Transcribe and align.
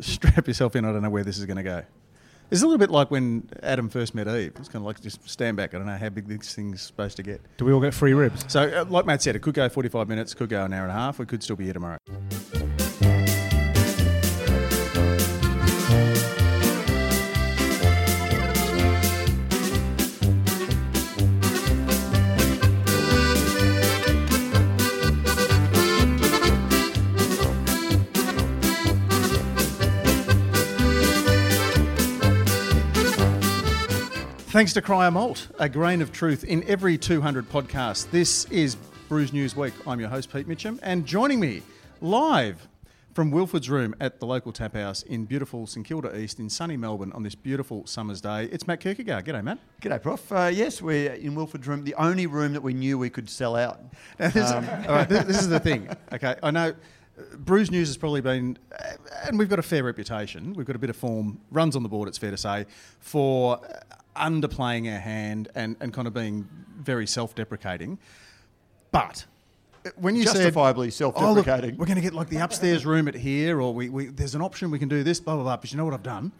strap 0.00 0.46
yourself 0.46 0.76
in. 0.76 0.84
I 0.84 0.92
don't 0.92 1.02
know 1.02 1.10
where 1.10 1.24
this 1.24 1.38
is 1.38 1.46
going 1.46 1.56
to 1.56 1.62
go. 1.62 1.82
It's 2.50 2.62
a 2.62 2.64
little 2.64 2.78
bit 2.78 2.90
like 2.90 3.10
when 3.10 3.46
Adam 3.62 3.90
first 3.90 4.14
met 4.14 4.26
Eve. 4.26 4.54
It's 4.58 4.68
kind 4.68 4.76
of 4.82 4.84
like 4.84 5.00
just 5.02 5.28
stand 5.28 5.58
back. 5.58 5.74
I 5.74 5.78
don't 5.78 5.86
know 5.86 5.98
how 5.98 6.08
big 6.08 6.26
this 6.28 6.54
thing's 6.54 6.80
supposed 6.80 7.16
to 7.18 7.22
get. 7.22 7.42
Do 7.58 7.66
we 7.66 7.72
all 7.72 7.80
get 7.80 7.92
free 7.92 8.14
ribs? 8.14 8.46
So, 8.48 8.62
uh, 8.62 8.86
like 8.88 9.04
Matt 9.04 9.22
said, 9.22 9.36
it 9.36 9.40
could 9.40 9.52
go 9.52 9.68
45 9.68 10.08
minutes, 10.08 10.32
could 10.32 10.48
go 10.48 10.64
an 10.64 10.72
hour 10.72 10.84
and 10.84 10.90
a 10.90 10.94
half. 10.94 11.18
We 11.18 11.26
could 11.26 11.42
still 11.42 11.56
be 11.56 11.64
here 11.64 11.74
tomorrow. 11.74 11.97
Thanks 34.58 34.72
to 34.72 34.82
Cryer 34.82 35.12
Malt, 35.12 35.46
a 35.60 35.68
grain 35.68 36.02
of 36.02 36.10
truth 36.10 36.42
in 36.42 36.64
every 36.64 36.98
200 36.98 37.48
podcast. 37.48 38.10
This 38.10 38.44
is 38.46 38.74
Brews 39.08 39.32
News 39.32 39.54
Week. 39.54 39.72
I'm 39.86 40.00
your 40.00 40.08
host, 40.08 40.32
Pete 40.32 40.48
Mitchell, 40.48 40.76
and 40.82 41.06
joining 41.06 41.38
me 41.38 41.62
live 42.00 42.66
from 43.14 43.30
Wilford's 43.30 43.70
Room 43.70 43.94
at 44.00 44.18
the 44.18 44.26
local 44.26 44.50
tap 44.52 44.74
house 44.74 45.04
in 45.04 45.26
beautiful 45.26 45.68
St 45.68 45.86
Kilda 45.86 46.18
East 46.18 46.40
in 46.40 46.50
sunny 46.50 46.76
Melbourne 46.76 47.12
on 47.12 47.22
this 47.22 47.36
beautiful 47.36 47.86
summer's 47.86 48.20
day, 48.20 48.46
it's 48.46 48.66
Matt 48.66 48.80
Kirkegaard. 48.80 49.26
G'day, 49.26 49.44
Matt. 49.44 49.60
G'day, 49.80 50.02
Prof. 50.02 50.32
Uh, 50.32 50.50
yes, 50.52 50.82
we're 50.82 51.12
in 51.12 51.36
Wilford's 51.36 51.68
room, 51.68 51.84
the 51.84 51.94
only 51.94 52.26
room 52.26 52.52
that 52.52 52.60
we 52.60 52.74
knew 52.74 52.98
we 52.98 53.10
could 53.10 53.30
sell 53.30 53.54
out. 53.54 53.80
Now, 54.18 54.30
this, 54.30 54.50
all 54.50 54.60
right, 54.60 55.08
this, 55.08 55.22
this 55.22 55.38
is 55.38 55.48
the 55.48 55.60
thing. 55.60 55.88
Okay, 56.12 56.34
I 56.42 56.50
know 56.50 56.70
uh, 56.70 57.36
Brews 57.36 57.70
News 57.70 57.86
has 57.86 57.96
probably 57.96 58.22
been, 58.22 58.58
uh, 58.76 58.94
and 59.24 59.38
we've 59.38 59.48
got 59.48 59.60
a 59.60 59.62
fair 59.62 59.84
reputation. 59.84 60.52
We've 60.54 60.66
got 60.66 60.74
a 60.74 60.80
bit 60.80 60.90
of 60.90 60.96
form, 60.96 61.40
runs 61.52 61.76
on 61.76 61.84
the 61.84 61.88
board. 61.88 62.08
It's 62.08 62.18
fair 62.18 62.32
to 62.32 62.36
say 62.36 62.66
for 62.98 63.64
uh, 63.64 63.94
underplaying 64.18 64.92
our 64.92 65.00
hand 65.00 65.48
and, 65.54 65.76
and 65.80 65.92
kind 65.92 66.06
of 66.06 66.14
being 66.14 66.48
very 66.78 67.06
self-deprecating. 67.06 67.98
But 68.90 69.26
uh, 69.84 69.90
when 69.96 70.16
you 70.16 70.26
say 70.26 70.34
Justifiably 70.34 70.90
said, 70.90 71.04
"Oh, 71.04 71.08
look, 71.08 71.44
self-deprecating." 71.44 71.78
we're 71.78 71.86
going 71.86 71.96
to 71.96 72.02
get 72.02 72.14
like 72.14 72.28
the 72.28 72.38
upstairs 72.38 72.86
room 72.86 73.08
at 73.08 73.14
here, 73.14 73.60
or 73.60 73.74
we, 73.74 73.88
we 73.88 74.06
there's 74.06 74.34
an 74.34 74.42
option 74.42 74.70
we 74.70 74.78
can 74.78 74.88
do 74.88 75.02
this, 75.02 75.20
blah 75.20 75.34
blah 75.34 75.44
blah. 75.44 75.56
But 75.56 75.72
you 75.72 75.78
know 75.78 75.84
what 75.84 75.94
I've 75.94 76.02
done? 76.02 76.32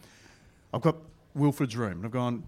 I've 0.73 0.83
got 0.83 0.97
Wilfred's 1.35 1.77
room, 1.77 1.93
and 1.93 2.05
I've 2.05 2.13
gone 2.13 2.45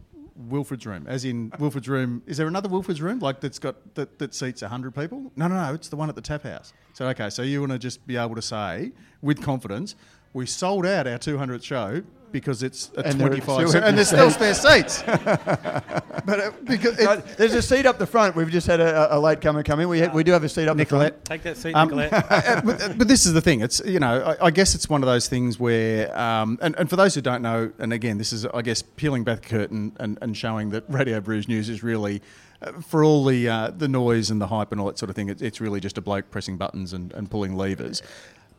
Wilfred's 0.48 0.86
room, 0.86 1.06
as 1.06 1.24
in 1.24 1.52
Wilfred's 1.58 1.88
room. 1.88 2.22
Is 2.26 2.36
there 2.36 2.46
another 2.46 2.68
Wilfred's 2.68 3.02
room 3.02 3.18
like 3.18 3.40
that's 3.40 3.58
got 3.58 3.94
that, 3.94 4.18
that 4.18 4.34
seats 4.34 4.62
hundred 4.62 4.94
people? 4.94 5.30
No, 5.36 5.48
no, 5.48 5.54
no. 5.54 5.74
It's 5.74 5.88
the 5.88 5.96
one 5.96 6.08
at 6.08 6.14
the 6.14 6.22
tap 6.22 6.44
house. 6.44 6.72
So 6.94 7.06
okay, 7.08 7.30
so 7.30 7.42
you 7.42 7.60
want 7.60 7.72
to 7.72 7.78
just 7.78 8.06
be 8.06 8.16
able 8.16 8.34
to 8.34 8.42
say 8.42 8.92
with 9.22 9.42
confidence, 9.42 9.94
we 10.32 10.46
sold 10.46 10.86
out 10.86 11.06
our 11.06 11.18
200th 11.18 11.64
show 11.64 12.02
because 12.32 12.62
it's 12.62 12.90
a 12.96 13.06
And 13.06 13.18
25, 13.18 13.68
still 13.68 13.82
and 13.84 13.96
there's 13.96 14.08
still 14.08 14.30
spare 14.30 14.54
seats. 14.54 15.02
but 15.06 16.28
uh, 16.28 16.50
because 16.64 16.98
it, 16.98 17.04
No, 17.04 17.16
there's 17.16 17.54
a 17.54 17.62
seat 17.62 17.86
up 17.86 17.98
the 17.98 18.06
front. 18.06 18.36
We've 18.36 18.50
just 18.50 18.66
had 18.66 18.80
a, 18.80 19.16
a 19.16 19.18
late 19.18 19.40
comer 19.40 19.62
come 19.62 19.80
in. 19.80 19.88
We, 19.88 20.00
ha- 20.00 20.10
we 20.12 20.24
do 20.24 20.32
have 20.32 20.44
a 20.44 20.48
seat 20.48 20.68
up 20.68 20.76
Nicolette. 20.76 21.24
Take 21.24 21.42
that 21.42 21.56
seat, 21.56 21.74
Um, 21.74 21.88
Nicolette. 21.88 22.12
uh, 22.30 22.60
but, 22.64 22.98
but 22.98 23.08
this 23.08 23.26
is 23.26 23.32
the 23.32 23.40
thing. 23.40 23.60
It's 23.60 23.80
you 23.84 24.00
know, 24.00 24.22
I, 24.40 24.46
I 24.46 24.50
guess 24.50 24.74
it's 24.74 24.88
one 24.88 25.02
of 25.02 25.06
those 25.06 25.28
things 25.28 25.58
where, 25.58 26.16
um, 26.18 26.58
and, 26.62 26.74
and 26.76 26.88
for 26.88 26.96
those 26.96 27.14
who 27.14 27.20
don't 27.20 27.42
know, 27.42 27.72
and 27.78 27.92
again, 27.92 28.18
this 28.18 28.32
is 28.32 28.46
I 28.46 28.62
guess 28.62 28.82
peeling 28.82 29.24
back 29.24 29.42
the 29.42 29.48
curtain 29.48 29.92
and, 29.98 30.18
and 30.20 30.36
showing 30.36 30.70
that 30.70 30.84
Radio 30.88 31.20
Brews 31.20 31.48
News 31.48 31.68
is 31.68 31.82
really. 31.82 32.22
Uh, 32.62 32.72
for 32.82 33.02
all 33.02 33.24
the 33.24 33.48
uh, 33.48 33.70
the 33.70 33.88
noise 33.88 34.30
and 34.30 34.38
the 34.38 34.46
hype 34.46 34.70
and 34.70 34.78
all 34.78 34.86
that 34.86 34.98
sort 34.98 35.08
of 35.08 35.16
thing, 35.16 35.30
it, 35.30 35.40
it's 35.40 35.62
really 35.62 35.80
just 35.80 35.96
a 35.96 36.02
bloke 36.02 36.30
pressing 36.30 36.58
buttons 36.58 36.92
and, 36.92 37.10
and 37.14 37.30
pulling 37.30 37.56
levers. 37.56 38.02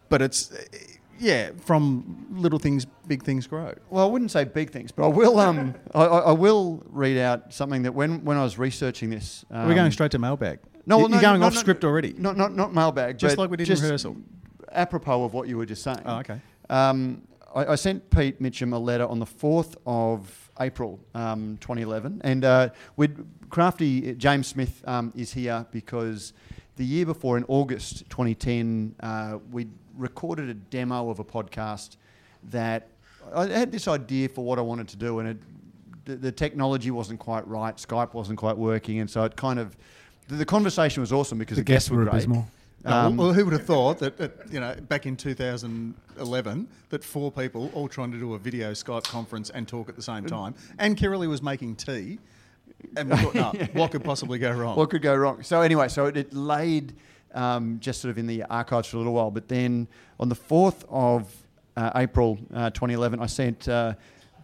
But 0.09 0.23
it's, 0.23 0.51
uh, 0.51 0.57
yeah, 1.21 1.51
from 1.65 2.27
little 2.31 2.59
things, 2.59 2.85
big 3.07 3.23
things 3.23 3.45
grow. 3.45 3.73
Well, 3.89 4.05
I 4.07 4.11
wouldn't 4.11 4.31
say 4.31 4.43
big 4.43 4.71
things, 4.71 4.91
but 4.91 5.05
I 5.05 5.07
will. 5.07 5.39
Um, 5.39 5.75
I, 5.93 6.03
I 6.03 6.31
will 6.31 6.83
read 6.89 7.17
out 7.17 7.53
something 7.53 7.83
that 7.83 7.93
when, 7.93 8.25
when 8.25 8.37
I 8.37 8.43
was 8.43 8.57
researching 8.57 9.11
this, 9.11 9.45
um, 9.51 9.67
We're 9.67 9.75
going 9.75 9.91
straight 9.91 10.11
to 10.11 10.19
mailbag. 10.19 10.59
No, 10.87 10.97
well, 10.97 11.09
you're 11.09 11.17
no, 11.17 11.21
going 11.21 11.39
no, 11.41 11.45
off 11.45 11.53
no, 11.53 11.59
script 11.59 11.85
already. 11.85 12.13
Not 12.17 12.37
not 12.37 12.55
not 12.55 12.73
mailbag, 12.73 13.19
Just 13.19 13.37
like 13.37 13.51
we 13.51 13.57
did 13.57 13.63
in 13.63 13.67
just 13.67 13.83
rehearsal. 13.83 14.17
Apropos 14.71 15.23
of 15.23 15.33
what 15.33 15.47
you 15.47 15.57
were 15.57 15.65
just 15.65 15.83
saying. 15.83 16.01
Oh, 16.05 16.17
okay. 16.17 16.41
Um, 16.69 17.21
I, 17.53 17.65
I 17.67 17.75
sent 17.75 18.09
Pete 18.09 18.41
Mitchum 18.41 18.73
a 18.73 18.77
letter 18.77 19.05
on 19.05 19.19
the 19.19 19.25
4th 19.25 19.75
of 19.85 20.49
April 20.59 20.99
um, 21.13 21.57
2011. 21.61 22.21
And 22.23 22.45
uh, 22.45 22.69
we'd, 22.95 23.17
Crafty, 23.49 24.15
James 24.15 24.47
Smith 24.47 24.81
um, 24.87 25.11
is 25.15 25.33
here 25.33 25.65
because 25.71 26.33
the 26.77 26.85
year 26.85 27.05
before, 27.05 27.37
in 27.37 27.43
August 27.47 28.09
2010, 28.09 28.95
uh, 29.01 29.39
we 29.51 29.67
recorded 29.97 30.49
a 30.49 30.53
demo 30.53 31.09
of 31.09 31.19
a 31.19 31.23
podcast 31.23 31.97
that 32.49 32.87
I 33.35 33.45
had 33.47 33.71
this 33.71 33.87
idea 33.87 34.29
for 34.29 34.43
what 34.43 34.57
I 34.57 34.61
wanted 34.61 34.87
to 34.89 34.97
do, 34.97 35.19
and 35.19 35.29
it, 35.29 35.37
the, 36.05 36.15
the 36.15 36.31
technology 36.31 36.89
wasn't 36.91 37.19
quite 37.19 37.47
right, 37.47 37.75
Skype 37.75 38.13
wasn't 38.13 38.39
quite 38.39 38.57
working, 38.57 38.99
and 38.99 39.09
so 39.09 39.23
it 39.23 39.35
kind 39.35 39.59
of. 39.59 39.75
The, 40.27 40.35
the 40.37 40.45
conversation 40.45 41.01
was 41.01 41.11
awesome 41.11 41.37
because 41.37 41.57
The 41.57 41.61
the, 41.61 41.65
guests 41.65 41.89
guests 41.89 41.91
were 41.91 41.97
were 41.97 42.03
great. 42.05 42.13
abysmal. 42.23 42.47
No, 42.83 42.91
Um, 42.91 43.17
well, 43.17 43.31
who 43.33 43.43
would 43.45 43.53
have 43.53 43.65
thought 43.65 43.99
that, 43.99 44.17
that, 44.17 44.31
you 44.51 44.59
know, 44.59 44.73
back 44.89 45.05
in 45.05 45.15
2011, 45.15 46.67
that 46.89 47.03
four 47.03 47.31
people 47.31 47.69
all 47.75 47.87
trying 47.87 48.11
to 48.11 48.17
do 48.17 48.33
a 48.33 48.39
video 48.39 48.71
Skype 48.71 49.03
conference 49.03 49.49
and 49.51 49.67
talk 49.67 49.87
at 49.89 49.95
the 49.95 50.01
same 50.01 50.25
time, 50.25 50.55
and 50.79 50.97
Kirrily 50.97 51.27
was 51.27 51.41
making 51.43 51.75
tea, 51.75 52.17
and 52.97 53.09
we 53.09 53.15
thought, 53.17 53.35
no, 53.35 53.51
what 53.73 53.91
could 53.91 54.03
possibly 54.03 54.39
go 54.39 54.51
wrong? 54.51 54.75
What 54.75 54.89
could 54.89 55.01
go 55.03 55.15
wrong? 55.15 55.43
So 55.43 55.61
anyway, 55.61 55.87
so 55.89 56.07
it, 56.07 56.17
it 56.17 56.33
laid 56.33 56.93
um, 57.33 57.77
just 57.79 58.01
sort 58.01 58.09
of 58.11 58.17
in 58.17 58.27
the 58.27 58.43
archives 58.43 58.87
for 58.87 58.97
a 58.97 58.99
little 58.99 59.13
while, 59.13 59.31
but 59.31 59.47
then 59.47 59.87
on 60.19 60.29
the 60.29 60.35
fourth 60.35 60.85
of 60.89 61.33
uh, 61.77 61.91
April 61.95 62.37
uh, 62.53 62.69
2011, 62.71 63.19
I 63.21 63.25
sent 63.25 63.67
uh, 63.67 63.93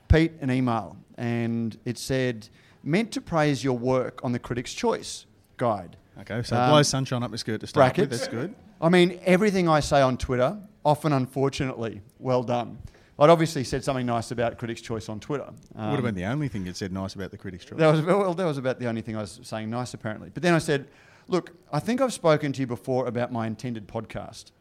Pete 0.08 0.32
an 0.42 0.50
email, 0.52 0.96
and 1.18 1.78
it 1.86 1.98
said, 1.98 2.48
"Meant 2.84 3.12
to 3.14 3.22
praise 3.22 3.64
your 3.64 3.78
work 3.78 4.20
on 4.24 4.32
the 4.32 4.40
Critics' 4.40 4.74
Choice 4.74 5.26
Guide." 5.58 5.98
okay, 6.22 6.42
so 6.44 6.56
Um, 6.56 6.70
blow 6.72 6.84
sunshine 6.84 7.24
up 7.24 7.32
my 7.32 7.38
skirt 7.38 7.60
to 7.62 7.68
start 7.68 7.98
with. 7.98 8.08
brackets. 8.10 8.22
That's 8.22 8.32
good. 8.34 8.56
I 8.82 8.90
mean, 8.90 9.20
everything 9.26 9.68
I 9.68 9.80
say 9.82 10.02
on 10.02 10.18
Twitter, 10.18 10.58
often 10.86 11.12
unfortunately, 11.14 12.02
well 12.20 12.44
done. 12.44 12.78
I'd 13.20 13.32
obviously 13.32 13.64
said 13.64 13.84
something 13.84 14.06
nice 14.06 14.30
about 14.30 14.60
Critics' 14.60 14.80
Choice 14.82 15.10
on 15.10 15.20
Twitter. 15.20 15.48
Would 15.74 15.82
have 15.86 15.96
Um, 15.98 16.04
been 16.04 16.14
the 16.16 16.26
only 16.26 16.48
thing 16.48 16.66
you'd 16.68 16.78
said 16.78 16.94
nice 16.94 17.16
about 17.16 17.32
the 17.32 17.38
critics' 17.38 17.66
choice. 17.66 17.80
that 17.80 17.92
was 17.92 18.02
well, 18.04 18.34
that 18.36 18.46
was 18.46 18.60
about 18.60 18.78
the 18.80 18.86
only 18.88 19.02
thing 19.02 19.18
I 19.18 19.22
was 19.22 19.40
saying 19.44 19.70
nice, 19.72 19.96
apparently. 19.96 20.30
But 20.32 20.44
then 20.44 20.54
I 20.54 20.60
said, 20.60 20.88
"Look, 21.28 21.54
I 21.72 21.80
think 21.80 22.02
I've 22.02 22.14
spoken 22.14 22.54
to 22.54 22.62
you 22.62 22.68
before 22.68 23.08
about 23.08 23.32
my 23.32 23.48
intended 23.48 23.88
podcast, 23.88 24.52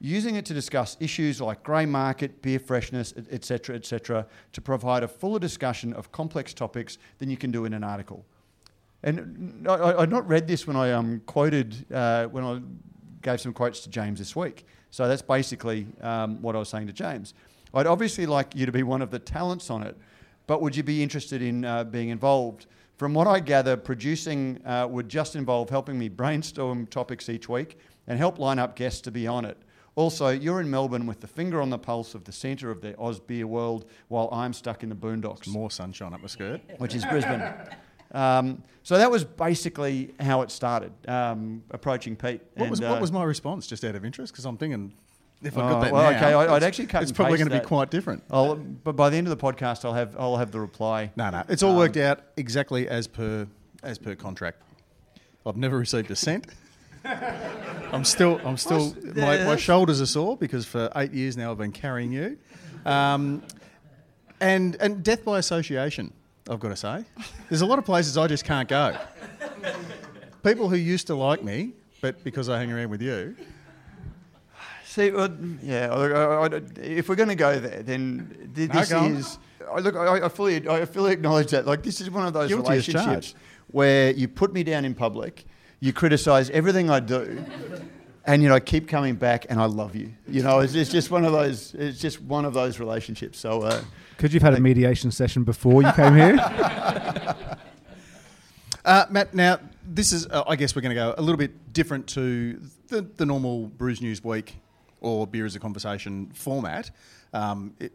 using 0.00 0.36
it 0.36 0.44
to 0.46 0.54
discuss 0.54 0.96
issues 1.00 1.40
like 1.40 1.62
grey 1.62 1.86
market, 1.86 2.42
beer 2.42 2.58
freshness, 2.58 3.14
etc., 3.30 3.76
etc., 3.76 4.26
to 4.52 4.60
provide 4.60 5.02
a 5.02 5.08
fuller 5.08 5.38
discussion 5.38 5.92
of 5.92 6.12
complex 6.12 6.54
topics 6.54 6.98
than 7.18 7.30
you 7.30 7.36
can 7.36 7.50
do 7.50 7.64
in 7.64 7.72
an 7.72 7.84
article." 7.84 8.24
And 9.02 9.66
I, 9.68 9.98
I'd 9.98 10.10
not 10.10 10.26
read 10.28 10.48
this 10.48 10.66
when 10.66 10.76
I 10.76 10.92
um, 10.92 11.22
quoted 11.26 11.86
uh, 11.92 12.26
when 12.26 12.44
I 12.44 12.60
gave 13.22 13.40
some 13.40 13.52
quotes 13.52 13.80
to 13.80 13.90
James 13.90 14.18
this 14.18 14.34
week. 14.34 14.66
So 14.90 15.06
that's 15.06 15.22
basically 15.22 15.86
um, 16.00 16.40
what 16.42 16.56
I 16.56 16.58
was 16.58 16.68
saying 16.68 16.86
to 16.86 16.92
James. 16.92 17.34
I'd 17.74 17.86
obviously 17.86 18.26
like 18.26 18.54
you 18.54 18.66
to 18.66 18.72
be 18.72 18.82
one 18.82 19.02
of 19.02 19.10
the 19.10 19.18
talents 19.18 19.70
on 19.70 19.82
it, 19.82 19.96
but 20.46 20.62
would 20.62 20.74
you 20.74 20.82
be 20.82 21.02
interested 21.02 21.42
in 21.42 21.64
uh, 21.64 21.84
being 21.84 22.08
involved? 22.08 22.66
From 22.98 23.14
what 23.14 23.28
I 23.28 23.38
gather, 23.38 23.76
producing 23.76 24.60
uh, 24.66 24.88
would 24.90 25.08
just 25.08 25.36
involve 25.36 25.70
helping 25.70 25.96
me 25.96 26.08
brainstorm 26.08 26.84
topics 26.88 27.28
each 27.28 27.48
week 27.48 27.78
and 28.08 28.18
help 28.18 28.40
line 28.40 28.58
up 28.58 28.74
guests 28.74 29.00
to 29.02 29.12
be 29.12 29.24
on 29.28 29.44
it. 29.44 29.56
Also, 29.94 30.30
you're 30.30 30.60
in 30.60 30.68
Melbourne 30.68 31.06
with 31.06 31.20
the 31.20 31.28
finger 31.28 31.62
on 31.62 31.70
the 31.70 31.78
pulse 31.78 32.16
of 32.16 32.24
the 32.24 32.32
centre 32.32 32.72
of 32.72 32.80
the 32.80 32.98
Oz 32.98 33.20
beer 33.20 33.46
world, 33.46 33.84
while 34.08 34.28
I'm 34.32 34.52
stuck 34.52 34.82
in 34.82 34.88
the 34.88 34.96
boondocks 34.96 35.46
More 35.46 35.70
sunshine 35.70 36.12
up 36.12 36.20
my 36.20 36.26
skirt. 36.26 36.60
which 36.78 36.96
is 36.96 37.04
Brisbane. 37.04 37.42
Um, 38.10 38.64
so 38.82 38.98
that 38.98 39.08
was 39.08 39.22
basically 39.22 40.12
how 40.18 40.42
it 40.42 40.50
started, 40.50 40.92
um, 41.06 41.62
approaching 41.70 42.16
Pete. 42.16 42.40
What 42.54 42.62
And, 42.64 42.70
was, 42.70 42.80
uh, 42.80 42.88
what 42.88 43.00
was 43.00 43.12
my 43.12 43.22
response, 43.22 43.68
just 43.68 43.84
out 43.84 43.94
of 43.94 44.04
interest? 44.04 44.32
Because 44.32 44.44
I'm 44.44 44.56
thinking, 44.56 44.92
if 45.42 45.56
I 45.56 45.60
got 45.60 45.72
Oh, 45.72 45.80
that 45.82 45.92
well, 45.92 46.10
now, 46.10 46.16
okay, 46.16 46.32
I- 46.32 46.40
I'd 46.40 46.56
it's- 46.56 46.62
actually 46.62 46.86
cut 46.86 47.02
It's 47.02 47.12
probably 47.12 47.38
going 47.38 47.48
to 47.48 47.54
be 47.54 47.58
that. 47.60 47.66
quite 47.66 47.90
different. 47.90 48.24
I'll, 48.30 48.56
but 48.56 48.96
by 48.96 49.08
the 49.10 49.16
end 49.16 49.26
of 49.28 49.36
the 49.38 49.42
podcast, 49.42 49.84
I'll 49.84 49.94
have 49.94 50.16
I'll 50.18 50.36
have 50.36 50.50
the 50.50 50.60
reply. 50.60 51.10
No, 51.16 51.30
no, 51.30 51.44
it's 51.48 51.62
all 51.62 51.76
worked 51.76 51.96
out 51.96 52.20
exactly 52.36 52.88
as 52.88 53.06
per 53.06 53.46
as 53.82 53.98
per 53.98 54.14
contract. 54.14 54.62
I've 55.46 55.56
never 55.56 55.78
received 55.78 56.10
a 56.10 56.16
cent. 56.16 56.46
I'm 57.04 58.04
still, 58.04 58.38
I'm 58.44 58.56
still, 58.58 58.94
my, 59.14 59.44
my 59.44 59.56
shoulders 59.56 60.00
are 60.02 60.06
sore 60.06 60.36
because 60.36 60.66
for 60.66 60.90
eight 60.96 61.12
years 61.12 61.36
now 61.38 61.50
I've 61.52 61.56
been 61.58 61.72
carrying 61.72 62.12
you, 62.12 62.36
um, 62.84 63.42
and 64.40 64.76
and 64.80 65.02
death 65.02 65.24
by 65.24 65.38
association. 65.38 66.12
I've 66.50 66.60
got 66.60 66.68
to 66.70 66.76
say, 66.76 67.04
there's 67.48 67.60
a 67.60 67.66
lot 67.66 67.78
of 67.78 67.84
places 67.84 68.18
I 68.18 68.26
just 68.26 68.44
can't 68.44 68.68
go. 68.68 68.96
People 70.42 70.68
who 70.68 70.76
used 70.76 71.06
to 71.08 71.14
like 71.14 71.42
me, 71.42 71.72
but 72.00 72.22
because 72.24 72.48
I 72.48 72.58
hang 72.58 72.72
around 72.72 72.90
with 72.90 73.02
you, 73.02 73.36
See, 74.88 75.10
well, 75.10 75.28
yeah. 75.62 75.92
I, 75.92 76.06
I, 76.06 76.46
I, 76.46 76.60
if 76.78 77.10
we're 77.10 77.14
going 77.14 77.28
to 77.28 77.34
go 77.34 77.60
there, 77.60 77.82
then 77.82 78.50
th- 78.54 78.70
this 78.70 78.88
go 78.88 79.00
on. 79.00 79.16
is. 79.16 79.38
I, 79.70 79.80
look, 79.80 79.94
I, 79.94 80.24
I 80.24 80.28
fully, 80.30 80.66
I 80.66 80.86
fully 80.86 81.12
acknowledge 81.12 81.50
that. 81.50 81.66
Like, 81.66 81.82
this 81.82 82.00
is 82.00 82.10
one 82.10 82.26
of 82.26 82.32
those 82.32 82.48
Guilty 82.48 82.70
relationships 82.70 83.34
where 83.66 84.12
you 84.12 84.28
put 84.28 84.54
me 84.54 84.62
down 84.62 84.86
in 84.86 84.94
public, 84.94 85.44
you 85.80 85.92
criticise 85.92 86.48
everything 86.48 86.88
I 86.88 87.00
do, 87.00 87.44
and 88.24 88.42
you 88.42 88.48
know, 88.48 88.54
I 88.54 88.60
keep 88.60 88.88
coming 88.88 89.16
back, 89.16 89.44
and 89.50 89.60
I 89.60 89.66
love 89.66 89.94
you. 89.94 90.14
You 90.26 90.42
know, 90.42 90.60
it's, 90.60 90.74
it's 90.74 90.90
just 90.90 91.10
one 91.10 91.26
of 91.26 91.32
those. 91.32 91.74
It's 91.74 92.00
just 92.00 92.22
one 92.22 92.46
of 92.46 92.54
those 92.54 92.80
relationships. 92.80 93.38
So, 93.38 93.60
uh, 93.60 93.82
Could 94.16 94.32
you've 94.32 94.42
had 94.42 94.54
a 94.54 94.60
mediation 94.60 95.10
session 95.10 95.44
before 95.44 95.82
you 95.82 95.92
came 95.92 96.16
here? 96.16 96.38
Uh, 98.84 99.04
Matt, 99.10 99.34
now 99.34 99.58
this 99.86 100.12
is, 100.12 100.26
uh, 100.28 100.44
I 100.46 100.56
guess 100.56 100.74
we're 100.74 100.80
going 100.80 100.94
to 100.96 101.00
go 101.02 101.14
a 101.18 101.20
little 101.20 101.36
bit 101.36 101.74
different 101.74 102.06
to 102.06 102.58
the, 102.86 103.02
the 103.02 103.26
normal 103.26 103.66
Brews 103.66 104.00
News 104.00 104.24
Week 104.24 104.56
or 105.00 105.26
Beer 105.26 105.46
as 105.46 105.54
a 105.54 105.60
Conversation 105.60 106.30
format, 106.34 106.90
um, 107.32 107.74
it, 107.78 107.92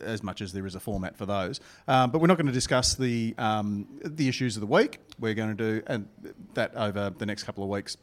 as 0.00 0.22
much 0.22 0.42
as 0.42 0.52
there 0.52 0.66
is 0.66 0.74
a 0.74 0.80
format 0.80 1.16
for 1.16 1.26
those. 1.26 1.60
Um, 1.88 2.10
but 2.10 2.20
we're 2.20 2.26
not 2.26 2.36
going 2.36 2.46
to 2.46 2.52
discuss 2.52 2.94
the, 2.94 3.34
um, 3.38 3.86
the 4.04 4.28
issues 4.28 4.56
of 4.56 4.60
the 4.60 4.66
week. 4.66 4.98
We're 5.18 5.34
going 5.34 5.56
to 5.56 5.80
do 5.80 5.82
and 5.86 6.08
that 6.54 6.74
over 6.74 7.10
the 7.10 7.26
next 7.26 7.44
couple 7.44 7.64
of 7.64 7.70
weeks 7.70 7.96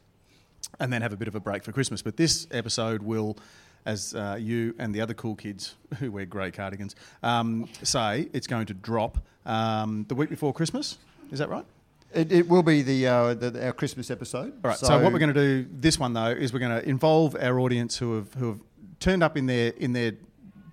and 0.79 0.91
then 0.91 1.01
have 1.01 1.13
a 1.13 1.17
bit 1.17 1.27
of 1.27 1.35
a 1.35 1.39
break 1.39 1.63
for 1.63 1.71
Christmas. 1.71 2.01
But 2.01 2.17
this 2.17 2.47
episode 2.51 3.03
will, 3.03 3.37
as 3.85 4.15
uh, 4.15 4.37
you 4.39 4.75
and 4.79 4.93
the 4.93 5.01
other 5.01 5.13
cool 5.13 5.35
kids 5.35 5.75
who 5.99 6.11
wear 6.11 6.25
grey 6.25 6.51
cardigans 6.51 6.95
um, 7.21 7.67
say, 7.83 8.29
it's 8.33 8.47
going 8.47 8.65
to 8.67 8.73
drop 8.73 9.19
um, 9.45 10.05
the 10.07 10.15
week 10.15 10.29
before 10.29 10.53
Christmas. 10.53 10.97
Is 11.31 11.39
that 11.39 11.49
right? 11.49 11.65
It, 12.13 12.31
it 12.31 12.47
will 12.47 12.63
be 12.63 12.81
the, 12.81 13.07
uh, 13.07 13.33
the 13.33 13.65
our 13.65 13.73
Christmas 13.73 14.11
episode. 14.11 14.53
All 14.63 14.69
right. 14.69 14.77
So, 14.77 14.99
what 15.01 15.11
we're 15.11 15.19
going 15.19 15.33
to 15.33 15.63
do 15.63 15.69
this 15.71 15.99
one 15.99 16.13
though 16.13 16.27
is 16.27 16.53
we're 16.53 16.59
going 16.59 16.81
to 16.81 16.87
involve 16.87 17.35
our 17.39 17.59
audience 17.59 17.97
who 17.97 18.15
have 18.15 18.33
who 18.35 18.47
have 18.49 18.59
turned 18.99 19.23
up 19.23 19.37
in 19.37 19.45
their 19.45 19.69
in 19.77 19.93
their 19.93 20.13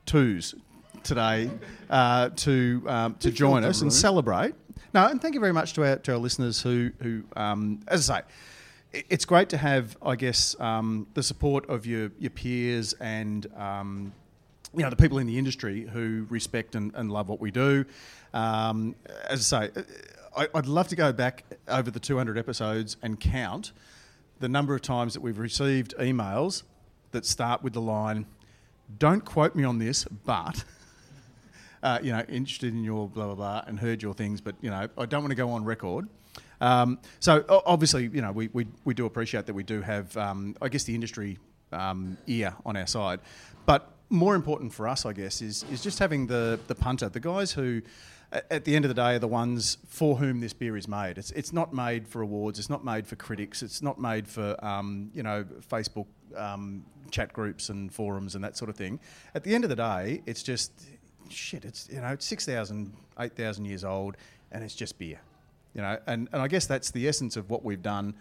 twos 0.06 0.54
today 1.02 1.50
uh, 1.88 2.30
to 2.30 2.82
um, 2.86 3.14
to 3.16 3.30
join 3.30 3.64
us 3.64 3.80
and 3.80 3.92
celebrate. 3.92 4.54
No, 4.92 5.06
and 5.06 5.20
thank 5.20 5.34
you 5.34 5.40
very 5.40 5.52
much 5.52 5.72
to 5.74 5.84
our 5.86 5.96
to 5.96 6.12
our 6.12 6.18
listeners 6.18 6.60
who 6.60 6.90
who 7.02 7.24
um, 7.36 7.80
as 7.88 8.08
I 8.10 8.20
say. 8.20 8.24
It's 9.08 9.24
great 9.24 9.48
to 9.50 9.56
have, 9.56 9.96
I 10.02 10.16
guess, 10.16 10.58
um, 10.58 11.06
the 11.14 11.22
support 11.22 11.70
of 11.70 11.86
your, 11.86 12.10
your 12.18 12.30
peers 12.30 12.92
and 12.94 13.46
um, 13.56 14.12
you 14.74 14.82
know 14.82 14.90
the 14.90 14.96
people 14.96 15.18
in 15.18 15.28
the 15.28 15.38
industry 15.38 15.82
who 15.82 16.26
respect 16.28 16.74
and, 16.74 16.92
and 16.96 17.08
love 17.08 17.28
what 17.28 17.40
we 17.40 17.52
do. 17.52 17.84
Um, 18.34 18.96
as 19.28 19.52
I 19.52 19.68
say, 19.68 19.82
I, 20.36 20.48
I'd 20.54 20.66
love 20.66 20.88
to 20.88 20.96
go 20.96 21.12
back 21.12 21.44
over 21.68 21.90
the 21.90 22.00
200 22.00 22.38
episodes 22.38 22.96
and 23.02 23.18
count 23.18 23.72
the 24.38 24.48
number 24.48 24.74
of 24.74 24.82
times 24.82 25.14
that 25.14 25.20
we've 25.20 25.38
received 25.38 25.94
emails 25.98 26.62
that 27.12 27.26
start 27.26 27.62
with 27.62 27.72
the 27.72 27.80
line, 27.80 28.26
"Don't 28.98 29.24
quote 29.24 29.54
me 29.54 29.64
on 29.64 29.78
this, 29.78 30.04
but." 30.04 30.64
Uh, 31.82 31.98
you 32.02 32.12
know, 32.12 32.20
interested 32.28 32.74
in 32.74 32.84
your 32.84 33.08
blah 33.08 33.24
blah 33.24 33.34
blah, 33.34 33.64
and 33.66 33.80
heard 33.80 34.02
your 34.02 34.12
things, 34.12 34.42
but 34.42 34.54
you 34.60 34.68
know, 34.68 34.86
I 34.98 35.06
don't 35.06 35.22
want 35.22 35.30
to 35.30 35.34
go 35.34 35.48
on 35.52 35.64
record. 35.64 36.08
Um, 36.60 36.98
so 37.20 37.44
obviously, 37.48 38.10
you 38.12 38.20
know, 38.20 38.32
we, 38.32 38.50
we, 38.52 38.66
we 38.84 38.94
do 38.94 39.06
appreciate 39.06 39.46
that 39.46 39.54
we 39.54 39.62
do 39.62 39.80
have, 39.80 40.14
um, 40.16 40.56
I 40.60 40.68
guess, 40.68 40.84
the 40.84 40.94
industry 40.94 41.38
um, 41.72 42.18
ear 42.26 42.54
on 42.66 42.76
our 42.76 42.86
side. 42.86 43.20
But 43.64 43.90
more 44.10 44.34
important 44.34 44.74
for 44.74 44.88
us, 44.88 45.06
I 45.06 45.12
guess, 45.12 45.40
is 45.40 45.64
is 45.70 45.82
just 45.82 45.98
having 45.98 46.26
the 46.26 46.58
the 46.66 46.74
punter, 46.74 47.08
the 47.08 47.20
guys 47.20 47.52
who, 47.52 47.80
at 48.32 48.64
the 48.64 48.76
end 48.76 48.84
of 48.84 48.88
the 48.88 48.94
day, 48.94 49.16
are 49.16 49.18
the 49.18 49.28
ones 49.28 49.78
for 49.88 50.16
whom 50.16 50.40
this 50.40 50.52
beer 50.52 50.76
is 50.76 50.86
made. 50.86 51.18
It's 51.18 51.30
it's 51.32 51.52
not 51.52 51.74
made 51.74 52.06
for 52.06 52.22
awards. 52.22 52.58
It's 52.58 52.70
not 52.70 52.84
made 52.84 53.06
for 53.06 53.16
critics. 53.16 53.62
It's 53.62 53.82
not 53.82 54.00
made 54.00 54.28
for 54.28 54.56
um, 54.64 55.10
you 55.14 55.22
know 55.22 55.44
Facebook 55.68 56.06
um, 56.36 56.84
chat 57.10 57.32
groups 57.32 57.68
and 57.68 57.92
forums 57.92 58.34
and 58.34 58.44
that 58.44 58.56
sort 58.56 58.68
of 58.68 58.76
thing. 58.76 59.00
At 59.34 59.42
the 59.42 59.54
end 59.54 59.64
of 59.64 59.70
the 59.70 59.76
day, 59.76 60.22
it's 60.26 60.42
just 60.42 60.72
shit. 61.28 61.64
It's 61.64 61.88
you 61.90 62.00
know 62.00 62.08
it's 62.08 62.26
6,000, 62.26 62.92
8,000 63.18 63.64
years 63.64 63.84
old, 63.84 64.16
and 64.52 64.62
it's 64.62 64.74
just 64.74 64.98
beer. 64.98 65.20
You 65.74 65.82
know, 65.82 65.98
and, 66.06 66.28
and 66.32 66.42
I 66.42 66.48
guess 66.48 66.66
that's 66.66 66.90
the 66.90 67.08
essence 67.08 67.36
of 67.36 67.48
what 67.48 67.64
we've 67.64 67.82
done. 67.82 68.14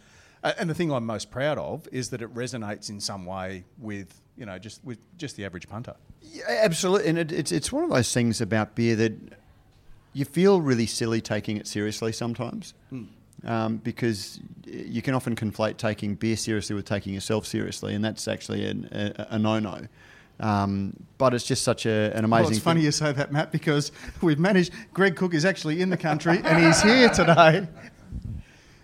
Uh, 0.44 0.54
and 0.58 0.70
the 0.70 0.74
thing 0.74 0.92
I'm 0.92 1.06
most 1.06 1.32
proud 1.32 1.58
of 1.58 1.88
is 1.92 2.10
that 2.12 2.22
it 2.22 2.34
resonates 2.34 2.90
in 2.90 3.00
some 3.00 3.26
way 3.26 3.66
with 3.78 4.22
you 4.38 4.46
know 4.46 4.58
just 4.58 4.84
with 4.84 5.00
just 5.18 5.36
the 5.36 5.46
average 5.46 5.68
punter. 5.68 5.96
Yeah, 6.22 6.44
absolutely, 6.48 7.10
and 7.10 7.18
it, 7.18 7.32
it's 7.32 7.52
it's 7.52 7.72
one 7.72 7.84
of 7.84 7.90
those 7.90 8.14
things 8.14 8.42
about 8.42 8.76
beer 8.76 8.96
that 8.96 9.14
you 10.14 10.26
feel 10.26 10.62
really 10.62 10.86
silly 10.86 11.22
taking 11.22 11.58
it 11.58 11.68
seriously 11.68 12.12
sometimes, 12.12 12.74
um, 13.46 13.78
because 13.78 14.40
you 14.66 15.02
can 15.02 15.14
often 15.14 15.36
conflate 15.36 15.78
taking 15.78 16.16
beer 16.16 16.36
seriously 16.36 16.76
with 16.76 16.86
taking 16.86 17.14
yourself 17.14 17.46
seriously, 17.46 17.94
and 17.96 18.04
that's 18.04 18.28
actually 18.28 18.66
an, 18.66 18.90
a, 18.92 19.36
a 19.36 19.40
no-no. 19.40 19.88
Um, 20.40 20.96
but 21.18 21.34
it's 21.34 21.46
just 21.46 21.64
such 21.64 21.86
a, 21.86 22.12
an 22.16 22.24
amazing. 22.24 22.30
Well, 22.30 22.40
it's 22.42 22.50
thing. 22.60 22.64
funny 22.64 22.82
you 22.82 22.92
say 22.92 23.12
that, 23.12 23.32
Matt, 23.32 23.52
because 23.52 23.92
we've 24.22 24.40
managed. 24.40 24.74
Greg 24.94 25.16
Cook 25.16 25.34
is 25.34 25.44
actually 25.46 25.82
in 25.82 25.90
the 25.90 25.98
country 25.98 26.40
and 26.44 26.66
he's 26.66 26.82
here 26.82 27.10
today. 27.22 27.68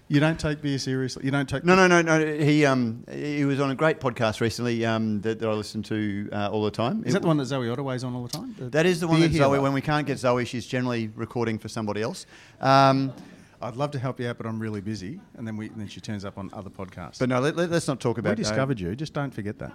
You 0.08 0.20
don't 0.20 0.40
take 0.40 0.62
beer 0.62 0.78
seriously. 0.78 1.26
You 1.26 1.32
don't 1.32 1.50
take. 1.50 1.64
No, 1.66 1.76
no, 1.76 1.88
no, 1.88 2.02
no. 2.02 2.36
He 2.38 2.64
um, 2.64 3.04
he 3.12 3.44
was 3.44 3.60
on 3.60 3.72
a 3.72 3.76
great 3.76 4.00
podcast 4.00 4.40
recently 4.40 4.86
um, 4.86 5.22
that, 5.22 5.40
that 5.40 5.50
I 5.50 5.54
listen 5.54 5.82
to 5.84 6.30
uh, 6.32 6.50
all 6.52 6.64
the 6.64 6.70
time. 6.70 7.04
Is 7.06 7.14
that 7.14 7.24
the 7.24 7.28
one 7.28 7.38
that 7.38 7.46
Zoe 7.46 7.68
Ottaway's 7.70 8.04
on 8.04 8.14
all 8.14 8.22
the 8.22 8.30
time? 8.30 8.54
The 8.58 8.70
That 8.70 8.86
is 8.86 9.00
the 9.00 9.08
one 9.08 9.20
that 9.22 9.32
Zoe. 9.32 9.38
Healer? 9.40 9.62
When 9.62 9.74
we 9.74 9.82
can't 9.82 10.06
get 10.06 10.20
Zoe, 10.20 10.46
she's 10.46 10.68
generally 10.68 11.08
recording 11.16 11.58
for 11.58 11.70
somebody 11.70 12.04
else. 12.04 12.28
Um, 12.62 13.14
I'd 13.62 13.76
love 13.76 13.90
to 13.92 14.00
help 14.00 14.20
you 14.20 14.28
out, 14.28 14.38
but 14.38 14.46
I'm 14.46 14.60
really 14.60 14.82
busy. 14.82 15.20
And 15.38 15.48
then 15.48 15.58
we, 15.58 15.70
and 15.70 15.80
then 15.80 15.88
she 15.88 16.00
turns 16.02 16.24
up 16.24 16.38
on 16.38 16.52
other 16.54 16.70
podcasts. 16.70 17.18
but 17.18 17.30
no, 17.30 17.40
let, 17.40 17.56
let, 17.56 17.72
us 17.72 17.88
not 17.88 18.00
talk 18.00 18.20
about. 18.20 18.38
We 18.38 18.44
discovered 18.44 18.80
you. 18.80 18.96
Just 18.96 19.14
don't 19.14 19.34
forget 19.34 19.58
that. 19.58 19.74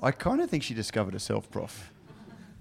I 0.00 0.12
kind 0.12 0.40
of 0.40 0.48
think 0.48 0.62
she 0.62 0.74
discovered 0.74 1.14
herself, 1.14 1.50
Prof. 1.50 1.90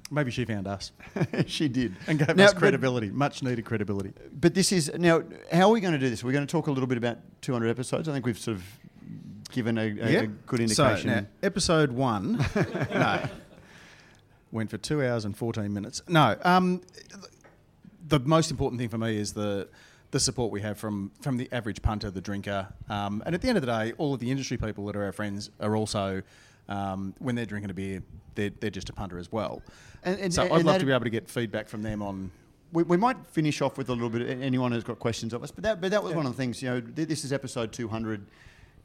Maybe 0.09 0.31
she 0.31 0.45
found 0.45 0.67
us 0.67 0.91
she 1.47 1.67
did. 1.67 1.95
and 2.07 2.17
gave 2.17 2.35
Now, 2.35 2.45
us 2.45 2.53
but- 2.53 2.59
credibility, 2.59 3.09
much 3.09 3.43
needed 3.43 3.65
credibility. 3.65 4.13
But, 4.39 4.53
this 4.53 4.71
is 4.71 4.91
now. 4.97 5.23
How 5.51 5.67
are 5.67 5.71
we 5.73 5.81
going 5.81 5.93
to 5.93 5.99
do 5.99 6.09
this? 6.09 6.23
We're 6.23 6.31
going 6.31 6.47
to 6.47 6.51
talk 6.51 6.67
a 6.67 6.71
little 6.71 6.87
bit 6.87 6.97
about 6.97 7.17
200 7.41 7.67
episodes. 7.69 8.07
I 8.07 8.13
think 8.13 8.25
we've 8.25 8.37
sort 8.39 8.57
of 8.57 8.63
given 9.51 9.77
a, 9.77 9.81
a, 9.81 10.15
a 10.23 10.27
good 10.27 10.59
indication. 10.61 11.09
So, 11.09 11.15
now, 11.21 11.25
episode 11.43 11.91
one, 11.91 12.37
no, 12.55 13.23
went 14.51 14.69
for 14.69 14.77
two 14.77 15.03
hours 15.05 15.25
and 15.25 15.35
14 15.35 15.73
minutes. 15.73 16.01
No, 16.07 16.37
um, 16.43 16.81
the 18.07 18.19
most 18.19 18.51
important 18.51 18.79
thing 18.79 18.89
for 18.89 18.97
me 18.97 19.17
is 19.17 19.33
the 19.33 19.67
the 20.11 20.19
support 20.21 20.51
we 20.53 20.61
have 20.61 20.77
from 20.77 21.11
from 21.21 21.35
the 21.37 21.49
average 21.51 21.81
punter, 21.81 22.09
the 22.09 22.21
drinker, 22.21 22.67
um, 22.89 23.21
and 23.25 23.35
at 23.35 23.41
the 23.41 23.49
end 23.49 23.57
of 23.57 23.61
the 23.65 23.67
day, 23.71 23.93
all 23.97 24.13
of 24.13 24.19
the 24.21 24.31
industry 24.31 24.55
people 24.57 24.85
that 24.85 24.95
are 24.95 25.03
our 25.03 25.11
friends 25.11 25.49
are 25.59 25.75
also. 25.75 26.21
Um, 26.69 27.13
when 27.19 27.35
they're 27.35 27.45
drinking 27.45 27.71
a 27.71 27.73
beer, 27.73 28.03
they're, 28.35 28.51
they're 28.59 28.69
just 28.69 28.89
a 28.89 28.93
punter 28.93 29.17
as 29.17 29.31
well. 29.31 29.61
And- 30.03 30.19
and- 30.19 30.33
so 30.33 30.43
and 30.43 30.53
I'd 30.53 30.65
love 30.65 30.79
to 30.79 30.85
be 30.85 30.91
able 30.91 31.05
to 31.05 31.09
get 31.09 31.29
feedback 31.29 31.67
from 31.69 31.81
them 31.81 32.01
on 32.01 32.31
we, 32.73 32.83
we 32.83 32.97
might 32.97 33.15
finish 33.27 33.61
off 33.61 33.77
with 33.77 33.87
a 33.89 33.93
little 33.93 34.09
bit. 34.09 34.27
Anyone 34.41 34.71
who's 34.73 34.83
got 34.83 34.99
questions 34.99 35.33
of 35.33 35.41
us, 35.43 35.51
but 35.51 35.63
that 35.63 35.79
but 35.79 35.91
that 35.91 36.03
was 36.03 36.13
one 36.13 36.25
of 36.25 36.33
the 36.33 36.37
things. 36.37 36.61
You 36.61 36.69
know, 36.69 36.81
th- 36.81 37.07
this 37.07 37.23
is 37.23 37.31
episode 37.31 37.71
200. 37.71 38.25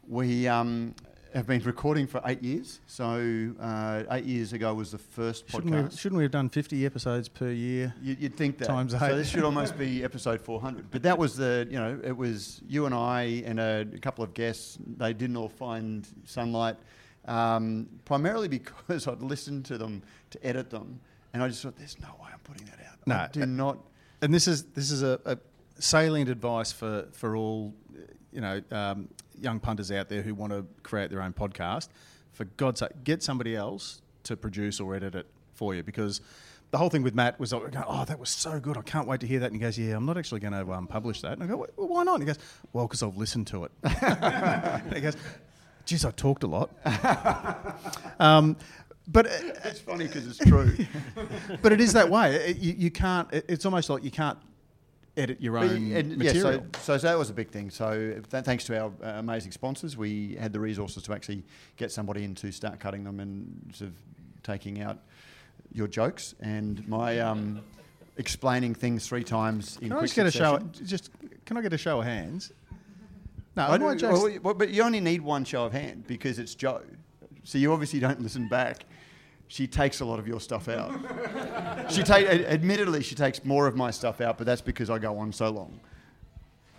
We 0.08 0.46
um, 0.46 0.94
have 1.34 1.46
been 1.46 1.62
recording 1.62 2.06
for 2.06 2.20
eight 2.26 2.42
years. 2.42 2.80
So 2.86 3.52
uh, 3.60 4.04
eight 4.10 4.24
years 4.24 4.52
ago 4.52 4.72
was 4.74 4.92
the 4.92 4.98
first 4.98 5.50
Shouldn't 5.50 5.90
we, 5.90 5.96
shouldn't 5.96 6.16
we 6.18 6.22
have 6.24 6.30
done 6.32 6.48
50 6.48 6.84
episodes 6.86 7.28
per 7.28 7.50
year? 7.50 7.94
You- 8.02 8.16
You'd 8.20 8.36
think 8.36 8.58
that. 8.58 8.66
Times 8.66 8.94
eight. 8.94 9.00
So 9.00 9.16
this 9.16 9.28
should 9.28 9.42
almost 9.44 9.76
be 9.78 10.04
episode 10.04 10.40
400. 10.40 10.90
But 10.90 11.02
that 11.02 11.18
was 11.18 11.36
the, 11.36 11.66
you 11.70 11.78
know, 11.78 11.98
it 12.04 12.16
was 12.16 12.60
you 12.68 12.86
and 12.86 12.94
I 12.94 13.42
and 13.44 13.58
a, 13.58 13.86
couple 14.00 14.22
of 14.24 14.34
guests. 14.34 14.78
They 14.96 15.12
didn't 15.12 15.36
all 15.36 15.48
find 15.48 16.06
sunlight, 16.24 16.76
um, 17.26 17.88
primarily 18.04 18.48
because 18.48 19.06
I'd 19.08 19.22
listened 19.22 19.64
to 19.66 19.78
them 19.78 20.02
to 20.30 20.46
edit 20.46 20.70
them, 20.70 21.00
and 21.32 21.42
I 21.42 21.48
just 21.48 21.62
thought, 21.62 21.76
there's 21.76 21.98
no 22.00 22.08
way 22.20 22.28
I'm 22.32 22.40
putting 22.40 22.66
that 22.66 22.78
out. 22.86 23.06
No, 23.06 23.14
I 23.16 23.28
do 23.32 23.46
not. 23.46 23.78
and 24.20 24.32
this 24.32 24.46
is 24.46 24.64
this 24.64 24.90
is 24.90 25.02
a, 25.02 25.20
a 25.24 25.38
salient 25.78 26.30
advice 26.30 26.72
for 26.72 27.06
for 27.12 27.36
all 27.36 27.74
you 28.32 28.40
know 28.40 28.60
um, 28.70 29.08
young 29.38 29.60
punters 29.60 29.90
out 29.90 30.08
there 30.08 30.22
who 30.22 30.34
want 30.34 30.52
to 30.52 30.66
create 30.82 31.10
their 31.10 31.22
own 31.22 31.32
podcast. 31.32 31.88
For 32.32 32.44
God's 32.44 32.80
sake, 32.80 33.04
get 33.04 33.22
somebody 33.22 33.54
else 33.54 34.00
to 34.24 34.36
produce 34.36 34.80
or 34.80 34.94
edit 34.94 35.14
it 35.14 35.26
for 35.54 35.74
you 35.74 35.82
because. 35.82 36.20
The 36.70 36.78
whole 36.78 36.88
thing 36.88 37.02
with 37.02 37.14
Matt 37.14 37.38
was, 37.38 37.52
like, 37.52 37.74
oh, 37.86 38.06
that 38.06 38.18
was 38.18 38.30
so 38.30 38.58
good. 38.58 38.78
I 38.78 38.80
can't 38.80 39.06
wait 39.06 39.20
to 39.20 39.26
hear 39.26 39.40
that. 39.40 39.52
And 39.52 39.54
he 39.54 39.60
goes, 39.60 39.78
yeah, 39.78 39.94
I'm 39.94 40.06
not 40.06 40.16
actually 40.16 40.40
going 40.40 40.54
to 40.54 40.72
um, 40.72 40.86
publish 40.86 41.20
that. 41.20 41.32
And 41.32 41.42
I 41.42 41.46
go, 41.46 41.58
well, 41.76 41.86
why 41.86 42.02
not? 42.02 42.14
And 42.14 42.22
he 42.22 42.26
goes, 42.26 42.38
well, 42.72 42.86
because 42.86 43.02
I've 43.02 43.18
listened 43.18 43.46
to 43.48 43.64
it. 43.64 43.72
and 43.82 44.94
he 44.94 45.02
goes, 45.02 45.14
geez, 45.84 46.04
I 46.04 46.10
talked 46.10 46.42
a 46.42 46.46
lot. 46.46 46.70
um, 48.20 48.56
but 49.08 49.26
uh, 49.26 49.30
It's 49.64 49.80
funny 49.80 50.06
because 50.06 50.26
it's 50.26 50.38
true. 50.38 50.76
but 51.62 51.72
it 51.72 51.80
is 51.80 51.92
that 51.94 52.08
way. 52.08 52.34
It- 52.34 52.58
you, 52.58 52.74
you 52.78 52.90
can't. 52.90 53.32
it- 53.32 53.46
It's 53.48 53.64
almost 53.64 53.90
like 53.90 54.04
you 54.04 54.10
can't 54.10 54.38
edit 55.16 55.40
your 55.42 55.58
own 55.58 55.92
and, 55.92 56.10
yeah, 56.22 56.32
material. 56.32 56.66
so, 56.80 56.96
so 56.96 57.06
that 57.06 57.18
was 57.18 57.28
a 57.28 57.34
big 57.34 57.50
thing. 57.50 57.68
So 57.70 58.20
th- 58.30 58.44
thanks 58.44 58.64
to 58.64 58.80
our 58.80 58.92
uh, 59.02 59.18
amazing 59.18 59.52
sponsors, 59.52 59.94
we 59.96 60.36
had 60.40 60.52
the 60.54 60.60
resources 60.60 61.02
to 61.02 61.12
actually 61.12 61.44
get 61.76 61.92
somebody 61.92 62.24
in 62.24 62.34
to 62.36 62.50
start 62.50 62.80
cutting 62.80 63.04
them 63.04 63.20
and 63.20 63.70
sort 63.74 63.90
of 63.90 63.96
taking 64.42 64.80
out 64.80 64.98
your 65.70 65.86
jokes 65.86 66.34
and 66.40 66.86
my 66.88 67.18
um, 67.20 67.60
explaining 68.16 68.74
things 68.74 69.06
three 69.06 69.22
times 69.24 69.76
in 69.82 69.88
can 69.88 69.98
I 69.98 70.00
just 70.02 70.14
get 70.14 70.26
a 70.26 70.30
show? 70.30 70.58
Just 70.84 71.10
can 71.44 71.56
I 71.58 71.60
get 71.62 71.72
a 71.74 71.78
show 71.78 71.98
of 72.00 72.04
hands? 72.06 72.52
No, 73.56 73.66
I 73.66 73.78
my 73.78 73.92
do- 73.94 74.00
jokes- 74.00 74.20
well, 74.22 74.38
well, 74.42 74.54
but 74.54 74.70
you 74.70 74.82
only 74.82 75.00
need 75.00 75.20
one 75.20 75.44
show 75.44 75.64
of 75.66 75.72
hand 75.72 76.06
because 76.06 76.38
it's 76.38 76.54
Joe. 76.54 76.82
So 77.44 77.58
you 77.58 77.72
obviously 77.72 78.00
don't 78.00 78.20
listen 78.20 78.48
back. 78.48 78.84
She 79.48 79.66
takes 79.66 80.00
a 80.00 80.04
lot 80.04 80.18
of 80.18 80.26
your 80.26 80.40
stuff 80.40 80.68
out. 80.68 80.92
she 81.92 82.02
take, 82.02 82.26
admittedly, 82.26 83.02
she 83.02 83.14
takes 83.14 83.44
more 83.44 83.66
of 83.66 83.76
my 83.76 83.90
stuff 83.90 84.20
out, 84.22 84.38
but 84.38 84.46
that's 84.46 84.62
because 84.62 84.88
I 84.88 84.98
go 84.98 85.18
on 85.18 85.32
so 85.32 85.50
long. 85.50 85.78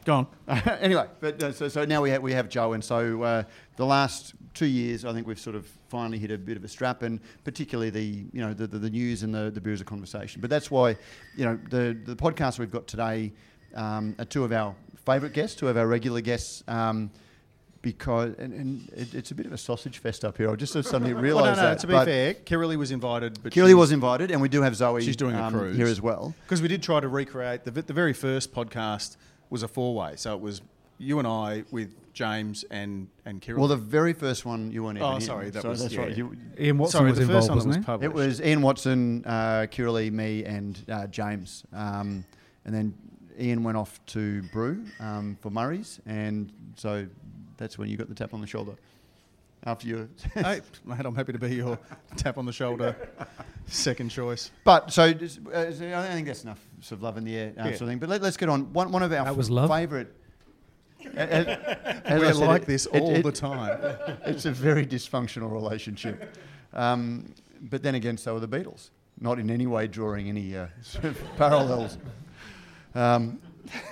Go 0.06 0.16
on. 0.16 0.28
anyway, 0.82 1.08
but 1.20 1.42
uh, 1.44 1.52
so, 1.52 1.68
so 1.68 1.86
now 1.86 2.02
we 2.02 2.10
have, 2.10 2.22
we 2.24 2.34
have 2.34 2.50
Joe, 2.50 2.74
and 2.74 2.84
so 2.84 3.22
uh, 3.22 3.44
the 3.78 3.86
last 3.86 4.34
two 4.54 4.66
years, 4.66 5.06
I 5.06 5.14
think 5.14 5.28
we've 5.28 5.40
sort 5.40 5.56
of 5.56 5.68
finally 5.90 6.18
hit 6.18 6.32
a 6.32 6.38
bit 6.38 6.58
of 6.58 6.64
a 6.64 6.68
strap, 6.68 7.04
and 7.04 7.20
particularly 7.44 7.90
the 7.90 8.04
you 8.34 8.42
know 8.42 8.54
the, 8.54 8.68
the, 8.68 8.80
the 8.80 8.90
news 8.90 9.24
and 9.24 9.34
the 9.34 9.50
the 9.52 9.62
beers 9.62 9.80
of 9.80 9.88
conversation. 9.88 10.42
But 10.42 10.50
that's 10.50 10.70
why 10.70 10.98
you 11.38 11.46
know 11.46 11.58
the 11.70 11.98
the 12.06 12.16
podcast 12.16 12.60
we've 12.60 12.72
got 12.72 12.86
today 12.86 13.32
um, 13.76 14.16
are 14.20 14.26
two 14.26 14.44
of 14.44 14.52
our 14.52 14.76
favourite 15.06 15.34
guests, 15.34 15.56
two 15.56 15.68
of 15.68 15.78
our 15.78 15.88
regular 15.88 16.22
guests. 16.22 16.64
Um, 16.68 17.12
because 17.82 18.34
and, 18.38 18.54
and 18.54 18.90
it, 18.96 19.14
it's 19.14 19.32
a 19.32 19.36
bit 19.36 19.46
of 19.46 19.52
a 19.52 19.58
sausage 19.58 19.98
fest 19.98 20.24
up 20.24 20.38
here. 20.38 20.50
I 20.50 20.56
just 20.56 20.72
suddenly 20.72 21.14
Well, 21.14 21.22
realised 21.22 21.58
no, 21.58 21.64
no. 21.64 21.70
that. 21.70 21.80
To 21.80 21.88
be 21.88 21.94
but 21.94 22.06
fair, 22.06 22.34
Kirrily 22.34 22.78
was 22.78 22.92
invited, 22.92 23.44
but 23.44 23.52
Keely 23.52 23.74
was 23.74 23.92
invited, 23.92 24.32
and 24.32 24.42
we 24.42 24.48
do 24.48 24.62
have 24.62 24.74
Zoe. 24.76 25.02
She's 25.04 25.18
doing 25.18 25.36
a 25.36 25.42
um, 25.44 25.54
cruise 25.54 25.76
here 25.76 25.88
as 25.88 26.02
well. 26.02 26.34
because 26.46 26.62
we 26.62 26.70
did 26.70 26.82
try 26.82 27.00
to 27.02 27.08
recreate 27.10 27.66
the 27.66 27.72
the 27.72 27.92
very 27.94 28.14
first 28.14 28.54
podcast 28.54 29.18
was 29.50 29.64
a 29.64 29.68
four 29.68 29.94
way, 29.96 30.14
so 30.16 30.34
it 30.34 30.40
was 30.40 30.62
you 30.98 31.20
and 31.20 31.28
I 31.28 31.66
with 31.72 31.94
James 32.14 32.64
and 32.72 33.10
and 33.26 33.42
Kirrilly. 33.42 33.58
Well, 33.58 33.68
the 33.68 33.76
very 33.76 34.14
first 34.14 34.46
one 34.46 34.72
you 34.72 34.84
weren't 34.86 35.02
Oh, 35.02 35.20
sorry, 35.20 35.50
that 35.50 35.64
so 35.64 35.70
was- 35.70 35.82
that's 35.82 35.94
yeah. 35.94 36.02
right. 36.04 36.16
You, 36.18 36.38
Ian 36.58 36.78
Watson 36.78 37.00
Sorry, 37.00 37.10
was 37.10 37.18
the 37.18 37.24
involved, 37.24 37.42
first 37.42 37.50
one 37.50 37.58
wasn't 37.58 37.70
was 37.72 37.78
he? 37.78 37.84
published. 37.84 38.06
It 38.10 38.14
was 38.14 38.42
Ian 38.42 38.62
Watson, 38.62 39.24
uh, 39.26 39.32
Kirrily, 39.70 40.10
me, 40.10 40.46
and 40.46 40.80
uh, 40.90 41.08
James. 41.08 41.66
Um, 41.74 42.24
and 42.64 42.74
then 42.74 42.94
Ian 43.40 43.64
went 43.64 43.78
off 43.78 44.00
to 44.08 44.42
Brew 44.44 44.84
um, 45.00 45.38
for 45.42 45.50
Murray's, 45.50 46.00
and 46.06 46.52
so 46.76 47.08
that's 47.58 47.78
when 47.78 47.90
you 47.90 47.98
got 47.98 48.10
the 48.10 48.16
tap 48.16 48.34
on 48.34 48.42
the 48.42 48.48
shoulder. 48.48 48.74
After 49.66 49.88
you, 49.88 50.10
hey, 50.34 50.60
mate, 50.84 51.00
I'm 51.06 51.16
happy 51.16 51.32
to 51.32 51.40
be 51.40 51.56
your 51.56 51.80
tap 52.18 52.38
on 52.38 52.46
the 52.46 52.52
shoulder, 52.52 52.96
second 53.66 54.10
choice. 54.10 54.52
but 54.66 54.92
so, 54.92 55.14
just, 55.14 55.40
uh, 55.48 55.72
so 55.72 55.86
I 55.98 56.08
think 56.10 56.28
that's 56.28 56.44
enough 56.44 56.60
sort 56.82 57.00
of 57.00 57.04
love 57.04 57.18
in 57.18 57.24
the 57.24 57.36
air 57.36 57.54
uh, 57.58 57.64
Yeah. 57.64 57.70
sort 57.72 57.82
of 57.84 57.88
thing. 57.88 58.00
But 58.00 58.10
let, 58.10 58.22
us 58.24 58.36
get 58.36 58.50
on. 58.50 58.74
One, 58.74 58.92
one 58.92 59.04
of 59.04 59.12
our 59.14 59.24
That 59.24 59.38
was 59.38 59.50
love? 59.50 59.70
favourite. 59.70 60.08
as, 61.16 61.48
as 61.48 62.22
We're 62.22 62.28
I 62.28 62.32
said, 62.32 62.48
like 62.48 62.62
it- 62.64 62.68
this 62.68 62.86
it- 62.88 63.02
all 63.02 63.16
it- 63.16 63.24
the 63.24 63.32
time. 63.32 63.80
it's 64.26 64.46
a 64.46 64.52
very 64.52 64.86
dysfunctional 64.86 65.50
relationship. 65.52 66.36
Um, 66.74 67.34
but 67.62 67.84
then 67.84 67.96
again, 67.96 68.18
so 68.18 68.36
are 68.36 68.40
the 68.42 68.48
Beatles. 68.48 68.90
Not 69.22 69.40
in 69.40 69.50
any 69.50 69.68
way 69.68 69.88
drawing 69.88 70.28
any 70.28 70.58
uh, 70.58 70.68
parallels. 71.38 71.98
Um, 72.96 73.40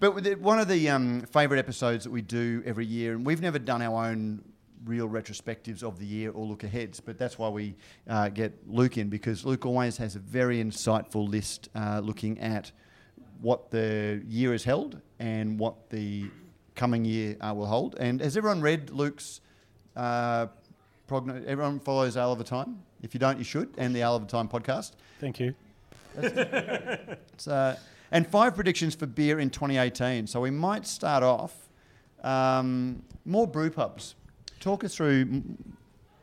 but 0.00 0.38
one 0.40 0.58
of 0.58 0.68
the 0.68 0.88
um, 0.88 1.22
favourite 1.22 1.58
episodes 1.58 2.04
that 2.04 2.10
we 2.10 2.22
do 2.22 2.62
every 2.64 2.86
year, 2.86 3.12
and 3.12 3.24
we've 3.24 3.40
never 3.40 3.58
done 3.58 3.82
our 3.82 4.06
own 4.06 4.42
real 4.84 5.08
retrospectives 5.08 5.82
of 5.82 5.98
the 5.98 6.06
year 6.06 6.30
or 6.32 6.44
look 6.44 6.64
aheads, 6.64 7.00
but 7.00 7.18
that's 7.18 7.38
why 7.38 7.48
we 7.48 7.76
uh, 8.08 8.28
get 8.28 8.52
Luke 8.68 8.98
in 8.98 9.08
because 9.08 9.44
Luke 9.44 9.64
always 9.64 9.96
has 9.98 10.16
a 10.16 10.18
very 10.18 10.62
insightful 10.62 11.28
list 11.28 11.68
uh, 11.74 12.00
looking 12.02 12.38
at 12.40 12.72
what 13.40 13.70
the 13.70 14.22
year 14.26 14.52
has 14.52 14.64
held 14.64 15.00
and 15.18 15.58
what 15.58 15.90
the 15.90 16.28
coming 16.74 17.04
year 17.04 17.36
uh, 17.40 17.52
will 17.54 17.66
hold. 17.66 17.96
And 18.00 18.20
has 18.20 18.36
everyone 18.36 18.60
read 18.60 18.90
Luke's 18.90 19.40
uh, 19.96 20.46
Everyone 21.10 21.78
follows 21.78 22.16
Ale 22.16 22.32
of 22.32 22.38
the 22.38 22.44
Time. 22.44 22.82
If 23.02 23.12
you 23.12 23.20
don't, 23.20 23.36
you 23.36 23.44
should. 23.44 23.74
And 23.76 23.94
the 23.94 24.00
Ale 24.00 24.16
of 24.16 24.22
the 24.22 24.28
Time 24.28 24.48
podcast. 24.48 24.92
Thank 25.20 25.40
you. 25.40 25.54
It's, 26.16 27.48
uh, 27.48 27.76
and 28.10 28.26
five 28.26 28.54
predictions 28.54 28.94
for 28.94 29.06
beer 29.06 29.38
in 29.40 29.50
2018. 29.50 30.26
So 30.26 30.40
we 30.40 30.50
might 30.50 30.86
start 30.86 31.22
off 31.22 31.54
um, 32.22 33.02
more 33.24 33.46
brew 33.46 33.70
pubs. 33.70 34.14
Talk 34.60 34.84
us 34.84 34.94
through. 34.94 35.42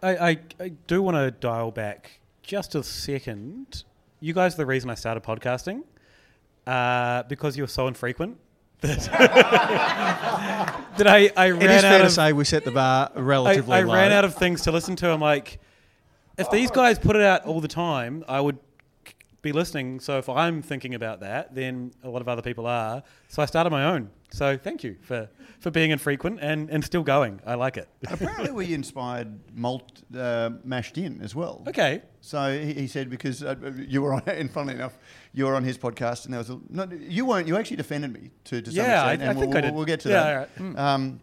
I, 0.02 0.16
I, 0.30 0.38
I 0.60 0.70
do 0.88 1.02
want 1.02 1.18
to 1.18 1.32
dial 1.32 1.72
back 1.72 2.20
just 2.42 2.76
a 2.76 2.84
second. 2.84 3.84
You 4.22 4.34
guys 4.34 4.54
are 4.54 4.58
the 4.58 4.66
reason 4.66 4.90
I 4.90 4.96
started 4.96 5.24
podcasting 5.24 5.84
uh, 6.68 7.24
because 7.24 7.58
you 7.58 7.64
were 7.64 7.68
so 7.68 7.88
infrequent 7.88 8.38
that, 8.82 9.00
that 10.98 11.08
I, 11.08 11.30
I 11.36 11.50
ran 11.52 11.62
It 11.64 11.72
is 11.72 11.84
out 11.84 11.90
fair 11.92 12.04
to 12.04 12.10
say 12.10 12.32
we 12.34 12.46
set 12.46 12.64
the 12.64 12.72
bar 12.72 13.12
relatively 13.16 13.76
I 13.78 13.82
low. 13.82 13.94
ran 13.94 14.12
out 14.14 14.24
of 14.26 14.36
things 14.36 14.62
to 14.64 14.72
listen 14.72 14.96
to. 14.98 15.10
I'm 15.12 15.20
like, 15.20 15.60
if 16.38 16.50
these 16.50 16.72
guys 16.72 16.98
put 16.98 17.16
it 17.18 17.22
out 17.22 17.46
all 17.46 17.60
the 17.60 17.68
time, 17.68 18.24
I 18.28 18.40
would 18.40 18.56
k- 18.56 18.62
be 19.42 19.52
listening. 19.52 20.00
So 20.00 20.18
if 20.18 20.28
I'm 20.30 20.62
thinking 20.62 20.96
about 20.96 21.22
that, 21.22 21.56
then 21.56 21.92
a 22.04 22.10
lot 22.10 22.22
of 22.22 22.28
other 22.28 22.42
people 22.42 22.66
are. 22.68 23.04
So 23.30 23.42
I 23.42 23.46
started 23.46 23.70
my 23.70 23.86
own. 23.86 24.10
So 24.32 24.58
thank 24.58 24.84
you 24.84 24.98
for, 25.02 25.30
for 25.60 25.72
being 25.72 25.92
infrequent 25.92 26.40
and, 26.42 26.70
and 26.70 26.84
still 26.84 27.04
going. 27.04 27.40
I 27.46 27.56
like 27.56 27.78
it. 27.78 27.88
Apparently, 28.08 28.52
we 28.52 28.74
inspired 28.74 29.40
malt 29.56 30.04
uh, 30.16 30.52
mashed 30.64 30.98
in 30.98 31.22
as 31.22 31.34
well. 31.34 31.64
okay. 31.68 32.02
So 32.22 32.60
he, 32.60 32.74
he 32.74 32.88
said 32.88 33.10
because 33.10 33.42
uh, 33.44 33.56
you 33.78 34.02
were 34.02 34.14
on, 34.14 34.24
and 34.28 34.52
funnily 34.52 34.76
enough, 34.76 34.98
you 35.34 35.46
were 35.46 35.56
on 35.56 35.64
his 35.64 35.78
podcast, 35.78 36.26
and 36.26 36.34
there 36.34 36.40
was 36.40 36.50
a, 36.50 36.60
no, 36.70 36.88
you 37.00 37.26
weren't. 37.26 37.48
You 37.48 37.56
actually 37.58 37.78
defended 37.78 38.12
me 38.14 38.30
to, 38.46 38.62
to 38.62 38.72
some 38.72 38.78
Yeah, 38.86 39.04
I- 39.06 39.14
extent, 39.14 39.22
I 39.22 39.32
and 39.32 39.40
think 39.40 39.50
we'll, 39.54 39.58
I 39.58 39.62
did. 39.62 39.74
we'll 39.74 39.86
get 39.86 40.00
to 40.02 40.10
Yeah, 40.10 40.24
that. 40.24 40.36
right. 40.38 40.56
Mm. 40.76 40.78
Um, 40.80 41.20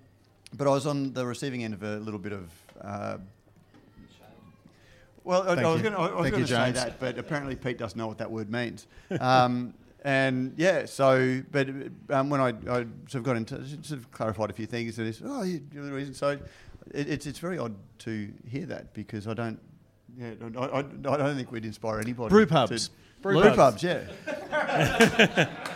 but 0.57 0.67
I 0.67 0.71
was 0.71 0.87
on 0.87 1.13
the 1.13 1.27
receiving 1.27 1.63
end 1.65 1.75
of 1.75 1.83
a 1.83 1.97
little 1.99 2.21
bit 2.21 2.33
of. 2.33 2.51
Uh, 2.81 3.19
well, 5.27 5.43
I, 5.43 5.53
I 5.53 5.55
Thank 5.57 5.67
was 5.69 5.83
going 5.83 5.95
I 5.95 5.99
was 6.15 6.31
going 6.31 6.43
to 6.43 6.49
say 6.49 6.55
James. 6.57 6.75
that, 6.77 6.99
but 7.01 7.19
apparently 7.19 7.57
Pete 7.57 7.77
doesn't 7.79 7.99
know 7.99 8.07
what 8.07 8.19
that 8.19 8.31
word 8.31 8.51
means. 8.51 8.87
Um, 9.21 9.75
and 10.05 10.55
yeah, 10.57 10.87
so 10.87 11.43
but 11.51 11.69
um, 12.11 12.31
when 12.31 12.41
I, 12.41 12.49
I 12.51 12.87
sort 13.09 13.15
of 13.17 13.23
got 13.25 13.37
into 13.37 13.63
sort 13.67 13.99
of 14.01 14.11
clarified 14.13 14.51
a 14.51 14.53
few 14.53 14.67
things, 14.67 14.99
and 14.99 15.09
it's 15.09 15.21
oh, 15.25 15.43
you- 15.43 15.63
you're 15.73 15.85
the 15.85 15.93
reason. 15.93 16.15
So 16.15 16.29
it, 16.95 17.09
it's 17.09 17.27
it's 17.27 17.39
very 17.41 17.59
odd 17.59 17.75
to 18.01 18.33
hear 18.49 18.67
that 18.67 18.95
because 18.95 19.27
I 19.27 19.35
don't. 19.35 19.59
Yeah, 20.17 20.31
I, 20.57 20.65
I, 20.65 20.79
I 20.79 20.83
don't 21.19 21.37
think 21.37 21.51
we'd 21.53 21.65
inspire 21.67 21.99
anybody. 22.01 22.31
Brew 22.31 22.47
to- 22.47 22.53
pubs. 22.53 22.91
brew, 23.21 23.35
Brew 23.41 23.51
pubs. 23.55 23.83
pubs. 23.83 23.83
yeah. 23.83 25.49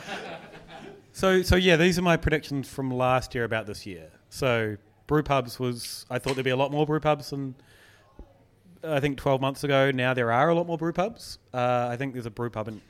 So, 1.13 1.43
so 1.43 1.57
yeah, 1.57 1.77
these 1.77 1.99
are 1.99 2.03
my 2.03 2.17
predictions 2.17 2.69
from 2.69 2.91
last 2.91 3.35
year 3.35 3.45
about 3.45 3.67
this 3.67 3.85
year. 3.85 4.11
So, 4.31 4.77
brew 5.07 5.23
pubs 5.23 5.59
was 5.59 6.07
I 6.09 6.19
thought 6.19 6.35
there'd 6.35 6.45
be 6.45 6.51
a 6.51 6.57
lot 6.57 6.71
more 6.71 6.87
brew 6.87 7.01
pubs 7.01 7.31
than 7.31 7.57
I 8.83 9.01
think 9.01 9.19
12 9.19 9.41
months 9.41 9.65
ago. 9.65 9.91
Now 9.91 10.15
there 10.15 10.33
are 10.33 10.49
a 10.49 10.55
lot 10.55 10.67
more 10.67 10.79
brew 10.79 10.93
pubs. 10.93 11.39
Uh, 11.53 11.89
I 11.91 11.97
think 11.97 12.13
there's 12.15 12.27
a 12.27 12.31
brew 12.31 12.51
pub 12.51 12.69
in 12.69 12.81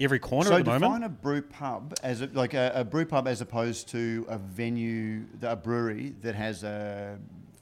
every 0.00 0.18
corner 0.18 0.48
So 0.48 0.56
at 0.56 0.64
the 0.64 0.72
define 0.72 0.80
moment. 0.80 1.04
a 1.04 1.08
brew 1.08 1.42
pub 1.42 1.94
as 2.02 2.22
a, 2.22 2.26
like 2.32 2.54
a, 2.54 2.72
a 2.74 2.84
brew 2.84 3.04
pub 3.04 3.28
as 3.28 3.40
opposed 3.40 3.88
to 3.88 4.26
a 4.28 4.38
venue, 4.38 5.24
a 5.42 5.56
brewery 5.56 6.14
that 6.22 6.34
has 6.34 6.64
a, 6.64 7.18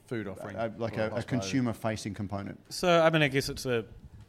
food 0.07 0.29
offering, 0.29 0.57
a 0.57 0.71
like 0.77 0.99
or 0.99 1.09
a, 1.09 1.15
a 1.17 1.23
consumer-facing 1.23 2.15
component. 2.15 2.61
So, 2.71 3.01
I 3.01 3.11
mean, 3.11 3.23
I 3.23 3.29
guess 3.29 3.49
it's 3.49 3.67
a 3.67 3.85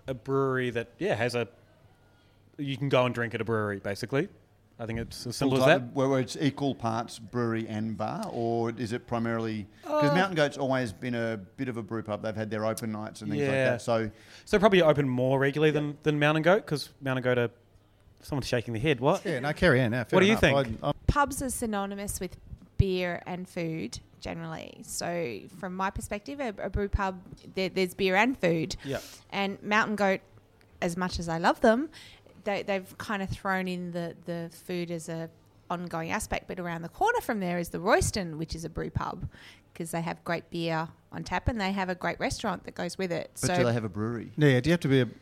a 0.08 0.14
brewery 0.14 0.70
that 0.70 0.90
yeah 1.00 1.16
has 1.16 1.34
a 1.34 1.48
you 2.58 2.76
can 2.78 2.90
go 2.90 3.06
and 3.06 3.16
drink 3.16 3.34
at 3.34 3.42
a 3.42 3.46
brewery 3.46 3.80
basically. 3.80 4.28
I 4.80 4.86
think 4.88 5.00
it's 5.00 5.28
as 5.28 5.36
simple 5.36 5.58
as 5.58 5.64
Full-time- 5.64 5.88
that. 5.88 5.96
Where, 5.96 6.10
where 6.10 6.20
it's 6.20 6.36
equal 6.40 6.74
parts 6.76 7.20
brewery 7.20 7.68
and 7.68 7.96
bar, 7.96 8.28
or 8.32 8.72
is 8.78 8.92
it 8.92 9.06
primarily 9.08 9.68
because 9.84 10.12
Uh, 10.12 10.16
Mountain 10.16 10.36
Goat's 10.36 10.58
always 10.58 10.92
been 10.92 11.14
a 11.16 11.38
bit 11.58 11.70
of 11.70 11.78
a 11.78 11.84
brew 11.84 12.02
pub. 12.02 12.24
They've 12.24 12.36
had 12.36 12.50
their 12.50 12.66
open 12.66 12.92
nights 12.92 13.22
and 13.22 13.30
things 13.32 13.44
like 13.44 13.52
that. 13.52 13.82
So 13.82 14.10
So 14.46 14.58
probably 14.60 14.82
open 14.82 15.08
more 15.08 15.38
regularly 15.40 15.72
than 15.72 15.98
than 16.04 16.18
Mountain 16.20 16.44
Goat 16.44 16.66
because 16.66 16.90
Mountain 17.02 17.24
Goat 17.24 17.38
are 17.38 17.50
someone's 18.22 18.48
shaking 18.48 18.74
their 18.74 18.82
head. 18.82 19.00
What? 19.00 19.24
Yeah, 19.26 19.40
no, 19.40 19.54
carry 19.54 19.82
on. 19.82 19.92
Now, 19.92 20.06
What 20.10 20.22
do 20.22 20.26
you 20.26 20.32
enough. 20.38 20.42
think? 20.66 20.80
I, 20.84 20.94
pubs 21.08 21.42
are 21.44 21.50
synonymous 21.50 22.20
with 22.20 22.38
beer 22.78 23.22
and 23.28 23.48
food 23.48 24.00
generally. 24.22 24.80
So, 24.84 25.40
from 25.60 25.76
my 25.76 25.90
perspective, 25.92 26.40
a, 26.40 26.54
a 26.64 26.70
brew 26.70 26.88
pub, 26.90 27.20
there, 27.54 27.70
there's 27.70 27.94
beer 27.94 28.16
and 28.16 28.38
food. 28.40 28.76
Yeah. 28.86 29.00
And 29.30 29.62
Mountain 29.62 29.98
Goat, 29.98 30.22
as 30.82 30.96
much 30.98 31.20
as 31.20 31.28
I 31.30 31.38
love 31.38 31.60
them, 31.62 31.90
they, 32.44 32.64
they've 32.64 32.98
kind 32.98 33.22
of 33.22 33.30
thrown 33.30 33.68
in 33.68 33.92
the, 33.92 34.16
the 34.26 34.50
food 34.66 34.92
as 34.92 35.10
a 35.10 35.30
ongoing 35.70 36.12
aspect. 36.12 36.48
But 36.48 36.60
around 36.60 36.82
the 36.82 36.90
corner 36.90 37.22
from 37.22 37.40
there 37.40 37.60
is 37.60 37.70
the 37.70 37.80
Royston, 37.80 38.38
which 38.38 38.56
is 38.56 38.66
a 38.66 38.70
brew 38.70 38.90
pub, 38.90 39.28
because 39.72 39.92
they 39.92 40.02
have 40.02 40.24
great 40.24 40.50
beer 40.50 40.88
on 41.12 41.24
tap 41.24 41.48
and 41.48 41.60
they 41.60 41.72
have 41.72 41.90
a 41.90 41.96
great 41.96 42.20
restaurant 42.20 42.64
that 42.66 42.76
goes 42.76 42.98
with 42.98 43.12
it. 43.12 43.32
but 43.42 43.48
so, 43.48 43.58
do 43.58 43.64
they 43.64 43.74
have 43.74 43.84
a 43.84 43.90
brewery? 43.90 44.32
yeah, 44.38 44.60
do 44.60 44.70
you 44.70 44.74
have 44.74 44.80
to 44.82 44.88
be 44.88 45.02
a, 45.02 45.06
do 45.06 45.14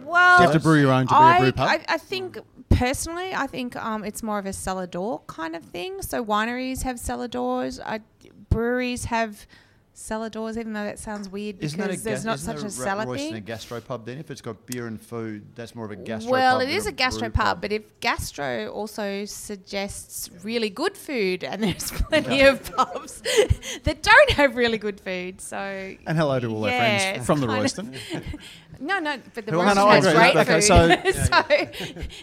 well, 0.00 0.38
you 0.38 0.44
have 0.44 0.52
to 0.52 0.60
brew 0.60 0.80
your 0.80 0.92
own 0.92 1.06
to 1.06 1.14
be 1.14 1.20
a 1.20 1.38
brew 1.40 1.52
pub? 1.52 1.68
I, 1.68 1.84
I 1.94 1.98
think 1.98 2.38
personally, 2.70 3.34
I 3.34 3.46
think 3.46 3.76
um, 3.76 4.04
it's 4.04 4.22
more 4.22 4.38
of 4.38 4.46
a 4.46 4.52
cellar 4.52 4.86
door 4.86 5.22
kind 5.26 5.54
of 5.54 5.62
thing. 5.62 6.02
So 6.02 6.24
wineries 6.24 6.82
have 6.82 6.98
cellar 6.98 7.28
doors. 7.28 7.80
I, 7.80 8.00
breweries 8.48 9.06
have 9.06 9.46
cellar 9.96 10.28
doors, 10.28 10.58
even 10.58 10.72
though 10.72 10.82
that 10.84 10.98
sounds 10.98 11.28
weird 11.28 11.56
because 11.58 11.72
Isn't 11.74 11.80
that 11.80 11.94
a 11.94 11.96
there's 12.02 12.22
ga- 12.24 12.26
not 12.30 12.34
isn't 12.36 12.46
such 12.52 12.56
there 12.58 12.66
a 12.66 12.70
cellar 12.70 13.06
Royston 13.06 13.28
thing. 13.28 13.36
a 13.36 13.40
gastro 13.40 13.80
pub 13.80 14.04
then? 14.04 14.18
If 14.18 14.28
it's 14.30 14.40
got 14.40 14.66
beer 14.66 14.88
and 14.88 15.00
food, 15.00 15.44
that's 15.54 15.74
more 15.74 15.84
of 15.84 15.92
a 15.92 15.96
gastro 15.96 16.32
well, 16.32 16.54
pub. 16.58 16.62
it 16.62 16.66
than 16.66 16.74
is 16.74 16.86
a 16.86 16.92
gastro 16.92 17.30
pub, 17.30 17.60
but 17.60 17.70
if 17.72 17.82
gastro 18.00 18.68
also 18.72 19.24
suggests 19.24 20.30
really 20.42 20.68
good 20.68 20.96
food, 20.96 21.44
and 21.44 21.62
there's 21.62 21.90
plenty 22.08 22.40
of 22.42 22.74
pubs 22.74 23.20
that 23.84 24.02
don't 24.02 24.30
have 24.30 24.56
really 24.56 24.78
good 24.78 25.00
food, 25.00 25.40
so 25.40 25.56
and 26.06 26.18
hello 26.18 26.40
to 26.40 26.48
all 26.48 26.64
our 26.64 26.70
friends 26.70 27.24
from 27.26 27.40
the 27.40 27.46
Royston. 27.48 27.94
no, 28.80 28.98
no, 28.98 29.16
but 29.32 29.46
the 29.46 29.52
No, 29.52 29.58
Royston 29.62 29.76
no, 29.76 29.86
I 29.88 29.94
has 30.00 30.12
great 30.12 30.36
Okay, 30.36 30.54
food. 30.54 30.62
so- 30.64 30.88
so 30.88 31.42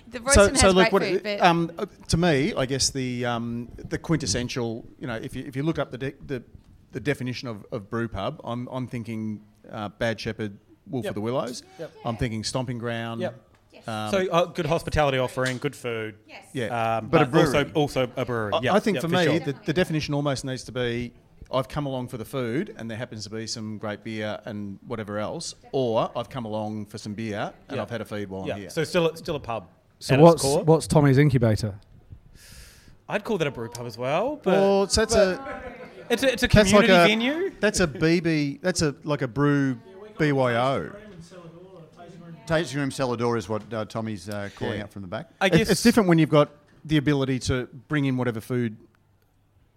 the 0.09 0.17
so, 0.17 0.23
Royston 0.23 0.55
so 0.57 0.67
has 0.67 0.75
look, 0.75 0.89
great 0.89 1.13
food, 1.13 1.23
but 1.23 1.41
um, 1.41 1.71
to 2.09 2.17
me, 2.17 2.53
I 2.53 2.65
guess 2.65 2.89
the 2.89 3.25
um, 3.25 3.69
the 3.77 3.97
quintessential, 3.97 4.85
you 4.99 5.07
know, 5.07 5.15
if 5.15 5.35
you, 5.35 5.45
if 5.47 5.55
you 5.55 5.63
look 5.63 5.79
up 5.79 5.91
the 5.91 5.97
de- 5.97 6.13
the, 6.27 6.43
the 6.91 6.99
definition 6.99 7.47
of, 7.47 7.65
of 7.71 7.89
brew 7.89 8.07
pub, 8.07 8.41
I'm 8.43 8.67
I'm 8.71 8.87
thinking 8.87 9.41
uh, 9.71 9.89
Bad 9.89 10.19
Shepherd, 10.19 10.57
Wolf 10.87 11.05
Yep. 11.05 11.11
of 11.11 11.15
the 11.15 11.21
Willows. 11.21 11.63
Yep. 11.79 11.91
I'm 12.05 12.17
thinking 12.17 12.43
Stomping 12.43 12.77
Ground. 12.77 13.21
Yep. 13.21 13.47
Yes. 13.71 13.87
Um, 13.87 14.11
so 14.11 14.31
uh, 14.31 14.45
good 14.45 14.65
hospitality 14.65 15.17
offering, 15.17 15.57
good 15.57 15.75
food. 15.75 16.15
yes. 16.27 16.45
yeah. 16.53 16.97
Um, 16.97 17.07
But 17.07 17.21
a 17.21 17.25
brewery. 17.25 17.45
also 17.57 17.71
also 17.73 18.09
a 18.15 18.25
brewery. 18.25 18.51
I, 18.53 18.59
yeah, 18.61 18.73
I 18.73 18.79
think 18.79 18.95
yeah, 18.95 19.01
for 19.01 19.07
me, 19.07 19.23
sure. 19.23 19.39
the, 19.39 19.55
the 19.65 19.73
definition 19.73 20.13
almost 20.13 20.43
needs 20.45 20.63
to 20.65 20.71
be 20.71 21.13
I've 21.53 21.67
come 21.67 21.85
along 21.85 22.07
for 22.09 22.17
the 22.17 22.25
food 22.25 22.73
and 22.77 22.89
there 22.89 22.97
happens 22.97 23.23
to 23.25 23.29
be 23.29 23.45
some 23.47 23.77
great 23.77 24.03
beer 24.03 24.39
and 24.45 24.79
whatever 24.87 25.19
else, 25.19 25.55
or 25.73 26.09
I've 26.15 26.29
come 26.29 26.45
along 26.45 26.85
for 26.87 26.97
some 26.97 27.13
beer 27.13 27.53
and 27.69 27.75
Yeah. 27.77 27.81
I've 27.81 27.89
had 27.89 28.01
a 28.01 28.05
feed 28.05 28.29
while 28.29 28.45
yeah. 28.47 28.53
I'm 28.53 28.59
here. 28.61 28.69
So 28.69 28.83
still 28.83 29.13
still 29.15 29.35
a 29.35 29.39
pub. 29.39 29.67
So 29.99 30.17
what's 30.19 30.43
what's 30.43 30.87
Tommy's 30.87 31.17
incubator? 31.17 31.75
I'd 33.09 33.23
call 33.25 33.37
that 33.39 33.47
a 33.47 33.51
brew 33.51 33.67
pub 33.69 33.85
as 33.85 33.97
well, 33.97 34.39
but 34.41 34.51
well, 34.53 34.87
so 34.87 35.01
that's 35.01 35.15
a 35.15 35.37
it's 36.11 36.23
a, 36.23 36.31
it's 36.33 36.43
a 36.43 36.47
that's 36.47 36.73
like 36.73 36.85
community 36.85 36.93
a 36.93 37.07
venue. 37.07 37.51
that's 37.59 37.79
a 37.79 37.87
BB 37.87 38.61
that's 38.61 38.81
a 38.81 38.95
like 39.03 39.21
a 39.21 39.27
brew 39.27 39.77
BYO. 40.17 40.91
Tasting 42.47 42.79
room 42.79 42.91
cellar 42.91 43.15
door 43.17 43.37
is 43.37 43.47
what 43.47 43.71
uh, 43.73 43.85
Tommy's 43.85 44.27
uh, 44.27 44.49
calling 44.55 44.77
Yeah. 44.77 44.83
out 44.83 44.91
from 44.91 45.03
the 45.03 45.07
back. 45.07 45.29
I 45.39 45.47
guess 45.49 45.69
it's 45.69 45.83
different 45.83 46.09
when 46.09 46.17
you've 46.17 46.29
got 46.29 46.49
the 46.83 46.97
ability 46.97 47.39
to 47.39 47.67
bring 47.87 48.05
in 48.05 48.17
whatever 48.17 48.41
food 48.41 48.75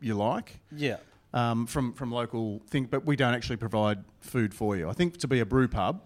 you 0.00 0.14
like. 0.14 0.58
Yeah. 0.74 0.96
um, 1.34 1.66
from 1.66 1.92
from 1.92 2.10
local 2.10 2.60
thing, 2.68 2.84
but 2.86 3.04
we 3.04 3.16
don't 3.16 3.34
actually 3.34 3.56
provide 3.56 4.02
food 4.20 4.52
for 4.54 4.76
you. 4.76 4.88
I 4.88 4.92
think 4.92 5.18
to 5.18 5.28
be 5.28 5.40
a 5.40 5.46
brew 5.46 5.68
pub, 5.68 6.00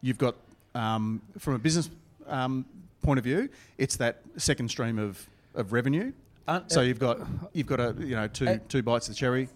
you've 0.00 0.18
got 0.18 0.36
um, 0.74 1.20
from 1.38 1.54
a 1.54 1.58
business 1.58 1.90
um, 2.26 2.64
point 3.02 3.18
of 3.18 3.24
view, 3.24 3.48
it's 3.76 3.96
that 3.96 4.22
second 4.36 4.70
stream 4.70 4.98
of, 4.98 5.28
of 5.54 5.72
revenue. 5.72 6.12
Uh, 6.48 6.60
So 6.66 6.80
you've 6.80 6.98
got 6.98 7.18
you've 7.52 7.66
got 7.66 7.78
a 7.78 7.94
you 7.98 8.16
know 8.16 8.26
two 8.26 8.48
Uh, 8.48 8.58
two 8.68 8.82
bites 8.82 9.08
of 9.08 9.14
the 9.14 9.18
cherry. 9.18 9.48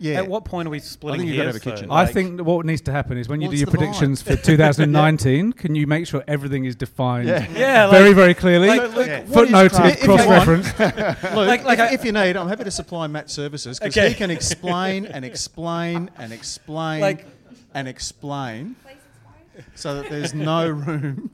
Yeah. 0.00 0.14
At 0.18 0.26
what 0.28 0.44
point 0.44 0.66
are 0.66 0.70
we 0.70 0.80
splitting 0.80 1.20
you've 1.28 1.36
here? 1.36 1.44
gotta 1.44 1.56
have 1.58 1.66
a 1.66 1.70
kitchen. 1.70 1.88
I 1.90 2.02
Like- 2.02 2.12
think 2.12 2.40
what 2.42 2.66
needs 2.66 2.80
to 2.82 2.92
happen 2.92 3.16
is 3.16 3.28
when 3.28 3.40
you 3.40 3.48
do 3.48 3.56
your 3.56 3.66
the 3.66 3.70
vibe? 3.72 3.78
predictions 3.78 4.20
for 4.22 4.34
2019, 4.50 5.52
can 5.52 5.76
you 5.76 5.86
make 5.86 6.08
sure 6.08 6.24
everything 6.26 6.64
is 6.64 6.74
defined 6.74 7.28
Yeah. 7.28 7.46
Yeah, 7.56 7.90
very, 7.92 8.08
like- 8.08 8.16
very 8.16 8.34
clearly? 8.34 8.66
like, 8.68 8.92
look, 8.96 9.06
Yeah. 9.06 9.22
Footnoted, 9.22 9.70
craft- 9.70 9.96
If 9.98 10.02
you 10.02 10.08
want- 10.10 10.22
cross-referenced. 10.22 10.78
Like- 11.36 11.64
like 11.64 11.78
if, 11.78 11.92
if 12.00 12.04
you 12.04 12.10
need, 12.10 12.36
I'm 12.36 12.48
happy 12.48 12.64
to 12.64 12.72
supply 12.72 13.06
Matt 13.06 13.30
services 13.30 13.78
because 13.78 13.96
Okay. 13.96 14.08
he 14.08 14.14
can 14.16 14.32
explain 14.32 15.06
and 15.06 15.24
explain 15.24 16.10
and 16.18 16.32
explain 16.32 17.00
Like- 17.00 17.24
and 17.72 17.86
explain, 17.86 18.74
so 19.76 19.94
that 20.02 20.10
there's 20.10 20.34
no 20.34 20.68
room 20.68 21.30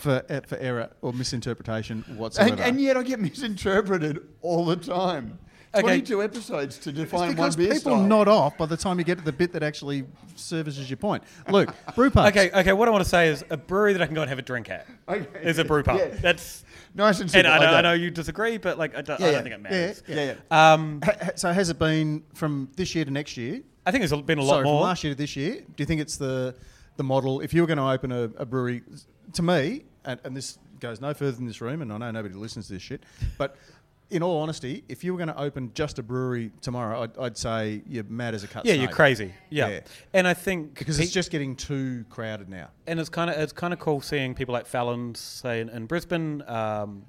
for 0.00 0.22
uh, 0.28 0.40
for 0.46 0.56
error 0.58 0.90
or 1.02 1.12
misinterpretation 1.12 2.02
whatsoever. 2.16 2.50
And, 2.52 2.60
and 2.60 2.80
yet 2.80 2.96
I 2.96 3.02
get 3.02 3.20
misinterpreted 3.20 4.20
all 4.42 4.64
the 4.64 4.76
time. 4.76 5.38
Okay. 5.72 5.82
22 5.82 6.20
episodes 6.24 6.78
to 6.78 6.90
It's 6.90 6.98
define 6.98 7.20
one 7.20 7.30
because 7.36 7.54
beer 7.54 7.68
people 7.74 7.92
style. 7.92 8.02
nod 8.02 8.26
off 8.26 8.58
by 8.58 8.66
the 8.66 8.76
time 8.76 8.98
you 8.98 9.04
get 9.04 9.18
to 9.18 9.24
the 9.24 9.30
bit 9.30 9.52
that 9.52 9.62
actually 9.62 10.04
services 10.34 10.90
your 10.90 10.96
point. 10.96 11.22
Luke, 11.48 11.72
brew 11.94 12.10
pubs. 12.10 12.30
Okay, 12.36 12.50
okay. 12.50 12.72
What 12.72 12.88
I 12.88 12.90
want 12.90 13.04
to 13.04 13.08
say 13.08 13.28
is 13.28 13.44
a 13.50 13.56
brewery 13.56 13.92
that 13.92 14.02
I 14.02 14.06
can 14.06 14.16
go 14.16 14.22
and 14.22 14.28
have 14.28 14.40
a 14.40 14.42
drink 14.42 14.68
at 14.68 14.88
Okay. 15.08 15.28
is 15.48 15.58
a 15.58 15.64
brew 15.64 15.84
pub. 15.84 15.98
Yeah. 15.98 16.08
That's 16.20 16.64
Nice 16.92 17.16
and 17.20 17.22
and 17.26 17.30
simple. 17.30 17.52
I 17.52 17.58
know, 17.60 17.66
okay. 17.66 17.74
I 17.76 17.80
know 17.82 17.92
you 17.92 18.10
disagree, 18.10 18.58
but 18.58 18.78
like 18.78 18.96
I 18.96 19.02
don't, 19.02 19.20
Yeah, 19.20 19.28
I 19.28 19.30
don't 19.30 19.42
think 19.44 19.54
it 19.54 19.60
matters. 19.62 20.02
Yeah, 20.08 20.14
Yeah, 20.16 20.34
yeah. 20.50 20.72
Um, 20.72 21.00
Ha- 21.04 21.12
ha- 21.22 21.30
so 21.36 21.52
has 21.52 21.70
it 21.70 21.78
been 21.78 22.24
from 22.34 22.68
this 22.74 22.92
year 22.96 23.04
to 23.04 23.10
next 23.12 23.36
year? 23.36 23.60
I 23.86 23.92
think 23.92 24.02
there's 24.08 24.22
been 24.22 24.38
a 24.38 24.42
lot 24.42 24.54
Sorry, 24.54 24.64
from 24.64 24.72
more. 24.72 24.82
last 24.82 25.04
year 25.04 25.12
to 25.14 25.16
this 25.16 25.36
year. 25.36 25.60
Do 25.60 25.74
you 25.76 25.86
think 25.86 26.00
it's 26.00 26.16
the 26.16 26.56
the 26.96 27.04
model? 27.04 27.42
If 27.42 27.54
you 27.54 27.60
were 27.60 27.68
going 27.68 27.78
to 27.78 27.84
open 27.88 28.10
a, 28.10 28.22
a 28.38 28.44
brewery, 28.44 28.82
to 29.34 29.42
me, 29.42 29.84
and, 30.04 30.20
and 30.24 30.36
this 30.36 30.58
goes 30.78 31.00
no 31.00 31.12
further 31.14 31.32
than 31.32 31.46
this 31.46 31.60
room, 31.60 31.82
and 31.82 31.92
I 31.92 31.98
know 31.98 32.10
nobody 32.10 32.34
listens 32.34 32.66
to 32.68 32.74
this 32.74 32.82
shit, 32.82 33.02
but 33.38 33.56
in 34.10 34.22
all 34.24 34.40
honesty, 34.40 34.82
if 34.88 35.04
you 35.04 35.12
were 35.12 35.18
going 35.18 35.28
to 35.28 35.38
open 35.40 35.70
just 35.72 35.98
a 36.00 36.02
brewery 36.02 36.50
tomorrow, 36.62 37.02
I'd, 37.04 37.16
I'd 37.18 37.36
say 37.36 37.82
you're 37.86 38.02
mad 38.04 38.34
as 38.34 38.42
a 38.42 38.48
cut. 38.48 38.66
yeah, 38.66 38.72
snake. 38.72 38.82
you're 38.88 38.96
crazy. 38.96 39.32
Yeah. 39.50 39.68
Yeah. 39.68 39.80
and 40.12 40.26
I 40.26 40.34
think 40.34 40.74
because 40.76 40.96
pe- 40.98 41.04
it's 41.04 41.12
just 41.12 41.30
getting 41.30 41.54
too 41.54 42.04
crowded 42.10 42.48
now. 42.48 42.70
and 42.88 42.98
it's 42.98 43.08
kind 43.08 43.30
of 43.30 43.36
it's 43.38 43.52
kind 43.52 43.72
of 43.72 43.78
cool 43.78 44.00
seeing 44.00 44.34
people 44.34 44.52
like 44.52 44.66
Felons 44.66 45.20
say 45.20 45.60
in, 45.60 45.68
in 45.68 45.86
Brisbane, 45.86 46.42
um, 46.48 47.04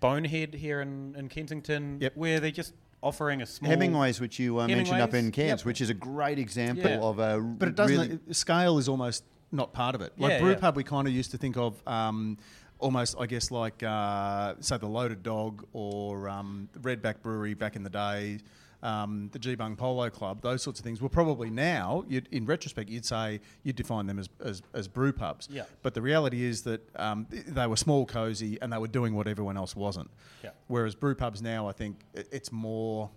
Bonehead 0.00 0.54
here 0.54 0.80
in, 0.80 1.14
in 1.16 1.28
Kensington, 1.28 1.98
Yep. 2.00 2.16
where 2.16 2.38
they're 2.38 2.50
just 2.52 2.74
offering 3.02 3.42
a 3.42 3.46
small 3.46 3.70
Hemingway's, 3.70 4.20
which 4.20 4.38
you 4.38 4.60
uh, 4.60 4.68
mentioned 4.68 5.00
up 5.00 5.10
in 5.10 5.16
Hemingway's, 5.16 5.34
Cairns, 5.34 5.60
yep. 5.62 5.66
which 5.66 5.80
is 5.80 5.90
a 5.90 5.94
great 5.94 6.38
example 6.38 6.88
Yeah. 6.90 6.98
of 7.00 7.18
a 7.18 7.40
But 7.40 7.68
it 7.68 7.74
doesn't. 7.74 7.96
really 7.96 8.18
it- 8.28 8.36
scale 8.36 8.78
is 8.78 8.88
almost 8.88 9.24
not 9.52 9.72
part 9.72 9.94
of 9.94 10.00
it. 10.00 10.12
Like 10.18 10.32
Yeah, 10.32 10.40
brew 10.40 10.50
yeah. 10.50 10.58
pub, 10.58 10.76
we 10.76 10.84
kind 10.84 11.08
of 11.08 11.14
used 11.14 11.30
to 11.30 11.38
think 11.38 11.56
of 11.56 11.80
um, 11.86 12.38
almost, 12.78 13.16
I 13.18 13.26
guess, 13.26 13.50
like 13.50 13.82
uh, 13.82 14.54
say 14.60 14.76
the 14.76 14.86
Loaded 14.86 15.22
Dog 15.22 15.66
or 15.72 16.28
um, 16.28 16.68
Redback 16.80 17.22
Brewery 17.22 17.54
back 17.54 17.74
in 17.76 17.82
the 17.82 17.90
day, 17.90 18.38
um, 18.82 19.28
the 19.32 19.38
Geebung 19.38 19.76
Polo 19.76 20.08
Club. 20.10 20.40
Those 20.42 20.62
sorts 20.62 20.78
of 20.78 20.84
things. 20.84 21.00
Well, 21.00 21.08
probably 21.08 21.50
now, 21.50 22.04
you'd, 22.08 22.28
in 22.30 22.46
retrospect, 22.46 22.88
you'd 22.88 23.04
say 23.04 23.40
you'd 23.64 23.76
define 23.76 24.06
them 24.06 24.18
as, 24.18 24.28
as, 24.40 24.62
as 24.74 24.86
brew 24.86 25.12
pubs. 25.12 25.48
Yeah. 25.50 25.64
But 25.82 25.94
the 25.94 26.02
reality 26.02 26.44
is 26.44 26.62
that 26.62 26.88
um, 26.96 27.26
they 27.30 27.66
were 27.66 27.76
small, 27.76 28.06
cozy, 28.06 28.58
and 28.62 28.72
they 28.72 28.78
were 28.78 28.86
doing 28.86 29.14
what 29.14 29.26
everyone 29.26 29.56
else 29.56 29.74
wasn't. 29.74 30.10
Yeah. 30.44 30.50
Whereas 30.68 30.94
brew 30.94 31.14
pubs 31.14 31.42
now, 31.42 31.68
I 31.68 31.72
think 31.72 31.98
it's 32.14 32.52
more. 32.52 33.10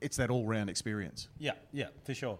It's 0.00 0.16
that 0.16 0.30
all-round 0.30 0.68
experience. 0.70 1.28
Yeah, 1.38 1.52
yeah, 1.70 1.88
for 2.04 2.14
sure. 2.14 2.38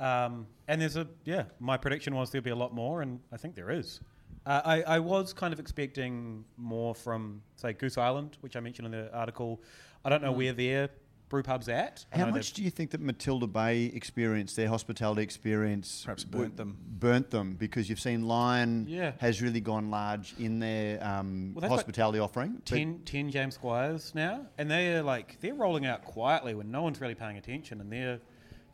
Um, 0.00 0.46
and 0.68 0.80
there's 0.80 0.96
a 0.96 1.06
yeah. 1.24 1.44
My 1.58 1.76
prediction 1.76 2.14
was 2.14 2.30
there'll 2.30 2.42
be 2.44 2.50
a 2.50 2.56
lot 2.56 2.74
more, 2.74 3.02
and 3.02 3.20
I 3.32 3.36
think 3.36 3.54
there 3.54 3.70
is. 3.70 4.00
Uh, 4.46 4.62
I, 4.64 4.82
I 4.82 4.98
was 5.00 5.32
kind 5.34 5.52
of 5.52 5.60
expecting 5.60 6.44
more 6.56 6.94
from 6.94 7.42
say 7.56 7.74
Goose 7.74 7.98
Island, 7.98 8.38
which 8.40 8.56
I 8.56 8.60
mentioned 8.60 8.86
in 8.86 8.92
the 8.92 9.12
article. 9.14 9.60
I 10.04 10.08
don't 10.08 10.22
know 10.22 10.32
where 10.32 10.54
their 10.54 10.88
brew 11.28 11.42
pub's 11.42 11.68
at. 11.68 12.04
How 12.10 12.26
much 12.26 12.54
do 12.54 12.64
you 12.64 12.70
think 12.70 12.90
that 12.92 13.00
Matilda 13.00 13.46
Bay 13.46 13.84
experience, 13.84 14.54
their 14.56 14.68
hospitality 14.68 15.22
experience, 15.22 16.02
Perhaps 16.04 16.24
w- 16.24 16.44
burnt 16.46 16.56
them. 16.56 16.76
Burnt 16.98 17.30
them 17.30 17.54
because 17.54 17.88
you've 17.88 18.00
seen 18.00 18.26
Lion 18.26 18.86
Yeah. 18.88 19.12
has 19.18 19.40
really 19.42 19.60
gone 19.60 19.90
large 19.90 20.34
in 20.40 20.58
their 20.58 21.04
um, 21.06 21.52
Well, 21.54 21.60
they've 21.60 21.70
hospitality 21.70 22.18
offering. 22.18 22.54
but- 22.54 22.64
10, 22.64 23.00
10 23.04 23.30
James 23.30 23.54
Squires 23.54 24.12
now, 24.14 24.46
and 24.58 24.68
they're 24.70 25.02
like 25.02 25.38
they're 25.40 25.54
rolling 25.54 25.84
out 25.86 26.02
quietly 26.04 26.54
when 26.54 26.70
no 26.70 26.82
one's 26.82 27.00
really 27.00 27.14
paying 27.14 27.36
attention, 27.36 27.80
and 27.80 27.92
they're 27.92 28.18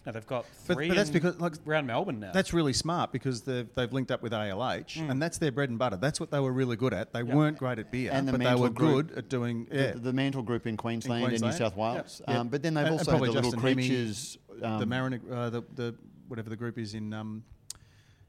no, 0.07 0.13
they've 0.13 0.27
got 0.27 0.47
three. 0.47 0.89
but 0.89 0.97
that's 0.97 1.09
in- 1.09 1.13
because, 1.15 1.39
like, 1.41 1.55
around 1.67 1.87
Melbourne 1.87 2.21
now. 2.21 2.31
That's 2.33 2.53
really 2.53 2.73
smart 2.73 3.13
because 3.13 3.43
they've, 3.43 3.69
they've 3.75 3.93
linked 3.93 4.11
up 4.13 4.23
with 4.23 4.33
ALH, 4.33 4.97
and 5.11 5.21
that's 5.21 5.39
their 5.39 5.51
bread 5.53 5.69
and 5.69 5.79
butter. 5.79 5.97
That's 5.97 6.21
what 6.21 6.31
they 6.31 6.39
were 6.41 6.53
really 6.53 6.77
good 6.77 6.95
at. 6.95 7.13
They 7.13 7.23
Yeah. 7.23 7.35
weren't 7.35 7.59
great 7.59 7.79
at 7.81 7.91
beer, 7.91 8.11
And 8.13 8.27
the 8.29 8.33
but 8.33 8.39
they 8.39 8.45
Mantle 8.45 8.63
were 8.63 8.71
Group. 8.71 9.09
good 9.09 9.19
at 9.19 9.29
doing. 9.29 9.67
the, 9.69 9.77
Yeah, 9.77 9.93
the 9.97 10.13
Mantle 10.13 10.43
Group 10.43 10.67
in 10.67 10.77
Queensland, 10.77 11.33
and 11.33 11.41
New 11.43 11.53
South 11.53 11.77
Wales. 11.77 12.23
Yeah. 12.29 12.39
Um, 12.41 12.49
but 12.49 12.63
then 12.63 12.75
they've 12.75 12.87
And- 12.87 12.93
and 12.95 13.01
also 13.01 13.11
had 13.11 13.19
probably 13.19 13.29
the 13.35 13.43
little 13.43 13.51
Justin 13.53 13.69
Hemmes, 13.69 13.75
creatures. 13.89 14.39
Um, 14.63 14.79
the 14.81 14.87
Merivale, 14.87 15.21
uh, 15.33 15.51
the, 15.51 15.63
the 15.75 15.95
whatever 16.29 16.49
the 16.49 16.57
group 16.57 16.79
is 16.79 16.95
in 16.95 17.13
um, 17.13 17.43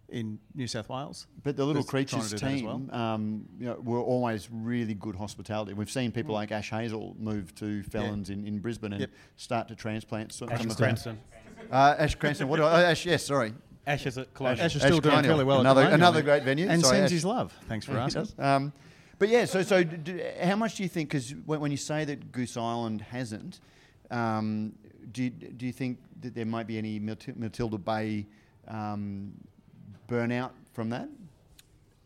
in 0.10 0.40
New 0.56 0.68
South 0.68 0.88
Wales. 0.88 1.28
But 1.44 1.58
the 1.58 1.66
Little 1.66 1.82
was 1.82 1.90
trying 1.90 2.06
to 2.06 2.12
Creatures 2.14 2.32
do 2.32 2.38
that 2.38 2.46
as 2.54 2.60
team 2.62 2.66
well. 2.90 2.96
um, 3.02 3.46
you 3.60 3.66
know, 3.66 3.78
were 3.84 4.00
always 4.00 4.48
really 4.50 4.94
good 4.94 5.16
hospitality. 5.18 5.74
We've 5.74 5.92
seen 5.92 6.14
people 6.14 6.34
like 6.34 6.50
Ash 6.54 6.70
Hazel 6.70 7.14
move 7.20 7.54
to 7.56 7.84
Felons 7.84 8.30
in, 8.30 8.48
in 8.48 8.60
Brisbane 8.60 8.94
and 8.94 9.02
Yep. 9.02 9.10
start 9.36 9.68
to 9.68 9.76
transplant 9.76 10.32
some 10.32 10.48
Ash 10.50 10.62
some 10.62 10.72
of 10.72 10.78
Cranston. 10.78 11.18
Uh, 11.72 11.96
Ash 11.98 12.16
Cranston. 12.16 12.48
What 12.48 12.58
do 12.58 12.64
I, 12.64 12.84
oh, 12.84 12.86
Ash, 12.88 13.06
yes, 13.06 13.26
sorry. 13.26 13.54
Ashes 13.86 14.18
at 14.18 14.34
Colonial. 14.34 14.66
Ash 14.66 14.76
is 14.76 14.82
still 14.82 15.00
doing 15.00 15.02
Colonial. 15.14 15.24
fairly 15.32 15.44
well. 15.46 15.58
at 15.58 15.62
Another, 15.62 15.82
Colonial, 15.84 15.96
another 16.08 16.22
great 16.22 16.44
venue. 16.44 16.68
and 16.68 16.82
Sorry, 16.82 16.98
sends 16.98 17.06
Ash. 17.06 17.16
his 17.16 17.26
love. 17.26 17.54
Thanks 17.70 17.86
for 17.86 17.94
asking. 17.98 18.24
does. 18.24 18.36
Um, 18.38 18.74
but 19.20 19.30
yeah, 19.30 19.46
so 19.46 19.64
so 19.64 19.84
d- 19.84 19.98
d- 19.98 20.22
how 20.44 20.56
much 20.58 20.76
do 20.76 20.84
you 20.84 20.90
think? 20.90 21.10
Because 21.10 21.32
when, 21.46 21.60
when 21.62 21.72
you 21.72 21.78
say 21.78 22.04
that 22.06 22.32
Goose 22.32 22.58
Island 22.58 23.02
hasn't, 23.02 23.60
um, 24.12 24.74
do 25.12 25.24
you, 25.24 25.30
do 25.30 25.66
you 25.66 25.72
think 25.72 26.00
that 26.22 26.36
there 26.36 26.46
might 26.46 26.68
be 26.68 26.78
any 26.78 27.00
Matilda 27.00 27.78
Bay 27.78 28.28
um, 28.68 29.32
burnout 30.08 30.52
from 30.74 30.90
that? 30.90 31.10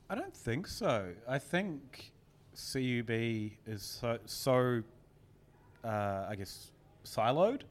I 0.09 0.15
don't 0.15 0.35
think 0.35 0.67
so. 0.67 1.07
I 1.27 1.39
think 1.39 2.11
CUB 2.53 3.09
is 3.65 3.81
so, 3.81 4.19
so 4.25 4.83
uh, 5.83 6.25
I 6.29 6.35
guess, 6.37 6.71
siloed. 7.05 7.61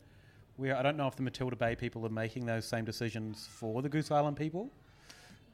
Where 0.61 0.77
I 0.77 0.83
don't 0.83 0.99
know 0.99 1.07
if 1.09 1.16
the 1.16 1.23
Matilda 1.23 1.57
Bay 1.57 1.75
people 1.75 2.05
are 2.05 2.11
making 2.11 2.44
those 2.44 2.66
same 2.66 2.85
decisions 2.85 3.49
for 3.51 3.81
the 3.81 3.88
Goose 3.88 4.11
Island 4.11 4.37
people. 4.37 4.70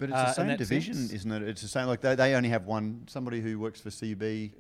But 0.01 0.09
it's 0.09 0.19
Uh, 0.19 0.25
the 0.25 0.33
same 0.33 0.57
division, 0.57 0.95
sense- 0.95 1.13
isn't 1.13 1.31
it? 1.31 1.43
It's 1.45 1.63
the 1.63 1.69
same. 1.69 1.87
Like 1.87 2.01
they, 2.01 2.17
they 2.17 2.35
only 2.35 2.49
have 2.49 2.65
one. 2.67 3.03
Somebody 3.07 3.41
who 3.41 3.61
works 3.61 3.81
for 3.81 3.91
CB. 3.91 4.51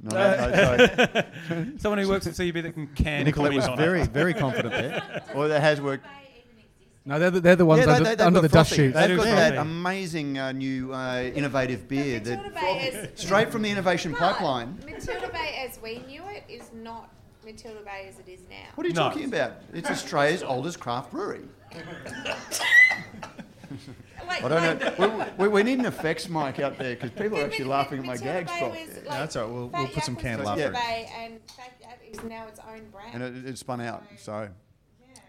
No, 0.00 0.10
no, 0.16 0.54
sorry. 0.54 1.24
Someone 1.78 1.98
who 1.98 2.08
works 2.08 2.26
at 2.26 2.34
CUB 2.38 2.62
that 2.62 2.72
can 2.72 2.86
can 2.94 3.24
Nicolette 3.26 3.52
was 3.52 3.68
on 3.68 3.76
very 3.76 4.00
it. 4.00 4.08
very 4.08 4.32
confident 4.32 4.72
there. 4.72 5.22
or 5.34 5.48
that 5.48 5.60
has 5.60 5.78
worked. 5.82 6.06
No, 7.04 7.18
they're 7.18 7.30
the, 7.30 7.40
they're 7.40 7.56
the 7.56 7.66
ones 7.66 7.84
Yeah, 7.84 7.92
under, 7.92 8.04
they- 8.08 8.14
they've 8.14 8.26
under 8.26 8.38
got 8.40 8.42
the 8.42 8.48
dust 8.48 8.70
frothy. 8.70 8.86
sheet. 8.88 8.94
They 8.94 9.06
They've 9.08 9.16
got 9.18 9.24
that 9.26 9.58
amazing 9.58 10.38
uh, 10.38 10.52
new 10.52 10.94
uh, 10.94 11.20
innovative 11.34 11.86
beer 11.86 12.18
Matilda 12.20 12.42
that 12.50 12.54
Bay 12.54 12.88
is 13.12 13.20
straight 13.20 13.50
from 13.52 13.60
the 13.60 13.68
innovation 13.70 14.14
pipeline. 14.14 14.78
Matilda 14.86 15.28
Bay, 15.28 15.66
as 15.68 15.78
we 15.82 15.98
knew 16.08 16.22
it, 16.28 16.44
is 16.48 16.70
not 16.72 17.10
Matilda 17.44 17.80
Bay 17.84 18.06
as 18.08 18.18
it 18.18 18.28
is 18.28 18.40
now. 18.48 18.56
What 18.74 18.84
are 18.86 18.88
you 18.88 18.94
No. 18.94 19.02
talking 19.08 19.24
about? 19.24 19.52
It's 19.72 19.90
Australia's 19.90 20.42
oldest 20.42 20.80
craft 20.80 21.10
brewery. 21.10 21.42
Like, 24.26 24.44
I 24.44 24.48
don't 24.48 24.80
like, 24.80 24.98
know. 24.98 25.26
We, 25.38 25.46
we, 25.46 25.48
we 25.48 25.62
need 25.62 25.78
an 25.80 25.86
effects 25.86 26.28
mic 26.28 26.60
out 26.60 26.78
there 26.78 26.94
because 26.94 27.10
people 27.10 27.38
are 27.38 27.44
actually 27.44 27.64
laughing 27.64 27.98
at 27.98 28.04
my 28.04 28.12
Matilda 28.14 28.44
gag 28.44 28.46
Bay 28.46 28.56
spot. 28.56 28.70
was, 28.70 28.96
like, 28.96 29.04
that's 29.06 29.36
all 29.36 29.44
right, 29.44 29.52
we'll- 29.52 29.68
Fat 29.70 29.78
we'll 29.78 29.88
put 29.88 30.04
some 30.04 30.14
Yak 30.14 30.22
candle 30.22 30.46
was 30.50 30.60
after 30.60 30.72
Matilda 30.72 30.78
it. 30.78 31.06
Bay, 31.08 31.12
and 31.24 31.40
Fat 31.50 31.72
Yak 31.80 32.00
is 32.10 32.22
now 32.24 32.46
its 32.46 32.60
own 32.60 32.88
brand. 32.90 33.14
And 33.22 33.22
it, 33.46 33.50
it 33.50 33.58
spun 33.58 33.80
out. 33.80 34.04
So 34.18 34.48
yeah. 35.00 35.20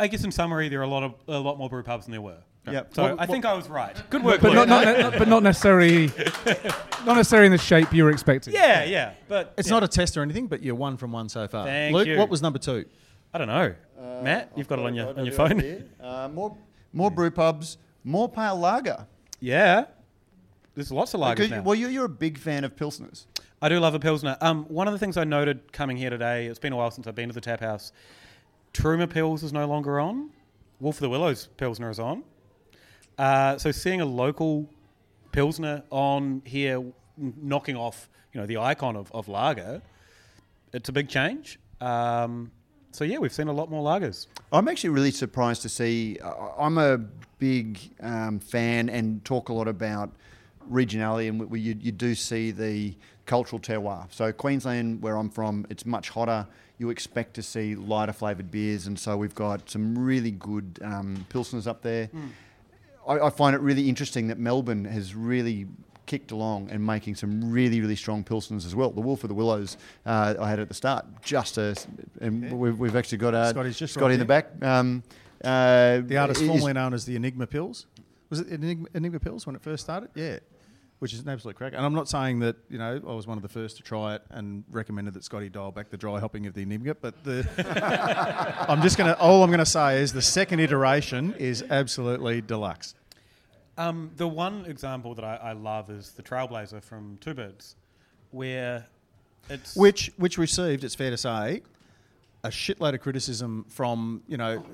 I 0.00 0.06
guess 0.08 0.24
in 0.24 0.32
summary, 0.32 0.68
there 0.68 0.80
are 0.80 0.84
a 0.84 0.88
lot 0.88 1.02
of 1.04 1.14
a 1.28 1.38
lot 1.38 1.56
more 1.58 1.68
brew 1.70 1.82
pubs 1.82 2.06
than 2.06 2.12
there 2.12 2.20
were. 2.20 2.38
Yep. 2.72 2.94
So 2.94 3.02
What- 3.02 3.20
I 3.20 3.26
think 3.26 3.44
I 3.44 3.54
was 3.54 3.68
right. 3.68 3.94
Good 4.10 4.22
work, 4.24 4.40
but 4.40 4.52
not, 4.52 4.68
not, 4.68 4.84
not- 4.98 5.18
but 5.18 5.28
not 5.28 5.42
necessarily, 5.42 6.06
not 7.04 7.16
necessarily 7.16 7.46
in 7.46 7.52
the 7.52 7.58
shape 7.58 7.92
you 7.92 8.04
were 8.04 8.10
expecting. 8.10 8.52
yeah, 8.54 8.84
yeah, 8.84 9.14
but 9.28 9.54
It's 9.56 9.68
yeah. 9.68 9.74
not 9.74 9.84
a 9.84 9.88
test 9.88 10.16
or 10.16 10.22
anything, 10.22 10.46
but 10.46 10.62
you're 10.62 10.74
one 10.74 10.96
from 10.96 11.12
one 11.12 11.28
so 11.28 11.46
far. 11.48 11.64
Thank 11.66 11.94
Luke, 11.94 12.06
you. 12.08 12.16
what 12.18 12.28
was 12.28 12.42
number 12.42 12.58
two? 12.58 12.84
I 13.32 13.38
don't 13.38 13.48
know. 13.48 13.74
Matt, 14.22 14.50
you've 14.56 14.68
got 14.68 14.78
it 14.78 14.84
on 14.86 14.94
your 14.94 15.16
on 15.18 15.24
your 15.26 15.34
phone. 15.34 15.84
Uh, 16.00 16.28
more, 16.32 16.56
more 16.92 17.10
brew 17.10 17.30
pubs, 17.30 17.76
more 18.04 18.28
pale 18.28 18.56
lager. 18.58 19.06
yeah, 19.40 19.84
there's 20.74 20.90
lots 20.92 21.12
of 21.14 21.20
lagers 21.20 21.50
now. 21.50 21.62
Well, 21.62 21.74
you, 21.74 21.88
you're 21.88 22.04
a 22.04 22.08
big 22.08 22.38
fan 22.38 22.64
of 22.64 22.74
pilsners. 22.76 23.26
I 23.62 23.68
do 23.68 23.78
love 23.80 23.94
a 23.94 23.98
pilsner. 23.98 24.36
Um, 24.40 24.64
one 24.64 24.86
of 24.86 24.92
the 24.92 24.98
things 24.98 25.16
I 25.16 25.24
noted 25.24 25.72
coming 25.72 25.96
here 25.96 26.10
today, 26.10 26.46
it's 26.46 26.58
been 26.58 26.72
a 26.72 26.76
while 26.76 26.90
since 26.90 27.06
I've 27.06 27.14
been 27.14 27.28
to 27.28 27.34
the 27.34 27.40
tap 27.40 27.60
house. 27.60 27.92
Truma 28.74 29.06
Pils 29.06 29.42
is 29.42 29.52
no 29.52 29.66
longer 29.66 29.98
on. 29.98 30.30
Wolf 30.80 30.96
of 30.96 31.00
the 31.00 31.08
Willows 31.08 31.48
Pilsner 31.56 31.88
is 31.90 31.98
on. 31.98 32.22
Uh, 33.18 33.56
so 33.58 33.70
seeing 33.70 34.00
a 34.00 34.06
local 34.06 34.68
Pilsner 35.32 35.82
on 35.90 36.42
here, 36.44 36.82
knocking 37.16 37.76
off 37.76 38.08
you 38.32 38.40
know 38.40 38.46
the 38.46 38.58
icon 38.58 38.96
of, 38.96 39.10
of 39.12 39.28
lager, 39.28 39.82
it's 40.72 40.88
a 40.88 40.92
big 40.92 41.08
change. 41.08 41.58
Um, 41.80 42.50
so 42.92 43.04
yeah, 43.04 43.18
we've 43.18 43.32
seen 43.32 43.48
a 43.48 43.52
lot 43.52 43.70
more 43.70 43.84
lagers. 43.84 44.26
I'm 44.52 44.68
actually 44.68 44.90
really 44.90 45.10
surprised 45.10 45.62
to 45.62 45.68
see. 45.68 46.18
Uh, 46.22 46.50
I'm 46.58 46.78
a 46.78 46.98
big 47.38 47.78
um, 48.00 48.38
fan 48.38 48.88
and 48.88 49.24
talk 49.24 49.48
a 49.50 49.52
lot 49.52 49.68
about 49.68 50.10
regionality, 50.70 51.28
and 51.28 51.50
we, 51.50 51.60
you, 51.60 51.76
you 51.80 51.92
do 51.92 52.14
see 52.14 52.50
the 52.50 52.94
cultural 53.26 53.60
terroir. 53.60 54.10
So 54.10 54.32
Queensland, 54.32 55.02
where 55.02 55.16
I'm 55.16 55.28
from, 55.30 55.66
it's 55.68 55.84
much 55.84 56.08
hotter. 56.10 56.46
You 56.78 56.90
expect 56.90 57.34
to 57.34 57.42
see 57.42 57.74
lighter 57.74 58.12
flavoured 58.12 58.50
beers, 58.50 58.86
and 58.86 58.98
so 58.98 59.16
we've 59.16 59.34
got 59.34 59.68
some 59.68 59.98
really 59.98 60.30
good 60.30 60.78
um, 60.82 61.26
pilsners 61.30 61.66
up 61.66 61.82
there. 61.82 62.08
I, 63.06 63.26
I 63.26 63.30
find 63.30 63.54
it 63.54 63.60
really 63.60 63.88
interesting 63.88 64.28
that 64.28 64.38
Melbourne 64.38 64.84
has 64.84 65.14
really 65.14 65.66
kicked 66.06 66.30
along 66.30 66.70
and 66.70 66.84
making 66.84 67.16
some 67.16 67.50
really, 67.50 67.80
really 67.80 67.96
strong 67.96 68.22
pilsners 68.22 68.64
as 68.64 68.74
well. 68.74 68.90
The 68.90 69.00
Wolf 69.00 69.24
of 69.24 69.28
the 69.28 69.34
Willows 69.34 69.76
uh, 70.04 70.34
I 70.40 70.48
had 70.48 70.60
at 70.60 70.68
the 70.68 70.74
start, 70.74 71.04
just 71.22 71.58
a, 71.58 71.74
and 72.20 72.58
we've, 72.58 72.78
we've 72.78 72.94
actually 72.96 73.18
got 73.18 73.34
uh, 73.34 73.50
Scotty's 73.50 73.78
just 73.78 73.94
Scotty 73.94 74.04
right 74.06 74.12
in 74.14 74.18
the 74.20 74.24
back. 74.24 74.50
Um, 74.62 75.02
uh, 75.42 76.00
The 76.04 76.16
artist 76.16 76.44
formerly 76.44 76.72
known 76.72 76.94
as 76.94 77.04
the 77.04 77.16
Enigma 77.16 77.46
Pils. 77.46 77.86
Was 78.30 78.40
it 78.40 78.48
Enigma, 78.48 78.88
Enigma 78.94 79.20
Pils 79.20 79.46
when 79.46 79.56
it 79.56 79.62
first 79.62 79.84
started? 79.84 80.10
Yeah. 80.14 80.38
Which 80.98 81.12
is 81.12 81.20
an 81.20 81.28
absolute 81.28 81.56
crack. 81.56 81.74
And 81.76 81.84
I'm 81.84 81.92
not 81.92 82.08
saying 82.08 82.38
that, 82.40 82.56
you 82.70 82.78
know, 82.78 82.98
I 83.06 83.12
was 83.12 83.26
one 83.26 83.36
of 83.36 83.42
the 83.42 83.50
first 83.50 83.76
to 83.76 83.82
try 83.82 84.14
it 84.14 84.22
and 84.30 84.64
recommended 84.70 85.12
that 85.14 85.24
Scotty 85.24 85.50
dial 85.50 85.70
back 85.70 85.90
the 85.90 85.98
dry 85.98 86.18
hopping 86.20 86.46
of 86.46 86.54
the 86.54 86.62
Enigma, 86.62 86.94
but 86.94 87.22
the 87.22 87.46
I'm 88.68 88.80
just 88.80 88.96
gonna 88.96 89.12
all 89.14 89.42
I'm 89.42 89.50
gonna 89.50 89.66
say 89.66 90.00
is 90.00 90.12
the 90.14 90.22
second 90.22 90.60
iteration 90.60 91.34
is 91.34 91.62
absolutely 91.68 92.40
deluxe. 92.40 92.94
Um, 93.78 94.10
the 94.16 94.26
one 94.26 94.64
example 94.64 95.14
that 95.16 95.24
I, 95.24 95.36
I 95.36 95.52
love 95.52 95.90
is 95.90 96.12
the 96.12 96.22
Trailblazer 96.22 96.82
from 96.82 97.18
Two 97.20 97.34
Birds, 97.34 97.76
where 98.30 98.86
it's 99.50 99.76
Which 99.76 100.10
which 100.16 100.38
received, 100.38 100.82
it's 100.82 100.94
fair 100.94 101.10
to 101.10 101.18
say, 101.18 101.60
a 102.42 102.48
shitload 102.48 102.94
of 102.94 103.00
criticism 103.00 103.66
from, 103.68 104.22
you 104.28 104.38
know, 104.38 104.64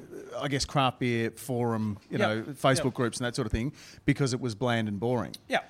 I 0.41 0.47
guess 0.47 0.65
craft 0.65 1.01
beer 1.01 1.33
forum, 1.33 1.99
you 2.11 2.19
Yep. 2.19 2.21
know, 2.21 2.43
Facebook 2.53 2.85
Yep. 2.85 2.95
groups 2.95 3.19
and 3.19 3.27
that 3.27 3.35
sort 3.35 3.47
of 3.47 3.53
thing, 3.53 3.73
because 4.05 4.33
it 4.33 4.41
was 4.41 4.55
bland 4.55 4.87
and 4.87 5.01
boring. 5.01 5.33
yeah, 5.49 5.61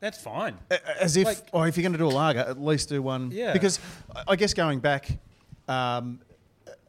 that's 0.00 0.20
fine. 0.20 0.56
As 0.98 1.16
if, 1.16 1.26
Like- 1.26 1.46
or 1.52 1.68
if 1.68 1.76
you're 1.76 1.82
going 1.82 1.92
to 1.92 1.98
do 1.98 2.06
a 2.06 2.08
lager, 2.08 2.40
at 2.40 2.60
least 2.60 2.88
do 2.88 3.00
one. 3.02 3.30
Yeah. 3.32 3.52
Because 3.52 3.78
I- 4.26 4.36
guess 4.36 4.54
going 4.54 4.80
back, 4.80 5.18
um, 5.68 6.20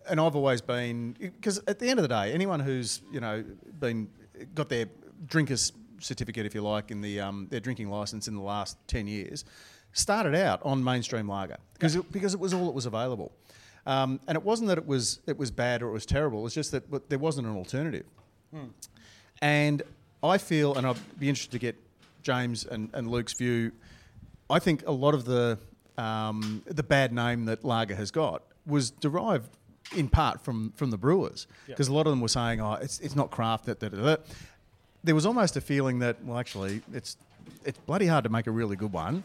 and 0.09 0.19
I've 0.19 0.35
always 0.35 0.61
been 0.61 1.15
because 1.19 1.59
at 1.67 1.77
the 1.79 1.87
end 1.89 1.99
of 1.99 2.03
the 2.03 2.09
day, 2.09 2.33
anyone 2.33 2.59
who's 2.59 3.01
you 3.11 3.19
know 3.19 3.43
been 3.79 4.09
got 4.55 4.69
their 4.69 4.87
drinker's 5.27 5.71
certificate, 5.99 6.45
if 6.45 6.55
you 6.55 6.61
like, 6.61 6.89
in 6.89 7.01
the 7.01 7.19
um, 7.19 7.47
their 7.51 7.59
drinking 7.59 7.89
license 7.89 8.27
in 8.27 8.33
the 8.35 8.41
last 8.41 8.77
ten 8.87 9.05
years, 9.07 9.45
started 9.93 10.33
out 10.33 10.59
on 10.63 10.83
mainstream 10.83 11.27
lager 11.27 11.57
because 11.73 11.95
it, 11.95 12.11
because 12.11 12.33
it 12.33 12.39
was 12.39 12.53
all 12.53 12.65
that 12.65 12.73
was 12.73 12.85
available. 12.87 13.31
Um, 13.85 14.19
and 14.27 14.35
it 14.35 14.43
wasn't 14.43 14.69
that 14.69 14.77
it 14.77 14.85
was 14.87 15.19
it 15.27 15.37
was 15.37 15.51
bad 15.51 15.81
or 15.83 15.89
it 15.89 15.93
was 15.93 16.05
terrible. 16.05 16.39
It 16.39 16.43
was 16.43 16.53
just 16.55 16.71
that 16.71 17.09
there 17.09 17.19
wasn't 17.19 17.47
an 17.47 17.55
alternative. 17.55 18.05
And 19.41 19.81
I 20.23 20.37
feel, 20.37 20.75
and 20.75 20.85
I'd 20.85 21.19
be 21.19 21.29
interested 21.29 21.51
to 21.53 21.59
get 21.59 21.75
James 22.23 22.65
and, 22.65 22.89
and 22.93 23.09
Luke's 23.09 23.33
view. 23.33 23.71
I 24.49 24.59
think 24.59 24.83
a 24.85 24.91
lot 24.91 25.13
of 25.13 25.25
the 25.25 25.57
um, 25.97 26.63
the 26.65 26.83
bad 26.83 27.13
name 27.13 27.45
that 27.45 27.63
lager 27.63 27.95
has 27.95 28.11
got 28.11 28.43
was 28.65 28.91
derived 28.91 29.49
in 29.95 30.07
part 30.07 30.41
from 30.41 30.71
from 30.75 30.91
the 30.91 30.97
brewers 30.97 31.47
because 31.67 31.87
a 31.87 31.93
lot 31.93 32.07
of 32.07 32.11
them 32.11 32.21
were 32.21 32.27
saying, 32.27 32.61
"Oh, 32.61 32.73
it's 32.73 32.99
it's 32.99 33.15
not 33.15 33.31
craft." 33.31 33.65
That, 33.65 33.79
that, 33.79 33.91
that, 33.91 34.01
that. 34.01 34.21
There 35.03 35.15
was 35.15 35.25
almost 35.25 35.57
a 35.57 35.61
feeling 35.61 35.99
that, 35.99 36.23
well, 36.23 36.37
actually, 36.37 36.81
it's 36.93 37.17
it's 37.65 37.77
bloody 37.79 38.07
hard 38.07 38.23
to 38.23 38.29
make 38.29 38.47
a 38.47 38.51
really 38.51 38.75
good 38.75 38.93
one, 38.93 39.23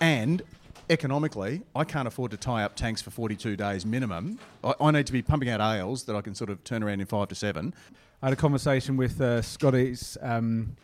and 0.00 0.42
economically, 0.90 1.62
I 1.74 1.84
can't 1.84 2.08
afford 2.08 2.30
to 2.30 2.36
tie 2.36 2.62
up 2.62 2.74
tanks 2.74 3.02
for 3.02 3.10
42 3.10 3.56
days 3.56 3.84
minimum. 3.84 4.38
I, 4.64 4.74
I 4.80 4.90
need 4.90 5.06
to 5.06 5.12
be 5.12 5.22
pumping 5.22 5.48
out 5.48 5.60
ales 5.60 6.04
that 6.04 6.16
I 6.16 6.20
can 6.20 6.34
sort 6.34 6.50
of 6.50 6.62
turn 6.64 6.82
around 6.82 7.00
in 7.00 7.06
five 7.06 7.28
to 7.28 7.34
seven. 7.34 7.74
I 8.22 8.26
had 8.26 8.32
a 8.32 8.36
conversation 8.36 8.96
with 8.96 9.20
uh, 9.20 9.42
Scotty's 9.42 10.16
um, 10.22 10.76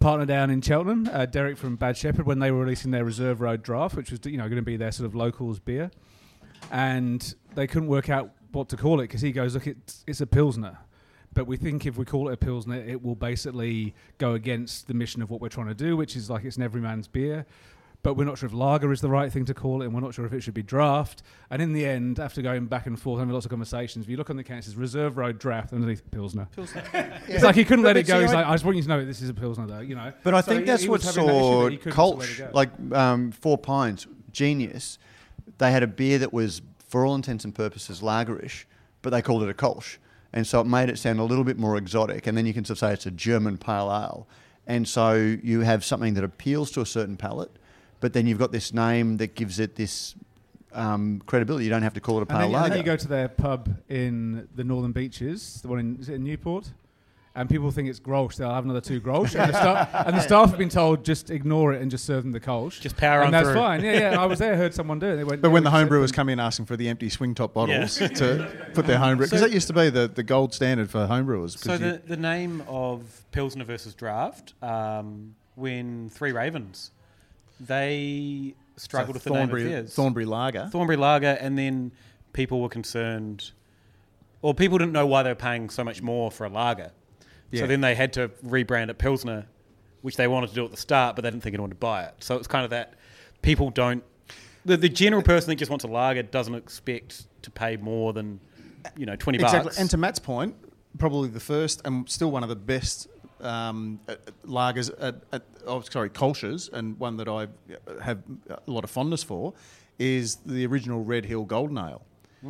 partner 0.00 0.26
down 0.26 0.50
in 0.50 0.60
Cheltenham, 0.60 1.08
uh, 1.12 1.26
Derek 1.26 1.56
from 1.56 1.76
Bad 1.76 1.96
Shepherd, 1.96 2.26
when 2.26 2.38
they 2.38 2.50
were 2.50 2.60
releasing 2.60 2.90
their 2.90 3.04
Reserve 3.04 3.40
Road 3.40 3.62
draft, 3.62 3.96
which 3.96 4.10
was 4.10 4.20
you 4.24 4.36
know 4.36 4.44
going 4.44 4.56
to 4.56 4.62
be 4.62 4.76
their 4.76 4.92
sort 4.92 5.06
of 5.06 5.14
locals 5.14 5.58
beer, 5.58 5.90
and 6.70 7.34
they 7.54 7.66
couldn't 7.66 7.88
work 7.88 8.08
out 8.08 8.30
what 8.52 8.68
to 8.70 8.76
call 8.76 9.00
it 9.00 9.04
because 9.04 9.20
he 9.20 9.32
goes, 9.32 9.54
look, 9.54 9.66
it's 9.66 10.04
it's 10.06 10.20
a 10.20 10.26
pilsner. 10.26 10.78
But 11.34 11.46
we 11.46 11.58
think 11.58 11.84
if 11.84 11.98
we 11.98 12.06
call 12.06 12.30
it 12.30 12.32
a 12.32 12.36
pilsner, 12.38 12.76
it 12.76 13.02
will 13.02 13.14
basically 13.14 13.94
go 14.16 14.32
against 14.32 14.86
the 14.86 14.94
mission 14.94 15.20
of 15.20 15.28
what 15.28 15.42
we're 15.42 15.50
trying 15.50 15.68
to 15.68 15.74
do, 15.74 15.94
which 15.94 16.16
is 16.16 16.30
like 16.30 16.44
it's 16.44 16.56
an 16.56 16.62
everyman's 16.62 17.08
beer. 17.08 17.44
But 18.06 18.16
we're 18.16 18.22
not 18.24 18.38
sure 18.38 18.46
if 18.46 18.52
lager 18.52 18.92
is 18.92 19.00
the 19.00 19.08
right 19.08 19.32
thing 19.32 19.46
to 19.46 19.52
call 19.54 19.82
it, 19.82 19.86
and 19.86 19.92
we're 19.92 20.00
not 20.00 20.14
sure 20.14 20.24
if 20.24 20.32
it 20.32 20.40
should 20.40 20.54
be 20.54 20.62
draft. 20.62 21.24
And 21.50 21.60
in 21.60 21.72
the 21.72 21.84
end, 21.84 22.20
after 22.20 22.40
going 22.40 22.66
back 22.66 22.86
and 22.86 22.96
forth, 22.96 23.18
having 23.18 23.34
lots 23.34 23.46
of 23.46 23.50
conversations, 23.50 24.04
if 24.04 24.08
you 24.08 24.16
look 24.16 24.30
on 24.30 24.36
the 24.36 24.44
can, 24.44 24.58
it 24.58 24.62
says 24.64 24.76
Reserve 24.76 25.16
Road 25.16 25.40
Draft 25.40 25.72
underneath 25.72 26.08
Pilsner. 26.12 26.46
It's 27.26 27.42
like 27.42 27.56
he 27.56 27.64
couldn't 27.64 27.84
let 27.84 27.94
But 27.94 27.96
it 27.96 28.06
go. 28.06 28.18
see, 28.18 28.22
He's 28.22 28.30
I- 28.32 28.34
like, 28.36 28.46
I 28.46 28.52
just 28.52 28.64
want 28.64 28.76
you 28.76 28.84
to 28.84 28.88
know 28.88 29.00
that 29.00 29.06
this 29.06 29.20
is 29.22 29.28
a 29.28 29.34
Pilsner, 29.34 29.66
though, 29.66 29.80
you 29.80 29.96
know. 29.96 30.12
But 30.22 30.34
I 30.34 30.40
So 30.40 30.46
think 30.52 30.60
he- 30.60 30.66
that's 30.66 30.82
he 30.84 30.88
what 30.88 31.00
was 31.00 31.06
that 31.06 31.14
saw 31.14 31.64
that 31.64 31.72
he 31.72 31.78
couldn't 31.78 31.96
just 32.20 32.38
let 32.38 32.48
Kolsch, 32.52 32.54
like 32.54 32.70
um, 32.96 33.32
Four 33.32 33.58
Pines, 33.58 34.06
genius. 34.30 35.00
They 35.58 35.72
had 35.72 35.82
a 35.82 35.88
beer 35.88 36.18
that 36.20 36.32
was, 36.32 36.62
for 36.86 37.04
all 37.04 37.16
intents 37.16 37.44
and 37.44 37.52
purposes, 37.56 38.02
lagerish, 38.02 38.66
but 39.02 39.10
they 39.10 39.20
called 39.20 39.42
it 39.42 39.48
a 39.50 39.54
Kolsch. 39.54 39.96
And 40.32 40.46
so 40.46 40.60
it 40.60 40.68
made 40.68 40.90
it 40.90 40.98
sound 41.00 41.18
a 41.18 41.24
little 41.24 41.42
bit 41.42 41.58
more 41.58 41.76
exotic. 41.76 42.28
And 42.28 42.38
then 42.38 42.46
you 42.46 42.54
can 42.54 42.64
sort 42.64 42.76
of 42.76 42.78
say 42.78 42.92
it's 42.92 43.06
a 43.06 43.10
German 43.10 43.58
pale 43.58 43.90
ale. 43.90 44.28
And 44.64 44.86
so 44.86 45.14
you 45.14 45.62
have 45.62 45.84
something 45.84 46.14
that 46.14 46.22
appeals 46.22 46.70
to 46.72 46.80
a 46.82 46.86
certain 46.86 47.16
palate, 47.16 47.50
but 48.06 48.12
then 48.12 48.24
you've 48.28 48.38
got 48.38 48.52
this 48.52 48.72
name 48.72 49.16
that 49.16 49.34
gives 49.34 49.58
it 49.58 49.74
this 49.74 50.14
um, 50.72 51.20
credibility. 51.26 51.64
You 51.64 51.70
don't 51.70 51.82
have 51.82 51.94
to 51.94 52.00
call 52.00 52.18
it 52.18 52.18
a 52.18 52.20
And 52.20 52.28
pale 52.28 52.52
then, 52.52 52.62
and 52.62 52.70
then 52.70 52.78
you 52.78 52.84
go 52.84 52.94
to 52.94 53.08
their 53.08 53.28
pub 53.28 53.76
in 53.88 54.46
the 54.54 54.62
Northern 54.62 54.92
Beaches, 54.92 55.60
the 55.60 55.66
one 55.66 55.80
in, 55.80 55.96
is 55.98 56.08
it 56.08 56.14
in 56.14 56.22
Newport, 56.22 56.70
and 57.34 57.50
people 57.50 57.68
think 57.72 57.88
it's 57.88 57.98
Grolsch. 57.98 58.36
They'll 58.36 58.54
have 58.54 58.62
another 58.62 58.80
two 58.80 59.00
Grolsch, 59.00 59.34
and, 59.34 59.52
the 59.52 59.58
staff, 59.58 59.90
and 60.06 60.16
the 60.16 60.20
staff 60.20 60.50
have 60.50 60.58
been 60.58 60.68
told 60.68 61.04
just 61.04 61.30
ignore 61.32 61.72
it 61.72 61.82
and 61.82 61.90
just 61.90 62.04
serve 62.04 62.22
them 62.22 62.30
the 62.30 62.38
Kolsch. 62.38 62.80
Just 62.80 62.96
power 62.96 63.22
on 63.22 63.24
and 63.26 63.34
that's 63.34 63.48
through. 63.48 63.56
fine. 63.56 63.82
Yeah, 63.82 63.98
yeah. 64.12 64.22
I 64.22 64.26
was 64.26 64.38
there, 64.38 64.56
heard 64.56 64.72
someone 64.72 65.00
do 65.00 65.08
it. 65.08 65.16
They 65.16 65.24
went, 65.24 65.42
But 65.42 65.48
yeah, 65.48 65.54
when 65.54 65.64
the 65.64 65.70
just 65.70 65.74
home 65.78 65.86
said 65.86 65.88
brewers 65.88 66.10
them- 66.12 66.16
come 66.16 66.28
in 66.28 66.38
asking 66.38 66.66
for 66.66 66.76
the 66.76 66.88
empty 66.88 67.08
swing 67.08 67.34
top 67.34 67.54
bottles 67.54 68.00
Yeah. 68.00 68.06
to 68.06 68.70
put 68.72 68.86
their 68.86 68.98
home 68.98 69.16
brew, 69.16 69.26
because 69.26 69.40
that 69.40 69.50
used 69.50 69.66
to 69.66 69.72
be 69.72 69.90
the, 69.90 70.06
the 70.06 70.22
gold 70.22 70.54
standard 70.54 70.90
for 70.90 71.08
homebrewers. 71.08 71.58
So 71.58 71.76
the, 71.76 72.00
the 72.06 72.16
name 72.16 72.62
of 72.68 73.02
Pilsner 73.32 73.64
versus 73.64 73.94
Draft, 73.96 74.54
um, 74.62 75.34
when 75.56 76.08
Three 76.10 76.30
Ravens, 76.30 76.92
they 77.60 78.54
struggled 78.76 79.14
with 79.14 79.24
the 79.24 79.30
name 79.30 79.42
of 79.44 79.50
Thornbury, 79.50 79.64
theirs. 79.64 79.94
Thornbury 79.94 80.26
Lager. 80.26 80.68
Thornbury 80.70 80.96
Lager, 80.96 81.38
and 81.40 81.58
then 81.58 81.92
people 82.32 82.60
were 82.60 82.68
concerned, 82.68 83.50
or 84.42 84.54
people 84.54 84.78
didn't 84.78 84.92
know 84.92 85.06
why 85.06 85.22
they 85.22 85.30
were 85.30 85.34
paying 85.34 85.70
so 85.70 85.82
much 85.82 86.02
more 86.02 86.30
for 86.30 86.44
a 86.44 86.48
lager. 86.50 86.92
Yeah. 87.50 87.62
So 87.62 87.66
then 87.66 87.80
they 87.80 87.94
had 87.94 88.12
to 88.14 88.28
rebrand 88.44 88.90
it 88.90 88.98
Pilsner, 88.98 89.46
which 90.02 90.16
they 90.16 90.28
wanted 90.28 90.48
to 90.50 90.54
do 90.54 90.64
at 90.64 90.70
the 90.70 90.76
start, 90.76 91.16
but 91.16 91.22
they 91.22 91.30
didn't 91.30 91.42
think 91.42 91.54
anyone 91.54 91.70
would 91.70 91.80
buy 91.80 92.04
it. 92.04 92.14
So 92.20 92.36
it's 92.36 92.48
kind 92.48 92.64
of 92.64 92.70
that 92.70 92.94
people 93.42 93.70
don't. 93.70 94.04
The, 94.64 94.76
the 94.76 94.88
general 94.88 95.22
person 95.22 95.50
that 95.50 95.56
just 95.56 95.70
wants 95.70 95.84
a 95.84 95.88
lager 95.88 96.22
doesn't 96.24 96.54
expect 96.54 97.26
to 97.42 97.50
pay 97.50 97.76
more 97.76 98.12
than, 98.12 98.40
you 98.96 99.06
know, 99.06 99.14
20 99.14 99.36
Exactly. 99.38 99.64
bucks. 99.68 99.78
And 99.78 99.88
to 99.90 99.96
Matt's 99.96 100.18
point, 100.18 100.56
probably 100.98 101.28
the 101.28 101.40
first 101.40 101.80
and 101.84 102.08
still 102.10 102.30
one 102.30 102.42
of 102.42 102.48
the 102.48 102.56
best 102.56 103.06
um, 103.40 104.00
uh, 104.08 104.14
lagers, 104.46 104.90
at, 105.00 105.16
at, 105.32 105.42
oh, 105.66 105.80
sorry, 105.80 106.10
Kolsch's, 106.10 106.68
and 106.72 106.98
one 106.98 107.16
that 107.18 107.28
I 107.28 107.48
have 108.02 108.22
a 108.48 108.70
lot 108.70 108.84
of 108.84 108.90
fondness 108.90 109.22
for, 109.22 109.54
is 109.98 110.36
the 110.46 110.66
original 110.66 111.02
Red 111.04 111.24
Hill 111.24 111.44
Golden 111.44 111.78
Ale. 111.78 112.02
Hmm. 112.42 112.48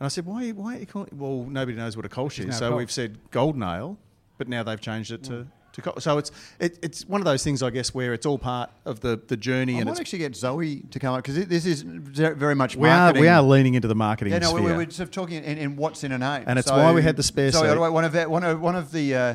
And 0.00 0.06
I 0.06 0.08
said, 0.08 0.26
why, 0.26 0.50
why 0.50 0.76
are 0.76 0.78
you 0.80 0.86
calling 0.86 1.10
Well, 1.12 1.46
nobody 1.48 1.76
knows 1.76 1.96
what 1.96 2.06
a 2.06 2.08
Kolsch 2.08 2.44
is. 2.46 2.56
So 2.56 2.70
Kolsch. 2.72 2.76
we've 2.76 2.90
said 2.90 3.18
Golden 3.30 3.62
Ale, 3.62 3.98
but 4.36 4.48
now 4.48 4.62
they've 4.62 4.80
changed 4.80 5.10
it 5.10 5.24
to 5.24 5.46
To 5.72 6.00
so 6.00 6.18
it's 6.18 6.30
it, 6.58 6.78
it's 6.82 7.04
one 7.06 7.20
of 7.20 7.24
those 7.24 7.44
things, 7.44 7.62
I 7.62 7.70
guess, 7.70 7.94
where 7.94 8.12
it's 8.12 8.26
all 8.26 8.38
part 8.38 8.70
of 8.84 8.98
the, 9.00 9.20
the 9.28 9.36
journey, 9.36 9.76
I 9.76 9.80
and 9.80 9.88
might 9.90 10.00
actually 10.00 10.20
get 10.20 10.34
Zoe 10.34 10.82
to 10.90 10.98
come 10.98 11.14
up 11.14 11.22
because 11.22 11.46
this 11.46 11.66
is 11.66 11.82
very 11.82 12.54
much 12.54 12.74
we 12.74 12.88
are 12.88 13.12
we 13.12 13.28
are 13.28 13.42
leaning 13.42 13.74
into 13.74 13.86
the 13.86 13.94
marketing 13.94 14.32
Yeah, 14.32 14.40
no, 14.40 14.50
sphere. 14.50 14.62
we 14.62 14.72
we're 14.72 14.90
sort 14.90 15.08
of 15.08 15.10
talking 15.12 15.44
in, 15.44 15.58
in 15.58 15.76
what's 15.76 16.02
in 16.04 16.12
a 16.12 16.18
name, 16.18 16.44
And 16.46 16.58
it's 16.58 16.70
why 16.70 16.92
we 16.92 17.02
had 17.02 17.16
the 17.16 17.22
spare 17.22 17.50
Zoe, 17.52 17.68
seat. 17.68 17.78
One 17.78 18.04
of 18.04 18.12
the, 18.12 18.28
one 18.28 18.44
of 18.44 18.60
one 18.60 18.76
of 18.76 18.90
the 18.90 19.14
uh, 19.14 19.34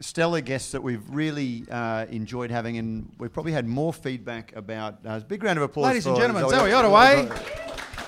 stellar 0.00 0.40
guests 0.40 0.72
that 0.72 0.82
we've 0.82 1.02
really 1.08 1.64
uh, 1.70 2.06
enjoyed 2.10 2.50
having, 2.50 2.78
and 2.78 3.10
we've 3.18 3.32
probably 3.32 3.52
had 3.52 3.66
more 3.66 3.92
feedback 3.92 4.54
about. 4.56 4.98
Uh, 5.04 5.20
big 5.20 5.42
round 5.42 5.58
of 5.58 5.62
applause, 5.64 5.86
Ladies 5.88 6.06
and 6.06 6.16
gentlemen, 6.16 6.48
Zoe 6.50 6.72
Ottaway. 6.72 7.28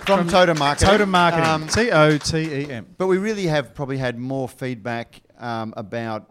from, 0.04 0.28
Totem 0.28 0.58
Marketing. 0.58 0.88
Totem 0.88 1.10
Marketing, 1.10 1.44
Um, 1.46 1.66
T 1.68 1.90
O 1.90 2.16
T 2.18 2.38
E 2.38 2.70
M. 2.70 2.86
but 2.96 3.06
we 3.06 3.18
really 3.18 3.46
have 3.46 3.74
probably 3.74 3.98
had 3.98 4.18
more 4.18 4.48
feedback 4.48 5.20
um, 5.38 5.74
about 5.76 6.30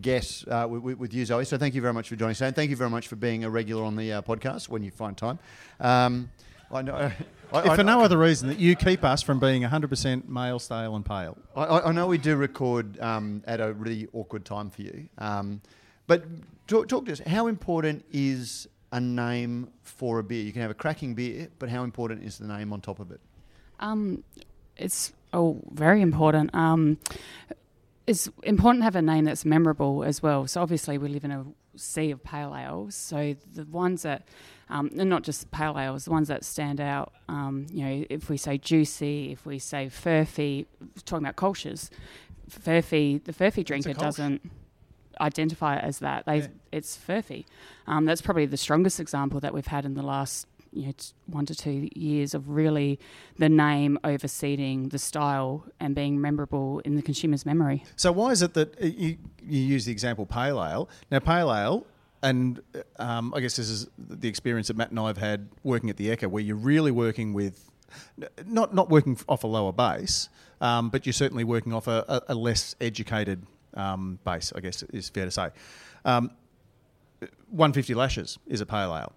guests 0.00 0.44
uh, 0.46 0.66
with, 0.68 0.96
with 0.98 1.12
you, 1.12 1.24
Zoe. 1.24 1.44
So 1.44 1.58
thank 1.58 1.74
you 1.74 1.80
very 1.80 1.92
much 1.92 2.08
for 2.08 2.16
joining 2.16 2.32
us, 2.32 2.40
and 2.42 2.54
thank 2.54 2.70
you 2.70 2.76
very 2.76 2.90
much 2.90 3.08
for 3.08 3.16
being 3.16 3.44
a 3.44 3.50
regular 3.50 3.84
on 3.84 3.96
the 3.96 4.12
uh, 4.12 4.22
podcast 4.22 4.68
when 4.68 4.82
you 4.82 4.90
find 4.90 5.16
time. 5.16 5.38
Um, 5.80 6.30
I 6.72 6.82
know. 6.82 6.94
I, 7.52 7.58
If 7.64 7.70
I- 7.70 7.76
for 7.76 7.82
no 7.84 8.00
other 8.00 8.16
reason 8.16 8.48
that 8.48 8.58
you 8.58 8.76
keep 8.76 9.02
us 9.04 9.22
from 9.22 9.40
being 9.40 9.62
100% 9.62 10.28
male, 10.28 10.58
stale, 10.58 10.94
and 10.96 11.04
pale. 11.04 11.36
I- 11.56 11.64
I, 11.64 11.88
I 11.88 11.92
know 11.92 12.06
we 12.06 12.18
do 12.18 12.36
record 12.36 12.98
um, 13.00 13.42
at 13.46 13.60
a 13.60 13.72
really 13.72 14.06
awkward 14.12 14.44
time 14.44 14.70
for 14.70 14.82
you, 14.82 15.08
um, 15.18 15.60
but 16.06 16.24
talk, 16.68 16.88
talk 16.88 17.06
to 17.06 17.12
us. 17.12 17.20
How 17.20 17.46
important 17.48 18.04
is 18.12 18.68
a 18.92 19.00
name 19.00 19.70
for 19.82 20.18
a 20.20 20.22
beer? 20.22 20.42
You 20.44 20.52
can 20.52 20.62
have 20.62 20.70
a 20.70 20.74
cracking 20.74 21.14
beer, 21.14 21.48
but 21.58 21.68
how 21.68 21.82
important 21.84 22.22
is 22.24 22.38
the 22.38 22.46
name 22.46 22.72
on 22.72 22.80
top 22.80 23.00
of 23.00 23.10
it? 23.10 23.20
Um, 23.80 24.22
it's 24.76 25.12
oh 25.32 25.60
very 25.72 26.02
important. 26.02 26.54
Um, 26.54 26.98
it's 28.06 28.28
important 28.42 28.80
to 28.82 28.84
have 28.84 28.96
a 28.96 29.02
name 29.02 29.24
that's 29.24 29.44
memorable 29.44 30.02
as 30.04 30.22
well. 30.22 30.46
So 30.46 30.60
obviously 30.62 30.98
we 30.98 31.08
live 31.08 31.24
in 31.24 31.30
a 31.30 31.44
sea 31.76 32.10
of 32.10 32.22
pale 32.24 32.54
ales. 32.56 32.94
So 32.96 33.36
the 33.54 33.64
ones 33.66 34.02
that, 34.02 34.26
um, 34.70 34.90
and 34.98 35.10
not 35.10 35.22
just 35.22 35.50
pale 35.50 35.78
ales, 35.78 36.04
the 36.06 36.10
ones 36.10 36.28
that 36.28 36.44
stand 36.44 36.80
out. 36.80 37.12
Um, 37.28 37.66
you 37.72 37.84
know, 37.84 38.04
if 38.08 38.30
we 38.30 38.36
say 38.36 38.56
juicy, 38.56 39.32
if 39.32 39.44
we 39.44 39.58
say 39.58 39.86
furphy, 39.88 40.66
talking 41.04 41.24
about 41.26 41.36
cultures, 41.36 41.90
furphy, 42.48 43.22
the 43.24 43.32
furphy 43.32 43.64
drinker 43.64 43.92
doesn't 43.92 44.40
identify 45.20 45.76
it 45.76 45.84
as 45.84 45.98
that. 45.98 46.24
They, 46.24 46.38
Yeah. 46.38 46.46
it's 46.72 46.96
furphy. 46.96 47.44
Um, 47.86 48.04
that's 48.06 48.22
probably 48.22 48.46
the 48.46 48.56
strongest 48.56 49.00
example 49.00 49.40
that 49.40 49.52
we've 49.52 49.66
had 49.66 49.84
in 49.84 49.94
the 49.94 50.02
last 50.02 50.46
you 50.72 50.86
know 50.86 50.92
one 51.26 51.44
to 51.46 51.54
two 51.54 51.88
years 51.96 52.32
of 52.32 52.48
really 52.48 53.00
the 53.38 53.48
name 53.48 53.98
overseeding 54.04 54.90
the 54.90 55.00
style 55.00 55.64
and 55.80 55.96
being 55.96 56.20
memorable 56.20 56.78
in 56.84 56.94
the 56.94 57.02
consumer's 57.02 57.44
memory. 57.44 57.82
So 57.96 58.12
why 58.12 58.30
is 58.30 58.40
it 58.40 58.54
that 58.54 58.80
uh, 58.80 58.86
you, 58.86 59.18
you 59.42 59.60
use 59.60 59.84
the 59.86 59.90
example 59.92 60.26
pale 60.26 60.62
ale? 60.62 60.88
Now, 61.10 61.18
pale 61.18 61.52
ale, 61.52 61.86
and 62.22 62.60
um, 62.98 63.32
I 63.34 63.40
guess 63.40 63.56
this 63.56 63.70
is 63.70 63.88
the 63.98 64.28
experience 64.28 64.68
that 64.68 64.76
Matt 64.76 64.90
and 64.90 64.98
I 64.98 65.06
have 65.08 65.16
had 65.16 65.48
working 65.62 65.90
at 65.90 65.96
the 65.96 66.10
Echo, 66.10 66.28
where 66.28 66.42
you're 66.42 66.56
really 66.56 66.90
working 66.90 67.32
with, 67.32 67.70
not 68.46 68.74
not 68.74 68.90
working 68.90 69.18
off 69.28 69.44
a 69.44 69.46
lower 69.46 69.72
base, 69.72 70.28
um, 70.60 70.90
but 70.90 71.06
you're 71.06 71.12
certainly 71.12 71.44
working 71.44 71.72
off 71.72 71.86
a, 71.86 72.22
a, 72.28 72.34
less 72.34 72.76
educated 72.80 73.46
um, 73.74 74.18
base. 74.24 74.52
I 74.54 74.60
guess 74.60 74.82
is 74.84 75.08
fair 75.08 75.24
to 75.24 75.30
say. 75.30 75.48
Um, 76.04 76.30
150 77.50 77.94
lashes 77.94 78.38
is 78.46 78.60
a 78.60 78.66
pale 78.66 78.94
ale, 78.94 79.12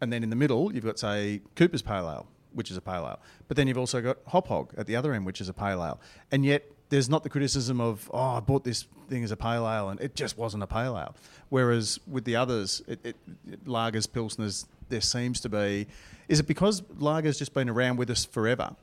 and 0.00 0.12
then 0.12 0.22
in 0.22 0.30
the 0.30 0.36
middle 0.36 0.72
you've 0.74 0.84
got 0.84 0.98
say 0.98 1.40
Cooper's 1.54 1.82
pale 1.82 2.10
ale, 2.10 2.26
which 2.52 2.70
is 2.70 2.76
a 2.76 2.80
pale 2.80 3.06
ale. 3.08 3.20
But 3.48 3.56
then 3.56 3.68
you've 3.68 3.78
also 3.78 4.00
got 4.00 4.18
Hop 4.28 4.48
Hog 4.48 4.74
at 4.76 4.86
the 4.86 4.96
other 4.96 5.14
end, 5.14 5.24
which 5.24 5.40
is 5.40 5.48
a 5.48 5.54
pale 5.54 5.84
ale, 5.84 6.00
and 6.32 6.44
yet 6.44 6.64
there's 6.90 7.08
not 7.08 7.22
the 7.22 7.30
criticism 7.30 7.80
of 7.80 8.10
oh 8.12 8.36
I 8.36 8.40
bought 8.40 8.64
this 8.64 8.86
thing 9.08 9.24
as 9.24 9.30
a 9.30 9.36
pale 9.36 9.66
ale 9.66 9.88
and 9.88 10.00
it 10.00 10.14
just 10.14 10.36
wasn't 10.36 10.62
a 10.62 10.66
pale 10.66 10.98
ale. 10.98 11.14
Whereas 11.48 11.98
with 12.06 12.24
the 12.24 12.36
others, 12.36 12.82
it, 12.86 13.00
it, 13.02 13.16
it, 13.50 13.64
lagers, 13.64 14.06
pilsners, 14.06 14.66
there 14.88 15.00
seems 15.00 15.40
to 15.40 15.48
be. 15.48 15.86
Is 16.28 16.38
it 16.38 16.46
because 16.46 16.82
lager's 16.98 17.38
just 17.38 17.54
been 17.54 17.68
around 17.68 17.96
with 17.96 18.10
us 18.10 18.24
forever, 18.24 18.76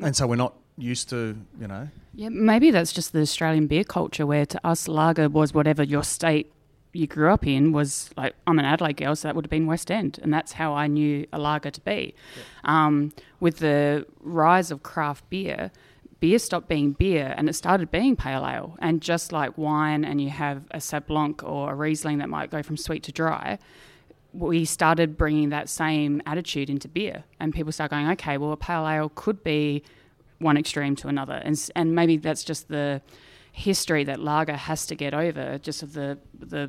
and 0.00 0.16
so 0.16 0.26
we're 0.26 0.36
not 0.36 0.54
used 0.78 1.08
to 1.10 1.36
you 1.60 1.66
know? 1.66 1.88
Yeah, 2.14 2.28
maybe 2.30 2.70
that's 2.70 2.92
just 2.92 3.12
the 3.12 3.20
Australian 3.20 3.66
beer 3.66 3.84
culture 3.84 4.26
where 4.26 4.46
to 4.46 4.66
us 4.66 4.88
lager 4.88 5.28
was 5.28 5.52
whatever 5.52 5.82
your 5.82 6.04
state 6.04 6.50
you 6.94 7.06
grew 7.06 7.32
up 7.32 7.46
in 7.46 7.72
was 7.72 8.10
like 8.16 8.34
I'm 8.46 8.58
an 8.58 8.64
Adelaide 8.64 8.96
girl, 8.96 9.16
so 9.16 9.28
that 9.28 9.34
would 9.34 9.44
have 9.44 9.50
been 9.50 9.66
West 9.66 9.90
End, 9.90 10.18
and 10.22 10.32
that's 10.32 10.52
how 10.52 10.74
I 10.74 10.86
knew 10.86 11.26
a 11.32 11.38
lager 11.38 11.70
to 11.70 11.80
be. 11.80 12.14
Um, 12.64 13.12
with 13.40 13.58
the 13.58 14.06
rise 14.20 14.70
of 14.70 14.82
craft 14.82 15.28
beer, 15.28 15.70
beer 16.20 16.38
stopped 16.38 16.68
being 16.68 16.92
beer 16.92 17.34
and 17.36 17.48
it 17.48 17.54
started 17.54 17.90
being 17.90 18.16
pale 18.16 18.46
ale. 18.46 18.76
And 18.80 19.00
just 19.00 19.32
like 19.32 19.56
wine, 19.58 20.04
and 20.04 20.20
you 20.20 20.30
have 20.30 20.64
a 20.70 20.78
Sauv 20.78 21.06
Blanc 21.06 21.42
or 21.42 21.72
a 21.72 21.74
Riesling 21.74 22.18
that 22.18 22.28
might 22.28 22.50
go 22.50 22.62
from 22.62 22.76
sweet 22.76 23.02
to 23.04 23.12
dry, 23.12 23.58
we 24.32 24.64
started 24.64 25.16
bringing 25.16 25.50
that 25.50 25.68
same 25.68 26.20
attitude 26.26 26.68
into 26.68 26.88
beer, 26.88 27.24
and 27.38 27.54
people 27.54 27.72
start 27.72 27.90
going, 27.90 28.08
okay, 28.10 28.36
well, 28.36 28.52
a 28.52 28.56
pale 28.56 28.86
ale 28.86 29.08
could 29.14 29.44
be 29.44 29.82
one 30.38 30.56
extreme 30.56 30.96
to 30.96 31.08
another, 31.08 31.34
and 31.34 31.70
and 31.76 31.94
maybe 31.94 32.16
that's 32.16 32.42
just 32.42 32.68
the 32.68 33.00
history 33.52 34.02
that 34.02 34.18
lager 34.18 34.56
has 34.56 34.86
to 34.86 34.96
get 34.96 35.14
over, 35.14 35.58
just 35.58 35.82
of 35.82 35.92
the 35.92 36.18
the 36.36 36.68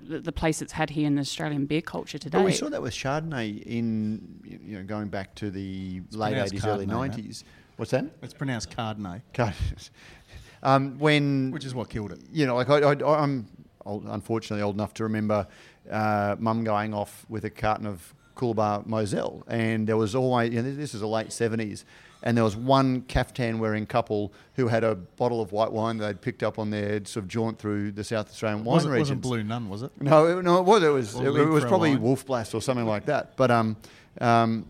the 0.00 0.20
the 0.20 0.32
place 0.32 0.62
it's 0.62 0.72
had 0.72 0.90
here 0.90 1.06
in 1.06 1.14
the 1.14 1.20
Australian 1.20 1.66
beer 1.66 1.82
culture 1.82 2.18
today. 2.18 2.38
Well, 2.38 2.46
we 2.46 2.52
saw 2.52 2.70
that 2.70 2.82
with 2.82 2.94
Chardonnay 2.94 3.62
in 3.62 4.40
you 4.44 4.78
know 4.78 4.84
going 4.84 5.08
back 5.08 5.34
to 5.36 5.50
the 5.50 6.00
late 6.10 6.30
pronounced 6.30 6.54
eighties, 6.54 6.64
early 6.64 6.86
Chardonnay, 6.86 7.16
mate. 7.16 7.44
What's 7.76 7.90
that? 7.90 8.06
It's 8.22 8.34
pronounced 8.34 8.70
Cardinay, 8.70 9.22
um, 10.62 10.98
when 10.98 11.50
which 11.50 11.64
is 11.64 11.74
what 11.74 11.88
killed 11.88 12.12
it. 12.12 12.20
you 12.32 12.46
know, 12.46 12.54
like 12.54 12.70
I, 12.70 12.78
I, 12.78 13.22
I'm 13.22 13.46
old, 13.84 14.04
unfortunately 14.06 14.62
old 14.62 14.76
enough 14.76 14.94
to 14.94 15.02
remember 15.04 15.46
uh, 15.90 16.36
mum 16.38 16.64
going 16.64 16.94
off 16.94 17.26
with 17.28 17.44
a 17.44 17.50
carton 17.50 17.86
of 17.86 18.14
Coolabah 18.36 18.86
Moselle, 18.86 19.44
and 19.48 19.86
there 19.86 19.96
was 19.96 20.14
always, 20.14 20.52
you 20.52 20.62
know, 20.62 20.74
this 20.74 20.94
is 20.94 21.00
the 21.00 21.06
late 21.06 21.28
70s, 21.28 21.84
and 22.22 22.36
there 22.36 22.44
was 22.44 22.56
one 22.56 23.02
caftan 23.02 23.58
wearing 23.58 23.86
couple 23.86 24.32
who 24.54 24.68
had 24.68 24.82
a 24.82 24.94
bottle 24.94 25.40
of 25.40 25.52
white 25.52 25.70
wine 25.70 25.98
they'd 25.98 26.20
picked 26.20 26.42
up 26.42 26.58
on 26.58 26.70
their 26.70 27.04
sort 27.04 27.24
of 27.24 27.28
jaunt 27.28 27.58
through 27.58 27.92
the 27.92 28.02
South 28.02 28.30
Australian 28.30 28.64
wine 28.64 28.74
wasn't, 28.74 28.92
regions. 28.92 29.08
wasn't 29.08 29.22
Blue 29.22 29.44
Nun, 29.44 29.68
was 29.68 29.82
it? 29.82 29.92
No, 30.00 30.38
it, 30.38 30.42
no, 30.42 30.58
it 30.58 30.64
was. 30.64 30.82
It 30.82 30.88
was. 30.88 31.14
It, 31.16 31.26
it 31.26 31.48
was 31.48 31.64
probably 31.64 31.96
Wolf 31.96 32.24
Blass 32.24 32.54
or 32.54 32.62
something 32.62 32.86
like 32.86 33.06
that. 33.06 33.36
But 33.36 33.50
um, 33.50 33.76
um, 34.20 34.66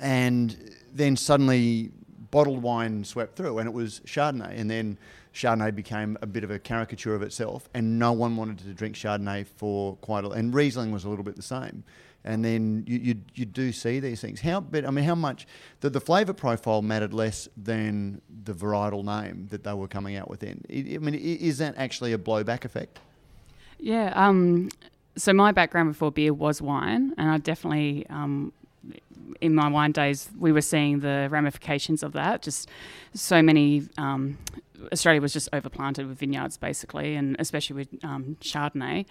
and 0.00 0.74
then 0.92 1.16
suddenly 1.16 1.90
bottled 2.36 2.60
wine 2.60 3.02
swept 3.02 3.34
through, 3.34 3.58
and 3.58 3.66
it 3.66 3.72
was 3.72 4.00
Chardonnay, 4.00 4.60
and 4.60 4.70
then 4.70 4.98
Chardonnay 5.32 5.74
became 5.74 6.18
a 6.20 6.26
bit 6.26 6.44
of 6.44 6.50
a 6.50 6.58
caricature 6.58 7.14
of 7.14 7.22
itself, 7.22 7.66
and 7.72 7.98
no 7.98 8.12
one 8.12 8.36
wanted 8.36 8.58
to 8.58 8.74
drink 8.74 8.94
Chardonnay 8.94 9.46
for 9.46 9.96
quite 10.02 10.22
a. 10.22 10.28
And 10.28 10.52
Riesling 10.52 10.92
was 10.92 11.04
a 11.04 11.08
little 11.08 11.24
bit 11.24 11.36
the 11.36 11.40
same. 11.40 11.82
And 12.24 12.44
then 12.44 12.84
you, 12.86 12.98
you, 12.98 13.14
you 13.34 13.46
do 13.46 13.72
see 13.72 14.00
these 14.00 14.20
things. 14.20 14.42
How, 14.42 14.60
but 14.60 14.84
I 14.84 14.90
mean, 14.90 15.06
how 15.06 15.14
much 15.14 15.46
the, 15.80 15.88
the 15.88 16.00
flavour 16.00 16.34
profile 16.34 16.82
mattered 16.82 17.14
less 17.14 17.48
than 17.56 18.20
the 18.44 18.52
varietal 18.52 19.02
name 19.02 19.46
that 19.50 19.64
they 19.64 19.72
were 19.72 19.88
coming 19.88 20.16
out 20.16 20.28
with. 20.28 20.40
Then, 20.40 20.62
I 20.68 20.98
mean, 20.98 21.14
is 21.14 21.56
that 21.56 21.74
actually 21.78 22.12
a 22.12 22.18
blowback 22.18 22.66
effect? 22.66 22.98
Yeah. 23.78 24.12
Um, 24.14 24.68
so 25.16 25.32
my 25.32 25.52
background 25.52 25.92
before 25.92 26.12
beer 26.12 26.34
was 26.34 26.60
wine, 26.60 27.14
and 27.16 27.30
I 27.30 27.38
definitely, 27.38 28.06
um, 28.10 28.52
in 29.40 29.54
my 29.54 29.68
wine 29.68 29.92
days, 29.92 30.28
we 30.38 30.52
were 30.52 30.60
seeing 30.60 31.00
the 31.00 31.28
ramifications 31.30 32.02
of 32.02 32.12
that. 32.12 32.42
Just 32.42 32.68
so 33.14 33.42
many. 33.42 33.82
Um, 33.98 34.38
Australia 34.92 35.20
was 35.20 35.32
just 35.32 35.50
overplanted 35.52 36.06
with 36.06 36.18
vineyards, 36.18 36.58
basically, 36.58 37.14
and 37.14 37.34
especially 37.38 37.76
with 37.76 38.04
um, 38.04 38.36
Chardonnay, 38.40 39.06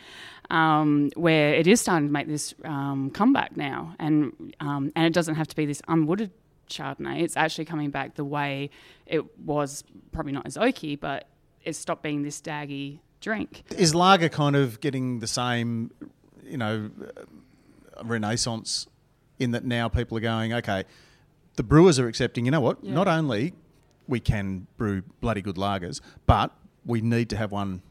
um, 0.52 1.10
where 1.16 1.56
it 1.56 1.66
is 1.66 1.82
starting 1.82 2.08
to 2.08 2.14
make 2.14 2.28
this 2.28 2.54
um, 2.64 3.10
comeback 3.10 3.58
now, 3.58 3.96
and 4.00 4.54
um, 4.60 4.92
and 4.96 5.06
it 5.06 5.14
doesn't 5.14 5.36
have 5.36 5.48
to 5.48 5.56
be 5.56 5.66
this 5.66 5.82
unwooded 5.88 6.32
Chardonnay. 6.70 7.22
It's 7.22 7.36
actually 7.36 7.66
coming 7.66 7.90
back 7.90 8.16
the 8.16 8.26
way 8.26 8.70
it 9.06 9.40
was, 9.40 9.84
probably 10.12 10.34
not 10.34 10.46
as 10.46 10.56
oaky, 10.56 11.00
but 11.00 11.28
it 11.64 11.76
stopped 11.76 12.04
being 12.04 12.22
this 12.22 12.42
daggy 12.42 13.00
drink. 13.22 13.64
Is 13.76 13.96
lager 13.96 14.30
kind 14.30 14.56
of 14.56 14.80
getting 14.82 15.20
the 15.20 15.28
same, 15.28 15.92
you 16.44 16.58
know, 16.58 16.92
renaissance 18.04 18.88
in 19.40 19.52
that 19.52 19.64
now 19.66 19.90
people 19.90 20.18
are 20.18 20.22
going, 20.22 20.54
okay, 20.54 20.84
the 21.56 21.64
brewers 21.64 22.00
are 22.00 22.08
accepting, 22.08 22.46
you 22.46 22.52
know 22.52 22.62
what, 22.62 22.84
Yeah. 22.84 22.94
not 22.94 23.08
only 23.08 23.54
we 24.08 24.20
can 24.20 24.68
brew 24.78 25.02
bloody 25.22 25.42
good 25.42 25.56
lagers, 25.56 26.02
but 26.26 26.52
we 26.86 27.02
need 27.02 27.30
to 27.30 27.38
have 27.38 27.52
one 27.52 27.82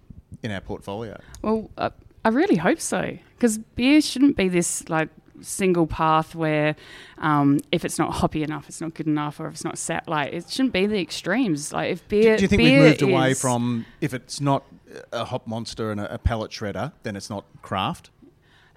in 0.43 0.51
our 0.51 0.61
portfolio. 0.61 1.19
Well, 1.43 1.71
uh, 1.77 1.91
I 2.25 2.29
really 2.29 2.57
hope 2.57 2.81
so 2.81 3.19
because 3.37 3.59
beer 3.59 4.01
shouldn't 4.01 4.37
be 4.37 4.49
this 4.49 4.89
like 4.89 5.09
single 5.41 5.87
path 5.87 6.35
where 6.35 6.77
um, 7.19 7.59
if 7.73 7.85
it's 7.85 7.99
not 7.99 8.13
hoppy 8.15 8.43
enough, 8.43 8.69
it's 8.69 8.81
not 8.81 8.95
good 8.95 9.07
enough, 9.07 9.41
or 9.41 9.49
if 9.49 9.55
it's 9.55 9.65
not 9.65 9.77
set 9.77 10.09
like 10.09 10.33
it 10.33 10.49
shouldn't 10.49 10.73
be 10.73 10.87
the 10.87 11.01
extremes. 11.01 11.73
Like 11.73 11.93
if 11.93 12.07
beer, 12.09 12.37
do 12.37 12.43
you 12.43 12.49
think 12.49 12.63
we've 12.63 12.79
moved 12.79 13.03
away 13.03 13.35
from 13.35 13.85
if 14.01 14.15
it's 14.15 14.41
not 14.41 14.65
a 15.13 15.25
hop 15.25 15.47
monster 15.47 15.91
and 15.91 16.01
a, 16.01 16.15
a 16.15 16.19
pellet 16.19 16.51
shredder, 16.51 16.93
then 17.03 17.17
it's 17.17 17.29
not 17.29 17.45
craft? 17.63 18.11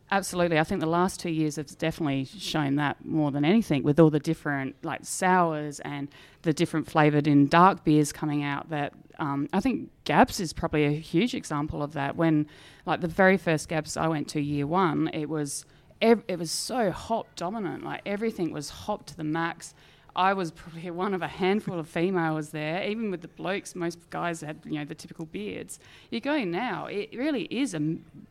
Absolutely. 0.09 0.57
I 0.57 0.63
think 0.63 0.79
the 0.79 0.87
last 0.87 1.19
two 1.19 1.29
years 1.29 1.57
have 1.57 1.77
definitely 1.77 2.23
shown 2.25 2.75
that 2.75 3.03
more 3.03 3.29
than 3.29 3.43
anything 3.43 3.83
with 3.83 3.99
all 3.99 4.09
the 4.09 4.19
different 4.19 4.75
like 4.83 5.01
sours 5.03 5.81
and 5.81 6.07
the 6.43 6.53
different 6.53 6.89
flavoured 6.89 7.27
in 7.27 7.47
dark 7.47 7.83
beers 7.83 8.13
coming 8.13 8.41
out 8.41 8.69
that 8.69 8.93
um, 9.19 9.49
I 9.51 9.59
think 9.59 9.89
Gabs 10.05 10.39
is 10.39 10.53
probably 10.53 10.85
a 10.85 10.91
huge 10.91 11.33
example 11.33 11.83
of 11.83 11.91
that. 11.93 12.15
When 12.15 12.47
like 12.85 13.01
the 13.01 13.07
very 13.07 13.35
first 13.37 13.67
Gabs 13.67 13.97
I 13.97 14.07
went 14.07 14.29
to 14.29 14.41
year 14.41 14.65
one, 14.65 15.09
it 15.13 15.27
was 15.27 15.65
it 15.99 16.37
was 16.37 16.51
so 16.51 16.91
hop 16.91 17.35
dominant. 17.35 17.83
Like 17.83 18.01
everything 18.05 18.53
was 18.53 18.69
hop 18.69 19.05
to 19.07 19.17
the 19.17 19.23
max. 19.23 19.73
I 20.17 20.33
was 20.33 20.51
probably 20.51 20.89
one 21.05 21.13
of 21.13 21.21
a 21.21 21.27
handful 21.27 21.79
of 21.79 21.87
females 21.87 22.49
there. 22.49 22.83
Even 22.83 23.11
with 23.11 23.21
the 23.21 23.27
blokes, 23.29 23.75
most 23.75 24.09
guys 24.09 24.41
had 24.41 24.57
you 24.65 24.79
know 24.79 24.85
the 24.85 24.95
typical 24.95 25.25
beards. 25.25 25.79
You 26.09 26.19
go 26.19 26.43
now, 26.43 26.87
it 26.87 27.09
really 27.15 27.43
is 27.43 27.73
a 27.73 27.79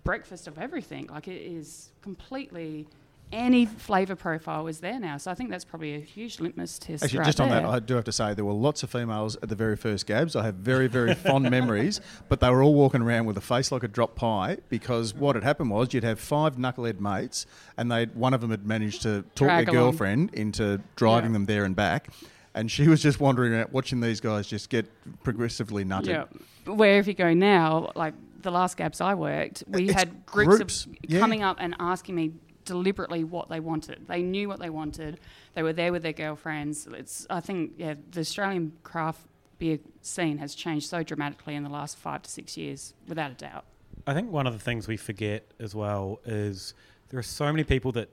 breakfast 0.05 0.49
of 0.49 0.59
everything. 0.59 1.07
Like 1.07 1.29
it 1.29 1.41
is 1.41 1.91
completely 2.03 2.87
any 3.33 3.67
flavour 3.67 4.15
profile 4.15 4.67
is 4.69 4.81
there 4.81 5.01
now. 5.01 5.17
So 5.17 5.31
I 5.31 5.35
think 5.35 5.51
that's 5.51 5.65
probably 5.65 5.95
a 5.95 5.99
huge 5.99 6.39
litmus 6.41 6.79
test. 6.79 7.03
Actually, 7.05 7.19
right 7.19 7.27
just 7.27 7.41
on 7.41 7.49
that. 7.49 7.65
I 7.65 7.81
do 7.81 7.95
have 7.95 8.05
to 8.05 8.13
say 8.13 8.35
there 8.35 8.45
were 8.45 8.53
lots 8.53 8.83
of 8.83 8.91
females 8.91 9.37
at 9.43 9.49
the 9.49 9.57
very 9.57 9.77
first 9.77 10.07
Gabs. 10.07 10.37
I 10.37 10.45
have 10.45 10.55
very, 10.55 10.87
very 10.87 11.15
fond 11.15 11.51
memories, 11.51 12.01
but 12.29 12.41
they 12.41 12.49
were 12.51 12.63
all 12.63 12.75
walking 12.75 13.03
around 13.03 13.27
with 13.27 13.37
a 13.37 13.41
face 13.41 13.73
like 13.73 13.83
a 13.83 13.89
drop 13.89 14.15
pie 14.15 14.59
because 14.69 15.13
what 15.15 15.35
had 15.35 15.43
happened 15.45 15.71
was 15.71 15.93
you'd 15.93 16.05
have 16.05 16.21
five 16.21 16.57
knucklehead 16.57 17.01
mates, 17.01 17.47
and 17.77 17.91
they 17.91 18.05
one 18.07 18.33
of 18.33 18.41
them 18.41 18.51
had 18.51 18.65
managed 18.67 19.03
to 19.03 19.23
talk 19.35 19.49
Drag 19.49 19.67
their 19.67 19.75
along. 19.75 19.91
girlfriend 19.91 20.35
into 20.35 20.81
driving 20.95 21.31
Yeah. 21.31 21.35
them 21.35 21.45
there 21.47 21.65
and 21.65 21.75
back. 21.75 22.11
And 22.55 22.71
she 22.71 22.89
was 22.89 23.03
just 23.03 23.21
wandering 23.21 23.53
around 23.53 23.71
watching 23.73 24.01
these 24.01 24.21
guys 24.21 24.47
just 24.47 24.71
get 24.71 24.87
progressively 25.23 25.85
nutted. 25.85 26.07
Yeah. 26.07 26.25
Where 26.73 26.99
if 26.99 27.07
you 27.07 27.13
go 27.13 27.35
now, 27.35 27.93
like 27.95 28.15
the 28.41 28.51
last 28.51 28.77
Gabs 28.79 29.01
I 29.03 29.13
worked, 29.15 29.63
we 29.69 29.85
It's 29.91 29.93
had 29.95 30.25
groups, 30.25 30.57
groups, 30.57 30.87
of 30.87 30.93
yeah. 31.03 31.19
coming 31.21 31.43
up 31.43 31.59
and 31.61 31.75
asking 31.79 32.15
me 32.15 32.33
deliberately 32.67 33.25
what 33.25 33.49
they 33.49 33.61
wanted. 33.61 34.07
They 34.07 34.23
knew 34.23 34.49
what 34.49 34.61
they 34.61 34.69
wanted. 34.69 35.19
They 35.55 35.63
were 35.63 35.73
there 35.73 35.93
with 35.93 36.03
their 36.03 36.13
girlfriends. 36.13 36.87
It's 36.93 37.27
I 37.31 37.41
think 37.41 37.73
yeah, 37.79 37.95
the 38.11 38.21
Australian 38.21 38.73
craft 38.83 39.23
beer 39.59 39.79
scene 40.03 40.37
has 40.39 40.55
changed 40.55 40.91
so 40.91 41.03
dramatically 41.03 41.55
in 41.55 41.63
the 41.63 41.71
last 41.71 41.97
five 41.97 42.23
to 42.23 42.31
six 42.31 42.59
years, 42.59 42.93
without 43.09 43.31
a 43.31 43.35
doubt. 43.35 43.65
I 44.07 44.13
think 44.13 44.31
one 44.31 44.47
of 44.47 44.53
the 44.53 44.59
things 44.59 44.87
we 44.87 44.99
forget 44.99 45.51
as 45.59 45.75
well 45.75 46.21
is 46.27 46.75
there 47.09 47.19
are 47.19 47.23
so 47.23 47.51
many 47.51 47.65
people 47.65 47.93
that 47.93 48.11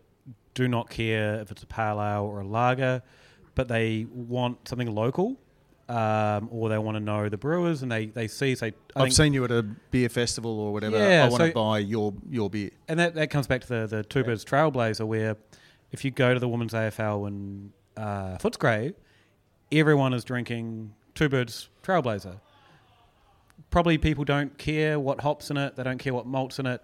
do 0.54 0.68
not 0.68 0.90
care 0.90 1.42
if 1.42 1.52
it's 1.52 1.64
a 1.64 1.68
pale 1.68 2.02
ale 2.02 2.24
or 2.24 2.40
a 2.40 2.48
lager, 2.48 3.02
but 3.56 3.68
they 3.68 4.06
want 4.10 4.68
something 4.68 4.94
local, 4.94 5.38
um, 5.90 6.48
or 6.52 6.70
they 6.70 6.78
want 6.78 6.96
to 6.96 7.00
know 7.02 7.28
the 7.30 7.38
brewers, 7.38 7.82
and 7.84 7.92
they, 7.92 8.06
they 8.08 8.28
see 8.28 8.56
say. 8.56 8.74
I 8.96 9.04
I've 9.04 9.14
seen 9.14 9.34
you 9.34 9.44
at 9.44 9.52
a 9.52 9.64
beer 9.64 10.10
festival 10.10 10.60
or 10.60 10.72
whatever. 10.74 10.98
Yeah, 10.98 11.26
I 11.26 11.30
want 11.30 11.42
so- 11.42 11.48
to 11.48 11.54
buy 11.54 11.80
your 11.80 12.14
your 12.30 12.50
beer. 12.50 12.72
and 12.88 13.00
that, 13.00 13.16
that 13.16 13.30
comes 13.30 13.48
back 13.48 13.62
to 13.62 13.68
the, 13.68 13.88
the 13.88 14.04
Two 14.04 14.24
Birds 14.24 14.46
Trailblazer, 14.46 15.06
where 15.06 15.38
if 15.92 16.06
you 16.06 16.12
go 16.12 16.34
to 16.34 16.40
the 16.40 16.48
women's 16.48 16.74
AFL 16.74 17.28
in 17.28 17.74
uh, 17.98 18.38
Footscray, 18.38 18.94
everyone 19.72 20.14
is 20.14 20.24
drinking 20.24 20.94
Two 21.16 21.30
Birds 21.30 21.70
Trailblazer. 21.84 22.40
Probably 23.70 23.98
people 23.98 24.24
don't 24.24 24.58
care 24.58 25.00
what 25.00 25.22
hops 25.22 25.50
in 25.50 25.58
it, 25.58 25.76
they 25.76 25.84
don't 25.84 25.98
care 25.98 26.14
what 26.14 26.26
malts 26.28 26.60
in 26.60 26.66
it, 26.66 26.82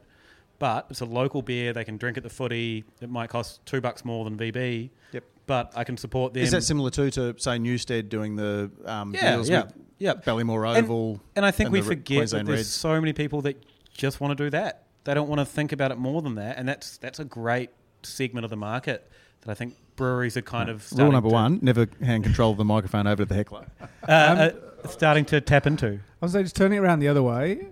but 0.58 0.88
it's 0.90 1.02
a 1.02 1.06
local 1.06 1.42
beer. 1.42 1.72
They 1.72 1.84
can 1.84 1.98
drink 1.98 2.18
at 2.18 2.24
the 2.24 2.30
footy. 2.30 2.84
It 3.00 3.10
might 3.10 3.30
cost 3.30 3.66
two 3.66 3.80
bucks 3.80 4.04
more 4.04 4.26
than 4.26 4.38
VB. 4.38 4.90
Yep. 5.14 5.24
But 5.50 5.74
I 5.76 5.84
can 5.84 5.98
support 5.98 6.36
them. 6.36 6.44
Is 6.44 6.52
that 6.52 6.62
similar 6.62 6.92
too 6.92 7.10
to 7.10 7.34
say 7.40 7.58
Newstead 7.58 8.08
doing 8.08 8.36
the 8.36 8.70
um, 8.86 9.16
Yeah, 9.16 9.32
deals 9.32 9.50
yeah, 9.50 9.64
with 9.64 9.74
yeah. 9.98 10.14
Ballymore 10.14 10.78
And- 10.78 10.86
Oval? 10.86 11.20
And 11.36 11.44
I 11.44 11.50
think 11.50 11.70
and 11.70 11.74
we 11.74 11.82
forget 11.82 12.30
that 12.30 12.46
there's 12.46 12.60
Reds. 12.60 12.70
so 12.70 13.02
many 13.02 13.14
people 13.14 13.42
that 13.42 13.58
just 13.92 14.22
want 14.22 14.38
to 14.38 14.44
do 14.44 14.52
that. 14.52 14.84
They 15.06 15.16
don't 15.16 15.28
want 15.28 15.40
to 15.40 15.46
think 15.46 15.72
about 15.72 15.90
it 15.92 15.98
more 15.98 16.22
than 16.22 16.36
that, 16.36 16.60
and 16.60 16.68
that's 16.70 16.98
that's 17.00 17.18
a 17.18 17.26
great 17.26 17.72
segment 18.04 18.44
of 18.44 18.52
the 18.52 18.58
market 18.58 19.10
that 19.42 19.50
I 19.50 19.56
think 19.56 19.74
breweries 19.96 20.38
are 20.38 20.44
kind 20.44 20.70
of 20.70 20.88
Rule 20.92 21.12
number 21.12 21.30
to- 21.30 21.34
one: 21.34 21.58
never 21.64 21.88
hand 22.00 22.26
control 22.26 22.52
of 22.52 22.58
the 22.58 22.66
microphone 22.66 23.08
over 23.08 23.24
to 23.24 23.26
the 23.26 23.34
heckler. 23.34 23.66
uh, 24.08 24.12
uh, 24.12 24.52
starting 24.88 25.26
to 25.26 25.42
tap 25.42 25.66
into. 25.66 25.94
I 26.22 26.26
was 26.26 26.34
saying, 26.34 26.46
just 26.46 26.58
turning 26.58 26.78
it 26.78 26.82
around 26.82 27.00
the 27.00 27.08
other 27.08 27.24
way, 27.24 27.70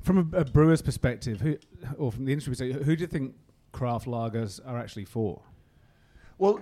from 0.00 0.32
a, 0.32 0.38
a 0.38 0.44
brewer's 0.46 0.80
perspective, 0.80 1.42
who, 1.42 1.58
or 1.98 2.10
from 2.10 2.24
the 2.24 2.32
industry 2.32 2.52
perspective, 2.52 2.86
who 2.86 2.96
do 2.96 3.02
you 3.02 3.06
think 3.06 3.34
craft 3.72 4.06
lagers 4.06 4.60
are 4.66 4.78
actually 4.78 5.04
for? 5.04 5.42
Well, 6.40 6.58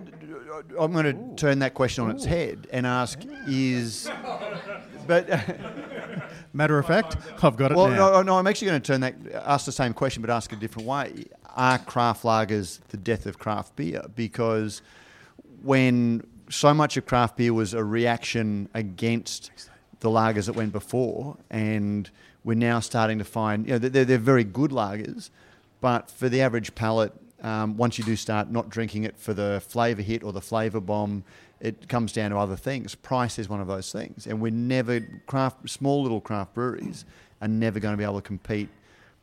I'm 0.78 0.92
going 0.92 1.04
to 1.06 1.36
turn 1.36 1.60
that 1.60 1.72
question 1.74 2.04
on 2.04 2.10
its 2.10 2.24
head 2.24 2.66
and 2.72 2.86
ask: 2.86 3.20
Is 3.46 4.10
but 5.06 5.28
Matter 6.52 6.78
of 6.78 6.86
fact, 6.86 7.16
I've 7.42 7.56
got 7.56 7.70
it 7.70 7.76
well, 7.76 7.88
now. 7.88 7.96
no, 8.10 8.22
no, 8.22 8.38
I'm 8.38 8.46
actually 8.48 8.68
going 8.68 8.82
to 8.82 8.86
turn 8.86 9.00
that 9.02 9.14
ask 9.44 9.64
the 9.66 9.72
same 9.72 9.92
question, 9.92 10.20
but 10.20 10.30
ask 10.30 10.52
it 10.52 10.56
a 10.56 10.58
different 10.58 10.88
way. 10.88 11.26
Are 11.54 11.78
craft 11.78 12.24
lagers 12.24 12.80
the 12.88 12.96
death 12.96 13.26
of 13.26 13.38
craft 13.38 13.76
beer? 13.76 14.02
Because 14.16 14.82
when 15.62 16.26
so 16.50 16.74
much 16.74 16.96
of 16.96 17.06
craft 17.06 17.36
beer 17.36 17.54
was 17.54 17.74
a 17.74 17.84
reaction 17.84 18.68
against 18.74 19.52
the 20.00 20.08
lagers 20.08 20.46
that 20.46 20.54
went 20.54 20.72
before, 20.72 21.36
and 21.50 22.10
we're 22.42 22.54
now 22.54 22.80
starting 22.80 23.18
to 23.18 23.24
find, 23.24 23.66
you 23.66 23.72
know, 23.72 23.78
they're, 23.78 24.04
they're 24.04 24.18
very 24.18 24.44
good 24.44 24.72
lagers, 24.72 25.30
but 25.80 26.10
for 26.10 26.28
the 26.28 26.40
average 26.40 26.74
palate, 26.74 27.12
um, 27.42 27.76
once 27.76 27.98
you 27.98 28.04
do 28.04 28.16
start 28.16 28.50
not 28.50 28.68
drinking 28.68 29.04
it 29.04 29.16
for 29.16 29.32
the 29.32 29.62
flavour 29.66 30.02
hit 30.02 30.22
or 30.22 30.32
the 30.32 30.40
flavour 30.40 30.80
bomb, 30.80 31.24
it 31.60 31.88
comes 31.88 32.12
down 32.12 32.30
to 32.30 32.36
other 32.36 32.56
things. 32.56 32.94
Price 32.94 33.38
is 33.38 33.48
one 33.48 33.60
of 33.60 33.66
those 33.66 33.92
things, 33.92 34.26
and 34.26 34.40
we're 34.40 34.52
never 34.52 35.00
craft 35.26 35.68
small 35.68 36.02
little 36.02 36.20
craft 36.20 36.54
breweries 36.54 37.04
are 37.40 37.48
never 37.48 37.78
going 37.80 37.92
to 37.92 37.98
be 37.98 38.04
able 38.04 38.20
to 38.20 38.26
compete 38.26 38.68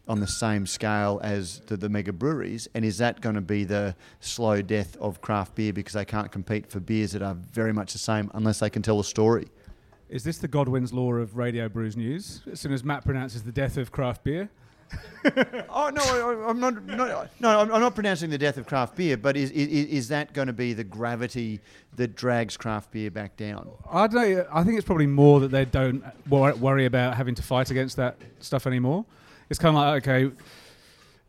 on 0.08 0.19
the 0.19 0.28
same 0.28 0.65
scale 0.67 1.19
as 1.23 1.62
the, 1.62 1.75
the 1.75 1.89
mega 1.89 2.13
breweries. 2.13 2.67
And 2.75 2.86
is 2.86 2.97
that 2.99 3.21
going 3.21 3.36
to 3.36 3.41
be 3.41 3.63
the 3.63 3.95
slow 4.19 4.62
death 4.62 4.95
of 4.97 5.21
craft 5.21 5.56
beer 5.56 5.73
because 5.73 5.93
they 5.93 6.06
can't 6.06 6.32
compete 6.32 6.67
for 6.67 6.80
beers 6.80 7.13
that 7.13 7.21
are 7.21 7.34
very 7.34 7.73
much 7.73 7.93
the 7.93 7.99
same 7.99 8.30
unless 8.34 8.60
they 8.60 8.69
can 8.69 8.82
tell 8.82 8.99
a 8.99 9.04
story? 9.04 9.47
Is 10.08 10.23
this 10.23 10.38
the 10.38 10.47
Godwin's 10.47 10.93
law 10.93 11.13
of 11.13 11.36
Radio 11.36 11.67
Brews 11.67 11.97
News? 11.97 12.43
As 12.51 12.60
soon 12.60 12.71
as 12.71 12.84
Matt 12.84 13.04
pronounces 13.04 13.43
the 13.43 13.51
death 13.51 13.78
of 13.78 13.91
craft 13.91 14.23
beer, 14.23 14.49
Oh 15.69 15.89
no, 15.89 16.02
I, 16.04 16.50
I'm 16.50 16.60
not. 16.60 16.84
No, 16.84 17.28
no, 17.39 17.60
I'm 17.60 17.67
not 17.69 17.95
pronouncing 17.95 18.30
the 18.30 18.38
death 18.38 18.58
of 18.58 18.67
craft 18.67 18.95
beer, 18.95 19.17
but 19.17 19.36
is, 19.36 19.50
is 19.52 19.88
is 19.88 20.08
that 20.10 20.34
going 20.34 20.45
to 20.48 20.54
be 20.54 20.74
the 20.74 20.84
gravity 20.84 21.62
that 21.95 22.15
drags 22.15 22.56
craft 22.58 22.91
beer 22.91 23.10
back 23.10 23.36
down? 23.36 23.69
I 23.91 24.06
don't. 24.06 24.48
I 24.54 24.63
think 24.63 24.78
it's 24.78 24.86
probably 24.86 25.08
more 25.08 25.39
that 25.39 25.50
they 25.50 25.65
don't 25.65 26.04
wor- 26.30 26.54
worry 26.54 26.86
about 26.86 27.15
having 27.15 27.34
to 27.36 27.41
fight 27.41 27.71
against 27.71 27.95
that 27.98 28.17
stuff 28.39 28.67
anymore. 28.67 29.06
It's 29.50 29.60
kind 29.60 29.76
of 29.76 29.82
like 29.82 30.08
okay, 30.08 30.32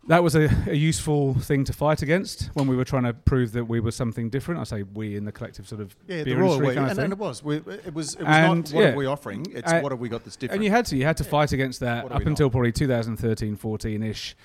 that 0.08 0.22
was 0.22 0.36
a, 0.36 0.48
a 0.68 0.74
useful 0.74 1.34
thing 1.34 1.64
to 1.64 1.72
fight 1.72 2.02
against 2.02 2.46
when 2.54 2.66
we 2.66 2.76
were 2.76 2.84
trying 2.84 3.02
to 3.04 3.12
prove 3.12 3.52
that 3.52 3.64
we 3.64 3.80
were 3.80 3.90
something 3.90 4.28
different. 4.30 4.60
I 4.60 4.64
say 4.64 4.82
we 4.82 5.16
in 5.16 5.24
the 5.24 5.32
collective 5.32 5.66
sort 5.68 5.80
of 5.80 5.96
yeah, 6.06 6.22
the 6.22 6.34
Royal 6.34 6.54
of 6.54 6.76
and, 6.76 6.90
thing. 6.90 7.04
and 7.04 7.12
it 7.12 7.18
was. 7.18 7.42
We, 7.42 7.56
it 7.56 7.66
was. 7.66 8.14
It 8.14 8.20
was 8.20 8.26
And, 8.28 8.64
not 8.64 8.74
what 8.74 8.82
yeah. 8.82 8.92
are 8.92 8.96
we 8.96 9.06
offering. 9.06 9.46
It's 9.50 9.72
Uh, 9.72 9.80
what 9.80 9.92
have 9.92 10.00
we 10.00 10.08
got 10.08 10.24
that's 10.24 10.36
different. 10.36 10.56
And 10.58 10.64
you 10.64 10.70
had 10.70 10.86
to, 10.86 10.96
you 10.96 11.04
had 11.04 11.16
to 11.16 11.24
fight 11.24 11.52
against 11.52 11.80
that 11.80 12.04
What 12.04 12.12
up 12.12 12.18
we 12.20 12.24
not? 12.24 12.30
until 12.30 12.50
probably 12.50 12.72
2013, 12.72 13.56
14 13.56 14.02
ish. 14.02 14.36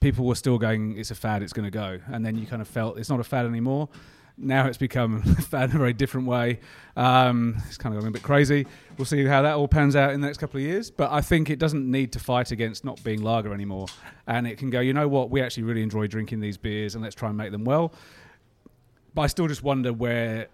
People 0.00 0.26
were 0.26 0.34
still 0.34 0.58
going, 0.58 0.96
it's 0.98 1.10
a 1.10 1.14
fad, 1.14 1.42
it's 1.42 1.52
going 1.52 1.64
to 1.66 1.70
go. 1.70 2.00
And 2.12 2.24
then 2.26 2.36
you 2.36 2.46
kind 2.46 2.60
of 2.62 2.66
felt 2.68 2.98
it's 2.98 3.08
not 3.10 3.20
a 3.20 3.24
fad 3.24 3.46
anymore. 3.46 3.88
Now 4.42 4.66
it's 4.66 4.76
become 4.76 5.22
a 5.52 5.56
in 5.56 5.62
a 5.62 5.78
very 5.78 5.92
different 5.92 6.26
way. 6.26 6.60
Um, 6.96 7.56
it's 7.68 7.78
kind 7.78 7.94
of 7.94 8.00
going 8.00 8.10
a 8.10 8.12
bit 8.12 8.22
crazy. 8.22 8.66
We'll 8.98 9.06
see 9.06 9.24
how 9.24 9.42
that 9.42 9.54
all 9.54 9.68
pans 9.68 9.96
out 9.96 10.12
in 10.12 10.20
the 10.20 10.26
next 10.26 10.38
couple 10.38 10.58
of 10.58 10.64
years. 10.64 10.90
But 10.90 11.12
I 11.12 11.20
think 11.20 11.48
it 11.48 11.58
doesn't 11.58 11.90
need 11.90 12.12
to 12.12 12.18
fight 12.18 12.50
against 12.50 12.84
not 12.84 13.02
being 13.04 13.22
lager 13.22 13.54
anymore. 13.54 13.86
And 14.26 14.46
it 14.46 14.58
can 14.58 14.68
go, 14.68 14.80
you 14.80 14.92
know 14.92 15.08
what, 15.08 15.30
we 15.30 15.40
actually 15.40 15.62
really 15.62 15.82
enjoy 15.82 16.08
drinking 16.08 16.40
these 16.40 16.56
beers 16.56 16.94
and 16.94 17.02
let's 17.02 17.14
try 17.14 17.28
and 17.28 17.38
make 17.38 17.52
them 17.52 17.64
well. 17.64 17.92
But 19.14 19.22
I 19.22 19.26
still 19.28 19.46
just 19.46 19.62
wonder 19.62 19.92
where 19.92 20.48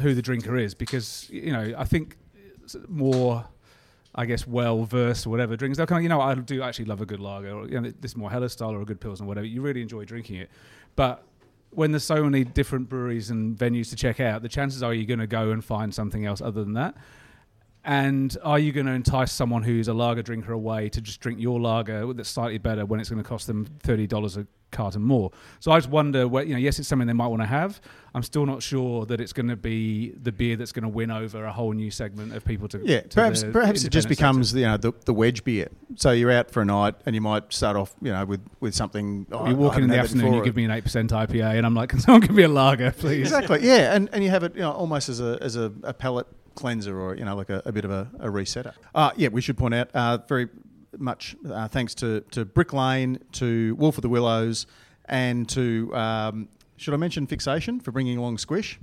who 0.00 0.14
the 0.14 0.22
drinker 0.22 0.56
is 0.56 0.74
because 0.74 1.28
you 1.30 1.52
know 1.52 1.74
I 1.76 1.84
think 1.84 2.16
more 2.88 3.46
I 4.14 4.26
guess 4.26 4.46
well 4.46 4.84
versed 4.84 5.26
or 5.26 5.30
whatever 5.30 5.56
drinks 5.56 5.78
they'll 5.78 5.86
kind 5.86 5.98
of 5.98 6.02
you 6.02 6.08
know 6.08 6.20
I 6.20 6.34
do 6.34 6.62
actually 6.62 6.86
love 6.86 7.00
a 7.00 7.06
good 7.06 7.20
lager 7.20 7.50
or 7.50 7.68
you 7.68 7.80
know 7.80 7.92
this 8.00 8.16
more 8.16 8.30
Helles 8.30 8.52
style 8.52 8.70
or 8.70 8.82
a 8.82 8.84
good 8.84 9.00
pilsner 9.00 9.26
or 9.26 9.28
whatever 9.28 9.46
you 9.46 9.60
really 9.60 9.82
enjoy 9.82 10.04
drinking 10.04 10.36
it 10.36 10.50
but 10.96 11.24
when 11.70 11.92
there's 11.92 12.04
so 12.04 12.24
many 12.24 12.44
different 12.44 12.88
breweries 12.88 13.30
and 13.30 13.56
venues 13.56 13.90
to 13.90 13.96
check 13.96 14.20
out 14.20 14.42
the 14.42 14.48
chances 14.48 14.82
are 14.82 14.94
you're 14.94 15.06
going 15.06 15.18
to 15.18 15.26
go 15.26 15.50
and 15.50 15.64
find 15.64 15.94
something 15.94 16.24
else 16.24 16.40
other 16.40 16.64
than 16.64 16.74
that 16.74 16.96
and 17.88 18.36
are 18.44 18.58
you 18.58 18.70
going 18.70 18.84
to 18.86 18.92
entice 18.92 19.32
someone 19.32 19.62
who's 19.62 19.88
a 19.88 19.94
lager 19.94 20.22
drinker 20.22 20.52
away 20.52 20.90
to 20.90 21.00
just 21.00 21.20
drink 21.20 21.40
your 21.40 21.58
lager 21.58 22.12
that's 22.12 22.28
slightly 22.28 22.58
better 22.58 22.84
when 22.84 23.00
it's 23.00 23.08
going 23.08 23.22
to 23.22 23.26
cost 23.28 23.46
them 23.46 23.66
thirty 23.80 24.06
dollars 24.06 24.36
a 24.36 24.46
carton 24.70 25.00
more? 25.00 25.30
So 25.60 25.72
I 25.72 25.78
just 25.78 25.88
wonder, 25.88 26.28
where, 26.28 26.44
you 26.44 26.52
know, 26.52 26.58
yes, 26.58 26.78
it's 26.78 26.86
something 26.86 27.06
they 27.08 27.14
might 27.14 27.28
want 27.28 27.40
to 27.40 27.46
have. 27.46 27.80
I'm 28.14 28.22
still 28.22 28.44
not 28.44 28.62
sure 28.62 29.06
that 29.06 29.20
it's 29.22 29.32
going 29.32 29.48
to 29.48 29.56
be 29.56 30.10
the 30.10 30.32
beer 30.32 30.56
that's 30.56 30.72
going 30.72 30.82
to 30.82 30.88
win 30.88 31.10
over 31.10 31.44
a 31.46 31.52
whole 31.52 31.72
new 31.72 31.90
segment 31.90 32.34
of 32.34 32.44
people 32.44 32.68
to. 32.68 32.80
Yeah, 32.84 33.00
to 33.00 33.08
perhaps 33.08 33.42
perhaps 33.44 33.84
it 33.84 33.90
just 33.90 34.08
becomes 34.08 34.50
sector. 34.50 34.60
you 34.60 34.66
know 34.66 34.76
the, 34.76 34.92
the 35.06 35.14
wedge 35.14 35.42
beer. 35.44 35.68
So 35.96 36.10
you're 36.10 36.30
out 36.30 36.50
for 36.50 36.60
a 36.60 36.66
night 36.66 36.94
and 37.06 37.14
you 37.14 37.22
might 37.22 37.50
start 37.52 37.76
off 37.76 37.94
you 38.02 38.12
know 38.12 38.24
with, 38.26 38.40
with 38.60 38.74
something. 38.74 39.26
oh, 39.32 39.46
You 39.46 39.52
I 39.52 39.54
walk 39.54 39.76
in 39.78 39.84
in 39.84 39.88
the 39.90 39.96
afternoon, 39.98 40.34
you 40.34 40.44
give 40.44 40.56
me 40.56 40.64
an 40.64 40.70
eight 40.72 40.84
percent 40.84 41.10
IPA, 41.10 41.56
and 41.56 41.64
I'm 41.64 41.74
like, 41.74 41.88
can 41.88 42.00
someone 42.04 42.20
give 42.20 42.32
me 42.36 42.42
a 42.42 42.48
lager, 42.48 42.90
please? 42.90 43.20
exactly 43.20 43.60
yeah, 43.66 43.94
and, 43.94 44.10
and 44.12 44.22
you 44.22 44.28
have 44.30 44.42
it 44.42 44.54
you 44.54 44.60
know 44.60 44.72
almost 44.72 45.08
as 45.08 45.20
a 45.20 45.38
as 45.40 45.56
a, 45.56 45.72
a 45.84 45.94
palate 45.94 46.26
cleanser 46.58 47.00
or 47.00 47.16
you 47.16 47.24
know 47.24 47.36
like 47.36 47.50
a, 47.50 47.62
a 47.64 47.72
bit 47.72 47.84
of 47.84 47.90
a, 47.90 48.08
a 48.18 48.28
resetter. 48.28 48.74
Uh, 48.94 49.10
yeah, 49.16 49.28
we 49.28 49.40
should 49.40 49.56
point 49.56 49.74
out 49.74 49.90
uh, 49.94 50.18
very 50.28 50.48
much 50.98 51.36
uh, 51.50 51.68
thanks 51.68 51.94
to, 51.94 52.20
to 52.32 52.44
Brick 52.44 52.72
Lane, 52.72 53.18
to 53.32 53.74
Wolf 53.76 53.98
of 53.98 54.02
the 54.02 54.08
Willows, 54.08 54.66
and 55.06 55.48
to 55.50 55.94
um, 55.94 56.48
should 56.76 56.94
I 56.94 56.96
mention 56.96 57.26
Fixation 57.26 57.80
for 57.80 57.92
bringing 57.92 58.18
along 58.18 58.38
Squish? 58.38 58.78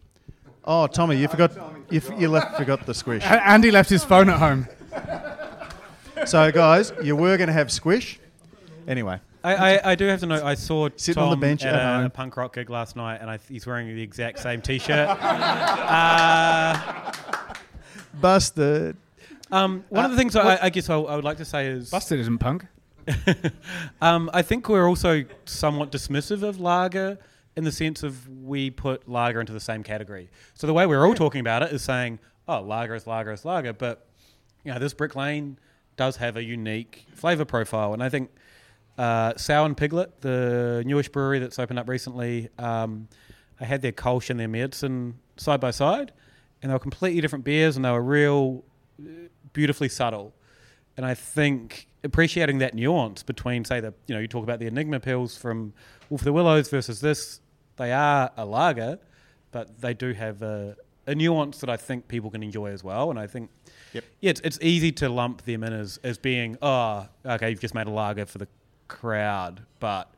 Oh, 0.64 0.88
Tommy, 0.88 1.18
you 1.18 1.28
forgot 1.28 1.56
you, 1.92 1.98
f- 1.98 2.20
you 2.20 2.28
left 2.30 2.58
forgot 2.58 2.86
the 2.86 2.94
Squish. 2.94 3.24
Andy 3.24 3.70
left 3.70 3.90
his 3.90 4.04
phone 4.04 4.30
at 4.30 4.40
home. 4.40 4.68
So, 6.26 6.52
guys, 6.52 6.92
you 7.04 7.16
were 7.16 7.38
going 7.38 7.48
to 7.48 7.54
have 7.54 7.72
Squish. 7.72 8.20
Anyway, 8.88 9.20
I, 9.44 9.56
I, 9.56 9.92
I 9.92 9.96
do 9.96 10.08
have 10.08 10.22
to 10.22 10.26
know. 10.26 10.44
I 10.44 10.56
saw 10.56 10.90
Sitting 10.96 11.22
Tom 11.22 11.30
on 11.30 11.40
the 11.40 11.42
bench 11.42 11.64
at, 11.64 11.76
at 11.76 11.82
a, 11.82 11.86
home. 11.98 12.06
a 12.06 12.10
punk 12.10 12.36
rock 12.36 12.56
gig 12.56 12.72
last 12.72 12.96
night, 12.96 13.18
and 13.22 13.30
I, 13.30 13.38
he's 13.48 13.68
wearing 13.68 13.88
the 13.88 14.02
exact 14.02 14.40
same 14.40 14.60
T-shirt. 14.62 15.08
uh, 15.22 17.05
busted. 18.22 18.98
um, 19.52 19.84
one 19.90 20.06
of 20.06 20.12
the 20.12 20.18
things 20.18 20.36
I, 20.36 20.60
I 20.64 20.70
guess 20.70 20.90
I, 20.90 20.96
I 20.96 21.16
would 21.16 21.26
like 21.26 21.38
to 21.38 21.46
say 21.46 21.68
is 21.68 21.90
Busted 21.90 22.20
isn't 22.20 22.40
punk. 22.40 22.66
um, 24.02 24.30
I 24.34 24.42
think 24.42 24.68
we're 24.68 24.88
also 24.88 25.26
somewhat 25.46 25.92
dismissive 25.92 26.42
of 26.42 26.60
lager 26.60 27.20
in 27.56 27.64
the 27.64 27.72
sense 27.72 28.04
of 28.04 28.28
we 28.28 28.70
put 28.70 29.08
lager 29.08 29.40
into 29.40 29.54
the 29.54 29.60
same 29.60 29.84
category. 29.84 30.30
So 30.56 30.68
the 30.68 30.74
way 30.74 30.86
we're 30.86 31.06
all 31.06 31.14
talking 31.14 31.42
about 31.42 31.64
it 31.64 31.72
is 31.72 31.82
saying, 31.84 32.20
oh, 32.48 32.62
lager 32.62 32.96
is 32.96 33.08
lager 33.08 33.32
is 33.32 33.46
lager, 33.46 33.74
but 33.74 34.08
you 34.64 34.74
know, 34.74 34.80
this 34.80 34.94
Brick 34.94 35.16
Lane 35.16 35.58
does 35.96 36.18
have 36.18 36.36
a 36.36 36.44
unique 36.44 37.06
flavour 37.14 37.46
profile, 37.46 37.94
and 37.94 38.04
I 38.04 38.10
think 38.10 38.30
uh, 38.98 39.34
Sour 39.38 39.66
and 39.68 39.78
Piglet, 39.78 40.22
the 40.22 40.84
newish 40.86 41.10
brewery 41.10 41.40
that's 41.40 41.60
opened 41.60 41.80
up 41.80 41.88
recently, 41.88 42.50
um, 42.58 43.08
I 43.60 43.66
had 43.66 43.82
their 43.82 43.92
Kolsch 43.92 44.30
and 44.30 44.40
their 44.40 44.48
Medicine 44.48 45.20
side 45.38 45.60
by 45.60 45.72
side, 45.72 46.12
and 46.62 46.70
they 46.70 46.74
were 46.74 46.80
completely 46.80 47.22
different 47.22 47.46
beers, 47.46 47.76
and 47.76 47.86
they 47.86 47.92
were 47.92 48.02
real 48.02 48.64
uh, 49.02 49.10
beautifully 49.54 49.90
subtle. 49.90 50.34
And 50.98 51.06
I 51.06 51.14
think 51.14 51.88
appreciating 52.04 52.60
that 52.60 52.74
nuance 52.74 53.24
between, 53.24 53.66
say, 53.66 53.80
the 53.80 53.94
you 54.08 54.16
know, 54.16 54.22
you 54.22 54.28
talk 54.28 54.44
about 54.44 54.60
the 54.60 54.68
Enigma 54.68 55.00
Pils 55.00 55.38
from 55.38 55.74
Wolf 56.10 56.22
of 56.22 56.26
the 56.26 56.34
Willows 56.34 56.70
versus 56.70 57.02
this, 57.02 57.42
they 57.78 57.92
are 57.92 58.32
a 58.38 58.46
lager, 58.46 59.00
but 59.52 59.82
they 59.82 59.94
do 59.94 60.14
have 60.14 60.42
a, 60.42 60.76
a 61.08 61.16
nuance 61.16 61.58
that 61.60 61.70
I 61.70 61.78
think 61.78 62.08
people 62.08 62.30
can 62.30 62.42
enjoy 62.44 62.68
as 62.68 62.84
well. 62.84 63.10
And 63.10 63.20
I 63.20 63.28
think, 63.28 63.50
Yep. 63.94 64.04
yeah, 64.22 64.30
it's, 64.30 64.42
it's 64.42 64.60
easy 64.62 64.92
to 64.94 65.10
lump 65.10 65.44
them 65.44 65.64
in 65.64 65.72
as, 65.74 66.00
as 66.04 66.18
being, 66.18 66.58
oh, 66.62 67.08
okay, 67.26 67.50
you've 67.50 67.62
just 67.62 67.74
made 67.74 67.88
a 67.88 67.92
lager 67.92 68.26
for 68.26 68.38
the 68.38 68.48
crowd, 68.88 69.62
but 69.80 70.12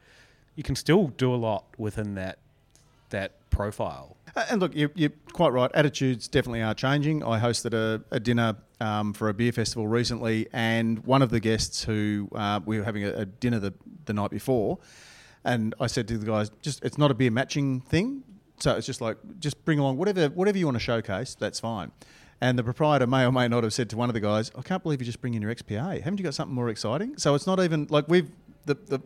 you 0.55 0.63
can 0.63 0.75
still 0.75 1.07
do 1.07 1.33
a 1.33 1.37
lot 1.37 1.65
within 1.77 2.15
that 2.15 2.39
that 3.09 3.49
profile. 3.49 4.17
Uh, 4.37 4.45
And 4.51 4.61
look, 4.61 4.75
you, 4.75 4.91
you're 4.93 5.11
quite 5.33 5.51
right. 5.51 5.71
Attitudes 5.73 6.27
definitely 6.27 6.61
are 6.61 6.75
changing. 6.75 7.23
I 7.23 7.39
hosted 7.39 7.73
a, 7.73 8.03
a 8.11 8.19
dinner 8.19 8.55
um, 8.79 9.13
for 9.13 9.29
a 9.29 9.33
beer 9.33 9.51
festival 9.51 9.87
recently, 9.87 10.47
and 10.53 10.99
one 11.05 11.23
of 11.23 11.31
the 11.31 11.39
guests 11.39 11.83
who 11.83 12.29
uh, 12.35 12.59
we 12.63 12.77
were 12.77 12.83
having 12.83 13.03
a, 13.03 13.13
a 13.13 13.25
dinner 13.25 13.57
the, 13.59 13.73
the 14.05 14.13
night 14.13 14.29
before, 14.29 14.77
and 15.43 15.73
I 15.79 15.87
said 15.87 16.07
to 16.09 16.19
the 16.19 16.25
guys, 16.25 16.51
just 16.61 16.85
it's 16.85 16.99
not 16.99 17.09
a 17.09 17.15
beer 17.15 17.31
matching 17.31 17.81
thing. 17.81 18.23
So 18.59 18.75
it's 18.75 18.85
just 18.85 19.01
like 19.01 19.17
just 19.39 19.65
bring 19.65 19.79
along 19.79 19.97
whatever 19.97 20.27
whatever 20.29 20.57
you 20.57 20.65
want 20.65 20.75
to 20.75 20.83
showcase. 20.83 21.35
That's 21.35 21.59
fine. 21.59 21.91
And 22.39 22.59
the 22.59 22.63
proprietor 22.63 23.07
may 23.07 23.25
or 23.25 23.31
may 23.31 23.47
not 23.47 23.63
have 23.63 23.73
said 23.73 23.89
to 23.89 23.97
one 23.97 24.09
of 24.09 24.13
the 24.13 24.19
guys, 24.19 24.51
"I 24.55 24.61
can't 24.61 24.83
believe 24.83 25.01
you 25.01 25.05
just 25.05 25.21
bring 25.21 25.33
in 25.33 25.41
your 25.41 25.53
XPA. 25.53 26.01
Haven't 26.01 26.19
you 26.19 26.23
got 26.23 26.35
something 26.35 26.53
more 26.53 26.69
exciting?" 26.69 27.17
So 27.17 27.33
it's 27.33 27.47
not 27.47 27.59
even 27.59 27.87
like 27.89 28.07
we've 28.07 28.29
the 28.65 28.75
the. 28.75 29.01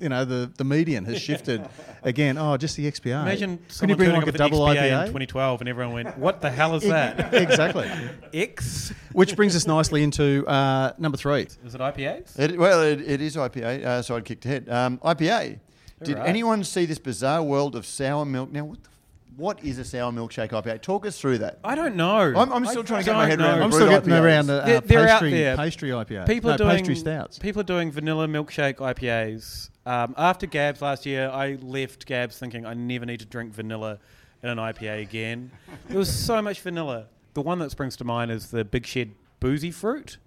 You 0.00 0.08
know 0.08 0.24
the, 0.24 0.50
the 0.56 0.64
median 0.64 1.04
has 1.06 1.20
shifted 1.20 1.68
again. 2.02 2.38
Oh, 2.38 2.56
just 2.56 2.76
the 2.76 2.90
XPA. 2.90 3.22
Imagine 3.22 3.56
Can 3.56 3.64
you 3.64 3.70
someone 3.72 3.96
bring 3.96 4.08
turning 4.10 4.20
like 4.20 4.28
up 4.28 4.34
a 4.34 4.38
double 4.38 4.66
an 4.68 4.76
XPA 4.76 5.00
in 5.00 5.06
2012 5.08 5.60
and 5.60 5.68
everyone 5.68 5.94
went, 5.94 6.18
what 6.18 6.40
the 6.40 6.50
hell 6.50 6.74
is 6.76 6.84
that? 6.84 7.34
exactly. 7.34 7.90
X? 8.32 8.92
Which 9.12 9.34
brings 9.34 9.56
us 9.56 9.66
nicely 9.66 10.02
into 10.04 10.46
uh, 10.46 10.92
number 10.98 11.18
three. 11.18 11.48
Is 11.64 11.74
it 11.74 11.80
IPAs? 11.80 12.38
It, 12.38 12.58
well, 12.58 12.82
it, 12.82 13.00
it 13.00 13.20
is 13.20 13.34
IPA, 13.36 13.84
uh, 13.84 14.02
so 14.02 14.16
I'd 14.16 14.24
kicked 14.24 14.44
ahead. 14.44 14.68
Um, 14.68 14.98
IPA. 14.98 15.58
Did 16.02 16.14
Alright. 16.14 16.28
anyone 16.28 16.62
see 16.62 16.84
this 16.84 16.98
bizarre 17.00 17.42
world 17.42 17.74
of 17.74 17.84
sour 17.84 18.24
milk? 18.24 18.52
Now, 18.52 18.66
what, 18.66 18.84
the, 18.84 18.90
what 19.36 19.64
is 19.64 19.78
a 19.78 19.84
sour 19.84 20.12
milkshake 20.12 20.50
IPA? 20.50 20.80
Talk 20.82 21.06
us 21.06 21.18
through 21.20 21.38
that. 21.38 21.58
I 21.64 21.74
don't 21.74 21.96
know. 21.96 22.32
I'm, 22.36 22.52
I'm 22.52 22.66
still 22.66 22.82
I 22.82 22.84
trying 22.84 23.00
to 23.00 23.06
get 23.06 23.14
my 23.16 23.28
don't 23.28 23.30
head 23.30 23.40
around. 23.40 23.62
I'm 23.62 23.72
still 23.72 23.88
getting 23.88 24.10
IPAs. 24.10 24.22
around 24.22 24.50
uh, 24.50 24.64
They're- 24.64 24.76
uh, 24.76 24.80
they're 24.84 25.08
out 25.08 25.20
pastry, 25.20 25.30
there. 25.32 25.56
pastry 25.56 25.88
IPA. 25.90 26.26
People 26.28 26.48
no, 26.50 26.54
are 26.54 26.58
doing 26.58 26.76
pastry 26.76 26.94
stouts. 26.94 27.38
People 27.40 27.60
are 27.60 27.64
doing 27.64 27.90
vanilla 27.90 28.28
milkshake 28.28 28.76
IPAs. 28.76 29.70
Um, 29.88 30.14
after 30.18 30.46
Gabs 30.46 30.82
last 30.82 31.06
year, 31.06 31.30
I 31.30 31.54
left 31.62 32.04
Gabs 32.06 32.38
thinking 32.38 32.66
I 32.66 32.74
never 32.74 33.06
need 33.06 33.20
to 33.20 33.26
drink 33.26 33.52
vanilla 33.54 33.98
in 34.42 34.50
an 34.50 34.58
IPA 34.58 35.00
again. 35.02 35.50
there 35.88 35.98
was 35.98 36.12
so 36.14 36.42
much 36.42 36.60
vanilla. 36.60 37.06
The 37.34 37.40
one 37.40 37.58
that 37.60 37.70
springs 37.70 37.96
to 37.96 38.04
mind 38.04 38.30
is 38.30 38.50
the 38.50 38.64
Big 38.64 38.84
Shed 38.84 39.12
Boozy 39.40 39.70
Fruit, 39.70 40.18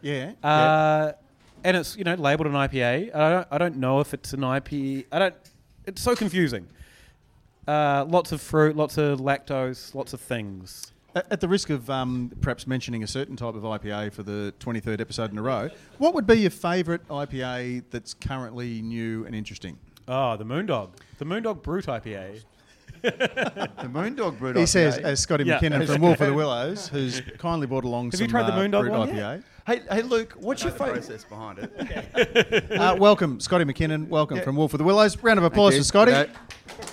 Yeah. 0.00 0.32
yeah. 0.42 0.48
uh, 0.48 1.12
and 1.64 1.76
it's 1.76 1.96
you 1.96 2.04
know 2.04 2.14
labeled 2.14 2.46
an 2.46 2.52
IPA. 2.54 3.14
I 3.14 3.30
don't 3.30 3.48
I 3.50 3.58
don't 3.58 3.76
know 3.76 4.00
if 4.00 4.14
it's 4.14 4.32
an 4.32 4.40
IPA. 4.40 5.06
I 5.10 5.18
don't. 5.18 5.34
It's 5.86 6.00
so 6.02 6.14
confusing. 6.14 6.68
Uh, 7.66 8.04
lots 8.08 8.32
of 8.32 8.40
fruit, 8.40 8.76
lots 8.76 8.96
of 8.98 9.18
lactose, 9.20 9.94
lots 9.94 10.12
of 10.12 10.20
things. 10.20 10.92
At 11.14 11.26
at 11.32 11.40
the 11.40 11.48
risk 11.48 11.70
of 11.70 11.90
um, 11.90 12.30
perhaps 12.40 12.66
mentioning 12.66 13.02
a 13.02 13.06
certain 13.06 13.34
type 13.36 13.54
of 13.54 13.62
IPA 13.62 14.12
for 14.12 14.22
the 14.22 14.54
23rd 14.60 15.00
episode 15.00 15.32
in 15.32 15.38
a 15.38 15.42
row, 15.42 15.68
what 15.98 16.14
would 16.14 16.26
be 16.26 16.34
your 16.40 16.50
favourite 16.50 17.06
IPA 17.08 17.84
that's 17.90 18.14
currently 18.14 18.80
new 18.82 19.24
and 19.26 19.34
interesting? 19.34 19.78
Oh, 20.06 20.36
the 20.36 20.44
Moondog, 20.44 20.90
the 21.18 21.24
Moondog 21.24 21.62
Brute 21.62 21.86
IPA. 21.86 22.42
The 23.02 23.88
Moondog 23.90 24.38
brewed 24.38 24.56
He 24.56 24.62
IPA. 24.62 24.64
He 24.64 24.66
says, 24.66 24.98
as 24.98 25.20
Scotty 25.20 25.44
Yeah. 25.44 25.58
McKinnon 25.58 25.86
from 25.86 26.02
Wolf 26.02 26.20
of 26.20 26.28
the 26.28 26.34
Willows, 26.34 26.88
who's 26.88 27.20
kindly 27.38 27.66
brought 27.66 27.84
along 27.84 28.10
some." 28.12 28.20
Have 28.20 28.30
some 28.30 28.38
you 28.40 28.44
tried 28.44 28.46
the 28.46 28.52
uh, 28.52 28.58
Moondog 28.58 28.80
brewed 28.82 28.92
one 28.98 29.08
IPA. 29.08 29.16
yet? 29.16 29.42
hey, 29.66 29.80
hey, 29.90 30.02
Luke, 30.02 30.34
what's 30.38 30.62
your 30.62 30.72
the 30.72 30.78
favourite? 30.78 31.06
process 31.06 31.24
behind 31.24 31.58
it. 31.58 32.70
Uh, 32.80 32.96
welcome, 32.98 33.40
Scotty 33.40 33.64
McKinnon. 33.64 34.08
Welcome 34.08 34.36
Yeah. 34.38 34.42
from 34.44 34.56
Wolf 34.56 34.74
of 34.74 34.78
the 34.78 34.84
Willows. 34.84 35.16
Round 35.22 35.38
of 35.38 35.44
applause 35.44 35.76
for 35.76 35.82
Scotty. 35.84 36.12
Wait, 36.12 36.28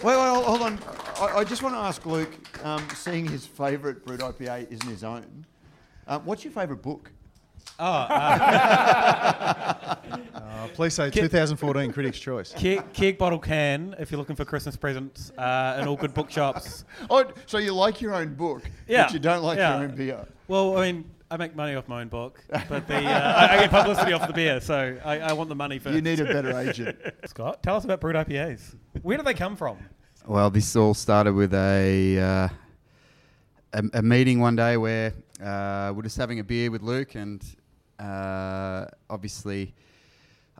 wait, 0.03 0.13
hold 0.15 0.45
hold 0.45 0.61
on. 0.63 0.79
I, 1.19 1.39
I 1.39 1.43
just 1.43 1.63
want 1.63 1.75
to 1.75 1.79
ask 1.79 2.05
Luke, 2.05 2.31
um, 2.63 2.85
seeing 2.95 3.25
his 3.25 3.45
favourite 3.45 4.05
brut 4.05 4.19
IPA 4.19 4.71
isn't 4.71 4.89
his 4.89 5.03
own, 5.03 5.45
um, 6.07 6.23
what's 6.25 6.43
your 6.43 6.53
favourite 6.53 6.81
book? 6.81 7.11
Oh, 7.79 7.85
uh, 7.85 9.95
Uh, 10.33 10.67
please 10.73 10.93
say 10.93 11.09
2014 11.11 11.91
Critics' 11.91 12.19
Choice. 12.19 12.53
keg, 12.57 12.81
keg 12.93 13.17
bottle 13.17 13.37
can 13.37 13.93
if 13.99 14.09
you're 14.09 14.17
looking 14.17 14.35
for 14.35 14.45
Christmas 14.45 14.75
presents 14.75 15.31
uh, 15.37 15.77
in 15.79 15.87
all 15.87 15.95
good 15.95 16.13
bookshops. 16.13 16.85
Oh, 17.09 17.25
so 17.45 17.57
you 17.59 17.73
like 17.73 18.01
your 18.01 18.15
own 18.15 18.33
book, 18.33 18.63
Yeah, 18.87 19.03
but 19.05 19.13
you 19.13 19.19
don't 19.19 19.43
like 19.43 19.57
yeah. 19.57 19.75
your 19.79 19.87
own 19.89 19.95
beer. 19.95 20.25
Well, 20.47 20.77
I 20.77 20.91
mean, 20.91 21.05
I 21.29 21.37
make 21.37 21.55
money 21.55 21.75
off 21.75 21.87
my 21.87 22.01
own 22.01 22.07
book, 22.07 22.41
but 22.69 22.87
the 22.87 22.95
uh, 22.95 23.47
I, 23.49 23.55
I 23.55 23.59
get 23.59 23.69
publicity 23.69 24.13
off 24.13 24.25
the 24.27 24.33
beer, 24.33 24.59
so 24.61 24.97
I, 25.03 25.19
I 25.19 25.33
want 25.33 25.49
the 25.49 25.55
money 25.55 25.77
first. 25.77 25.95
You 25.95 26.01
need 26.01 26.19
a 26.21 26.25
better 26.25 26.57
agent. 26.57 26.97
Scott, 27.25 27.61
tell 27.61 27.75
us 27.75 27.83
about 27.83 27.99
brut 28.01 28.27
IPAs. 28.27 28.75
Where 29.03 29.17
do 29.17 29.23
they 29.23 29.33
come 29.35 29.55
from? 29.55 29.77
Well, 30.29 30.49
this 30.49 30.75
all 30.75 30.93
started 30.93 31.35
with 31.35 31.53
a 31.53 32.19
uh, 32.19 32.49
a, 33.71 33.83
a 33.93 34.01
meeting 34.01 34.41
one 34.41 34.57
day 34.57 34.75
where 34.75 35.13
uh, 35.41 35.93
we're 35.95 36.01
just 36.01 36.17
having 36.17 36.41
a 36.41 36.43
beer 36.43 36.69
with 36.69 36.81
Luke, 36.81 37.15
and 37.15 37.41
uh, 37.97 38.87
obviously, 39.09 39.73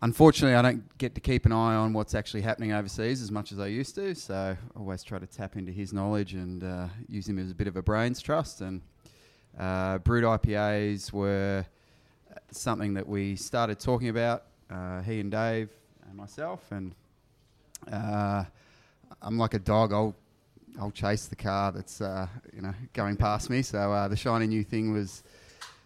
unfortunately, 0.01 0.55
I 0.55 0.61
don't 0.61 0.97
get 0.97 1.15
to 1.15 1.19
keep 1.19 1.45
an 1.45 1.51
eye 1.51 1.75
on 1.75 1.91
what's 1.91 2.15
actually 2.15 2.43
happening 2.43 2.71
overseas 2.71 3.21
as 3.21 3.29
much 3.29 3.51
as 3.51 3.59
I 3.59 3.67
used 3.67 3.93
to. 3.95 4.15
So 4.15 4.33
I 4.33 4.79
always 4.79 5.03
try 5.03 5.19
to 5.19 5.27
tap 5.27 5.57
into 5.57 5.73
his 5.73 5.91
knowledge 5.91 6.33
and 6.33 6.63
uh, 6.63 6.87
use 7.09 7.27
him 7.27 7.37
as 7.37 7.51
a 7.51 7.53
bit 7.53 7.67
of 7.67 7.75
a 7.75 7.81
brains 7.81 8.21
trust. 8.21 8.61
And 8.61 8.81
uh, 9.59 9.97
brut 9.97 10.23
IPAs 10.23 11.11
were 11.11 11.65
something 12.51 12.93
that 12.93 13.05
we 13.05 13.35
started 13.35 13.81
talking 13.81 14.07
about. 14.07 14.43
Uh, 14.69 15.01
he 15.01 15.19
and 15.19 15.29
Dave 15.29 15.71
and 16.07 16.15
myself, 16.15 16.71
and 16.71 16.95
I'm 19.21 19.37
like 19.37 19.53
a 19.53 19.59
dog. 19.59 19.93
I'll 19.93 20.15
I'll 20.79 20.91
chase 20.91 21.25
the 21.25 21.35
car 21.35 21.71
that's 21.71 22.01
uh, 22.01 22.27
you 22.53 22.61
know 22.61 22.73
going 22.93 23.17
past 23.17 23.49
me. 23.49 23.61
So 23.61 23.91
uh, 23.91 24.07
the 24.07 24.15
shiny 24.15 24.47
new 24.47 24.63
thing 24.63 24.93
was 24.93 25.23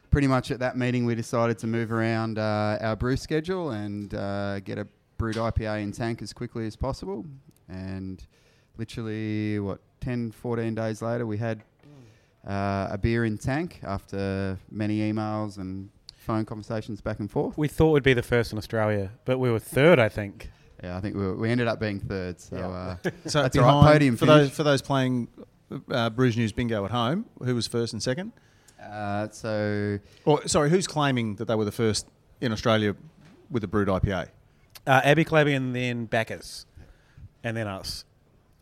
pretty 0.10 0.28
much 0.28 0.52
at 0.52 0.60
that 0.60 0.78
meeting 0.78 1.06
we 1.06 1.16
decided 1.16 1.58
to 1.60 1.68
move 1.68 1.92
around 1.92 2.38
uh, 2.38 2.78
our 2.82 2.96
brew 2.96 3.16
schedule 3.16 3.72
and 3.72 4.14
uh, 4.14 4.60
get 4.60 4.78
a 4.78 4.88
brut 5.18 5.36
IPA 5.36 5.84
in 5.84 5.92
tank 5.92 6.22
as 6.22 6.34
quickly 6.34 6.68
as 6.68 6.76
possible. 6.76 7.26
And 7.70 8.22
literally, 8.78 9.60
what 9.60 9.80
10, 10.02 10.32
14 10.32 10.76
days 10.76 11.02
later, 11.02 11.26
we 11.26 11.38
had 11.38 11.64
uh, 12.46 12.90
a 12.92 12.98
beer 12.98 13.24
in 13.24 13.38
tank 13.38 13.80
after 13.84 14.58
many 14.70 15.00
emails 15.00 15.58
and 15.58 15.90
phone 16.18 16.46
conversations 16.46 17.00
back 17.02 17.20
and 17.20 17.32
forth. 17.32 17.58
We 17.58 17.68
thought 17.68 17.92
we'd 17.92 18.04
be 18.04 18.14
the 18.14 18.22
first 18.22 18.52
in 18.52 18.58
Australia, 18.58 19.12
but 19.26 19.40
we 19.40 19.50
were 19.50 19.60
third, 19.60 20.00
I 20.00 20.10
think. 20.10 20.52
Yeah, 20.84 20.98
I 20.98 21.02
think 21.02 21.16
we, 21.16 21.22
were, 21.22 21.36
we 21.36 21.50
ended 21.50 21.68
up 21.68 21.80
being 21.80 22.00
third. 22.00 22.40
So 22.40 22.56
Yeah. 22.58 22.68
uh, 22.68 22.96
So 23.28 23.42
That's 23.44 23.58
all 23.58 23.64
right, 23.64 23.70
behind- 23.72 23.88
podium 23.94 24.18
for 24.18 24.26
those 24.26 24.50
for 24.52 24.64
those 24.64 24.82
playing 24.82 25.28
uh, 25.92 26.10
Brews 26.10 26.36
News 26.38 26.52
Bingo 26.52 26.84
at 26.86 26.92
home, 26.92 27.26
who 27.44 27.56
was 27.56 27.68
first 27.68 27.94
and 27.94 28.02
second? 28.02 28.32
uh, 28.84 29.28
so 29.30 30.00
Or 30.26 30.48
sorry, 30.48 30.70
who's 30.72 30.88
claiming 30.88 31.36
that 31.36 31.46
they 31.46 31.56
were 31.56 31.66
the 31.66 31.72
first 31.72 32.08
in 32.42 32.52
Australia 32.52 32.96
with 33.52 33.64
a 33.64 33.68
brut 33.68 33.88
IPA? 33.88 34.30
Uh, 34.88 35.02
Abby 35.04 35.24
Clabby 35.24 35.54
and 35.54 35.76
then 35.76 36.06
Bacchus, 36.06 36.66
and 37.44 37.56
then 37.56 37.68
us. 37.68 38.04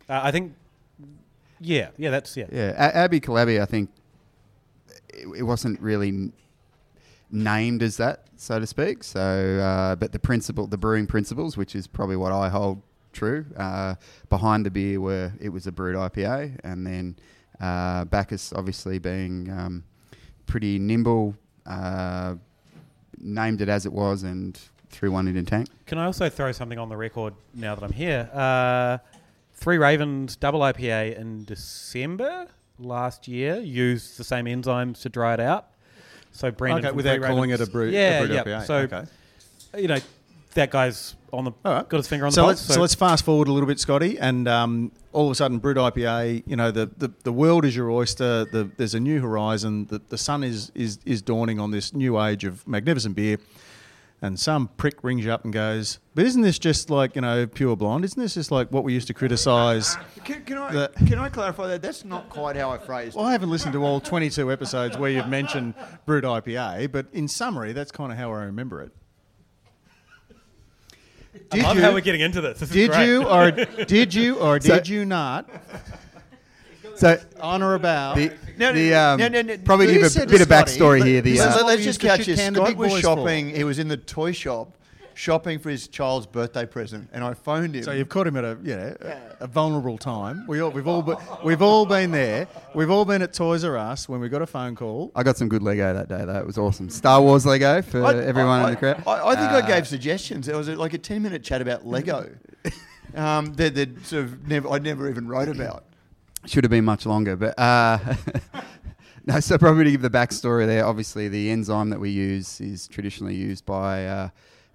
Uh, 0.09 0.19
I 0.21 0.31
think. 0.31 0.53
Yeah, 1.61 1.89
yeah, 1.97 2.09
that's 2.09 2.35
yeah. 2.37 2.45
Yeah, 2.51 2.71
A- 2.71 2.95
Abby 2.97 3.19
Calabi, 3.21 3.61
I 3.61 3.65
think 3.65 3.89
it, 5.13 5.27
it 5.37 5.43
wasn't 5.43 5.79
really. 5.81 6.31
Named 7.31 7.83
as 7.83 7.97
that, 7.97 8.25
so 8.37 8.59
to 8.59 8.65
speak. 8.65 9.03
So, 9.03 9.19
uh, 9.19 9.95
but 9.95 10.11
the 10.11 10.19
principle, 10.19 10.65
the 10.67 10.77
brewing 10.77 11.05
principles, 11.05 11.57
which 11.57 11.75
is 11.75 11.85
probably 11.87 12.15
what 12.15 12.31
I 12.31 12.49
hold 12.49 12.81
true, 13.13 13.45
uh, 13.55 13.95
behind 14.29 14.65
the 14.65 14.71
beer 14.71 14.99
were 14.99 15.31
it 15.39 15.49
was 15.49 15.67
a 15.67 15.71
brut 15.71 15.95
IPA, 15.95 16.59
and 16.63 16.87
then 16.87 17.15
uh, 17.59 18.05
Bacchus 18.05 18.51
obviously 18.53 18.97
being 18.97 19.49
um, 19.51 19.83
pretty 20.47 20.79
nimble, 20.79 21.35
uh, 21.65 22.35
named 23.19 23.61
it 23.61 23.69
as 23.69 23.85
it 23.85 23.93
was, 23.93 24.23
and 24.23 24.59
threw 24.89 25.11
one 25.11 25.27
in 25.27 25.35
the 25.35 25.43
tank. 25.43 25.67
Can 25.85 25.99
I 25.99 26.05
also 26.05 26.29
throw 26.29 26.51
something 26.51 26.79
on 26.79 26.89
the 26.89 26.97
record 26.97 27.35
now 27.53 27.75
that 27.75 27.83
I'm 27.83 27.91
here? 27.91 28.29
Uh, 28.33 28.97
Three 29.59 29.77
Ravens 29.77 30.37
double 30.37 30.61
IPA 30.61 31.17
in 31.17 31.43
December 31.43 32.47
last 32.77 33.27
year 33.27 33.59
used 33.59 34.17
the 34.17 34.23
same 34.23 34.45
enzymes 34.45 35.01
to 35.01 35.09
dry 35.09 35.33
it 35.33 35.41
out. 35.41 35.68
So 36.39 36.51
Brendan, 36.51 36.85
okay, 36.85 36.95
without 36.95 37.21
calling 37.21 37.49
it 37.49 37.59
a 37.59 37.67
brew. 37.67 37.89
yeah, 37.89 38.21
a 38.21 38.25
brewed 38.25 38.35
yeah. 38.35 38.43
IPA. 38.43 38.65
So 38.65 38.75
okay. 38.77 39.03
you 39.77 39.89
know 39.89 39.99
that 40.53 40.71
guy's 40.71 41.15
on 41.33 41.43
the 41.43 41.51
right. 41.65 41.87
got 41.87 41.97
his 41.97 42.07
finger 42.07 42.25
on 42.27 42.31
so 42.31 42.43
the 42.43 42.47
pulse. 42.47 42.61
so, 42.61 42.79
let's 42.79 42.95
fast 42.95 43.25
forward 43.25 43.49
a 43.49 43.51
little 43.51 43.67
bit, 43.67 43.77
Scotty, 43.77 44.17
and 44.17 44.47
um, 44.47 44.93
all 45.11 45.25
of 45.25 45.33
a 45.33 45.35
sudden, 45.35 45.59
brut 45.59 45.75
IPA. 45.75 46.43
You 46.47 46.55
know, 46.55 46.71
the, 46.71 46.85
the, 46.97 47.11
the 47.25 47.33
world 47.33 47.65
is 47.65 47.75
your 47.75 47.91
oyster. 47.91 48.45
The, 48.45 48.71
there's 48.77 48.95
a 48.95 49.01
new 49.01 49.19
horizon. 49.19 49.87
The, 49.87 49.99
the 50.07 50.17
sun 50.17 50.45
is, 50.45 50.71
is 50.75 50.99
is 51.05 51.21
dawning 51.21 51.59
on 51.59 51.71
this 51.71 51.93
new 51.93 52.17
age 52.21 52.45
of 52.45 52.65
magnificent 52.65 53.17
beer. 53.17 53.37
And 54.21 54.37
some 54.37 54.67
prick 54.75 55.01
rings 55.01 55.23
you 55.23 55.31
up 55.31 55.45
and 55.45 55.53
goes, 55.53 55.99
"But 56.13 56.25
isn't 56.25 56.41
this 56.41 56.59
just 56.59 56.89
like 56.89 57.15
you 57.15 57.21
know 57.21 57.47
pure 57.47 57.77
blonde? 57.77 58.03
Isn't 58.03 58.21
this 58.21 58.33
just 58.33 58.51
like 58.51 58.69
what 58.69 58.83
we 58.83 58.91
used 58.93 59.07
to 59.07 59.13
criticise?" 59.13 59.95
Can, 60.25 60.43
can 60.43 60.57
I 60.57 60.71
The- 60.73 60.91
can 61.07 61.17
I 61.19 61.29
clarify 61.29 61.67
that? 61.67 61.81
That's 61.81 62.03
not 62.03 62.29
quite 62.29 62.57
how 62.57 62.69
I 62.69 62.77
phrased. 62.79 63.15
Well, 63.15 63.25
I 63.25 63.31
haven't 63.31 63.49
listened 63.49 63.71
to 63.73 63.83
all 63.85 64.01
22 64.01 64.51
episodes 64.51 64.97
where 64.97 65.09
you've 65.09 65.29
mentioned 65.29 65.73
brut 66.05 66.25
IPA, 66.25 66.91
but 66.91 67.05
in 67.13 67.29
summary, 67.29 67.71
that's 67.71 67.91
kind 67.93 68.11
of 68.11 68.17
how 68.17 68.31
I 68.33 68.43
remember 68.43 68.81
it. 68.81 68.91
I 71.51 71.55
Did 71.55 71.63
love 71.63 71.77
you? 71.77 71.81
how 71.83 71.93
we're 71.93 72.01
getting 72.01 72.21
into 72.21 72.41
this. 72.41 72.59
this 72.59 72.69
is 72.69 72.75
did 72.75 72.91
great. 72.91 73.05
you 73.07 73.23
or 73.25 73.51
did 73.85 74.13
you 74.13 74.35
or 74.39 74.59
So- 74.59 74.75
did 74.75 74.87
you 74.89 75.05
not 75.05 75.49
So 76.99 77.19
on 77.39 77.63
or 77.63 77.75
about? 77.75 78.15
the, 78.17 78.29
No, 78.57 78.71
no, 78.71 78.73
the 78.73 78.93
um, 78.93 79.19
no, 79.19 79.27
no, 79.29 79.41
no. 79.41 79.57
probably 79.59 79.87
give 79.87 80.03
a 80.03 80.09
said 80.09 80.27
to 80.27 80.31
bit 80.33 80.41
of 80.41 80.47
backstory 80.49 81.03
here. 81.05 81.21
The 81.21 81.31
this 81.31 81.41
So 81.41 81.49
is 81.49 81.55
uh, 81.55 81.65
let's 81.65 81.83
just 81.83 81.99
catch 82.01 82.19
shit 82.25 82.35
this. 82.35 82.39
can 82.39 82.55
Scott 82.55 82.75
was 82.75 82.91
boys 82.91 83.01
shopping. 83.01 83.55
He 83.55 83.63
was 83.63 83.79
in 83.79 83.87
the 83.87 83.95
toy 83.97 84.33
shop, 84.33 84.75
shopping 85.13 85.59
for 85.59 85.69
his 85.69 85.87
child's 85.87 86.25
birthday 86.25 86.65
present, 86.65 87.09
and 87.13 87.23
I 87.23 87.33
phoned 87.35 87.73
him. 87.75 87.83
So 87.83 87.91
you've 87.93 88.09
caught 88.09 88.27
him 88.27 88.35
at 88.35 88.43
a 88.43 88.57
you 88.61 88.75
know 88.75 88.95
a, 88.99 89.43
a 89.45 89.47
vulnerable 89.47 89.97
time. 89.97 90.45
We 90.47 90.59
all, 90.61 90.71
we've 90.71 90.87
all 90.87 91.01
been, 91.01 91.15
we've 91.43 91.61
all 91.61 91.85
been 91.85 92.11
there. 92.11 92.47
We've 92.75 92.91
all 92.91 93.05
been 93.05 93.21
at 93.21 93.31
Toys 93.33 93.63
R 93.63 93.77
Us 93.77 94.09
when 94.09 94.19
we 94.19 94.27
got 94.27 94.41
a 94.41 94.47
phone 94.47 94.75
call. 94.75 95.11
I 95.15 95.23
got 95.23 95.37
some 95.37 95.47
good 95.47 95.63
Lego 95.63 95.93
that 95.93 96.09
day. 96.09 96.25
That 96.25 96.45
was 96.45 96.57
awesome. 96.57 96.89
Star 96.89 97.21
Wars 97.21 97.45
Lego 97.45 97.81
for 97.81 98.03
I- 98.03 98.15
everyone 98.17 98.59
I, 98.59 98.63
in 98.65 98.69
the 98.71 98.75
crowd. 98.75 99.03
I, 99.07 99.29
I 99.29 99.35
think 99.35 99.51
I 99.51 99.59
Uh, 99.61 99.67
gave 99.67 99.87
suggestions. 99.87 100.49
It 100.49 100.55
was 100.55 100.67
a, 100.67 100.75
like 100.75 100.93
a 100.93 100.97
ten-minute 100.97 101.43
chat 101.43 101.61
about 101.61 101.87
Lego. 101.87 102.29
um, 103.15 103.53
that 103.53 103.73
that 103.75 104.05
sort 104.05 104.25
of 104.25 104.47
never, 104.49 104.67
I 104.69 104.79
never 104.79 105.09
even 105.09 105.27
wrote 105.29 105.47
about. 105.47 105.85
Should 106.45 106.63
have 106.63 106.71
been 106.71 106.85
much 106.85 107.05
longer, 107.05 107.35
but 107.35 107.59
uh, 107.59 107.99
no. 109.25 109.39
So 109.39 109.57
probably 109.57 109.83
to 109.83 109.91
give 109.91 110.01
the 110.01 110.09
backstory 110.09 110.65
there. 110.65 110.85
Obviously, 110.85 111.27
the 111.27 111.49
enzyme 111.51 111.89
that 111.89 111.99
we 111.99 112.09
use 112.09 112.61
is 112.61 112.87
traditionally 112.87 113.35
used 113.35 113.65
by 113.65 114.07
uh, 114.07 114.29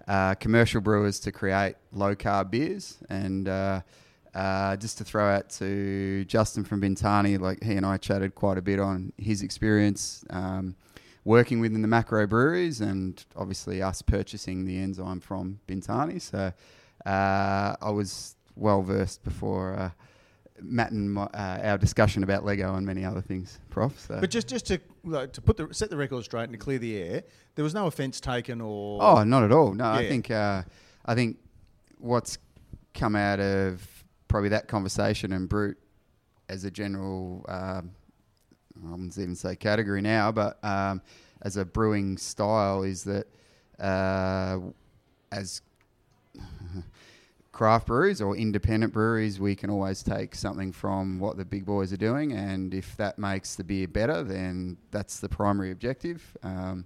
uh, 0.07 0.35
commercial 0.35 0.79
brewers 0.79 1.19
to 1.21 1.31
create 1.31 1.75
low 1.91 2.15
carb 2.15 2.51
beers, 2.51 2.99
and 3.09 3.49
uh, 3.49 3.81
uh, 4.35 4.75
just 4.75 4.99
to 4.99 5.03
throw 5.03 5.27
out 5.27 5.49
to 5.49 6.23
Justin 6.25 6.63
from 6.63 6.81
Bintani, 6.81 7.39
like 7.39 7.63
he 7.63 7.73
and 7.73 7.85
I 7.85 7.97
chatted 7.97 8.35
quite 8.35 8.59
a 8.59 8.61
bit 8.61 8.79
on 8.79 9.11
his 9.17 9.41
experience. 9.41 10.23
Um, 10.29 10.75
Working 11.23 11.59
within 11.59 11.81
the 11.81 11.87
macro 11.87 12.27
breweries, 12.27 12.81
and 12.81 13.25
obviously 13.35 13.81
us 13.81 14.03
purchasing 14.03 14.65
the 14.65 14.77
enzyme 14.77 15.19
from 15.19 15.59
Bintani. 15.67 16.21
So 16.21 16.53
uh, 17.03 17.75
I 17.81 17.89
was 17.89 18.35
well 18.55 18.83
versed 18.83 19.23
before 19.23 19.91
Matt 20.61 20.91
and 20.91 21.11
my, 21.13 21.23
uh, 21.23 21.59
our 21.63 21.77
discussion 21.77 22.23
about 22.23 22.45
Lego 22.45 22.75
and 22.75 22.85
many 22.85 23.03
other 23.03 23.21
things, 23.21 23.59
Prof. 23.69 23.99
So. 23.99 24.19
But 24.19 24.29
just 24.29 24.47
just 24.47 24.67
to 24.67 24.79
like, 25.03 25.33
to 25.33 25.41
put 25.41 25.57
the 25.57 25.67
set 25.73 25.89
the 25.89 25.97
record 25.97 26.23
straight 26.23 26.43
and 26.43 26.53
to 26.53 26.57
clear 26.57 26.79
the 26.79 26.97
air, 26.97 27.23
there 27.55 27.63
was 27.63 27.73
no 27.73 27.87
offence 27.87 28.19
taken 28.19 28.61
or 28.61 29.03
oh, 29.03 29.23
not 29.23 29.43
at 29.43 29.51
all. 29.51 29.73
No, 29.73 29.85
I 29.85 30.07
think 30.07 30.31
uh, 30.31 30.63
I 31.05 31.15
think 31.15 31.37
what's 31.99 32.37
come 32.93 33.15
out 33.15 33.39
of 33.39 33.85
probably 34.27 34.49
that 34.49 34.67
conversation 34.67 35.33
and 35.33 35.47
Brute 35.49 35.77
as 36.49 36.63
a 36.63 36.71
general, 36.71 37.45
um, 37.47 37.91
I 38.85 38.91
wouldn't 38.91 39.17
even 39.17 39.35
say 39.35 39.55
category 39.55 40.01
now, 40.01 40.31
but 40.31 40.63
um, 40.63 41.01
as 41.41 41.57
a 41.57 41.65
brewing 41.65 42.17
style 42.17 42.83
is 42.83 43.03
that 43.03 43.27
uh, 43.79 44.59
as 45.31 45.61
craft 47.55 47.87
breweries 47.87 48.21
or 48.21 48.35
independent 48.35 48.91
breweries, 48.91 49.39
we 49.39 49.55
can 49.55 49.69
always 49.69 50.03
take 50.03 50.35
something 50.35 50.73
from 50.73 51.19
what 51.19 51.37
the 51.37 51.45
big 51.45 51.65
boys 51.65 51.93
are 51.93 51.97
doing, 52.09 52.33
and 52.33 52.73
if 52.73 52.97
that 52.97 53.17
makes 53.17 53.55
the 53.55 53.63
beer 53.63 53.87
better, 53.87 54.23
then 54.23 54.75
that's 54.91 55.19
the 55.21 55.29
primary 55.29 55.71
objective. 55.71 56.21
Um, 56.43 56.85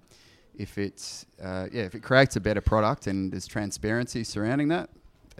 if 0.56 0.78
it's 0.78 1.26
uh, 1.42 1.66
yeah, 1.72 1.82
if 1.82 1.94
it 1.96 2.02
creates 2.02 2.36
a 2.36 2.40
better 2.40 2.60
product 2.60 3.08
and 3.08 3.32
there's 3.32 3.48
transparency 3.48 4.22
surrounding 4.22 4.68
that, 4.68 4.88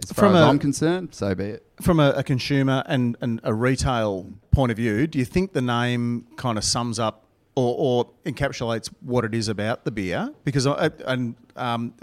as 0.03 0.11
far 0.11 0.25
From 0.25 0.35
as 0.35 0.43
a- 0.43 0.47
I'm 0.49 0.59
concerned, 0.59 1.15
so 1.15 1.33
be 1.33 1.45
it. 1.45 1.65
from 1.81 1.99
a, 2.01 2.09
a 2.11 2.23
consumer 2.23 2.83
and, 2.85 3.15
and 3.21 3.39
a 3.43 3.53
retail 3.53 4.33
point 4.51 4.71
of 4.71 4.77
view, 4.77 5.07
do 5.07 5.17
you 5.17 5.25
think 5.25 5.53
the 5.53 5.61
name 5.61 6.27
kind 6.35 6.57
of 6.57 6.65
sums 6.65 6.99
up 6.99 7.23
or, 7.55 7.75
or 7.77 8.09
encapsulates 8.25 8.89
what 8.99 9.23
it 9.23 9.33
is 9.33 9.47
about 9.47 9.85
the 9.85 9.91
beer? 9.91 10.33
Because 10.43 10.67
I, 10.67 10.91
and 11.05 11.35
um, 11.55 11.93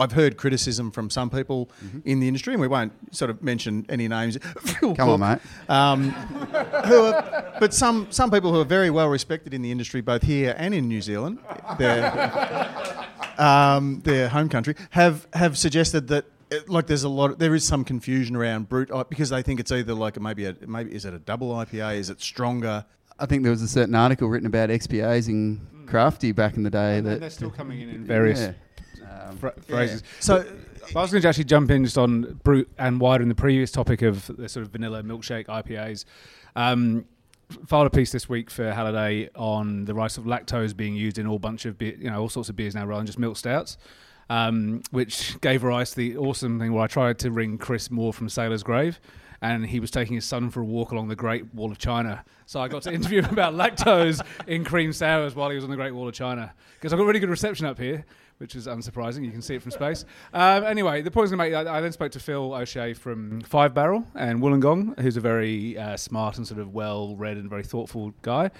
I've 0.00 0.12
heard 0.12 0.36
criticism 0.36 0.90
from 0.90 1.10
some 1.10 1.28
people 1.30 1.70
in 2.04 2.20
the 2.20 2.26
industry, 2.26 2.54
and 2.54 2.60
we 2.60 2.68
won't 2.68 2.92
sort 3.14 3.30
of 3.30 3.42
mention 3.42 3.84
any 3.88 4.08
names. 4.08 4.38
Come 4.80 4.96
on, 4.98 5.20
mate. 5.20 5.38
Um, 5.68 6.10
who 6.10 7.02
are, 7.04 7.54
but 7.60 7.74
some 7.74 8.06
some 8.10 8.30
people 8.30 8.52
who 8.52 8.60
are 8.60 8.64
very 8.64 8.90
well 8.90 9.08
respected 9.08 9.52
in 9.54 9.62
the 9.62 9.70
industry, 9.70 10.00
both 10.00 10.22
here 10.22 10.54
and 10.58 10.72
in 10.74 10.88
New 10.88 11.02
Zealand, 11.02 11.38
their 11.78 12.10
um, 13.38 14.00
their 14.04 14.28
home 14.28 14.48
country, 14.48 14.74
have 14.90 15.26
have 15.34 15.56
suggested 15.58 16.08
that. 16.08 16.24
uh, 16.52 16.56
Like 16.66 16.86
there's 16.86 17.04
a 17.04 17.08
lot, 17.08 17.38
there 17.38 17.54
is 17.54 17.64
some 17.64 17.84
confusion 17.84 18.34
around 18.36 18.68
brute 18.68 18.90
I- 18.90 19.04
because 19.04 19.30
they 19.30 19.42
think 19.42 19.60
it's 19.60 19.70
either 19.72 19.94
like 19.94 20.16
a, 20.16 20.20
maybe 20.20 20.46
a 20.46 20.56
maybe 20.66 20.94
is 20.94 21.04
it 21.04 21.14
a 21.14 21.18
double 21.18 21.50
IPA? 21.54 21.96
Is 21.96 22.10
it 22.10 22.20
stronger? 22.20 22.84
I 23.18 23.26
think 23.26 23.42
there 23.42 23.52
was 23.52 23.62
a 23.62 23.68
certain 23.68 23.94
article 23.94 24.28
written 24.28 24.46
about 24.46 24.70
XPAs 24.70 25.28
in 25.28 25.60
crafty 25.86 26.32
back 26.32 26.56
in 26.56 26.62
the 26.62 26.70
day 26.70 26.96
And 26.98 27.06
that 27.06 27.20
they're 27.20 27.28
still 27.30 27.50
coming 27.50 27.80
in 27.82 27.90
in 27.90 28.04
various 28.04 28.40
Yeah. 28.40 28.52
Um, 29.20 29.36
phra- 29.36 29.54
phrases. 29.66 30.02
So 30.20 30.44
But 30.92 30.96
I 30.96 31.02
was 31.02 31.10
going 31.12 31.22
to 31.22 31.28
actually 31.28 31.44
jump 31.44 31.70
in 31.70 31.84
just 31.84 31.98
on 31.98 32.40
brute 32.42 32.70
and 32.78 33.00
wider 33.00 33.22
in 33.22 33.28
the 33.28 33.34
previous 33.34 33.70
topic 33.70 34.02
of 34.02 34.26
the 34.36 34.48
sort 34.48 34.64
of 34.64 34.72
vanilla 34.72 35.02
milkshake 35.02 35.46
IPAs. 35.46 36.04
Um, 36.56 37.04
filed 37.66 37.86
a 37.86 37.90
piece 37.90 38.12
this 38.12 38.28
week 38.28 38.50
for 38.50 38.72
Halliday 38.72 39.28
on 39.34 39.84
the 39.84 39.94
rise 39.94 40.16
of 40.18 40.24
lactose 40.24 40.76
being 40.76 40.94
used 40.94 41.18
in 41.18 41.26
all 41.26 41.38
bunch 41.38 41.64
of 41.66 41.78
beer, 41.78 41.94
you 41.98 42.10
know 42.10 42.20
all 42.20 42.28
sorts 42.28 42.48
of 42.48 42.56
beers 42.56 42.74
now 42.74 42.86
rather 42.86 43.00
than 43.00 43.06
just 43.06 43.18
milk 43.18 43.36
stouts. 43.36 43.76
Um, 44.28 44.82
which 44.92 45.40
gave 45.40 45.64
rise 45.64 45.90
to 45.90 45.96
the 45.96 46.16
awesome 46.16 46.60
thing 46.60 46.72
where 46.72 46.84
I 46.84 46.86
tried 46.86 47.18
to 47.18 47.32
ring 47.32 47.58
Chris 47.58 47.90
Moore 47.90 48.12
from 48.12 48.28
Sailor's 48.28 48.62
Grave, 48.62 49.00
and 49.42 49.66
he 49.66 49.80
was 49.80 49.90
taking 49.90 50.14
his 50.14 50.24
son 50.24 50.50
for 50.50 50.60
a 50.60 50.64
walk 50.64 50.92
along 50.92 51.08
the 51.08 51.16
Great 51.16 51.52
Wall 51.52 51.72
of 51.72 51.78
China. 51.78 52.24
So 52.46 52.60
I 52.60 52.68
got 52.68 52.82
to 52.82 52.92
interview 52.94 53.22
him 53.22 53.32
about 53.32 53.54
lactose 53.54 54.24
in 54.46 54.64
cream 54.64 54.92
sours 54.92 55.34
while 55.34 55.50
he 55.50 55.56
was 55.56 55.64
on 55.64 55.70
the 55.70 55.76
Great 55.76 55.90
Wall 55.92 56.06
of 56.06 56.14
China 56.14 56.52
because 56.74 56.92
I've 56.92 56.98
got 57.00 57.06
really 57.06 57.18
good 57.18 57.28
reception 57.28 57.66
up 57.66 57.76
here, 57.78 58.04
which 58.40 58.56
is 58.56 58.66
unsurprising. 58.66 59.22
You 59.22 59.30
can 59.30 59.42
see 59.42 59.54
it 59.54 59.60
from 59.62 59.70
space. 59.70 60.06
Um, 60.32 60.64
anyway, 60.64 61.02
the 61.02 61.10
point 61.10 61.28
I 61.28 61.36
going 61.36 61.52
to 61.52 61.58
make, 61.58 61.66
I, 61.68 61.76
I 61.76 61.80
then 61.82 61.92
spoke 61.92 62.10
to 62.12 62.20
Phil 62.20 62.54
O'Shea 62.54 62.94
from 62.94 63.42
Five 63.42 63.74
Barrel 63.74 64.06
and 64.14 64.40
Wollongong, 64.40 64.98
who's 64.98 65.18
a 65.18 65.20
very 65.20 65.76
uh, 65.76 65.98
smart 65.98 66.38
and 66.38 66.46
sort 66.46 66.58
of 66.58 66.72
well-read 66.72 67.36
and 67.36 67.50
very 67.50 67.62
thoughtful 67.64 68.14
guy. 68.22 68.50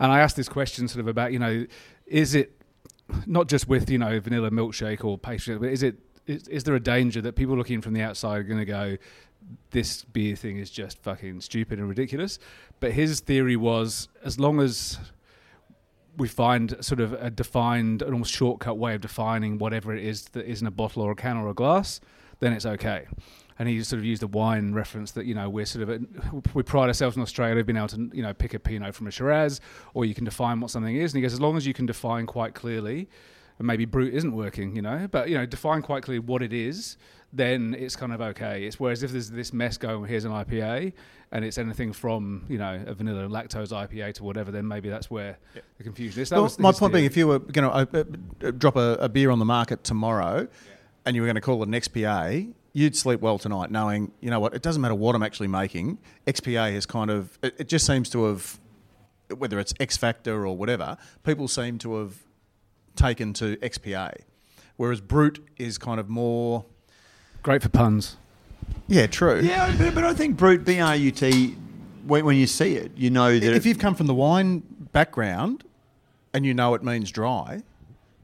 And 0.00 0.10
I 0.10 0.20
asked 0.20 0.36
this 0.36 0.48
question 0.48 0.88
sort 0.88 1.00
of 1.00 1.08
about, 1.08 1.34
you 1.34 1.38
know, 1.38 1.66
is 2.06 2.34
it 2.34 2.56
not 3.26 3.46
just 3.46 3.68
with 3.68 3.90
you 3.90 3.98
know 3.98 4.18
vanilla 4.20 4.50
milkshake 4.50 5.04
or 5.04 5.18
pastry, 5.18 5.58
but 5.58 5.68
is 5.68 5.82
it 5.82 5.96
is, 6.26 6.48
is 6.48 6.64
there 6.64 6.74
a 6.74 6.80
danger 6.80 7.20
that 7.20 7.36
people 7.36 7.56
looking 7.56 7.82
from 7.82 7.92
the 7.92 8.02
outside 8.02 8.38
are 8.38 8.42
going 8.42 8.58
to 8.58 8.64
go, 8.64 8.96
this 9.70 10.02
beer 10.04 10.34
thing 10.34 10.56
is 10.56 10.70
just 10.70 10.98
fucking 11.02 11.42
stupid 11.42 11.78
and 11.78 11.88
ridiculous? 11.88 12.38
But 12.80 12.92
his 12.92 13.20
theory 13.20 13.56
was 13.56 14.08
as 14.24 14.40
long 14.40 14.60
as 14.60 14.98
we 16.16 16.28
find 16.28 16.76
sort 16.80 17.00
of 17.00 17.12
a 17.12 17.30
defined, 17.30 18.02
an 18.02 18.12
almost 18.12 18.32
shortcut 18.32 18.78
way 18.78 18.94
of 18.94 19.00
defining 19.00 19.58
whatever 19.58 19.94
it 19.94 20.02
is 20.02 20.24
that 20.30 20.46
is 20.46 20.60
in 20.60 20.66
a 20.66 20.70
bottle 20.70 21.02
or 21.02 21.12
a 21.12 21.16
can 21.16 21.36
or 21.36 21.48
a 21.48 21.54
glass, 21.54 22.00
then 22.40 22.52
it's 22.52 22.66
okay. 22.66 23.06
And 23.58 23.68
he 23.68 23.82
sort 23.82 23.98
of 23.98 24.04
used 24.04 24.22
a 24.22 24.26
wine 24.26 24.74
reference 24.74 25.12
that 25.12 25.24
you 25.24 25.34
know 25.34 25.48
we're 25.48 25.64
sort 25.64 25.88
of 25.88 26.54
we 26.54 26.62
pride 26.62 26.88
ourselves 26.88 27.16
in 27.16 27.22
Australia 27.22 27.64
being 27.64 27.78
able 27.78 27.88
to 27.88 28.10
you 28.12 28.22
know 28.22 28.34
pick 28.34 28.52
a 28.54 28.58
Pinot 28.58 28.94
from 28.94 29.06
a 29.06 29.10
Shiraz, 29.10 29.60
or 29.94 30.04
you 30.04 30.14
can 30.14 30.24
define 30.24 30.60
what 30.60 30.70
something 30.70 30.94
is. 30.94 31.12
And 31.12 31.18
he 31.18 31.22
goes 31.22 31.32
as 31.32 31.40
long 31.40 31.56
as 31.56 31.66
you 31.66 31.72
can 31.72 31.86
define 31.86 32.26
quite 32.26 32.54
clearly 32.54 33.08
and 33.58 33.66
maybe 33.66 33.84
brute 33.84 34.14
isn't 34.14 34.32
working, 34.32 34.76
you 34.76 34.82
know. 34.82 35.08
But 35.10 35.28
you 35.28 35.36
know, 35.36 35.46
define 35.46 35.82
quite 35.82 36.02
clearly 36.02 36.20
what 36.20 36.42
it 36.42 36.52
is, 36.52 36.96
then 37.32 37.74
it's 37.78 37.96
kind 37.96 38.12
of 38.12 38.20
okay. 38.20 38.64
It's 38.64 38.78
whereas 38.78 39.02
if 39.02 39.12
there's 39.12 39.30
this 39.30 39.52
mess 39.52 39.76
going, 39.76 40.04
here's 40.06 40.24
an 40.24 40.32
IPA, 40.32 40.92
and 41.32 41.44
it's 41.44 41.58
anything 41.58 41.92
from 41.92 42.44
you 42.48 42.58
know 42.58 42.82
a 42.86 42.94
vanilla 42.94 43.28
lactose 43.28 43.68
IPA 43.68 44.14
to 44.14 44.24
whatever, 44.24 44.50
then 44.50 44.66
maybe 44.66 44.88
that's 44.88 45.10
where 45.10 45.38
the 45.78 45.84
confusion 45.84 46.22
is. 46.22 46.30
That 46.30 46.36
Well, 46.36 46.44
was 46.44 46.56
the 46.56 46.62
my 46.62 46.72
point 46.72 46.92
being, 46.92 47.04
if 47.04 47.16
you 47.16 47.28
were 47.28 47.38
going 47.38 47.68
to 47.68 47.98
uh, 47.98 48.04
uh, 48.46 48.50
drop 48.52 48.76
a, 48.76 48.96
a 49.00 49.08
beer 49.08 49.30
on 49.30 49.38
the 49.38 49.44
market 49.44 49.84
tomorrow, 49.84 50.48
and 51.04 51.16
you 51.16 51.22
were 51.22 51.26
going 51.26 51.36
to 51.36 51.40
call 51.40 51.62
it 51.62 51.68
an 51.68 51.74
XPA, 51.74 52.52
you'd 52.72 52.96
sleep 52.96 53.20
well 53.20 53.38
tonight, 53.38 53.70
knowing 53.70 54.12
you 54.20 54.30
know 54.30 54.40
what 54.40 54.54
it 54.54 54.62
doesn't 54.62 54.82
matter 54.82 54.94
what 54.94 55.14
I'm 55.14 55.22
actually 55.22 55.48
making. 55.48 55.98
XPA 56.26 56.72
is 56.72 56.86
kind 56.86 57.10
of 57.10 57.38
it, 57.42 57.54
it 57.58 57.68
just 57.68 57.86
seems 57.86 58.08
to 58.10 58.24
have 58.24 58.58
whether 59.36 59.58
it's 59.58 59.74
X 59.80 59.96
Factor 59.96 60.46
or 60.46 60.56
whatever, 60.56 60.96
people 61.24 61.48
seem 61.48 61.78
to 61.78 61.96
have 61.96 62.14
taken 62.94 63.32
to 63.34 63.56
XPA, 63.56 64.12
whereas 64.76 65.00
Brute 65.00 65.44
is 65.56 65.78
kind 65.78 65.98
of 66.00 66.08
more. 66.08 66.64
great 67.42 67.62
for 67.62 67.68
puns. 67.68 68.16
Yeah, 68.88 69.06
true. 69.06 69.40
Yeah, 69.40 69.74
but, 69.76 69.94
but 69.94 70.04
I 70.04 70.14
think 70.14 70.36
brute 70.36 70.64
B 70.64 70.80
R 70.80 70.94
U 70.96 71.10
T. 71.10 71.56
When, 72.06 72.24
when 72.24 72.36
you 72.36 72.46
see 72.46 72.76
it, 72.76 72.92
you 72.96 73.10
know 73.10 73.36
that 73.36 73.54
if 73.54 73.66
you've 73.66 73.80
come 73.80 73.96
from 73.96 74.06
the 74.06 74.14
wine 74.14 74.62
background 74.92 75.64
and 76.32 76.46
you 76.46 76.54
know 76.54 76.74
it 76.74 76.84
means 76.84 77.10
dry, 77.10 77.62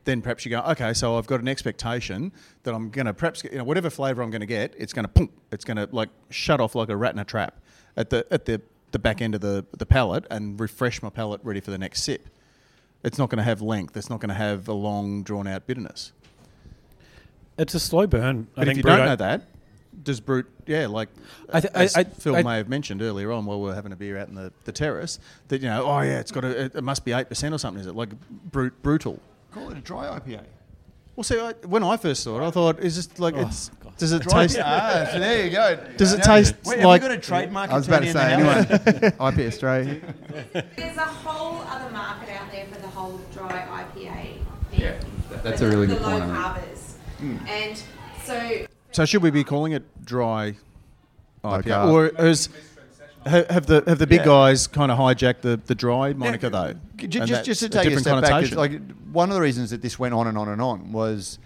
then 0.05 0.23
perhaps 0.23 0.45
you 0.45 0.51
go, 0.51 0.61
okay, 0.61 0.93
so 0.95 1.19
I've 1.19 1.27
got 1.27 1.41
an 1.41 1.49
expectation 1.49 2.31
that 2.63 2.75
I'm 2.75 2.91
going 2.91 3.07
to 3.07 3.15
perhaps, 3.15 3.43
you 3.43 3.59
know, 3.59 3.65
whatever 3.65 3.91
flavour 3.91 4.23
I'm 4.23 4.31
going 4.31 4.41
to 4.41 4.47
get, 4.47 4.75
it's 4.79 4.93
going 4.93 5.05
to 5.05 5.09
punk, 5.09 5.33
it's 5.51 5.65
going 5.65 5.79
to 5.79 5.89
like 5.91 6.11
shut 6.31 6.61
off 6.61 6.77
like 6.77 6.91
a 6.91 6.97
rat 6.97 7.13
in 7.13 7.19
a 7.19 7.25
trap 7.25 7.61
at 7.97 8.11
the 8.11 8.25
at 8.31 8.45
the, 8.45 8.63
the 8.93 9.01
back 9.01 9.21
end 9.21 9.35
of 9.35 9.41
the 9.41 9.65
the 9.77 9.87
palate 9.87 10.27
and 10.31 10.61
refresh 10.61 11.03
my 11.03 11.11
palate 11.11 11.41
ready 11.43 11.59
for 11.61 11.73
the 11.73 11.79
next 11.79 12.03
sip. 12.05 12.29
It's 13.03 13.19
not 13.19 13.31
going 13.31 13.39
to 13.39 13.45
have 13.45 13.61
length. 13.61 13.97
It's 13.97 14.09
not 14.09 14.21
going 14.21 14.29
to 14.29 14.35
have 14.35 14.69
a 14.69 14.73
long 14.73 15.25
drawn 15.25 15.49
out 15.49 15.67
bitterness. 15.67 16.13
It's 17.59 17.75
a 17.75 17.81
slow 17.81 18.07
burn. 18.07 18.47
But 18.55 18.61
I 18.61 18.63
if 18.63 18.67
think 18.69 18.77
you 18.77 18.83
Brute- 18.85 18.97
don't 18.97 19.07
know 19.07 19.17
that, 19.17 19.43
does 20.03 20.21
brute? 20.21 20.47
Yeah, 20.67 20.87
like 20.87 21.09
I 21.53 21.61
th- 21.61 21.73
as 21.75 21.97
I- 21.97 22.01
I- 22.01 22.05
Phil 22.05 22.37
I- 22.37 22.43
may 22.43 22.57
have 22.57 22.69
mentioned 22.69 23.03
earlier 23.03 23.33
on 23.33 23.45
while 23.47 23.61
we 23.61 23.69
were 23.69 23.75
having 23.75 23.93
a 23.93 23.97
beer 23.97 24.19
out 24.19 24.29
in 24.29 24.35
the, 24.35 24.53
the 24.65 24.73
terrace 24.73 25.19
that 25.49 25.61
you 25.61 25.69
know, 25.69 25.85
oh 25.85 26.01
yeah, 26.01 26.21
it's 26.21 26.33
got 26.33 26.45
a, 26.45 26.65
it, 26.65 26.75
it 26.77 26.83
must 26.85 27.05
be 27.05 27.13
eight 27.13 27.29
percent 27.29 27.55
or 27.55 27.59
something. 27.59 27.81
Is 27.81 27.87
it 27.87 27.95
like 27.95 28.11
brute 28.51 28.81
brutal? 28.83 29.19
call 29.53 29.71
it 29.71 29.77
a 29.77 29.81
dry 29.81 30.07
IPA. 30.19 30.45
Well, 31.15 31.25
see, 31.25 31.39
I, 31.39 31.53
when 31.67 31.83
I 31.83 31.99
first 31.99 32.23
saw 32.23 32.41
it, 32.43 32.47
I 32.47 32.51
thought, 32.51 32.81
is 32.81 32.97
this 32.97 33.19
like 33.19 33.35
it's? 33.37 33.71
Does 33.99 34.13
it 34.13 34.23
Dry 34.23 34.47
taste? 34.47 34.59
ah, 34.65 35.07
so 35.13 35.19
there 35.21 35.45
you 35.45 35.51
go. 35.51 35.79
Does 35.99 36.15
it 36.15 36.23
taste 36.23 36.55
Wait, 36.65 36.79
like- 36.83 37.03
Have 37.03 37.11
we 37.11 37.17
got 37.17 37.19
a 37.19 37.21
trademark? 37.21 37.71
I 37.71 37.75
was 37.75 37.87
about 37.87 38.03
to 38.03 38.11
say, 38.11 38.33
in 38.35 38.41
the 38.41 39.13
anyone, 39.19 39.35
IP 39.35 39.47
Australia. 39.53 40.01
There's 40.77 40.97
a 40.97 41.01
whole 41.03 41.61
other 41.69 41.91
market 41.91 42.31
out 42.31 42.51
there 42.51 42.65
for 42.67 42.81
the 42.81 42.89
whole 42.89 43.21
dry 43.35 43.85
IPA 43.95 44.39
thing. 44.71 44.81
Yeah, 44.81 44.99
that's 45.43 45.61
For 45.61 45.67
a 45.67 45.71
really 45.71 45.87
the, 45.89 45.95
good 45.97 46.03
the 46.03 46.09
point, 46.09 46.29
Low 46.29 46.35
I 46.35 46.59
think. 47.21 47.49
And 47.51 47.83
so 48.25 48.67
So 48.93 49.05
should 49.05 49.23
we 49.23 49.31
be 49.31 49.45
calling 49.45 49.73
it 49.73 49.83
dry 50.05 50.55
IPA, 51.45 51.63
carb. 51.65 51.93
or 51.93 52.13
has 52.23 52.49
have, 53.27 53.49
have 53.51 53.67
the 53.67 53.83
have 53.87 53.99
the 53.99 54.07
big 54.07 54.21
Yeah. 54.21 54.27
guys 54.27 54.67
kind 54.67 54.91
of 54.93 54.99
hijacked 54.99 55.41
the, 55.41 55.61
the 55.67 55.75
dry 55.75 56.13
moniker 56.13 56.49
though? 56.51 56.75
J- 56.97 57.21
And 57.21 57.29
Just, 57.29 57.45
just 57.45 57.61
to 57.61 57.69
take 57.69 57.81
a, 57.87 57.91
different 57.91 58.03
step 58.07 58.23
back, 58.23 58.43
it's 58.45 58.55
connotation. 58.55 58.59
like 58.59 58.97
one 59.13 59.29
of 59.31 59.35
the 59.35 59.41
reasons 59.41 59.71
that 59.71 59.83
this 59.83 59.99
went 59.99 60.15
on 60.15 60.27
and 60.27 60.37
on 60.39 60.49
and 60.49 60.61
on 60.61 60.93
was 60.93 61.39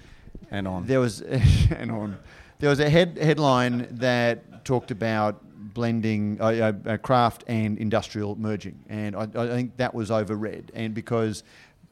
and 0.51 0.67
on. 0.69 0.87
there 0.87 1.01
was 1.01 1.21
and 1.77 1.91
on 1.91 2.19
there 2.59 2.71
was 2.71 2.81
a 2.81 2.89
head 2.91 3.19
headline 3.21 3.87
that 3.93 4.65
talked 4.65 4.91
about 4.91 5.43
blending 5.75 6.39
uh, 6.41 6.45
uh, 6.87 6.91
uh, 6.91 6.97
craft 6.97 7.45
and 7.47 7.77
industrial 7.79 8.35
merging, 8.37 8.79
and 8.89 9.15
I, 9.15 9.23
I 9.35 9.47
think 9.49 9.77
that 9.77 9.95
was 9.95 10.09
overread. 10.11 10.71
And 10.75 10.95
because 10.95 11.43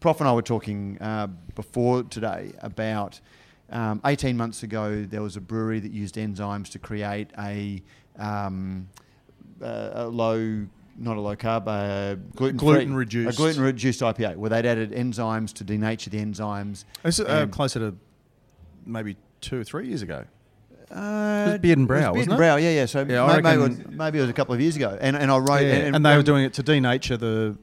Prof 0.01 0.21
and 0.21 0.29
I 0.29 0.33
were 0.33 0.43
talking 0.43 0.97
uh, 1.03 1.27
before 1.55 2.03
today 2.05 2.53
about 2.61 3.21
um, 3.75 4.01
18 4.05 4.37
months 4.37 4.62
ago, 4.62 5.05
there 5.05 5.20
was 5.22 5.37
a 5.37 5.41
brewery 5.41 5.81
that 5.81 5.93
used 5.93 6.14
enzymes 6.14 6.70
to 6.70 6.79
create 6.79 7.31
a, 7.39 7.83
um, 8.18 8.89
a 9.61 10.07
low. 10.07 10.66
Not 10.97 11.16
a 11.16 11.20
low 11.20 11.35
carb, 11.35 11.66
uh, 11.66 12.14
gluten 12.37 12.57
Gluten 12.57 12.95
reduced. 12.95 13.35
a 13.35 13.37
gluten 13.37 13.61
reduced 13.61 14.01
IPA, 14.01 14.37
where 14.37 14.49
they'd 14.49 14.64
added 14.64 14.93
enzymes 14.93 15.53
to 15.55 15.64
denature 15.64 16.09
the 16.09 16.25
enzymes. 16.25 16.85
It's 17.05 17.18
uh, 17.18 17.49
closer 17.51 17.81
to 17.81 17.97
maybe 18.87 19.16
two 19.41 19.61
or 19.61 19.64
three 19.64 19.89
years 19.89 20.03
ago. 20.03 20.25
Uh, 20.89 21.47
was 21.51 21.59
Beard 21.59 21.79
and 21.79 21.89
Brow, 21.89 22.14
it 22.14 22.18
was 22.18 22.27
Beard 22.27 22.29
and 22.29 22.33
it? 22.35 22.37
Brow, 22.37 22.57
yeah, 22.57 22.70
yeah. 22.70 22.87
So 22.87 23.05
Yeah, 23.05 23.25
I 23.25 23.41
may- 23.41 23.57
maybe, 23.57 23.62
it 23.62 23.68
was, 23.68 23.87
maybe 23.89 24.18
it 24.18 24.20
was 24.20 24.31
a 24.31 24.35
couple 24.35 24.55
of 24.55 24.61
years 24.61 24.77
ago, 24.77 24.97
and 25.01 25.16
and 25.16 25.33
I 25.33 25.39
wrote, 25.39 25.62
Yeah, 25.62 25.72
and, 25.75 25.97
and, 25.97 26.07
they 26.07 26.16
were 26.16 26.22
doing 26.22 26.45
it 26.45 26.53
to 26.55 26.62
denature 26.62 27.18
the 27.18 27.59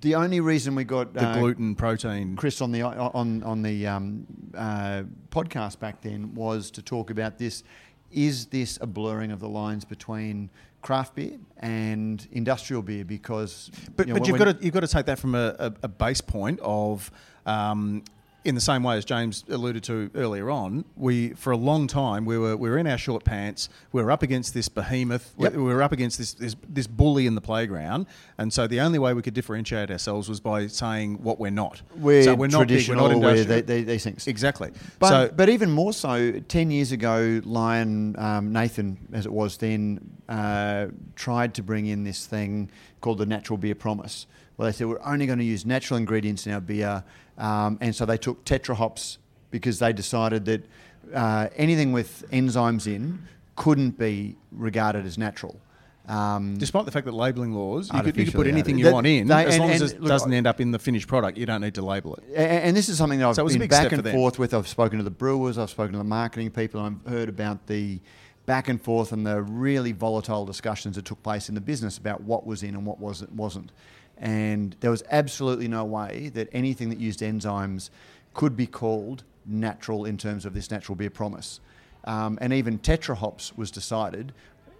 the 0.00 0.14
only 0.14 0.40
reason 0.40 0.74
we 0.74 0.84
got 0.84 1.14
the 1.14 1.26
uh, 1.26 1.38
gluten 1.38 1.74
protein. 1.74 2.36
Chris 2.36 2.60
on 2.60 2.72
the 2.72 2.82
on 2.82 3.42
on 3.42 3.62
the 3.62 3.86
um, 3.86 4.26
uh, 4.56 5.02
podcast 5.30 5.78
back 5.78 6.00
then 6.02 6.34
was 6.34 6.70
to 6.72 6.82
talk 6.82 7.10
about 7.10 7.38
this. 7.38 7.62
Is 8.10 8.46
this 8.46 8.78
a 8.80 8.86
blurring 8.86 9.32
of 9.32 9.40
the 9.40 9.48
lines 9.48 9.84
between 9.84 10.50
craft 10.80 11.16
beer 11.16 11.38
and 11.58 12.26
industrial 12.32 12.82
beer? 12.82 13.04
Because 13.04 13.70
But, 13.96 14.06
you 14.06 14.14
know, 14.14 14.20
but 14.20 14.28
you've 14.28 14.38
got 14.38 14.58
to 14.58 14.64
you've 14.64 14.74
got 14.74 14.80
to 14.80 14.88
take 14.88 15.06
that 15.06 15.18
from 15.18 15.34
a, 15.34 15.54
a, 15.58 15.72
a 15.84 15.88
base 15.88 16.20
point 16.20 16.60
of. 16.62 17.10
Um, 17.44 18.02
in 18.46 18.54
the 18.54 18.60
same 18.60 18.84
way 18.84 18.96
as 18.96 19.04
James 19.04 19.44
alluded 19.48 19.82
to 19.84 20.10
earlier 20.14 20.50
on, 20.50 20.84
we 20.96 21.30
for 21.30 21.50
a 21.50 21.56
long 21.56 21.88
time 21.88 22.24
we 22.24 22.38
were 22.38 22.56
we 22.56 22.70
were 22.70 22.78
in 22.78 22.86
our 22.86 22.96
short 22.96 23.24
pants. 23.24 23.68
We 23.92 24.02
were 24.02 24.12
up 24.12 24.22
against 24.22 24.54
this 24.54 24.68
behemoth. 24.68 25.34
Yep. 25.36 25.54
We 25.54 25.62
were 25.62 25.82
up 25.82 25.92
against 25.92 26.16
this, 26.18 26.32
this 26.34 26.54
this 26.68 26.86
bully 26.86 27.26
in 27.26 27.34
the 27.34 27.40
playground, 27.40 28.06
and 28.38 28.52
so 28.52 28.66
the 28.66 28.80
only 28.80 29.00
way 29.00 29.12
we 29.14 29.22
could 29.22 29.34
differentiate 29.34 29.90
ourselves 29.90 30.28
was 30.28 30.40
by 30.40 30.68
saying 30.68 31.22
what 31.22 31.40
we're 31.40 31.50
not. 31.50 31.82
we're, 31.96 32.22
so 32.22 32.34
we're 32.34 32.46
not 32.46 32.68
big, 32.68 32.88
we're 32.88 32.94
not 32.94 33.20
they, 33.20 33.60
they, 33.62 33.82
these 33.82 34.04
things. 34.04 34.26
exactly. 34.26 34.70
But, 35.00 35.08
so 35.08 35.30
but 35.34 35.48
even 35.48 35.70
more 35.70 35.92
so, 35.92 36.38
10 36.38 36.70
years 36.70 36.92
ago, 36.92 37.40
Lion 37.44 38.16
um, 38.18 38.52
Nathan, 38.52 38.96
as 39.12 39.26
it 39.26 39.32
was 39.32 39.56
then, 39.56 40.00
uh, 40.28 40.86
tried 41.16 41.54
to 41.54 41.62
bring 41.62 41.86
in 41.86 42.04
this 42.04 42.26
thing 42.26 42.70
called 43.00 43.18
the 43.18 43.26
Natural 43.26 43.56
Beer 43.56 43.74
Promise, 43.74 44.26
Well, 44.56 44.66
they 44.66 44.72
said 44.72 44.88
we're 44.88 45.02
only 45.04 45.26
going 45.26 45.38
to 45.38 45.44
use 45.44 45.64
natural 45.66 45.98
ingredients 45.98 46.46
in 46.46 46.52
our 46.52 46.60
beer. 46.60 47.04
Um, 47.38 47.78
and 47.80 47.94
so 47.94 48.06
they 48.06 48.16
took 48.18 48.44
Tetra 48.44 48.74
hops 48.76 49.18
because 49.50 49.78
they 49.78 49.92
decided 49.92 50.44
that 50.46 50.64
uh, 51.14 51.48
anything 51.56 51.92
with 51.92 52.24
enzymes 52.32 52.86
in 52.86 53.26
couldn't 53.56 53.98
be 53.98 54.36
regarded 54.52 55.06
as 55.06 55.16
natural. 55.18 55.58
Um, 56.08 56.56
Despite 56.56 56.84
the 56.84 56.92
fact 56.92 57.04
that 57.06 57.12
labelling 57.12 57.52
laws, 57.52 57.90
you 57.92 58.00
could, 58.00 58.16
you 58.16 58.24
could 58.26 58.34
put 58.34 58.46
anything 58.46 58.78
you 58.78 58.84
That- 58.84 58.94
want 58.94 59.06
in, 59.08 59.26
they- 59.26 59.44
as 59.46 59.54
and- 59.54 59.60
long 59.60 59.70
as 59.70 59.82
it 59.82 60.00
look, 60.00 60.08
doesn't 60.08 60.32
end 60.32 60.46
up 60.46 60.60
in 60.60 60.70
the 60.70 60.78
finished 60.78 61.08
product. 61.08 61.36
You 61.36 61.46
don't 61.46 61.60
need 61.60 61.74
to 61.74 61.82
label 61.84 62.14
it. 62.14 62.24
A- 62.32 62.38
And, 62.66 62.76
this 62.76 62.88
is 62.88 62.96
something 62.96 63.18
that 63.18 63.26
I've 63.28 63.34
So 63.34 63.42
was 63.44 63.56
been 63.56 63.66
back 63.68 63.90
and 63.92 64.04
for 64.04 64.12
forth 64.12 64.38
with. 64.38 64.54
I've 64.54 64.68
spoken 64.68 64.98
to 64.98 65.04
the 65.04 65.10
brewers, 65.10 65.58
I've 65.58 65.70
spoken 65.70 65.92
to 65.92 65.98
the 65.98 66.04
marketing 66.04 66.50
people, 66.52 66.84
and 66.84 67.00
I've 67.04 67.12
heard 67.12 67.28
about 67.28 67.66
the 67.66 67.98
back 68.46 68.68
and 68.68 68.80
forth 68.80 69.10
and 69.10 69.26
the 69.26 69.42
really 69.42 69.90
volatile 69.90 70.46
discussions 70.46 70.94
that 70.94 71.04
took 71.04 71.20
place 71.24 71.48
in 71.48 71.56
the 71.56 71.60
business 71.60 71.98
about 71.98 72.20
what 72.22 72.46
was 72.46 72.62
in 72.62 72.76
and 72.76 72.86
what 72.86 73.00
wasn't. 73.00 73.32
wasn't. 73.32 73.72
And 74.18 74.76
there 74.80 74.90
was 74.90 75.02
absolutely 75.10 75.68
no 75.68 75.84
way 75.84 76.30
that 76.34 76.48
anything 76.52 76.88
that 76.90 76.98
used 76.98 77.20
enzymes 77.20 77.90
could 78.34 78.56
be 78.56 78.66
called 78.66 79.24
natural 79.44 80.04
in 80.04 80.16
terms 80.16 80.44
of 80.44 80.54
this 80.54 80.70
natural 80.70 80.96
beer 80.96 81.10
promise. 81.10 81.60
Um, 82.04 82.38
and 82.40 82.52
even 82.52 82.78
Tetra 82.78 83.16
hops 83.16 83.56
was 83.56 83.70
decided. 83.70 84.32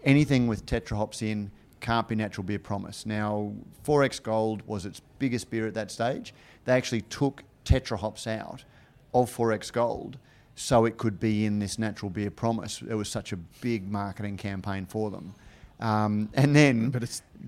Anything 0.04 0.46
with 0.46 0.64
Tetra 0.66 0.96
hops 0.96 1.22
in 1.22 1.50
can't 1.80 2.08
be 2.08 2.14
natural 2.14 2.44
beer 2.44 2.58
promise. 2.58 3.04
Now, 3.04 3.52
4X 3.84 4.22
Gold 4.22 4.62
was 4.66 4.86
its 4.86 5.00
biggest 5.18 5.50
beer 5.50 5.66
at 5.66 5.74
that 5.74 5.90
stage. 5.90 6.32
They 6.64 6.72
actually 6.72 7.02
took 7.02 7.42
Tetra 7.64 7.98
hops 7.98 8.26
out 8.26 8.64
of 9.12 9.34
4X 9.34 9.72
Gold 9.72 10.18
so 10.54 10.86
it 10.86 10.96
could 10.96 11.20
be 11.20 11.44
in 11.44 11.58
this 11.58 11.78
natural 11.78 12.10
beer 12.10 12.30
promise. 12.30 12.82
It 12.82 12.94
was 12.94 13.08
such 13.08 13.32
a 13.32 13.36
big 13.36 13.90
marketing 13.90 14.36
campaign 14.36 14.86
for 14.86 15.10
them. 15.10 15.34
Um, 15.78 16.30
and 16.34 16.56
then 16.56 16.98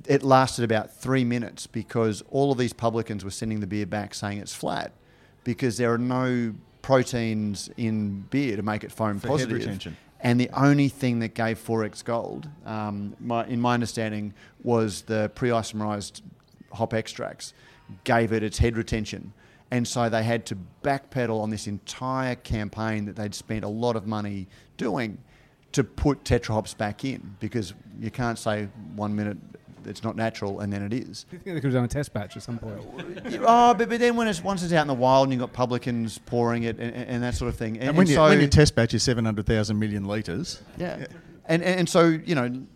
it 0.07 0.23
lasted 0.23 0.65
about 0.65 0.95
three 0.95 1.25
minutes 1.25 1.67
because 1.67 2.23
all 2.31 2.53
of 2.53 2.59
these 2.59 2.73
publicans 2.73 3.25
were 3.25 3.31
sending 3.31 3.61
the 3.61 3.67
beer 3.67 3.87
back 3.87 4.15
saying 4.15 4.39
it's 4.39 4.55
flat 4.55 4.93
because 5.45 5.79
there 5.79 5.93
are 5.93 5.99
no 5.99 6.55
proteins 6.83 7.71
in 7.77 8.21
beer 8.31 8.57
to 8.57 8.63
make 8.63 8.85
it 8.85 8.93
foam 8.93 9.19
For 9.19 9.29
head 9.29 9.33
positive. 9.35 9.59
retention. 9.59 9.97
And 10.21 10.41
the 10.41 10.51
only 10.51 10.89
thing 10.89 11.21
that 11.21 11.35
gave 11.35 11.65
4X 11.65 12.05
Gold, 12.05 12.49
um, 12.67 13.15
my, 13.21 13.47
in 13.47 13.61
my 13.61 13.75
understanding, 13.75 14.35
was 14.63 15.03
the 15.03 15.31
pre-isomerized 15.35 16.23
hop 16.73 16.93
extracts 16.93 17.55
gave 18.05 18.33
it 18.33 18.43
its 18.43 18.59
head 18.59 18.77
retention. 18.77 19.33
And 19.71 19.87
so 19.87 20.09
they 20.09 20.23
had 20.23 20.47
to 20.47 20.59
backpedal 20.83 21.41
on 21.41 21.51
this 21.51 21.67
entire 21.67 22.35
campaign 22.35 23.05
that 23.05 23.17
they'd 23.17 23.35
spent 23.35 23.65
a 23.65 23.69
lot 23.69 23.97
of 23.97 24.07
money 24.07 24.49
doing 24.77 25.19
to 25.73 25.85
put 25.85 26.25
Tetra 26.25 26.55
hops 26.55 26.75
back 26.75 27.05
in 27.05 27.37
because 27.41 27.75
you 28.01 28.11
can't 28.11 28.39
say 28.39 28.69
one 28.95 29.15
minute 29.15 29.37
it's 29.89 30.03
not 30.03 30.17
natural 30.17 30.61
and 30.61 30.73
then 30.73 30.83
it 30.83 30.93
is. 30.93 31.25
Do 31.25 31.37
you 31.37 31.43
think 31.43 31.55
they 31.57 31.61
could 31.61 31.73
have 31.73 31.75
done 31.75 31.85
a 31.85 31.89
test 31.89 32.13
batch 32.13 32.37
at 32.37 32.43
some 32.43 32.59
point? 32.59 32.81
oh, 33.41 33.75
but, 33.75 33.89
but 33.89 33.99
then 33.99 34.17
when 34.17 34.29
it's 34.29 34.43
once 34.43 34.63
it's 34.63 34.73
out 34.73 34.83
in 34.83 34.89
the 34.89 34.95
wild 34.95 35.25
and 35.25 35.33
you've 35.33 35.41
got 35.41 35.53
publicans 35.53 36.19
pouring 36.19 36.65
it 36.65 36.79
and, 36.79 36.95
and 36.95 37.23
that 37.23 37.35
sort 37.35 37.49
of 37.49 37.57
thing. 37.57 37.79
And, 37.79 37.97
when, 37.97 38.05
and 38.05 38.09
you, 38.11 38.15
so, 38.17 38.25
when 38.25 38.41
your 38.41 38.49
test 38.49 38.75
batch 38.75 38.95
is 38.95 39.03
700,000 39.03 39.79
million 39.79 40.05
litres, 40.05 40.63
yeah. 40.77 41.07
And, 41.47 41.63
and, 41.63 41.81
and 41.81 41.89
so, 41.89 42.07
you 42.07 42.35
know, 42.35 42.67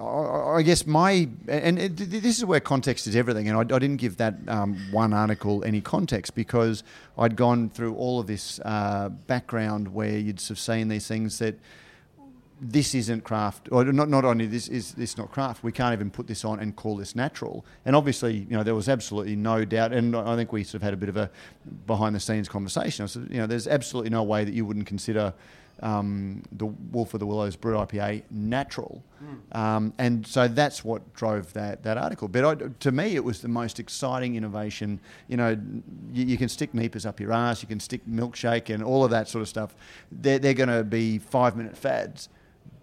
I 0.00 0.58
I 0.58 0.62
guess 0.62 0.86
my 0.86 1.28
and 1.48 1.78
it, 1.78 1.96
this 1.96 2.38
is 2.38 2.44
where 2.44 2.60
context 2.60 3.06
is 3.06 3.16
everything, 3.16 3.48
and 3.48 3.56
I, 3.56 3.60
I 3.60 3.78
didn't 3.78 3.96
give 3.96 4.16
that 4.16 4.34
um, 4.48 4.76
one 4.92 5.12
article 5.12 5.62
any 5.64 5.80
context 5.80 6.34
because 6.34 6.84
I'd 7.18 7.36
gone 7.36 7.68
through 7.68 7.94
all 7.96 8.20
of 8.20 8.26
this 8.26 8.60
uh, 8.64 9.10
background 9.26 9.92
where 9.92 10.16
you'd 10.16 10.40
sort 10.40 10.52
of 10.52 10.58
seen 10.60 10.88
these 10.88 11.06
things 11.06 11.38
that 11.40 11.58
this 12.60 12.94
isn't 12.94 13.24
craft, 13.24 13.68
or 13.72 13.84
not, 13.84 14.08
not 14.08 14.24
only 14.24 14.46
this 14.46 14.68
is 14.68 14.92
this 14.92 15.18
not 15.18 15.30
craft. 15.30 15.64
We 15.64 15.72
can't 15.72 15.92
even 15.92 16.10
put 16.10 16.26
this 16.26 16.44
on 16.44 16.60
and 16.60 16.74
call 16.74 16.96
this 16.96 17.16
natural. 17.16 17.64
And 17.84 17.96
obviously, 17.96 18.46
you 18.48 18.56
know, 18.56 18.62
there 18.62 18.74
was 18.74 18.88
absolutely 18.88 19.36
no 19.36 19.64
doubt, 19.64 19.92
and 19.92 20.14
I 20.16 20.36
think 20.36 20.52
we 20.52 20.64
sort 20.64 20.76
of 20.76 20.82
had 20.82 20.94
a 20.94 20.96
bit 20.96 21.08
of 21.08 21.16
a 21.16 21.30
behind 21.86 22.14
the 22.14 22.20
scenes 22.20 22.48
conversation. 22.48 23.04
I 23.04 23.06
said, 23.06 23.28
you 23.30 23.38
know, 23.38 23.46
there's 23.46 23.66
absolutely 23.66 24.10
no 24.10 24.22
way 24.22 24.44
that 24.44 24.54
you 24.54 24.64
wouldn't 24.64 24.86
consider 24.86 25.34
um, 25.82 26.42
the 26.52 26.66
Wolf 26.66 27.14
of 27.14 27.20
the 27.20 27.26
Willows 27.26 27.56
Brut 27.56 27.88
IPA 27.88 28.22
natural. 28.30 29.02
Um, 29.52 29.92
and 29.98 30.26
so 30.26 30.48
that's 30.48 30.84
what 30.84 31.14
drove 31.14 31.52
that, 31.54 31.82
that 31.82 31.96
article. 31.96 32.28
But 32.28 32.44
I, 32.44 32.68
to 32.80 32.92
me, 32.92 33.16
it 33.16 33.24
was 33.24 33.40
the 33.40 33.48
most 33.48 33.80
exciting 33.80 34.36
innovation. 34.36 35.00
You 35.28 35.36
know, 35.36 35.58
you, 36.12 36.26
you 36.26 36.36
can 36.36 36.48
stick 36.48 36.72
Meepers 36.72 37.06
up 37.06 37.20
your 37.20 37.32
ass, 37.32 37.62
you 37.62 37.68
can 37.68 37.80
stick 37.80 38.06
milkshake 38.06 38.72
and 38.72 38.82
all 38.82 39.04
of 39.04 39.10
that 39.10 39.28
sort 39.28 39.42
of 39.42 39.48
stuff. 39.48 39.74
They're, 40.12 40.38
they're 40.38 40.54
going 40.54 40.68
to 40.68 40.84
be 40.84 41.18
five 41.18 41.56
minute 41.56 41.76
fads. 41.76 42.28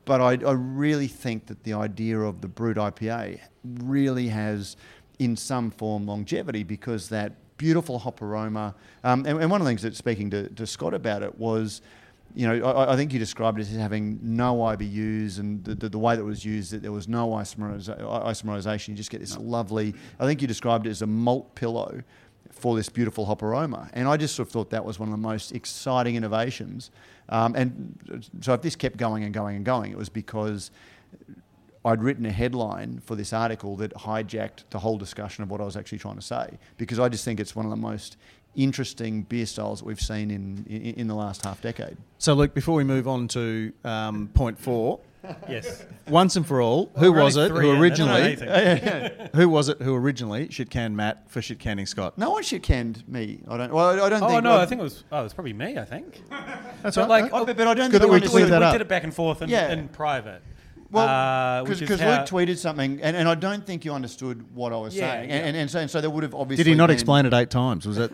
But 0.05 0.21
I, 0.21 0.31
I 0.47 0.53
really 0.53 1.07
think 1.07 1.47
that 1.47 1.63
the 1.63 1.73
idea 1.73 2.19
of 2.19 2.41
the 2.41 2.47
brute 2.47 2.77
IPA 2.77 3.39
really 3.63 4.27
has, 4.29 4.75
in 5.19 5.35
some 5.35 5.71
form, 5.71 6.07
longevity 6.07 6.63
because 6.63 7.09
that 7.09 7.33
beautiful 7.57 7.99
hop 7.99 8.21
aroma. 8.21 8.73
Um, 9.03 9.25
and, 9.27 9.39
and 9.39 9.51
one 9.51 9.61
of 9.61 9.65
the 9.65 9.69
things 9.69 9.83
that 9.83 9.95
speaking 9.95 10.31
to, 10.31 10.49
to 10.49 10.65
Scott 10.65 10.95
about 10.95 11.21
it 11.21 11.37
was, 11.37 11.83
you 12.33 12.47
know, 12.47 12.67
I, 12.67 12.93
I 12.93 12.95
think 12.95 13.13
you 13.13 13.19
described 13.19 13.59
it 13.59 13.61
as 13.61 13.75
having 13.75 14.19
no 14.23 14.55
IBUs 14.55 15.37
and 15.37 15.63
the, 15.63 15.75
the, 15.75 15.89
the 15.89 15.99
way 15.99 16.15
that 16.15 16.21
it 16.21 16.25
was 16.25 16.43
used, 16.43 16.71
that 16.71 16.81
there 16.81 16.91
was 16.91 17.07
no 17.07 17.29
isomerisa- 17.29 17.99
isomerization. 17.99 18.89
You 18.89 18.95
just 18.95 19.11
get 19.11 19.19
this 19.19 19.37
lovely, 19.37 19.93
I 20.19 20.25
think 20.25 20.41
you 20.41 20.47
described 20.47 20.87
it 20.87 20.89
as 20.89 21.03
a 21.03 21.07
malt 21.07 21.53
pillow 21.53 22.01
for 22.51 22.75
this 22.75 22.89
beautiful 22.89 23.25
hop 23.25 23.41
aroma. 23.41 23.89
And 23.93 24.07
I 24.07 24.17
just 24.17 24.35
sort 24.35 24.47
of 24.47 24.53
thought 24.53 24.69
that 24.71 24.85
was 24.85 24.99
one 24.99 25.09
of 25.09 25.13
the 25.13 25.17
most 25.21 25.51
exciting 25.51 26.15
innovations. 26.15 26.91
Um, 27.29 27.55
and 27.55 28.23
so 28.41 28.53
if 28.53 28.61
this 28.61 28.75
kept 28.75 28.97
going 28.97 29.23
and 29.23 29.33
going 29.33 29.55
and 29.55 29.65
going, 29.65 29.91
it 29.91 29.97
was 29.97 30.09
because 30.09 30.71
I'd 31.83 32.03
written 32.03 32.25
a 32.25 32.31
headline 32.31 33.01
for 33.05 33.15
this 33.15 33.33
article 33.33 33.75
that 33.77 33.93
hijacked 33.95 34.65
the 34.69 34.79
whole 34.79 34.97
discussion 34.97 35.43
of 35.43 35.49
what 35.49 35.61
I 35.61 35.63
was 35.65 35.75
actually 35.75 35.97
trying 35.97 36.15
to 36.17 36.21
say. 36.21 36.59
Because 36.77 36.99
I 36.99 37.09
just 37.09 37.25
think 37.25 37.39
it's 37.39 37.55
one 37.55 37.65
of 37.65 37.71
the 37.71 37.75
most 37.77 38.17
interesting 38.55 39.23
beer 39.23 39.45
styles 39.45 39.79
that 39.79 39.85
we've 39.85 39.99
seen 39.99 40.29
in, 40.29 40.65
in, 40.69 40.81
in 40.95 41.07
the 41.07 41.15
last 41.15 41.43
half 41.43 41.61
decade. 41.61 41.97
So, 42.17 42.33
Luke, 42.33 42.53
before 42.53 42.75
we 42.75 42.83
move 42.83 43.07
on 43.07 43.27
to 43.29 43.71
um, 43.83 44.29
point 44.33 44.59
four, 44.59 44.99
Yes. 45.49 45.85
once 46.09 46.35
and 46.35 46.45
for 46.45 46.61
all, 46.61 46.91
who 46.97 47.11
We're 47.13 47.23
was 47.23 47.37
it 47.37 47.51
who 47.51 47.79
originally 47.79 48.35
who 49.35 49.47
was 49.49 49.69
it 49.69 49.79
who 49.81 49.95
originally 49.95 50.49
shit 50.49 50.69
canned 50.71 50.97
Matt 50.97 51.29
for 51.29 51.41
shit 51.43 51.59
canning 51.59 51.85
Scott? 51.85 52.17
No 52.17 52.31
one 52.31 52.41
shit 52.43 52.63
canned 52.63 53.07
me. 53.07 53.39
I 53.47 53.55
don't. 53.57 53.71
Well, 53.71 54.03
I 54.03 54.09
don't 54.09 54.23
Oh 54.23 54.27
think. 54.29 54.43
no, 54.43 54.57
I 54.57 54.65
think 54.65 54.81
it 54.81 54.83
was. 54.83 55.03
Oh, 55.11 55.19
it 55.19 55.23
was 55.23 55.33
probably 55.33 55.53
me. 55.53 55.77
I 55.77 55.85
think. 55.85 56.21
That's 56.81 56.95
But 56.95 57.07
like, 57.07 57.31
Oh, 57.31 57.45
but, 57.45 57.55
but 57.55 57.67
I 57.67 57.73
don't 57.75 57.91
Good 57.91 58.01
think 58.01 58.01
that 58.01 58.07
we 58.09 58.15
anyone 58.17 58.29
cleared 58.31 58.45
is- 58.45 58.49
that 58.51 58.59
we 58.61 58.65
up. 58.65 58.71
did 58.73 58.81
it 58.81 58.87
back 58.87 59.03
and 59.03 59.13
forth 59.13 59.41
in, 59.43 59.49
Yeah. 59.49 59.71
in 59.71 59.87
private. 59.89 60.41
Well, 60.91 61.07
uh, 61.07 61.63
because 61.63 61.81
is 61.81 61.99
how- 62.01 62.19
Luke 62.19 62.27
tweeted 62.27 62.57
something, 62.57 62.99
and, 63.01 63.15
and 63.15 63.29
I 63.29 63.35
don't 63.35 63.65
think 63.65 63.85
you 63.85 63.93
understood 63.93 64.53
what 64.53 64.73
I 64.73 64.77
was 64.77 64.93
Yeah, 64.95 65.11
saying, 65.11 65.29
yeah. 65.29 65.35
And, 65.37 65.45
and, 65.47 65.57
and 65.57 65.71
so 65.71 65.79
and 65.79 65.89
so 65.89 66.01
there 66.01 66.09
would 66.09 66.23
have 66.23 66.35
obviously. 66.35 66.65
Did 66.65 66.69
he 66.69 66.75
not 66.75 66.87
been- 66.87 66.95
explain 66.95 67.25
it 67.25 67.33
eight 67.33 67.49
times? 67.49 67.87
Was 67.87 67.97
it? 67.97 68.11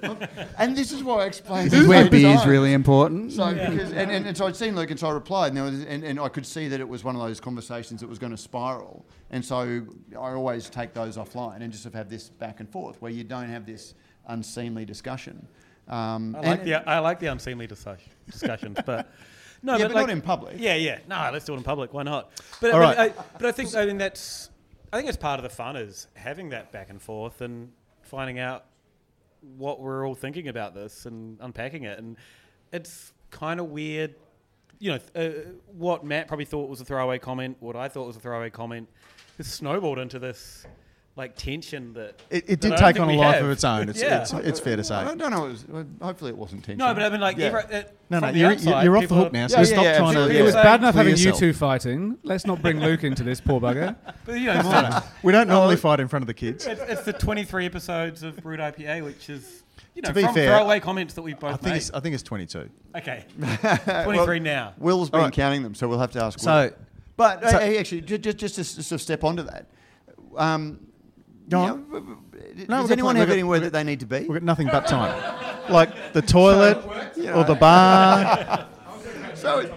And 0.60 0.78
this 0.78 0.92
is 0.92 1.04
why 1.04 1.24
I 1.24 1.26
explained. 1.26 1.72
This 1.72 1.80
is 1.80 1.86
it 1.86 1.90
where 1.90 2.06
eight 2.06 2.12
beer 2.12 2.30
is 2.36 2.46
really 2.46 2.74
important. 2.74 3.32
So 3.34 3.52
because 3.52 3.92
and, 3.92 4.12
and, 4.12 4.28
and 4.28 4.38
so 4.38 4.46
I'd 4.46 4.56
seen 4.56 4.76
Luke, 4.76 4.92
and 4.92 5.00
so 5.00 5.08
I 5.08 5.12
replied, 5.12 5.48
and, 5.48 5.58
there 5.58 5.64
was, 5.64 5.84
and, 5.84 6.04
and 6.04 6.20
I 6.20 6.30
could 6.30 6.46
see 6.46 6.68
that 6.68 6.80
it 6.80 6.88
was 6.88 7.04
one 7.04 7.16
of 7.16 7.22
those 7.22 7.40
conversations 7.40 8.02
that 8.02 8.08
was 8.08 8.20
going 8.20 8.32
to 8.32 8.38
spiral, 8.38 9.06
and 9.32 9.44
so 9.44 9.82
I 10.14 10.32
always 10.34 10.70
take 10.70 10.94
those 10.94 11.18
offline 11.18 11.62
and 11.62 11.72
just 11.72 11.84
sort 11.84 11.96
of 11.96 11.98
have 11.98 12.10
this 12.10 12.30
back 12.30 12.60
and 12.60 12.70
forth 12.70 13.02
where 13.02 13.12
you 13.12 13.24
don't 13.24 13.50
have 13.50 13.66
this 13.66 13.96
unseemly 14.28 14.86
discussion. 14.86 15.48
Um, 15.88 16.36
I 16.36 16.40
and- 16.40 16.48
like 16.48 16.64
the 16.64 16.90
I 16.90 17.00
like 17.00 17.20
the 17.20 17.28
unseemly 17.28 17.66
discussion, 17.66 18.12
discussions, 18.30 18.78
but 18.86 19.10
no, 19.68 19.74
yeah, 19.74 19.84
but, 19.84 19.90
but 19.90 19.96
like, 19.96 20.08
not 20.08 20.10
in 20.12 20.22
public. 20.22 20.56
Yeah, 20.58 20.76
yeah. 20.76 21.00
No, 21.08 21.30
let's 21.32 21.46
do 21.46 21.54
it 21.54 21.58
in 21.58 21.64
public. 21.64 21.94
Why 21.94 22.04
not? 22.04 22.32
But, 22.62 22.74
I, 22.74 22.80
mean. 22.80 23.00
I, 23.00 23.14
but 23.34 23.46
I 23.46 23.52
think 23.52 23.76
I 23.76 23.86
mean 23.86 23.98
that's 23.98 24.50
I 24.92 24.98
think 24.98 25.10
it's 25.10 25.18
part 25.18 25.40
of 25.40 25.44
the 25.44 25.50
fun 25.50 25.76
is 25.76 26.08
having 26.16 26.50
that 26.50 26.72
back 26.72 26.90
and 26.90 27.02
forth 27.02 27.42
and 27.42 27.72
finding 28.02 28.40
out 28.40 28.66
what 29.58 29.82
we're 29.82 30.08
all 30.08 30.16
thinking 30.16 30.48
about 30.48 30.74
this 30.74 31.06
and 31.06 31.38
unpacking 31.42 31.84
it. 31.84 32.00
And 32.00 32.16
it's 32.72 33.12
kind 33.30 33.60
of 33.60 33.68
weird, 33.68 34.16
you 34.80 34.92
know, 34.92 35.00
uh, 35.16 35.52
what 35.68 36.06
Matt 36.06 36.28
probably 36.30 36.46
thought 36.46 36.70
was 36.70 36.80
a 36.80 36.86
throwaway 36.86 37.20
comment, 37.20 37.58
what 37.60 37.76
I 37.76 37.90
thought 37.90 38.08
was 38.08 38.16
a 38.16 38.20
throwaway 38.20 38.50
comment, 38.50 38.88
has 39.38 39.48
snowballed 39.48 40.00
into 40.00 40.20
this 40.20 40.66
like 41.18 41.36
tension 41.36 41.94
that 41.94 42.22
It, 42.30 42.46
it 42.48 42.60
did 42.62 42.74
I 42.74 42.92
take 42.94 43.02
on 43.02 43.10
a 43.10 43.14
life 43.18 43.36
have. 43.38 43.46
of 43.46 43.50
its 43.52 43.64
own. 43.64 43.90
It's, 43.90 44.00
Yeah. 44.02 44.22
it's, 44.22 44.32
it's 44.34 44.60
fair 44.60 44.76
to 44.76 44.84
say. 44.84 45.04
don't, 45.04 45.18
don't 45.18 45.32
know. 45.32 45.48
It 45.48 45.50
was, 45.50 45.86
hopefully, 46.02 46.30
it 46.30 46.38
wasn't 46.38 46.64
tension. 46.64 46.78
No, 46.78 46.94
but 46.94 47.02
I 47.04 47.10
mean, 47.10 47.20
like, 47.20 47.38
Yeah. 47.38 47.46
every, 47.48 47.64
uh, 47.64 47.84
No, 48.12 48.20
no, 48.20 48.30
you're, 48.30 48.52
outside, 48.52 48.84
you're 48.84 48.96
off 48.98 49.08
the 49.08 49.16
hook 49.16 49.34
now. 49.34 49.48
So 49.48 49.58
Yeah, 49.58 49.64
stop 49.66 49.84
yeah, 49.84 49.98
trying 49.98 50.14
to. 50.14 50.30
It 50.40 50.44
was 50.44 50.54
bad 50.54 50.80
enough 50.80 50.94
Clear 50.94 51.06
having 51.06 51.18
you 51.20 51.32
two 51.34 51.54
fighting. 51.54 52.18
Let's 52.24 52.46
not 52.46 52.62
bring 52.62 52.80
Luke 52.80 53.04
into 53.04 53.24
this, 53.24 53.42
poor 53.42 53.60
bugger. 53.60 53.96
But 54.26 54.40
you 54.40 54.46
know, 54.48 54.62
it's, 54.64 55.08
We 55.24 55.32
don't 55.32 55.48
normally 55.48 55.76
fight 55.78 56.00
in 56.00 56.08
front 56.08 56.22
of 56.24 56.28
the 56.28 56.34
kids. 56.36 56.68
it's, 56.68 56.82
it's 56.82 57.04
the 57.04 57.14
23 57.14 57.66
episodes 57.66 58.22
of 58.24 58.38
Brut 58.38 58.60
IPA, 58.60 59.04
which 59.04 59.30
is, 59.30 59.64
you 59.96 60.04
know, 60.04 60.10
To 60.10 60.14
be 60.14 60.22
from 60.22 60.36
fair, 60.36 60.50
throwaway 60.56 60.80
comments 60.80 61.16
that 61.16 61.24
we 61.24 61.34
both 61.34 61.46
I 61.46 61.58
think 61.58 61.64
made. 61.66 61.76
it's 61.78 61.92
I 61.94 62.00
think 62.00 62.14
it's 62.14 62.24
22. 62.24 62.70
Okay. 62.96 63.26
23 64.04 64.40
now. 64.40 64.74
Will's 64.78 65.10
been 65.10 65.20
All 65.22 65.26
right. 65.26 65.34
counting 65.34 65.64
them, 65.64 65.74
so 65.74 65.88
we'll 65.88 65.98
have 66.00 66.12
to 66.12 66.24
ask. 66.24 66.38
Will. 66.40 66.44
So 66.46 66.74
But 67.16 67.44
uh, 67.44 67.52
So- 67.52 67.60
hey, 67.60 67.80
actually, 67.80 68.02
just 68.02 68.38
just 68.38 68.56
to 68.56 68.64
sort 68.64 68.92
of 68.92 69.02
step 69.02 69.24
onto 69.24 69.42
that. 69.44 69.66
Um, 70.38 70.80
Go 71.50 71.64
you 71.66 71.72
on. 71.72 71.92
know, 71.92 72.00
b- 72.00 72.06
b- 72.06 72.40
we've 72.58 72.68
does 72.68 72.68
got 72.68 72.92
anyone 72.92 73.16
plenty- 73.16 73.20
have 73.20 73.20
we've 73.20 73.28
got- 73.28 73.34
anywhere 73.34 73.60
that 73.62 73.74
they 73.74 73.84
need 73.84 74.00
to 74.02 74.06
be? 74.06 74.20
we've 74.20 74.28
got 74.34 74.44
nothing 74.44 74.68
but 74.68 74.86
time, 74.88 75.16
like 75.70 76.14
the 76.14 76.22
toilet 76.22 76.78
or 77.34 77.44
the 77.44 77.56
bar. 77.56 78.68
So 79.36 79.60
it- 79.60 79.72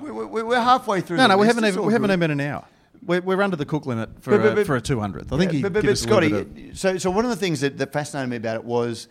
we, 0.00 0.10
we, 0.10 0.42
we're 0.42 0.60
halfway 0.60 1.00
through. 1.00 1.18
No, 1.18 1.24
the 1.24 1.28
no, 1.28 1.36
we 1.38 1.46
list. 1.46 1.54
haven't 1.56 1.64
It's 1.64 1.72
even 1.74 1.80
all 1.80 1.86
we 1.86 1.92
haven't 1.92 2.08
good. 2.08 2.14
even 2.18 2.30
an 2.32 2.40
hour. 2.40 2.64
We're, 3.04 3.20
we're 3.20 3.42
under 3.42 3.56
the 3.56 3.66
cook 3.66 3.84
limit 3.86 4.10
for 4.22 4.30
But- 4.32 4.42
but- 4.42 4.52
a, 4.52 4.54
but- 4.56 4.66
for 4.66 4.76
a 4.76 4.80
200th. 4.80 5.32
I 5.32 5.38
think 5.38 5.52
Yeah, 5.52 5.56
you 5.58 5.62
but, 5.64 5.72
but, 5.74 5.82
but 5.84 5.90
us 5.92 6.04
a 6.04 6.08
little 6.08 6.30
Scotty, 6.40 6.70
so 6.74 6.98
so 6.98 7.10
one 7.10 7.24
of 7.24 7.30
the 7.30 7.36
things 7.36 7.60
that, 7.60 7.76
that 7.78 7.92
fascinated 7.92 8.30
me 8.30 8.36
about 8.36 8.56
it 8.56 8.64
was 8.64 9.08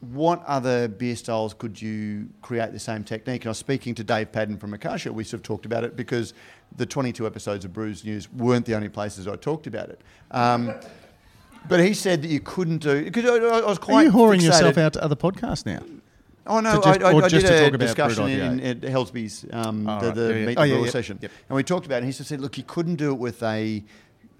what 0.00 0.42
other 0.46 0.88
beer 0.88 1.16
styles 1.16 1.52
could 1.54 1.80
you 1.80 2.28
create 2.42 2.72
the 2.72 2.78
same 2.78 3.04
technique? 3.04 3.42
And 3.42 3.48
I 3.48 3.50
was 3.50 3.58
speaking 3.58 3.94
to 3.96 4.04
Dave 4.04 4.32
Padden 4.32 4.58
from 4.58 4.72
Akasha. 4.74 5.12
We 5.12 5.24
sort 5.24 5.40
of 5.40 5.42
talked 5.44 5.66
about 5.66 5.84
it 5.84 5.94
because 5.96 6.32
the 6.76 6.86
22 6.86 7.26
episodes 7.26 7.64
of 7.66 7.72
Brews 7.72 8.02
News 8.04 8.30
weren't 8.32 8.64
the 8.64 8.74
only 8.74 8.88
places 8.88 9.26
I 9.28 9.36
talked 9.36 9.66
about 9.66 9.88
it. 9.90 10.00
Um, 10.30 10.74
but 11.68 11.80
he 11.80 11.94
said 11.94 12.22
that 12.22 12.28
you 12.28 12.40
couldn't 12.40 12.78
do 12.78 13.04
because 13.04 13.24
I, 13.24 13.34
I 13.36 13.66
was 13.66 13.78
Are 13.78 14.02
you 14.04 14.10
whoring 14.10 14.38
fixated- 14.38 14.42
yourself 14.42 14.78
out 14.78 14.92
to 14.94 15.04
other 15.04 15.16
podcasts 15.16 15.66
now? 15.66 15.80
Oh 16.46 16.60
no, 16.60 16.80
just- 16.80 16.86
I, 17.02 17.10
I, 17.10 17.14
I 17.14 17.28
just 17.28 17.46
did 17.46 17.54
a 17.54 17.58
talk 17.64 17.74
about 17.74 17.80
discussion 17.86 18.28
in, 18.28 18.60
in, 18.60 18.84
at 18.84 18.90
Helsby's, 18.90 19.46
um, 19.52 19.88
Oh, 19.88 20.00
the, 20.00 20.06
right. 20.06 20.14
the 20.14 20.38
yeah. 20.40 20.46
meet 20.46 20.58
Oh, 20.58 20.62
yeah, 20.64 20.78
yeah. 20.84 20.90
session, 20.90 21.18
Yep. 21.20 21.30
and 21.48 21.56
we 21.56 21.62
talked 21.62 21.86
about 21.86 21.96
it. 21.96 21.98
And 21.98 22.06
he 22.06 22.12
said, 22.12 22.40
look, 22.40 22.56
you 22.58 22.64
couldn't 22.64 22.96
do 22.96 23.12
it 23.12 23.18
with 23.18 23.42
a 23.42 23.84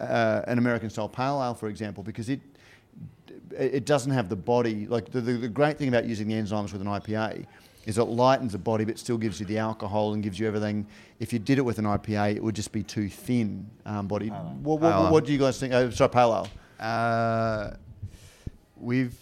uh, 0.01 0.43
an 0.47 0.59
American 0.59 0.89
style 0.91 1.09
pale 1.11 1.41
ale, 1.43 1.55
for 1.55 1.69
example, 1.69 2.03
because 2.03 2.29
it 2.29 2.41
it 3.53 3.85
doesn't 3.85 4.13
have 4.13 4.29
the 4.29 4.37
body. 4.37 4.87
Like 4.87 5.11
the, 5.11 5.21
the, 5.21 5.33
the 5.35 5.49
great 5.49 5.77
thing 5.77 5.89
about 5.89 6.07
using 6.07 6.29
the 6.29 6.35
enzymes 6.35 6.73
with 6.73 6.81
an 6.81 6.87
IPA 6.87 7.45
is 7.87 7.99
it 7.99 8.05
lightens 8.05 8.53
the 8.53 8.59
body, 8.59 8.85
but 8.85 8.99
still 8.99 9.19
gives 9.19 9.41
you 9.41 9.47
the 9.47 9.59
alcohol 9.59 10.13
and 10.15 10.23
gives 10.23 10.39
you 10.39 10.47
everything. 10.47 10.87
If 11.19 11.33
you 11.33 11.39
did 11.39 11.59
it 11.59 11.63
with 11.63 11.79
an 11.79 11.85
IPA, 11.85 12.37
it 12.37 12.43
would 12.43 12.55
just 12.55 12.73
be 12.73 12.83
too 12.83 13.09
thin 13.09 13.67
um, 13.87 14.07
bodied. 14.07 14.33
What, 14.63 14.81
what, 14.81 15.13
what 15.13 15.25
do 15.27 15.33
you 15.33 15.39
guys 15.39 15.59
think? 15.59 15.73
Uh, 15.75 15.91
sorry, 15.91 16.11
pale 16.11 16.33
ale. 16.33 16.49
Uh, 16.81 17.73
we've 18.77 19.17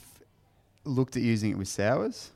looked 0.84 1.16
at 1.16 1.22
using 1.22 1.50
it 1.50 1.58
with 1.58 1.68
sours, 1.68 2.30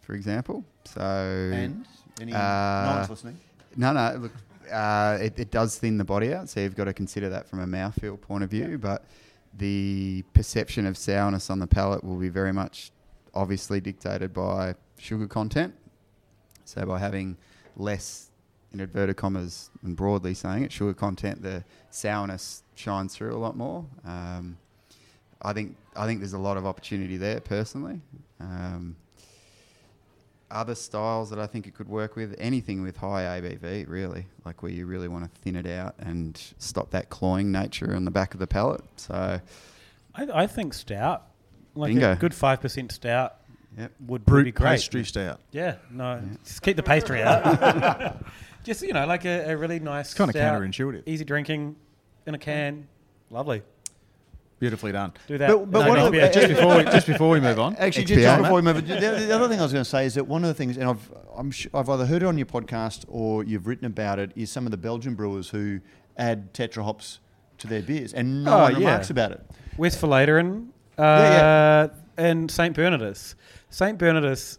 for 0.00 0.14
example. 0.14 0.64
So 0.84 1.00
And 1.00 1.86
any, 2.20 2.32
no 2.32 2.38
Uh, 2.38 2.94
one's 2.96 3.10
listening. 3.10 3.38
no, 3.76 3.92
no, 3.92 4.16
look, 4.16 4.32
uh, 4.72 5.18
it, 5.20 5.38
it 5.38 5.50
does 5.50 5.78
thin 5.78 5.98
the 5.98 6.04
body 6.04 6.32
out, 6.34 6.48
so 6.48 6.60
you've 6.60 6.74
got 6.74 6.84
to 6.84 6.94
consider 6.94 7.28
that 7.28 7.46
from 7.46 7.60
a 7.60 7.66
mouthfeel 7.66 8.20
point 8.20 8.42
of 8.42 8.50
view. 8.50 8.78
But 8.78 9.04
the 9.58 10.24
perception 10.32 10.86
of 10.86 10.96
sourness 10.96 11.50
on 11.50 11.58
the 11.58 11.66
palate 11.66 12.02
will 12.02 12.16
be 12.16 12.30
very 12.30 12.52
much 12.52 12.90
obviously 13.34 13.80
dictated 13.80 14.32
by 14.32 14.74
sugar 14.98 15.26
content. 15.26 15.74
So 16.64 16.86
by 16.86 16.98
having 16.98 17.36
less, 17.76 18.30
in 18.72 18.80
inverted 18.80 19.16
commas, 19.16 19.70
and 19.82 19.94
broadly 19.94 20.32
saying 20.32 20.64
it, 20.64 20.72
sugar 20.72 20.94
content, 20.94 21.42
the 21.42 21.64
sourness 21.90 22.61
shines 22.74 23.14
through 23.14 23.34
a 23.34 23.38
lot 23.38 23.56
more. 23.56 23.84
Um, 24.04 24.56
I 25.42 25.52
think 25.52 25.76
I 25.96 26.06
think 26.06 26.20
there's 26.20 26.32
a 26.32 26.38
lot 26.38 26.56
of 26.56 26.66
opportunity 26.66 27.16
there 27.16 27.40
personally. 27.40 28.00
Um, 28.40 28.96
other 30.50 30.74
styles 30.74 31.30
that 31.30 31.38
I 31.38 31.46
think 31.46 31.66
it 31.66 31.74
could 31.74 31.88
work 31.88 32.14
with, 32.14 32.34
anything 32.38 32.82
with 32.82 32.98
high 32.98 33.22
ABV, 33.40 33.88
really, 33.88 34.26
like 34.44 34.62
where 34.62 34.70
you 34.70 34.84
really 34.84 35.08
want 35.08 35.24
to 35.24 35.40
thin 35.40 35.56
it 35.56 35.66
out 35.66 35.94
and 35.98 36.38
stop 36.58 36.90
that 36.90 37.08
clawing 37.08 37.50
nature 37.50 37.94
on 37.96 38.04
the 38.04 38.10
back 38.10 38.34
of 38.34 38.40
the 38.40 38.46
palate. 38.46 38.84
So, 38.96 39.40
I, 40.14 40.26
I 40.34 40.46
think 40.46 40.74
stout, 40.74 41.24
like 41.74 41.88
Bingo. 41.94 42.12
a 42.12 42.16
good 42.16 42.32
5% 42.32 42.92
stout 42.92 43.36
Yep. 43.78 43.92
would 44.06 44.26
Brute 44.26 44.44
be 44.44 44.52
great. 44.52 44.68
pastry 44.72 45.02
stout. 45.04 45.40
Yeah, 45.52 45.76
no, 45.90 46.20
just 46.44 46.60
keep 46.60 46.76
the 46.76 46.82
pastry 46.82 47.22
out. 47.22 48.22
Just 48.64 48.82
you 48.82 48.92
know, 48.92 49.06
like 49.06 49.24
a, 49.24 49.50
a 49.52 49.56
really 49.56 49.80
nice, 49.80 50.12
kind 50.14 50.28
of 50.30 50.36
stout, 50.36 50.60
counterintuitive. 50.60 51.02
easy 51.06 51.24
drinking 51.24 51.74
in 52.26 52.34
a 52.34 52.38
can. 52.38 52.86
Lovely. 53.30 53.62
Beautifully 54.58 54.92
done. 54.92 55.12
Do 55.26 55.38
that. 55.38 55.48
But- 55.48 55.70
but 55.72 55.80
No, 55.84 55.88
what 55.88 55.96
no, 55.96 56.10
the- 56.10 56.30
just 56.32 56.48
before 56.48 56.76
we, 56.76 56.84
just 56.84 57.06
before 57.06 57.30
we 57.30 57.40
move 57.40 57.58
on, 57.58 57.74
Actually, 57.76 58.04
XPA, 58.04 58.08
just, 58.08 58.20
just 58.20 58.42
before 58.42 58.54
we 58.56 58.62
move, 58.62 58.76
the, 58.86 58.94
the 58.94 59.34
other 59.34 59.48
thing 59.48 59.58
I 59.58 59.62
was 59.62 59.72
going 59.72 59.84
to 59.84 59.90
say 59.90 60.06
is 60.06 60.14
that 60.14 60.24
one 60.28 60.44
of 60.44 60.48
the 60.48 60.54
things, 60.54 60.76
and 60.76 60.88
I've 60.88 61.10
I'm 61.36 61.50
sh- 61.50 61.66
I've 61.74 61.88
either 61.88 62.06
heard 62.06 62.22
it 62.22 62.26
on 62.26 62.36
your 62.38 62.46
podcast 62.46 63.04
or 63.08 63.42
you've 63.42 63.66
written 63.66 63.86
about 63.86 64.18
it, 64.20 64.30
is 64.36 64.50
some 64.52 64.64
of 64.66 64.70
the 64.70 64.76
Belgian 64.76 65.14
brewers 65.16 65.48
who 65.48 65.80
add 66.16 66.52
tetra 66.54 66.84
hops 66.84 67.18
to 67.58 67.66
their 67.66 67.82
beers, 67.82 68.12
and 68.14 68.44
no 68.44 68.52
Oh, 68.54 68.62
one 68.62 68.72
yeah. 68.72 68.78
remarks 68.78 69.10
about 69.10 69.32
it. 69.32 69.40
Westvleteren 69.78 70.68
uh, 70.98 71.02
Yeah, 71.02 71.88
and 72.16 72.48
St. 72.50 72.76
Bernardus. 72.76 73.34
St. 73.70 73.98
Bernardus, 73.98 74.58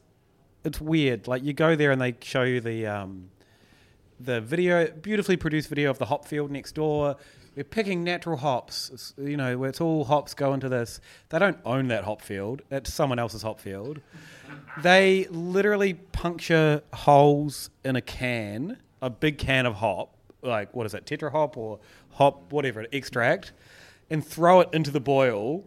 it's 0.66 0.82
weird. 0.82 1.28
Like 1.30 1.44
you 1.44 1.54
go 1.54 1.76
there 1.78 1.92
and 1.92 2.02
they 2.02 2.16
show 2.22 2.44
you 2.44 2.60
the 2.60 2.88
um, 2.88 3.30
the 4.20 4.42
video, 4.42 4.92
beautifully 4.92 5.38
produced 5.38 5.70
video 5.70 5.90
of 5.90 5.98
the 5.98 6.06
hop 6.06 6.26
field 6.26 6.52
next 6.52 6.74
door. 6.76 7.16
We're 7.56 7.64
picking 7.64 8.04
natural 8.04 8.38
hops. 8.38 8.90
It's, 8.92 9.14
you 9.18 9.38
know, 9.38 9.58
where 9.58 9.70
it's 9.70 9.80
all 9.80 10.06
hops 10.06 10.34
go 10.34 10.54
into 10.54 10.70
this. 10.70 11.00
They 11.30 11.38
don't 11.38 11.60
own 11.66 11.88
that 11.90 12.04
hop 12.04 12.22
field. 12.22 12.64
It's 12.72 12.92
someone 12.92 13.20
else's 13.20 13.44
hop 13.44 13.60
field. 13.60 14.02
They 14.82 15.28
literally 15.30 15.94
puncture 15.94 16.82
holes 16.94 17.70
in 17.86 17.96
a 17.96 18.02
can, 18.02 18.78
a 19.02 19.10
big 19.10 19.38
can 19.38 19.68
of 19.68 19.76
hop, 19.76 20.16
like 20.42 20.76
what 20.76 20.86
is 20.88 20.96
it, 20.96 21.06
tetra 21.06 21.32
hop 21.32 21.56
or 21.56 21.80
hop, 22.14 22.52
whatever, 22.52 22.88
extract, 22.92 23.52
and 24.10 24.26
throw 24.26 24.62
it 24.62 24.70
into 24.74 24.90
the 24.90 25.00
boil, 25.00 25.64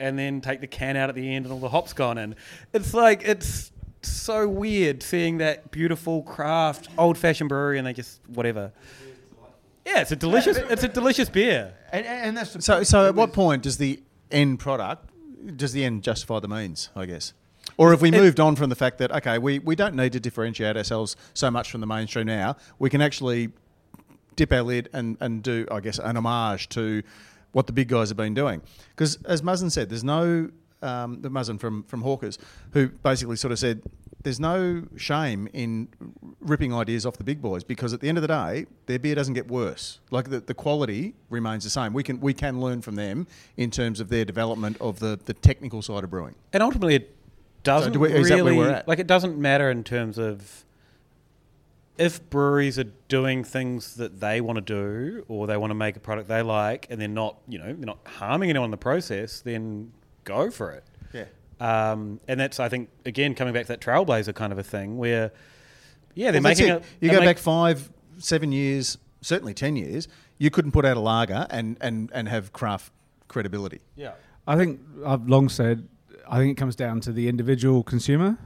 and 0.00 0.18
then 0.18 0.40
take 0.40 0.60
the 0.60 0.66
can 0.66 0.96
out 0.96 1.08
at 1.08 1.14
the 1.14 1.34
end, 1.34 1.44
and 1.44 1.52
all 1.52 1.60
the 1.60 1.68
hops 1.68 1.92
gone 1.92 2.18
in. 2.18 2.34
It's 2.72 2.92
like 2.92 3.22
it's 3.22 3.70
so 4.02 4.48
weird 4.48 5.02
seeing 5.02 5.38
that 5.38 5.70
beautiful 5.70 6.22
craft 6.22 6.88
old 6.98 7.18
fashioned 7.18 7.48
brewery, 7.48 7.78
and 7.78 7.86
they 7.86 7.92
just 7.92 8.20
whatever. 8.28 8.72
Yeah, 9.84 10.00
it's 10.00 10.12
a 10.12 10.16
delicious, 10.16 10.56
it's 10.56 10.84
a 10.84 10.88
delicious 10.88 11.28
beer. 11.28 11.74
And, 11.92 12.06
and 12.06 12.26
and 12.26 12.36
that's 12.36 12.52
the 12.52 12.62
So, 12.62 12.82
so 12.82 13.06
at 13.06 13.14
what 13.14 13.32
point 13.32 13.62
does 13.62 13.78
the 13.78 14.02
end 14.30 14.58
product, 14.58 15.10
does 15.56 15.72
the 15.72 15.84
end 15.84 16.02
justify 16.02 16.38
the 16.38 16.48
means, 16.48 16.90
I 16.94 17.06
guess? 17.06 17.32
Or 17.76 17.90
have 17.90 18.02
we 18.02 18.10
moved 18.10 18.40
on 18.40 18.56
from 18.56 18.68
the 18.68 18.76
fact 18.76 18.98
that, 18.98 19.10
okay, 19.10 19.38
we, 19.38 19.58
we 19.58 19.74
don't 19.74 19.94
need 19.94 20.12
to 20.12 20.20
differentiate 20.20 20.76
ourselves 20.76 21.16
so 21.34 21.50
much 21.50 21.70
from 21.70 21.80
the 21.80 21.86
mainstream 21.86 22.26
now. 22.26 22.56
We 22.78 22.90
can 22.90 23.00
actually 23.00 23.50
dip 24.36 24.52
our 24.52 24.62
lid 24.62 24.88
and, 24.92 25.16
and 25.20 25.42
do, 25.42 25.66
I 25.70 25.80
guess, 25.80 25.98
an 25.98 26.16
homage 26.16 26.68
to 26.70 27.02
what 27.52 27.66
the 27.66 27.72
big 27.72 27.88
guys 27.88 28.08
have 28.08 28.16
been 28.16 28.34
doing. 28.34 28.60
Because 28.90 29.18
as 29.24 29.42
Mazen 29.42 29.70
said, 29.70 29.88
there's 29.88 30.04
no, 30.04 30.50
um, 30.82 31.22
the 31.22 31.30
Mazen 31.30 31.58
from, 31.58 31.84
from 31.84 32.02
Hawkers, 32.02 32.38
who 32.72 32.88
basically 32.88 33.36
sort 33.36 33.52
of 33.52 33.58
said, 33.58 33.82
there's 34.22 34.38
no 34.40 34.86
shame 34.96 35.48
in 35.52 35.88
ripping 36.40 36.74
ideas 36.74 37.06
off 37.06 37.16
the 37.16 37.24
big 37.24 37.40
boys 37.40 37.64
because 37.64 37.92
at 37.94 38.00
the 38.00 38.08
end 38.08 38.18
of 38.18 38.22
the 38.22 38.28
day, 38.28 38.66
their 38.86 38.98
beer 38.98 39.14
doesn't 39.14 39.34
get 39.34 39.48
worse. 39.48 39.98
Like 40.10 40.28
the, 40.30 40.40
the 40.40 40.54
quality 40.54 41.14
remains 41.30 41.64
the 41.64 41.70
same. 41.70 41.92
We 41.92 42.02
can 42.02 42.20
we 42.20 42.34
can 42.34 42.60
learn 42.60 42.82
from 42.82 42.96
them 42.96 43.26
in 43.56 43.70
terms 43.70 43.98
of 44.00 44.08
their 44.08 44.24
development 44.24 44.76
of 44.80 44.98
the, 44.98 45.18
the 45.24 45.34
technical 45.34 45.80
side 45.82 46.04
of 46.04 46.10
brewing. 46.10 46.34
And 46.52 46.62
ultimately, 46.62 46.96
it 46.96 47.14
doesn't 47.62 47.92
do 47.92 48.00
we- 48.00 48.12
is 48.12 48.28
that 48.28 48.36
where 48.36 48.44
really 48.44 48.56
we're 48.58 48.70
at? 48.70 48.88
like 48.88 48.98
it 48.98 49.06
doesn't 49.06 49.38
matter 49.38 49.70
in 49.70 49.84
terms 49.84 50.18
of 50.18 50.64
if 51.98 52.28
breweries 52.30 52.78
are 52.78 52.90
doing 53.08 53.44
things 53.44 53.96
that 53.96 54.20
they 54.20 54.40
want 54.40 54.56
to 54.56 54.62
do 54.62 55.24
or 55.28 55.46
they 55.46 55.56
want 55.56 55.70
to 55.70 55.74
make 55.74 55.96
a 55.96 56.00
product 56.00 56.28
they 56.28 56.40
like 56.40 56.86
and 56.88 56.98
they're 57.00 57.08
not 57.08 57.36
you 57.48 57.58
know 57.58 57.66
they're 57.66 57.86
not 57.86 57.98
harming 58.06 58.48
anyone 58.50 58.66
in 58.66 58.70
the 58.70 58.76
process, 58.76 59.40
then 59.40 59.92
go 60.24 60.50
for 60.50 60.70
it. 60.72 60.84
Yeah. 61.60 61.92
Um, 61.92 62.20
and 62.26 62.40
that's 62.40 62.58
I 62.60 62.68
think 62.68 62.88
again 63.04 63.34
coming 63.34 63.52
back 63.54 63.62
to 63.66 63.68
that 63.68 63.80
trailblazer 63.80 64.34
kind 64.34 64.52
of 64.52 64.58
a 64.58 64.62
thing 64.62 64.96
where 64.98 65.30
yeah 66.14 66.30
they're 66.30 66.40
Well, 66.40 66.50
making 66.50 66.68
it. 66.68 66.76
it. 66.76 66.84
You 67.00 67.10
go 67.10 67.18
make- 67.20 67.26
back 67.28 67.38
five, 67.38 67.90
seven 68.18 68.52
years, 68.52 68.98
certainly 69.20 69.54
ten 69.54 69.76
years. 69.76 70.08
You 70.38 70.50
couldn't 70.50 70.72
put 70.72 70.86
out 70.86 70.96
a 70.96 71.00
lager 71.00 71.46
and, 71.50 71.76
and, 71.82 72.10
and 72.14 72.26
have 72.28 72.52
craft 72.54 72.92
credibility. 73.28 73.80
yeah. 73.94 74.12
I 74.46 74.56
think 74.56 74.80
I've 75.06 75.28
long 75.28 75.48
said. 75.50 75.86
I 76.28 76.38
think 76.38 76.52
it 76.56 76.60
comes 76.60 76.74
down 76.74 77.00
to 77.02 77.12
the 77.12 77.28
individual 77.28 77.82
consumer. 77.82 78.38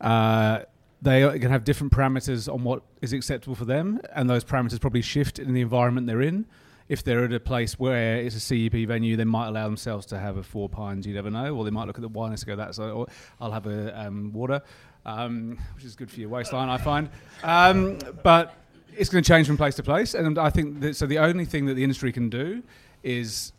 Uh, 0.00 0.60
they 1.00 1.38
can 1.38 1.50
have 1.50 1.64
different 1.64 1.92
parameters 1.92 2.52
on 2.52 2.62
what 2.62 2.82
is 3.00 3.12
acceptable 3.12 3.54
for 3.54 3.64
them, 3.64 4.00
and 4.14 4.28
those 4.28 4.44
parameters 4.44 4.80
probably 4.80 5.02
shift 5.02 5.38
in 5.38 5.52
the 5.54 5.60
environment 5.60 6.06
they're 6.06 6.20
in. 6.22 6.44
If 6.88 7.02
they're 7.02 7.24
at 7.24 7.32
a 7.32 7.40
place 7.40 7.78
where 7.78 8.16
it's 8.18 8.36
a 8.36 8.40
CEP 8.40 8.86
venue, 8.86 9.16
they 9.16 9.24
might 9.24 9.48
allow 9.48 9.64
themselves 9.64 10.04
to 10.06 10.18
have 10.18 10.36
a 10.36 10.42
four 10.42 10.68
pines. 10.68 11.06
You 11.06 11.14
never 11.14 11.30
know, 11.30 11.56
or 11.56 11.64
they 11.64 11.70
might 11.70 11.86
look 11.86 11.96
at 11.96 12.02
the 12.02 12.08
wine 12.08 12.32
and 12.32 12.46
go, 12.46 12.56
"That's 12.56 12.78
or 12.78 13.06
I'll 13.40 13.52
have 13.52 13.66
a 13.66 13.98
um, 13.98 14.32
water," 14.32 14.60
um, 15.06 15.58
which 15.74 15.84
is 15.84 15.96
good 15.96 16.10
for 16.10 16.20
your 16.20 16.28
waistline, 16.28 16.68
I 16.68 16.76
find. 16.76 17.08
Um, 17.42 17.98
but 18.22 18.54
it's 18.96 19.08
going 19.08 19.24
to 19.24 19.28
change 19.28 19.46
from 19.46 19.56
place 19.56 19.76
to 19.76 19.82
place, 19.82 20.14
and 20.14 20.38
I 20.38 20.50
think 20.50 20.80
that, 20.80 20.96
so. 20.96 21.06
The 21.06 21.18
only 21.18 21.46
thing 21.46 21.66
that 21.66 21.74
the 21.74 21.82
industry 21.82 22.12
can 22.12 22.28
do 22.28 22.62
is 23.02 23.52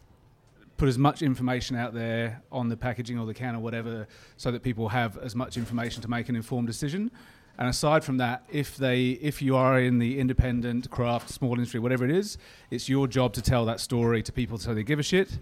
put 0.77 0.89
as 0.89 0.97
much 0.97 1.21
information 1.21 1.75
out 1.75 1.93
there 1.93 2.41
on 2.51 2.69
the 2.69 2.77
packaging 2.77 3.17
or 3.17 3.25
the 3.25 3.33
can 3.33 3.55
or 3.55 3.59
whatever 3.59 4.07
so 4.37 4.51
that 4.51 4.61
people 4.61 4.89
have 4.89 5.17
as 5.19 5.35
much 5.35 5.57
information 5.57 6.01
to 6.01 6.09
make 6.09 6.27
an 6.27 6.35
informed 6.35 6.67
decision 6.67 7.09
and 7.57 7.67
aside 7.69 8.03
from 8.03 8.17
that 8.17 8.43
if 8.51 8.75
they 8.77 9.11
if 9.21 9.41
you 9.41 9.55
are 9.55 9.79
in 9.79 9.99
the 9.99 10.19
independent 10.19 10.89
craft 10.89 11.29
small 11.29 11.53
industry 11.53 11.79
whatever 11.79 12.03
it 12.03 12.11
is 12.11 12.37
it's 12.71 12.89
your 12.89 13.07
job 13.07 13.33
to 13.33 13.41
tell 13.41 13.65
that 13.65 13.79
story 13.79 14.21
to 14.23 14.31
people 14.31 14.57
so 14.57 14.73
they 14.73 14.83
give 14.83 14.99
a 14.99 15.03
shit. 15.03 15.39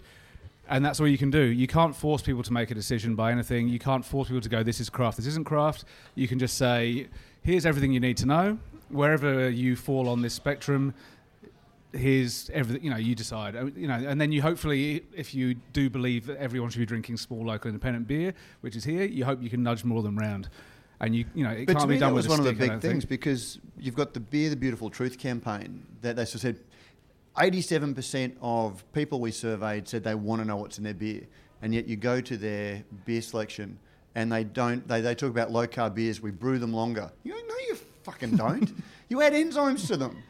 And 0.66 0.82
that's 0.82 0.98
all 0.98 1.06
you 1.06 1.18
can 1.18 1.30
do. 1.30 1.42
You 1.42 1.66
can't 1.66 1.94
force 1.94 2.22
people 2.22 2.42
to 2.42 2.52
make 2.52 2.70
a 2.70 2.74
decision 2.74 3.14
by 3.14 3.32
anything. 3.32 3.68
You 3.68 3.78
can't 3.78 4.02
force 4.02 4.28
people 4.28 4.40
to 4.40 4.48
go 4.48 4.62
this 4.62 4.80
is 4.80 4.88
craft 4.88 5.18
this 5.18 5.26
isn't 5.26 5.44
craft. 5.44 5.84
You 6.14 6.28
can 6.28 6.38
just 6.38 6.56
say 6.56 7.08
here's 7.42 7.66
everything 7.66 7.92
you 7.92 8.00
need 8.00 8.16
to 8.18 8.26
know. 8.26 8.58
Wherever 8.88 9.50
you 9.50 9.76
fall 9.76 10.08
on 10.08 10.22
this 10.22 10.34
spectrum 10.34 10.94
here's 11.92 12.50
everything 12.50 12.82
you 12.82 12.90
know 12.90 12.96
you 12.96 13.14
decide. 13.14 13.54
You 13.76 13.86
know 13.86 13.94
and 13.94 14.20
then 14.20 14.32
you 14.32 14.42
hopefully 14.42 15.04
if 15.14 15.34
you 15.34 15.54
do 15.72 15.88
believe 15.90 16.26
that 16.26 16.38
everyone 16.38 16.70
should 16.70 16.80
be 16.80 16.86
drinking 16.86 17.18
small 17.18 17.44
local 17.44 17.68
independent 17.68 18.08
beer 18.08 18.34
which 18.62 18.74
is 18.74 18.84
here 18.84 19.04
you 19.04 19.24
hope 19.24 19.40
you 19.42 19.50
can 19.50 19.62
nudge 19.62 19.84
more 19.84 19.98
of 19.98 20.04
them 20.04 20.18
round 20.18 20.48
and 21.04 21.14
you 21.14 21.24
you 21.34 21.44
know 21.44 21.50
it 21.50 21.66
But 21.66 21.74
can't 21.74 21.82
to 21.82 21.86
be 21.88 21.98
done 21.98 22.10
that 22.10 22.14
was 22.16 22.28
one 22.28 22.38
of 22.38 22.44
the 22.44 22.52
big 22.52 22.80
things 22.80 23.04
think. 23.04 23.08
because 23.08 23.58
you've 23.78 23.94
got 23.94 24.14
the 24.14 24.20
Beer 24.20 24.50
the 24.50 24.56
Beautiful 24.56 24.90
Truth 24.90 25.18
campaign 25.18 25.86
that 26.02 26.16
they 26.16 26.24
said 26.24 26.58
87% 27.36 28.36
of 28.40 28.84
people 28.92 29.20
we 29.20 29.30
surveyed 29.32 29.88
said 29.88 30.04
they 30.04 30.14
want 30.14 30.40
to 30.40 30.46
know 30.46 30.56
what's 30.56 30.78
in 30.78 30.84
their 30.84 30.94
beer. 30.94 31.22
And 31.62 31.74
yet 31.74 31.86
you 31.86 31.96
go 31.96 32.20
to 32.20 32.36
their 32.36 32.84
beer 33.04 33.22
selection 33.22 33.78
and 34.14 34.30
they 34.30 34.44
don't, 34.44 34.86
they, 34.86 35.00
they 35.00 35.14
talk 35.14 35.30
about 35.30 35.50
low 35.50 35.66
carb 35.66 35.94
beers, 35.94 36.20
we 36.20 36.30
brew 36.30 36.58
them 36.58 36.72
longer. 36.72 37.10
You 37.24 37.32
go, 37.32 37.38
no, 37.38 37.54
you 37.68 37.76
fucking 38.04 38.36
don't. 38.36 38.70
you 39.08 39.20
add 39.22 39.32
enzymes 39.32 39.86
to 39.88 39.96
them. 39.96 40.22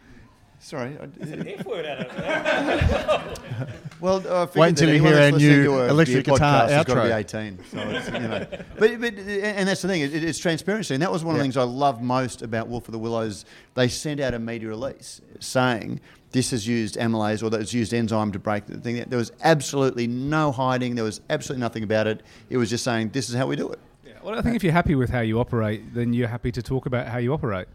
Sorry. 0.64 0.96
I, 0.98 1.04
F 1.20 1.66
word 1.66 1.84
out 1.84 2.06
of 2.06 2.18
it. 2.18 3.68
well, 4.00 4.16
I 4.16 4.46
figured 4.46 4.56
Wait 4.56 4.68
until 4.70 4.86
that 4.88 4.94
you 4.96 5.02
hear 5.02 5.18
our 5.18 5.30
new 5.30 5.78
a 5.78 5.88
electric 5.88 6.24
guitar 6.24 6.38
podcast 6.38 6.68
has 6.70 6.84
got 6.86 6.94
to 6.94 7.02
be 7.02 7.08
outro. 7.08 7.16
18. 7.18 7.58
So 7.70 7.78
it's, 7.80 8.06
you 8.06 8.12
know. 8.20 8.46
but, 8.78 9.00
but, 9.00 9.14
and 9.14 9.68
that's 9.68 9.82
the 9.82 9.88
thing, 9.88 10.00
it, 10.00 10.14
it's 10.14 10.38
transparency. 10.38 10.94
And 10.94 11.02
that 11.02 11.12
was 11.12 11.22
one 11.22 11.34
of 11.34 11.38
the 11.38 11.44
Yeah. 11.44 11.52
things 11.52 11.58
I 11.58 11.64
love 11.64 12.00
most 12.00 12.40
about 12.40 12.68
Wolf 12.68 12.88
of 12.88 12.92
the 12.92 12.98
Willows. 12.98 13.44
They 13.74 13.88
sent 13.88 14.20
out 14.20 14.32
a 14.32 14.38
media 14.38 14.70
release 14.70 15.20
saying 15.38 16.00
this 16.30 16.50
has 16.52 16.66
used 16.66 16.96
amylase 16.96 17.42
or 17.42 17.50
that 17.50 17.60
it's 17.60 17.74
used 17.74 17.92
enzyme 17.92 18.32
to 18.32 18.38
break 18.38 18.64
the 18.64 18.78
thing. 18.78 19.04
There 19.06 19.18
was 19.18 19.32
absolutely 19.42 20.06
no 20.06 20.50
hiding. 20.50 20.94
There 20.94 21.04
was 21.04 21.20
absolutely 21.28 21.60
nothing 21.60 21.82
about 21.82 22.06
it. 22.06 22.22
It 22.48 22.56
was 22.56 22.70
just 22.70 22.84
saying 22.84 23.10
this 23.10 23.28
is 23.28 23.34
how 23.34 23.46
we 23.46 23.56
do 23.56 23.68
it. 23.70 23.78
Yeah, 24.02 24.14
well, 24.22 24.38
I 24.38 24.40
think 24.40 24.56
if 24.56 24.64
you're 24.64 24.72
happy 24.72 24.94
with 24.94 25.10
how 25.10 25.20
you 25.20 25.40
operate, 25.40 25.92
then 25.92 26.14
you're 26.14 26.28
happy 26.28 26.50
to 26.52 26.62
talk 26.62 26.86
about 26.86 27.06
how 27.06 27.18
you 27.18 27.34
operate. 27.34 27.68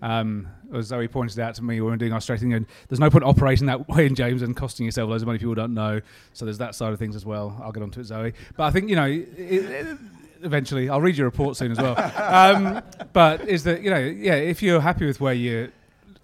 Um, 0.00 0.48
as 0.74 0.86
Zoe 0.86 1.08
pointed 1.08 1.38
out 1.38 1.54
to 1.56 1.62
me 1.62 1.80
when 1.80 1.84
we 1.84 1.90
were 1.90 1.96
doing 1.96 2.12
our 2.12 2.20
strategy, 2.20 2.50
and 2.52 2.66
there's 2.88 3.00
no 3.00 3.10
point 3.10 3.24
operating 3.24 3.66
that 3.66 3.88
way 3.88 4.06
in 4.06 4.14
James 4.14 4.42
and 4.42 4.56
costing 4.56 4.86
yourself 4.86 5.10
loads 5.10 5.22
of 5.22 5.26
money 5.26 5.38
people 5.38 5.54
don't 5.54 5.74
know. 5.74 6.00
So 6.32 6.44
there's 6.44 6.58
that 6.58 6.74
side 6.74 6.92
of 6.92 6.98
things 6.98 7.16
as 7.16 7.26
well. 7.26 7.60
I'll 7.62 7.72
get 7.72 7.82
onto 7.82 8.00
it, 8.00 8.04
Zoe. 8.04 8.32
But 8.56 8.64
I 8.64 8.70
think 8.70 8.88
you 8.88 8.96
know, 8.96 9.04
it, 9.04 9.28
it, 9.36 9.98
eventually, 10.42 10.88
I'll 10.88 11.00
read 11.00 11.16
your 11.16 11.26
report 11.26 11.56
soon 11.56 11.72
as 11.72 11.78
well. 11.78 11.96
Um, 12.32 12.82
but 13.12 13.46
is 13.48 13.64
that 13.64 13.82
you 13.82 13.90
know, 13.90 13.98
yeah, 13.98 14.34
if 14.34 14.62
you're 14.62 14.80
happy 14.80 15.06
with 15.06 15.20
where 15.20 15.34
you 15.34 15.70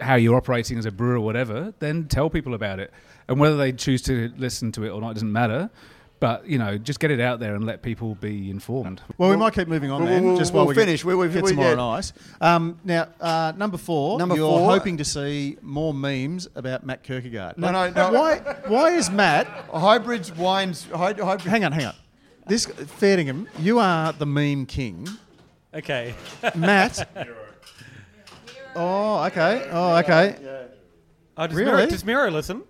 how 0.01 0.15
you're 0.15 0.37
operating 0.37 0.79
as 0.79 0.87
a 0.87 0.91
brewer 0.91 1.17
or 1.17 1.21
whatever, 1.21 1.75
then 1.81 2.07
tell 2.07 2.31
people 2.31 2.55
about 2.55 2.79
it. 2.79 2.93
And 3.29 3.39
whether 3.39 3.57
they 3.57 3.73
choose 3.73 4.01
to 4.03 4.33
listen 4.37 4.73
to 4.73 4.85
it 4.85 4.91
or 4.91 5.01
not 5.01 5.15
doesn't 5.15 5.33
matter. 5.33 5.71
But 6.21 6.47
you 6.49 6.59
know, 6.59 6.77
just 6.79 6.99
get 6.99 7.13
it 7.13 7.21
out 7.21 7.39
there 7.39 7.55
and 7.55 7.65
let 7.65 7.81
people 7.83 8.17
be 8.17 8.51
informed. 8.51 9.01
Well, 9.19 9.31
we 9.31 9.37
might 9.37 9.55
keep 9.55 9.69
moving 9.69 9.91
on 9.93 10.01
We'll- 10.03 10.11
then, 10.11 10.25
we'll- 10.25 10.37
just 10.37 10.53
we'll 10.53 10.63
while 10.65 10.69
we 10.69 10.75
get- 10.75 10.81
finish. 10.81 11.05
We- 11.05 11.15
we- 11.15 11.29
get 11.29 11.43
we- 11.45 11.49
some 11.51 11.57
more 11.57 11.67
yeah. 11.67 11.73
on 11.77 11.99
ice. 11.99 12.13
Um, 12.41 12.79
now, 12.85 13.07
uh, 13.21 13.53
number 13.57 13.79
four, 13.79 14.19
Number 14.19 14.35
you're 14.35 14.49
four. 14.59 14.69
hoping 14.71 14.97
to 14.97 15.05
see 15.05 15.59
more 15.63 15.95
memes 15.95 16.49
about 16.57 16.85
Matt 16.85 17.05
Kirkegaard. 17.05 17.57
No, 17.57 17.71
Like, 17.71 17.95
no, 17.95 18.11
no. 18.11 18.19
Why, 18.21 18.39
why 18.67 18.91
is 18.97 19.11
Matt... 19.11 19.47
Hybrids, 19.73 20.35
wines, 20.35 20.87
hyd- 20.91 21.21
hybrid. 21.21 21.43
Hang 21.49 21.65
on, 21.65 21.71
hang 21.73 21.87
on. 21.87 21.95
This 22.49 22.67
Fairtingham, 22.67 23.47
you 23.61 23.79
are 23.79 24.13
the 24.13 24.27
meme 24.27 24.67
king. 24.67 25.07
Okay. 25.73 26.15
Matt... 26.57 27.09
Oh, 28.75 29.25
okay. 29.25 29.69
Oh, 29.71 29.97
okay. 29.99 30.37
Oh, 31.37 31.47
does, 31.47 31.55
Really? 31.57 31.71
Miro, 31.73 31.87
does 31.87 32.05
Miro 32.05 32.31
listen? 32.31 32.63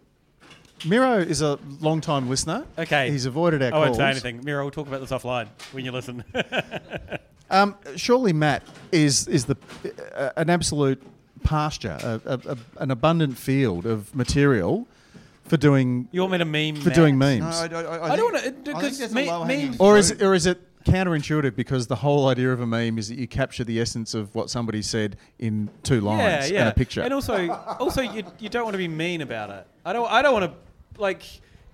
Miro 0.85 1.19
is 1.19 1.43
a 1.43 1.59
long-time 1.81 2.29
listener. 2.29 2.67
Okay. 2.79 3.11
He's 3.11 3.27
avoided 3.27 3.63
our 3.63 3.73
I 3.75 3.79
won't 3.79 3.97
say 3.97 4.09
anything. 4.11 4.45
Miro, 4.45 4.65
we'll 4.65 4.71
talk 4.71 4.87
about 4.87 5.01
this 5.01 5.11
offline 5.11 5.49
when 5.73 5.85
you 5.85 5.93
listen. 5.93 6.25
Um, 7.51 7.77
surely 7.97 8.35
Matt 8.35 8.63
is 8.93 9.27
is 9.27 9.47
the 9.47 9.57
uh, 10.15 10.31
an 10.37 10.51
absolute 10.51 11.03
pasture, 11.45 11.97
a, 12.03 12.21
a, 12.27 12.53
a, 12.53 12.57
an 12.77 12.91
abundant 12.91 13.39
field 13.39 13.87
of 13.87 14.15
material 14.15 14.87
for 15.45 15.57
doing 15.57 16.09
You 16.13 16.21
want 16.21 16.33
me 16.33 16.39
to 16.39 16.45
meme 16.45 16.77
for 16.77 16.89
Matt? 16.91 16.95
doing 16.95 17.17
memes. 17.17 17.41
No, 17.41 17.79
I, 17.79 17.81
I, 17.81 17.83
I, 17.83 18.05
I 18.05 18.09
think- 18.09 18.17
don't 18.21 18.33
want 18.33 18.37
to 18.37 18.39
I 18.39 18.43
think 18.43 18.65
because 18.65 18.99
that's 18.99 19.15
me, 19.15 19.31
low-hanging 19.31 19.67
memes. 19.69 19.81
or 19.81 19.97
is 19.97 20.11
fruit. 20.11 20.21
it, 20.21 20.25
or 20.27 20.35
is 20.35 20.45
it 20.47 20.61
counterintuitive 20.85 21.55
because 21.57 21.87
the 21.87 21.97
whole 21.97 22.29
idea 22.29 22.53
of 22.53 22.61
a 22.61 22.67
meme 22.67 22.99
is 22.99 23.09
that 23.09 23.19
you 23.19 23.27
capture 23.27 23.65
the 23.65 23.81
essence 23.81 24.15
of 24.15 24.35
what 24.35 24.51
somebody 24.51 24.83
said 24.83 25.17
in 25.39 25.71
two 25.83 26.01
lines 26.01 26.51
yeah, 26.51 26.55
yeah. 26.55 26.61
and 26.61 26.69
a 26.69 26.75
picture. 26.75 27.03
And 27.03 27.13
also, 27.15 27.51
also 27.51 28.03
you, 28.03 28.25
you 28.39 28.49
don't 28.49 28.65
want 28.65 28.75
to 28.75 28.79
be 28.79 28.89
mean 28.89 29.21
about 29.23 29.51
it. 29.51 29.67
I 29.85 29.93
don't. 29.93 30.11
I 30.11 30.21
don't 30.23 30.33
want 30.35 30.53
to 30.53 30.59
like. 30.99 31.23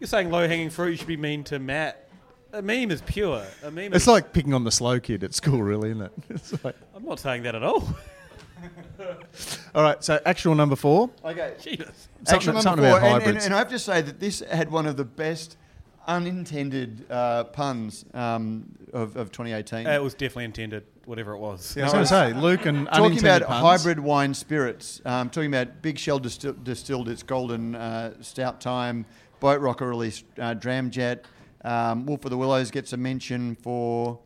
You're 0.01 0.09
saying 0.09 0.31
low 0.31 0.47
hanging 0.47 0.71
fruit. 0.71 0.91
You 0.91 0.97
should 0.97 1.07
be 1.07 1.17
mean 1.17 1.45
to 1.45 1.59
Matt. 1.59 2.09
A 2.53 2.63
meme 2.63 2.91
is 2.91 3.01
pure. 3.03 3.45
A 3.63 3.71
meme. 3.71 3.93
it's 3.95 4.05
is, 4.05 4.09
like 4.09 4.33
picking 4.33 4.55
on 4.55 4.65
the 4.65 4.71
slow 4.71 5.01
kid 5.01 5.25
at 5.25 5.35
school, 5.35 5.63
really, 5.63 5.91
isn't 5.91 6.03
it? 6.03 6.13
It's 6.31 6.65
like, 6.65 6.77
I'm 6.95 7.05
not 7.05 7.19
saying 7.19 7.43
that 7.45 7.55
at 7.55 7.63
all. 7.63 7.89
all 9.75 9.83
right, 9.83 10.03
so 10.03 10.21
actual 10.25 10.55
number 10.55 10.77
four. 10.77 11.11
Okay. 11.25 11.55
Jesus. 11.61 12.09
Something, 12.25 12.37
Actual 12.37 12.63
something 12.63 12.85
number 12.85 12.97
about 12.97 13.01
four, 13.01 13.09
and, 13.09 13.17
and, 13.17 13.25
hybrids. 13.25 13.45
and 13.47 13.55
I 13.55 13.59
have 13.59 13.71
to 13.71 13.79
say 13.79 14.03
that 14.03 14.21
this 14.21 14.41
had 14.41 14.71
one 14.71 14.87
of 14.87 14.97
the 14.97 15.05
best 15.05 15.57
unintended 16.07 17.07
uh, 17.11 17.45
puns 17.45 18.05
um, 18.15 18.67
of, 18.93 19.17
of 19.17 19.33
2018. 19.33 19.87
Uh, 19.87 19.91
it 19.91 20.03
was 20.03 20.15
definitely 20.15 20.45
intended. 20.45 20.85
Whatever 21.05 21.33
it 21.33 21.39
was. 21.39 21.77
yeah, 21.77 21.83
I 21.83 21.85
was 21.85 21.93
going 21.93 22.05
to 22.05 22.09
say, 22.09 22.41
Luke 22.41 22.65
and 22.65 22.87
talking 22.87 23.05
unintended 23.05 23.43
about 23.43 23.61
puns. 23.61 23.83
hybrid 23.83 24.01
wine 24.01 24.33
spirits, 24.33 25.03
um, 25.05 25.29
talking 25.29 25.53
about 25.53 25.83
Big 25.83 25.99
Shed 25.99 26.23
distil- 26.23 26.65
distilled 26.65 27.11
its 27.11 27.23
golden 27.23 27.75
uh, 27.75 28.15
stout 28.23 28.59
time, 28.61 29.05
Boat 29.39 29.61
Rocker 29.61 29.87
released 29.87 30.25
uh, 30.39 30.55
Dramjet, 30.55 31.25
um, 31.63 32.07
Wolf 32.07 32.25
of 32.25 32.31
the 32.31 32.39
Willows 32.39 32.71
gets 32.71 32.95
a 32.95 32.97
mention 32.97 33.55
for 33.57 34.19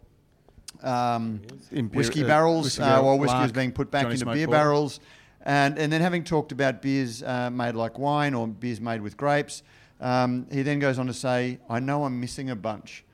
um, 0.82 1.40
Imper- 1.72 1.94
whiskey 1.96 2.22
uh, 2.22 2.28
barrels, 2.28 2.64
whiskey 2.66 2.82
uh, 2.82 2.86
barrel, 2.86 3.04
while 3.06 3.18
whiskey 3.18 3.36
is 3.38 3.40
Lark, 3.40 3.52
being 3.54 3.72
put 3.72 3.90
back 3.90 4.02
Johnny 4.02 4.14
into 4.14 4.24
Smoke 4.24 4.34
beer 4.34 4.46
Porter. 4.46 4.58
barrels. 4.58 5.00
And, 5.42 5.78
and 5.78 5.92
then 5.92 6.00
having 6.00 6.24
talked 6.24 6.52
about 6.52 6.82
beers 6.82 7.22
uh, 7.22 7.50
made 7.50 7.74
like 7.74 7.98
wine 7.98 8.34
or 8.34 8.46
beers 8.46 8.80
made 8.80 9.00
with 9.00 9.16
grapes, 9.16 9.62
um, 10.00 10.46
he 10.52 10.62
then 10.62 10.78
goes 10.78 10.98
on 10.98 11.06
to 11.08 11.14
say, 11.14 11.58
I 11.68 11.80
know 11.80 12.04
I'm 12.04 12.20
missing 12.20 12.50
a 12.50 12.56
bunch. 12.56 13.04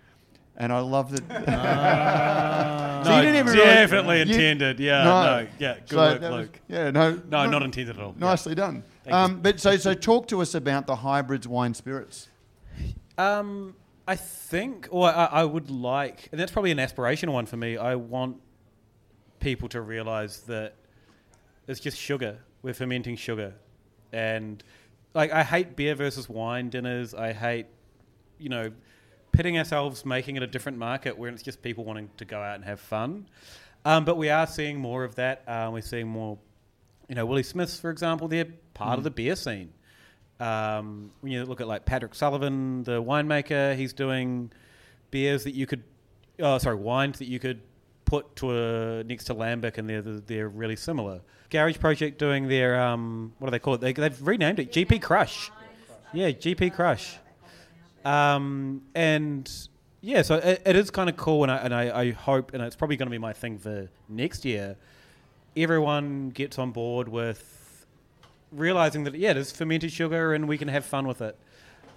And 0.56 0.72
I 0.72 0.78
love 0.80 1.10
that. 1.10 1.24
So 3.04 3.10
no, 3.10 3.16
you 3.16 3.22
didn't 3.22 3.36
even 3.40 3.52
realise- 3.52 3.74
definitely 3.74 4.16
you- 4.16 4.22
intended. 4.22 4.80
Yeah. 4.80 5.04
No. 5.04 5.22
No. 5.42 5.46
Yeah. 5.58 5.74
Good 5.74 5.88
So 5.90 5.96
work, 5.96 6.20
that 6.22 6.30
was- 6.32 6.40
Luke. 6.40 6.60
yeah, 6.68 6.90
no. 6.90 7.20
No, 7.28 7.46
not 7.50 7.62
intended 7.62 7.96
at 7.98 8.02
all. 8.02 8.14
Yeah. 8.18 8.26
Nicely 8.28 8.54
done. 8.54 8.82
Um, 9.10 9.40
but 9.40 9.60
so, 9.60 9.76
so 9.76 9.92
talk 9.92 10.26
to 10.28 10.40
us 10.40 10.54
about 10.54 10.86
the 10.86 10.96
hybrids 10.96 11.46
wine 11.46 11.74
spirits. 11.74 12.28
Um, 13.18 13.74
I 14.08 14.16
think, 14.16 14.88
or 14.90 15.08
I, 15.08 15.26
I 15.26 15.44
would 15.44 15.70
like, 15.70 16.28
and 16.32 16.40
that's 16.40 16.50
probably 16.50 16.70
an 16.70 16.78
aspirational 16.78 17.34
one 17.34 17.44
for 17.44 17.58
me. 17.58 17.76
I 17.76 17.94
want 17.96 18.38
people 19.38 19.68
to 19.70 19.82
realize 19.82 20.40
that 20.42 20.74
it's 21.68 21.80
just 21.80 21.98
sugar. 21.98 22.38
We're 22.62 22.72
fermenting 22.74 23.16
sugar, 23.16 23.52
and 24.14 24.64
like 25.14 25.32
I 25.32 25.42
hate 25.42 25.76
beer 25.76 25.94
versus 25.94 26.28
wine 26.28 26.68
dinners. 26.68 27.14
I 27.14 27.32
hate, 27.32 27.66
you 28.38 28.48
know, 28.48 28.72
pitting 29.32 29.56
ourselves, 29.58 30.04
making 30.04 30.36
it 30.36 30.42
a 30.42 30.46
different 30.46 30.78
market 30.78 31.16
where 31.16 31.30
it's 31.30 31.42
just 31.42 31.62
people 31.62 31.84
wanting 31.84 32.10
to 32.18 32.24
go 32.24 32.40
out 32.40 32.56
and 32.56 32.64
have 32.64 32.80
fun. 32.80 33.28
Um, 33.84 34.04
but 34.04 34.16
we 34.16 34.30
are 34.30 34.46
seeing 34.46 34.78
more 34.78 35.04
of 35.04 35.14
that. 35.16 35.42
Uh, 35.46 35.70
we're 35.72 35.82
seeing 35.82 36.08
more, 36.08 36.38
you 37.08 37.14
know, 37.14 37.26
Willie 37.26 37.42
Smiths, 37.42 37.78
for 37.78 37.90
example. 37.90 38.28
They're 38.28 38.48
part 38.74 38.98
of 38.98 39.04
the 39.04 39.10
beer 39.10 39.36
scene. 39.36 39.72
Um, 40.40 41.10
when 41.20 41.32
you 41.32 41.44
look 41.44 41.60
at 41.60 41.68
like 41.68 41.84
Patrick 41.84 42.14
Sullivan, 42.14 42.82
the 42.82 43.02
winemaker, 43.02 43.76
he's 43.76 43.92
doing 43.92 44.50
beers 45.10 45.44
that 45.44 45.54
you 45.54 45.66
could, 45.66 45.84
oh 46.40 46.58
sorry, 46.58 46.76
wines 46.76 47.18
that 47.18 47.28
you 47.28 47.38
could 47.38 47.60
put 48.04 48.36
to 48.36 48.50
a 48.50 49.04
next 49.04 49.24
to 49.24 49.34
lambic, 49.34 49.78
and 49.78 49.88
they're 49.88 50.02
they're 50.02 50.48
really 50.48 50.76
similar. 50.76 51.20
Garage 51.54 51.78
Project 51.78 52.18
doing 52.18 52.48
their 52.48 52.80
um, 52.80 53.32
what 53.38 53.46
do 53.46 53.52
they 53.52 53.60
call 53.60 53.74
it? 53.74 53.80
They, 53.80 53.92
they've 53.92 54.26
renamed 54.26 54.58
it 54.58 54.72
GP 54.72 55.00
Crush. 55.00 55.52
Yeah, 56.12 56.30
GP 56.30 56.74
Crush. 56.74 57.16
Um, 58.04 58.82
and 58.96 59.48
yeah, 60.00 60.22
so 60.22 60.34
it, 60.34 60.62
it 60.66 60.74
is 60.74 60.90
kind 60.90 61.08
of 61.08 61.16
cool, 61.16 61.44
and 61.44 61.52
I 61.52 61.56
and 61.58 61.72
I, 61.72 62.00
I 62.00 62.10
hope, 62.10 62.52
and 62.54 62.62
it's 62.62 62.74
probably 62.74 62.96
going 62.96 63.06
to 63.06 63.10
be 63.10 63.18
my 63.18 63.32
thing 63.32 63.58
for 63.58 63.88
next 64.08 64.44
year. 64.44 64.76
Everyone 65.56 66.30
gets 66.30 66.58
on 66.58 66.72
board 66.72 67.08
with 67.08 67.86
realizing 68.50 69.04
that 69.04 69.14
yeah, 69.14 69.30
it 69.30 69.36
is 69.36 69.52
fermented 69.52 69.92
sugar, 69.92 70.34
and 70.34 70.48
we 70.48 70.58
can 70.58 70.66
have 70.66 70.84
fun 70.84 71.06
with 71.06 71.22
it. 71.22 71.38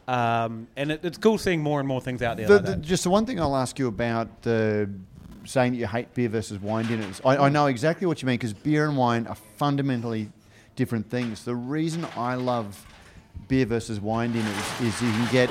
Um, 0.08 0.68
and 0.78 0.92
it, 0.92 1.04
it's 1.04 1.18
cool 1.18 1.40
seeing 1.40 1.64
more 1.64 1.80
and 1.80 1.88
more 1.88 2.00
things 2.00 2.22
out 2.22 2.38
there. 2.38 2.48
The, 2.48 2.54
like 2.54 2.66
the, 2.66 2.76
just 2.76 3.04
the 3.04 3.10
one 3.10 3.26
thing 3.26 3.42
I'll 3.42 3.58
ask 3.58 3.80
you 3.80 3.88
about 3.88 4.44
the 4.44 4.88
saying 5.48 5.72
that 5.74 5.78
you 5.78 5.88
hate 5.88 6.14
beer 6.14 6.30
versus 6.30 6.60
wine 6.60 6.86
dinners. 6.88 7.22
I, 7.26 7.38
I 7.38 7.50
know 7.50 7.68
exactly 7.68 8.06
what 8.06 8.22
you 8.22 8.26
mean 8.28 8.36
because 8.38 8.54
beer 8.54 8.88
and 8.88 8.98
wine 8.98 9.26
are 9.28 9.36
fundamentally 9.58 10.30
different 10.76 11.10
things. 11.10 11.44
The 11.46 11.56
reason 11.56 12.06
I 12.16 12.36
love 12.36 12.86
beer 13.48 13.66
versus 13.66 14.00
wine 14.00 14.34
dinners 14.34 14.56
is 14.82 15.02
you 15.02 15.10
can 15.12 15.32
get 15.32 15.50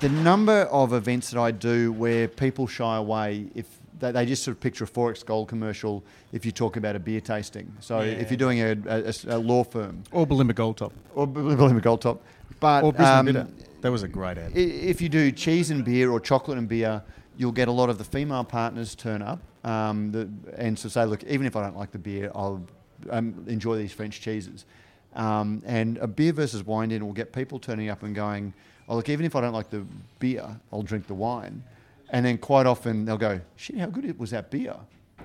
the 0.00 0.08
number 0.08 0.62
of 0.70 0.92
events 0.92 1.30
that 1.30 1.40
I 1.40 1.50
do 1.50 1.92
where 1.92 2.28
people 2.28 2.66
shy 2.66 2.96
away 2.96 3.46
if 3.54 3.66
they, 3.98 4.12
they 4.12 4.24
just 4.24 4.42
sort 4.44 4.56
of 4.56 4.60
picture 4.60 4.84
a 4.84 4.86
XXXX 4.86 5.26
Gold 5.26 5.48
commercial 5.48 6.02
if 6.32 6.46
you 6.46 6.52
talk 6.52 6.76
about 6.76 6.96
a 6.96 6.98
beer 6.98 7.20
tasting. 7.20 7.70
So 7.80 8.00
Yeah. 8.00 8.12
if 8.12 8.30
you're 8.30 8.38
doing 8.38 8.60
a, 8.60 8.76
a- 8.86 9.12
a 9.36 9.38
law 9.38 9.62
firm 9.64 10.02
or 10.12 10.26
Bulimba 10.26 10.54
Gold 10.54 10.78
Top. 10.78 10.92
or 11.14 11.26
Belinda 11.26 11.80
Gold 11.82 12.00
Top, 12.00 12.22
but 12.60 12.82
Or 12.84 12.92
Brisbane 12.92 13.18
um, 13.18 13.26
Bitter. 13.26 13.46
That 13.82 13.90
was 13.90 14.02
a 14.02 14.08
great 14.08 14.38
ad. 14.38 14.52
If 14.56 15.00
you 15.02 15.08
do 15.08 15.30
cheese 15.32 15.70
and 15.70 15.84
beer 15.84 16.10
or 16.10 16.20
chocolate 16.20 16.56
and 16.58 16.68
beer, 16.68 17.02
you'll 17.40 17.52
get 17.52 17.68
a 17.68 17.72
lot 17.72 17.88
of 17.88 17.96
the 17.96 18.04
female 18.04 18.44
partners 18.44 18.94
turn 18.94 19.22
up 19.22 19.40
um, 19.64 20.12
the, 20.12 20.28
and 20.58 20.78
so 20.78 20.88
say, 20.90 21.04
look, 21.06 21.24
even 21.24 21.46
if 21.46 21.56
I 21.56 21.62
don't 21.62 21.76
like 21.76 21.90
the 21.90 21.98
beer, 21.98 22.30
I'll 22.34 22.62
um, 23.08 23.44
enjoy 23.48 23.76
these 23.78 23.92
French 23.92 24.20
cheeses. 24.20 24.66
Um, 25.14 25.62
and 25.64 25.96
a 25.98 26.06
beer 26.06 26.32
versus 26.34 26.64
wine 26.64 26.90
dinner 26.90 27.04
will 27.06 27.14
get 27.14 27.32
people 27.32 27.58
turning 27.58 27.88
up 27.88 28.02
and 28.02 28.14
going, 28.14 28.52
oh, 28.88 28.96
look, 28.96 29.08
even 29.08 29.24
if 29.24 29.34
I 29.34 29.40
don't 29.40 29.54
like 29.54 29.70
the 29.70 29.84
beer, 30.18 30.46
I'll 30.70 30.82
drink 30.82 31.06
the 31.06 31.14
wine. 31.14 31.64
And 32.10 32.26
then 32.26 32.36
quite 32.38 32.66
often 32.66 33.06
they'll 33.06 33.16
go, 33.16 33.40
shit, 33.56 33.78
how 33.78 33.86
good 33.86 34.18
was 34.18 34.30
that 34.32 34.50
beer? 34.50 34.76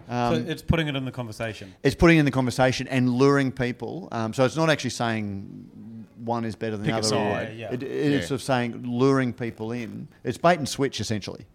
Um, 0.07 0.35
so 0.45 0.51
it's 0.51 0.61
putting 0.61 0.87
it 0.87 0.95
in 0.95 1.03
the 1.03 1.11
conversation. 1.11 1.73
it's 1.83 1.95
putting 1.95 2.17
in 2.17 2.25
the 2.25 2.31
conversation 2.31 2.87
and 2.87 3.09
luring 3.09 3.51
people. 3.51 4.07
Um, 4.11 4.33
so 4.33 4.45
it's 4.45 4.55
not 4.55 4.69
actually 4.69 4.91
saying 4.91 6.05
one 6.23 6.45
is 6.45 6.55
better 6.55 6.77
than 6.77 6.85
Pick 6.85 6.93
the 6.93 6.95
a 6.95 6.99
other. 6.99 7.07
side. 7.07 7.57
Yeah, 7.57 7.69
yeah. 7.69 7.73
It, 7.73 7.83
it's 7.83 8.21
Yeah. 8.23 8.27
sort 8.27 8.39
of 8.39 8.43
saying 8.43 8.83
luring 8.85 9.33
people 9.33 9.71
in. 9.71 10.07
It's 10.23 10.37
bait 10.37 10.59
and 10.59 10.69
switch 10.69 10.99
essentially. 11.01 11.45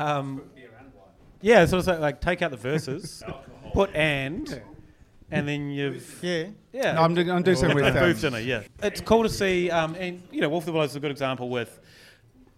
Um, 0.00 0.42
yeah, 1.42 1.64
so 1.66 1.78
it's 1.78 1.86
like, 1.86 2.00
like 2.00 2.20
take 2.20 2.42
out 2.42 2.50
the 2.50 2.56
verses, 2.56 3.22
put 3.72 3.94
and, 3.94 4.60
and 5.30 5.48
then 5.48 5.70
you've 5.70 6.18
Yeah. 6.22 6.46
yeah. 6.72 6.92
No, 6.92 7.02
I'm 7.02 7.14
doing, 7.14 7.30
I'm 7.30 7.42
doing 7.42 7.56
something 7.56 7.76
with 7.76 7.84
a 7.84 7.88
um, 8.02 8.08
booth 8.12 8.20
dinner. 8.20 8.38
Yeah, 8.40 8.62
it's 8.82 9.00
cool 9.00 9.22
to 9.22 9.28
see. 9.28 9.70
Um, 9.70 9.94
and 9.94 10.22
you 10.30 10.40
know, 10.40 10.48
Wolf 10.48 10.62
of 10.62 10.66
the 10.66 10.72
Willows 10.72 10.90
is 10.90 10.96
a 10.96 11.00
good 11.00 11.10
example 11.10 11.48
with 11.48 11.78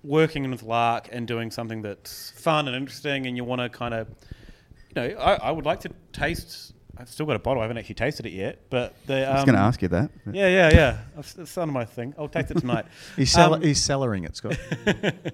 working 0.05 0.51
with 0.51 0.63
Lark 0.63 1.09
and 1.13 1.29
doing 1.29 1.51
something 1.51 1.83
that's 1.83 2.31
fun 2.31 2.67
and 2.67 2.77
interesting, 2.77 3.27
and 3.27 3.37
you 3.37 3.45
want 3.45 3.61
to 3.61 3.69
kind 3.69 3.95
of, 3.95 4.09
you 4.09 4.95
know, 4.97 5.17
I, 5.19 5.35
I 5.35 5.51
would 5.53 5.65
like 5.67 5.81
to 5.81 5.91
taste. 6.13 6.73
I've 6.99 7.09
still 7.09 7.25
got 7.25 7.37
a 7.37 7.39
bottle. 7.39 7.61
I 7.63 7.65
haven't 7.65 7.79
actually 7.79 7.95
tasted 7.95 8.27
it 8.27 8.33
yet, 8.33 8.69
but 8.69 8.95
the. 9.07 9.27
Um, 9.29 9.33
I 9.33 9.35
was 9.37 9.45
going 9.45 9.55
to 9.57 9.63
ask 9.63 9.81
you 9.81 9.89
that. 9.89 10.11
Yeah, 10.31 10.49
yeah, 10.49 10.71
yeah. 10.75 10.99
I've- 11.17 11.41
It's 11.43 11.57
on 11.57 11.73
my 11.73 11.85
thing. 11.85 12.15
I'll 12.19 12.29
taste 12.29 12.51
it 12.51 12.59
tonight. 12.59 12.85
He's, 13.17 13.31
cell- 13.33 13.55
Um, 13.55 13.63
he's 13.63 13.81
cellaring 13.81 14.27
it, 14.27 14.37
Scott. 14.37 14.59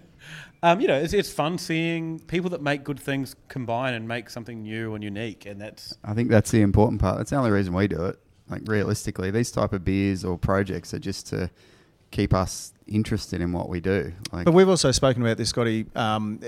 Um, 0.63 0.81
you 0.81 0.89
know, 0.89 0.99
it's, 0.99 1.13
it's 1.13 1.31
fun 1.31 1.57
seeing 1.59 2.19
people 2.21 2.51
that 2.51 2.61
make 2.63 2.83
good 2.83 2.99
things 2.99 3.37
combine 3.49 3.95
and 3.95 4.09
make 4.09 4.29
something 4.29 4.63
new 4.63 4.95
and 4.95 5.05
unique, 5.05 5.47
and 5.47 5.61
that's 5.61 5.97
I 6.05 6.15
think 6.15 6.31
that's 6.31 6.51
the 6.51 6.63
important 6.63 7.01
part. 7.01 7.19
That's 7.19 7.31
the 7.31 7.37
only 7.37 7.51
reason 7.51 7.75
we 7.75 7.87
do 7.89 8.05
it. 8.07 8.19
Like 8.49 8.63
realistically, 8.67 9.31
these 9.31 9.51
type 9.51 9.73
of 9.73 9.85
beers 9.85 10.25
or 10.25 10.39
projects 10.39 10.93
are 10.95 10.99
just 10.99 11.27
to 11.29 11.51
keep 12.11 12.33
us 12.33 12.73
interested 12.87 13.41
in 13.41 13.53
what 13.53 13.69
we 13.69 13.81
do. 13.81 14.13
Like 14.33 14.47
But 14.47 14.55
we've 14.55 14.69
also 14.69 14.91
spoken 14.91 15.23
about 15.23 15.37
this, 15.37 15.51
Scotty, 15.51 15.87
um, 15.95 16.41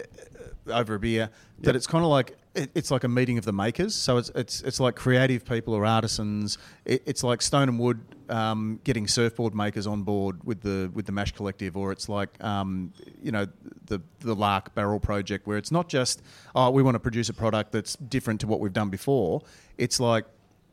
over 0.67 0.95
a 0.95 0.99
beer. 0.99 1.31
That 1.61 1.69
Yep. 1.69 1.75
it's 1.77 1.87
kind 1.87 2.05
of 2.05 2.11
like 2.11 2.37
it, 2.55 2.71
it's 2.75 2.91
like 2.91 3.05
a 3.05 3.09
meeting 3.09 3.39
of 3.39 3.45
the 3.45 3.53
makers. 3.53 3.95
So 3.95 4.17
it's 4.17 4.31
it's 4.35 4.63
it's 4.63 4.81
like 4.81 4.97
creative 4.97 5.45
people 5.45 5.75
or 5.75 5.85
artisans. 5.85 6.59
It, 6.85 7.03
it's 7.07 7.23
like 7.23 7.43
Stone 7.43 7.69
and 7.69 7.79
Wood 7.79 8.01
um, 8.29 8.81
getting 8.85 9.07
surfboard 9.07 9.55
makers 9.55 9.87
on 9.87 10.03
board 10.03 10.43
with 10.45 10.63
the 10.63 10.91
with 10.95 11.07
the 11.07 11.13
Mash 11.13 11.33
Collective, 11.33 11.77
or 11.77 11.93
it's 11.93 12.09
like 12.09 12.43
um, 12.43 12.93
you 13.23 13.33
know 13.33 13.47
the 13.87 14.01
the 14.21 14.35
Lark 14.35 14.75
Barrel 14.75 15.01
Project, 15.01 15.47
where 15.47 15.59
it's 15.59 15.71
not 15.71 15.89
just 15.89 16.23
oh 16.55 16.71
we 16.71 16.83
want 16.83 16.95
to 16.95 17.01
produce 17.01 17.29
a 17.29 17.35
product 17.35 17.73
that's 17.73 17.97
different 17.97 18.41
to 18.41 18.47
what 18.47 18.61
we've 18.61 18.73
done 18.73 18.91
before. 18.91 19.43
It's 19.79 20.01
like 20.01 20.25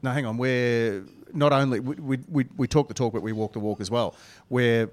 no, 0.02 0.12
hang 0.12 0.26
on, 0.26 0.38
we're 0.38 1.04
not 1.34 1.52
only 1.52 1.80
we, 1.80 1.96
we, 1.96 2.20
we, 2.30 2.46
we 2.56 2.68
talk 2.68 2.88
the 2.88 2.94
talk, 2.94 3.14
but 3.14 3.22
we 3.22 3.32
walk 3.32 3.54
the 3.54 3.60
walk 3.60 3.82
as 3.82 3.90
well. 3.90 4.16
We're 4.50 4.90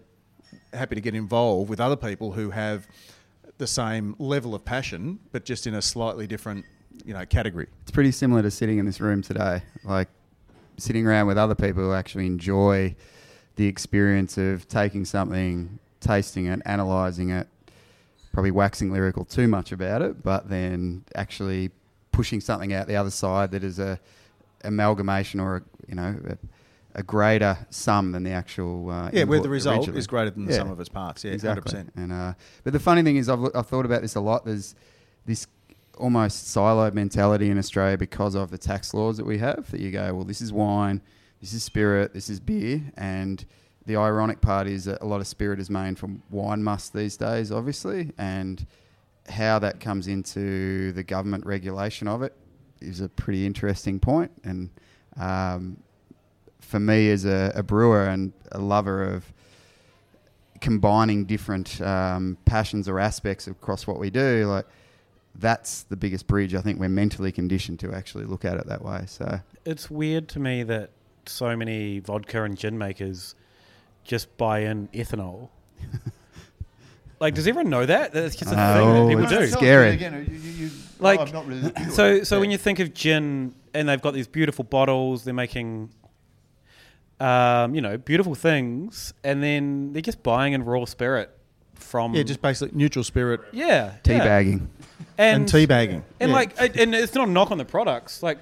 happy 0.72 0.94
to 0.94 1.00
get 1.00 1.14
involved 1.14 1.68
with 1.68 1.80
other 1.80 1.96
people 1.96 2.32
who 2.32 2.50
have 2.50 2.86
the 3.58 3.66
same 3.66 4.16
level 4.18 4.54
of 4.54 4.64
passion, 4.64 5.20
but 5.32 5.44
just 5.44 5.66
in 5.66 5.74
a 5.74 5.82
slightly 5.82 6.26
different, 6.26 6.64
you 7.04 7.12
know, 7.14 7.24
category. 7.26 7.66
it's 7.82 7.90
pretty 7.90 8.12
similar 8.12 8.42
to 8.42 8.50
sitting 8.50 8.78
in 8.78 8.86
this 8.86 9.00
room 9.00 9.22
today. 9.22 9.62
Like 9.84 10.08
sitting 10.78 11.06
around 11.06 11.26
with 11.26 11.38
other 11.38 11.54
people 11.54 11.82
who 11.84 11.92
actually 11.92 12.26
enjoy 12.26 12.94
the 13.56 13.66
experience 13.66 14.36
of 14.38 14.66
taking 14.68 15.04
something, 15.04 15.78
tasting 16.00 16.46
it, 16.46 16.60
analysing 16.66 17.30
it, 17.30 17.46
probably 18.32 18.50
waxing 18.50 18.92
lyrical 18.92 19.24
too 19.24 19.46
much 19.46 19.70
about 19.72 20.02
it, 20.02 20.22
but 20.22 20.48
then 20.48 21.04
actually 21.14 21.70
pushing 22.10 22.40
something 22.40 22.72
out 22.72 22.86
the 22.88 22.96
other 22.96 23.10
side 23.10 23.50
that 23.52 23.62
is 23.64 23.78
a 23.78 23.98
amalgamation 24.64 25.40
or 25.40 25.56
a, 25.56 25.62
you 25.88 25.94
know 25.94 26.16
a, 26.28 26.38
a 27.00 27.02
greater 27.02 27.56
sum 27.70 28.12
than 28.12 28.22
the 28.22 28.30
actual 28.30 28.88
uh, 28.90 29.10
Yeah, 29.12 29.24
where 29.24 29.40
the 29.40 29.48
result 29.48 29.78
originally. 29.80 29.98
is 29.98 30.06
greater 30.06 30.30
than 30.30 30.46
the 30.46 30.52
Yeah. 30.52 30.58
sum 30.58 30.70
of 30.70 30.80
its 30.80 30.88
parts. 30.88 31.24
Yeah, 31.24 31.32
exactly. 31.32 31.72
100%. 31.72 31.88
And 31.96 32.12
uh, 32.12 32.34
but 32.62 32.72
the 32.72 32.80
funny 32.80 33.02
thing 33.02 33.16
is, 33.16 33.28
I've, 33.28 33.44
I've 33.54 33.66
thought 33.66 33.84
about 33.84 34.02
this 34.02 34.14
a 34.14 34.20
lot. 34.20 34.44
There's 34.44 34.74
this 35.26 35.46
almost 35.98 36.46
siloed 36.46 36.94
mentality 36.94 37.50
in 37.50 37.58
Australia 37.58 37.96
because 37.96 38.34
of 38.34 38.50
the 38.50 38.58
tax 38.58 38.94
laws 38.94 39.16
that 39.16 39.26
we 39.26 39.38
have. 39.38 39.70
That 39.70 39.80
you 39.80 39.90
go, 39.90 40.14
well, 40.14 40.24
this 40.24 40.40
is 40.40 40.52
wine, 40.52 41.00
this 41.40 41.52
is 41.52 41.62
spirit, 41.62 42.12
this 42.12 42.28
is 42.28 42.40
beer, 42.40 42.82
and 42.96 43.44
the 43.86 43.96
ironic 43.96 44.40
part 44.40 44.66
is 44.66 44.86
that 44.86 45.02
a 45.02 45.06
lot 45.06 45.20
of 45.20 45.26
spirit 45.26 45.60
is 45.60 45.68
made 45.68 45.98
from 45.98 46.22
wine 46.30 46.62
must 46.62 46.94
these 46.94 47.16
days, 47.16 47.52
obviously, 47.52 48.12
and 48.18 48.66
how 49.28 49.58
that 49.58 49.80
comes 49.80 50.08
into 50.08 50.92
the 50.92 51.02
government 51.02 51.44
regulation 51.46 52.08
of 52.08 52.22
it 52.22 52.34
is 52.80 53.00
a 53.00 53.08
pretty 53.08 53.46
interesting 53.46 53.98
point. 54.00 54.30
And 54.44 54.70
um, 55.16 55.76
for 56.60 56.80
me, 56.80 57.10
as 57.10 57.24
a, 57.24 57.52
a 57.54 57.62
brewer 57.62 58.06
and 58.06 58.32
a 58.52 58.58
lover 58.58 59.02
of 59.02 59.32
combining 60.60 61.24
different 61.26 61.80
um, 61.80 62.38
passions 62.44 62.88
or 62.88 62.98
aspects 62.98 63.46
across 63.46 63.86
what 63.86 63.98
we 63.98 64.10
do, 64.10 64.46
like 64.46 64.66
that's 65.36 65.82
the 65.84 65.96
biggest 65.96 66.26
bridge. 66.26 66.54
I 66.54 66.60
think 66.60 66.78
we're 66.78 66.88
mentally 66.88 67.32
conditioned 67.32 67.80
to 67.80 67.92
actually 67.92 68.24
look 68.24 68.44
at 68.44 68.56
it 68.56 68.66
that 68.66 68.82
way. 68.82 69.04
So 69.06 69.40
It's 69.64 69.90
weird 69.90 70.28
to 70.30 70.38
me 70.40 70.62
that 70.64 70.90
so 71.26 71.56
many 71.56 71.98
vodka 72.00 72.44
and 72.44 72.56
gin 72.56 72.78
makers 72.78 73.34
just 74.04 74.36
buy 74.36 74.60
in 74.60 74.88
ethanol. 74.88 75.48
like, 77.20 77.34
does 77.34 77.46
everyone 77.46 77.70
know 77.70 77.86
that? 77.86 78.12
That's 78.12 78.36
just 78.36 78.52
a 78.52 78.54
thing 78.54 78.60
Oh, 78.60 79.04
that 79.04 79.08
people 79.08 79.24
it's 79.24 79.32
do. 79.32 79.58
scary. 79.58 79.90
Again, 79.90 80.26
you, 80.28 80.36
you, 80.36 80.50
you, 80.66 80.70
Like, 80.98 81.20
I'm 81.20 81.32
not 81.32 81.46
really 81.46 81.72
So, 81.90 82.22
so 82.22 82.38
when 82.40 82.50
you 82.50 82.58
think 82.58 82.78
of 82.78 82.92
gin, 82.94 83.54
and 83.72 83.88
they've 83.88 84.00
got 84.00 84.14
these 84.14 84.28
beautiful 84.28 84.64
bottles, 84.64 85.24
they're 85.24 85.34
making, 85.34 85.90
um, 87.20 87.74
you 87.74 87.80
know, 87.80 87.96
beautiful 87.96 88.34
things, 88.34 89.14
and 89.24 89.42
then 89.42 89.92
they're 89.92 90.02
just 90.02 90.22
buying 90.22 90.52
in 90.52 90.64
raw 90.64 90.84
spirit 90.84 91.30
from 91.74 92.14
Yeah, 92.14 92.22
just 92.22 92.40
basically 92.42 92.76
neutral 92.76 93.04
spirit 93.04 93.40
yeah, 93.52 93.66
yeah. 93.66 93.98
teabagging. 94.02 94.66
And, 95.18 95.42
and 95.42 95.50
teabagging. 95.50 96.02
and 96.20 96.30
Yeah. 96.30 96.36
like, 96.36 96.58
and 96.78 96.94
it's 96.94 97.14
not 97.14 97.28
a 97.28 97.30
knock 97.30 97.50
on 97.50 97.58
the 97.58 97.64
products. 97.64 98.22
Like 98.22 98.38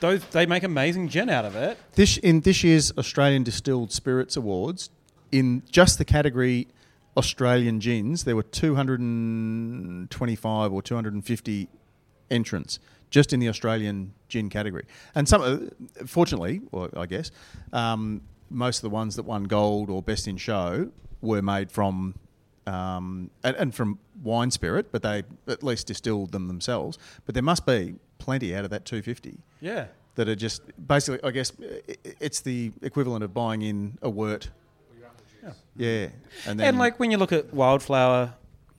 those, 0.00 0.24
they 0.26 0.46
make 0.46 0.62
amazing 0.62 1.08
gin 1.08 1.28
out 1.28 1.44
of 1.44 1.56
it. 1.56 1.76
This 1.94 2.16
in 2.18 2.40
this 2.40 2.62
year's 2.64 2.92
Australian 2.98 3.42
Distilled 3.44 3.92
Spirits 3.92 4.36
Awards, 4.36 4.90
in 5.32 5.62
just 5.70 5.98
the 5.98 6.04
category 6.04 6.68
Australian 7.16 7.80
gins, 7.80 8.24
there 8.24 8.36
were 8.36 8.42
225 8.42 10.72
or 10.72 10.82
250 10.82 11.68
entrants 12.30 12.78
just 13.10 13.32
in 13.32 13.40
the 13.40 13.48
Australian 13.48 14.12
gin 14.28 14.48
category. 14.50 14.84
And 15.14 15.28
some, 15.28 15.42
uh, 15.42 15.58
fortunately, 16.06 16.60
or 16.72 16.90
I 16.96 17.06
guess, 17.06 17.30
um, 17.72 18.22
most 18.50 18.78
of 18.78 18.82
the 18.82 18.90
ones 18.90 19.16
that 19.16 19.22
won 19.24 19.44
gold 19.44 19.88
or 19.90 20.02
best 20.02 20.26
in 20.28 20.36
show 20.36 20.90
were 21.20 21.42
made 21.42 21.70
from. 21.70 22.14
Um, 22.66 23.30
and, 23.44 23.54
and 23.56 23.74
from 23.74 23.98
wine 24.22 24.50
spirit, 24.50 24.90
but 24.90 25.02
they 25.02 25.22
at 25.46 25.62
least 25.62 25.86
distilled 25.86 26.32
them 26.32 26.48
themselves. 26.48 26.98
But 27.24 27.34
there 27.34 27.42
must 27.42 27.64
be 27.64 27.94
plenty 28.18 28.56
out 28.56 28.64
of 28.64 28.70
that 28.70 28.84
250 28.84 29.38
Yeah. 29.60 29.86
that 30.16 30.28
are 30.28 30.34
just 30.34 30.62
basically, 30.88 31.20
I 31.22 31.30
guess, 31.30 31.52
it's 32.20 32.40
the 32.40 32.72
equivalent 32.82 33.22
of 33.22 33.32
buying 33.32 33.62
in 33.62 33.98
a 34.02 34.10
wort. 34.10 34.50
Yeah, 35.76 36.08
and 36.46 36.58
then 36.58 36.68
And 36.68 36.78
like 36.78 36.98
when 36.98 37.10
you 37.12 37.18
look 37.18 37.32
at 37.32 37.52
Wildflower, 37.54 38.34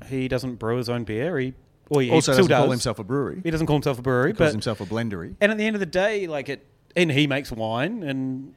he 0.08 0.28
doesn't 0.28 0.56
brew 0.56 0.78
his 0.78 0.90
own 0.90 1.04
beer. 1.06 1.38
He, 1.40 1.54
well, 1.90 2.02
he 2.02 2.10
also 2.12 2.34
still 2.34 2.44
doesn't 2.44 2.50
does. 2.50 2.60
call 2.64 2.72
himself 2.72 3.00
a 3.00 3.04
brewery. 3.06 3.40
He 3.44 3.52
doesn't 3.52 3.68
call 3.68 3.78
himself 3.78 4.00
a 4.00 4.02
brewery, 4.02 4.32
He 4.32 4.34
calls 4.38 4.50
but 4.50 4.52
himself 4.54 4.82
a 4.82 4.86
blendery. 4.86 5.36
and 5.40 5.52
at 5.52 5.58
the 5.58 5.66
end 5.66 5.76
of 5.76 5.80
the 5.80 5.86
day, 5.86 6.28
like 6.28 6.50
it, 6.50 6.66
and 6.96 7.10
he 7.12 7.26
makes 7.28 7.52
wine, 7.54 8.04
and 8.04 8.54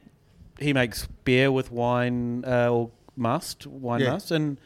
he 0.59 0.73
makes 0.73 1.07
beer 1.23 1.51
with 1.51 1.71
wine 1.71 2.43
uh, 2.45 2.69
or 2.69 2.89
must, 3.15 3.65
wine 3.67 4.01
Yeah. 4.01 4.11
must, 4.13 4.31
and 4.31 4.59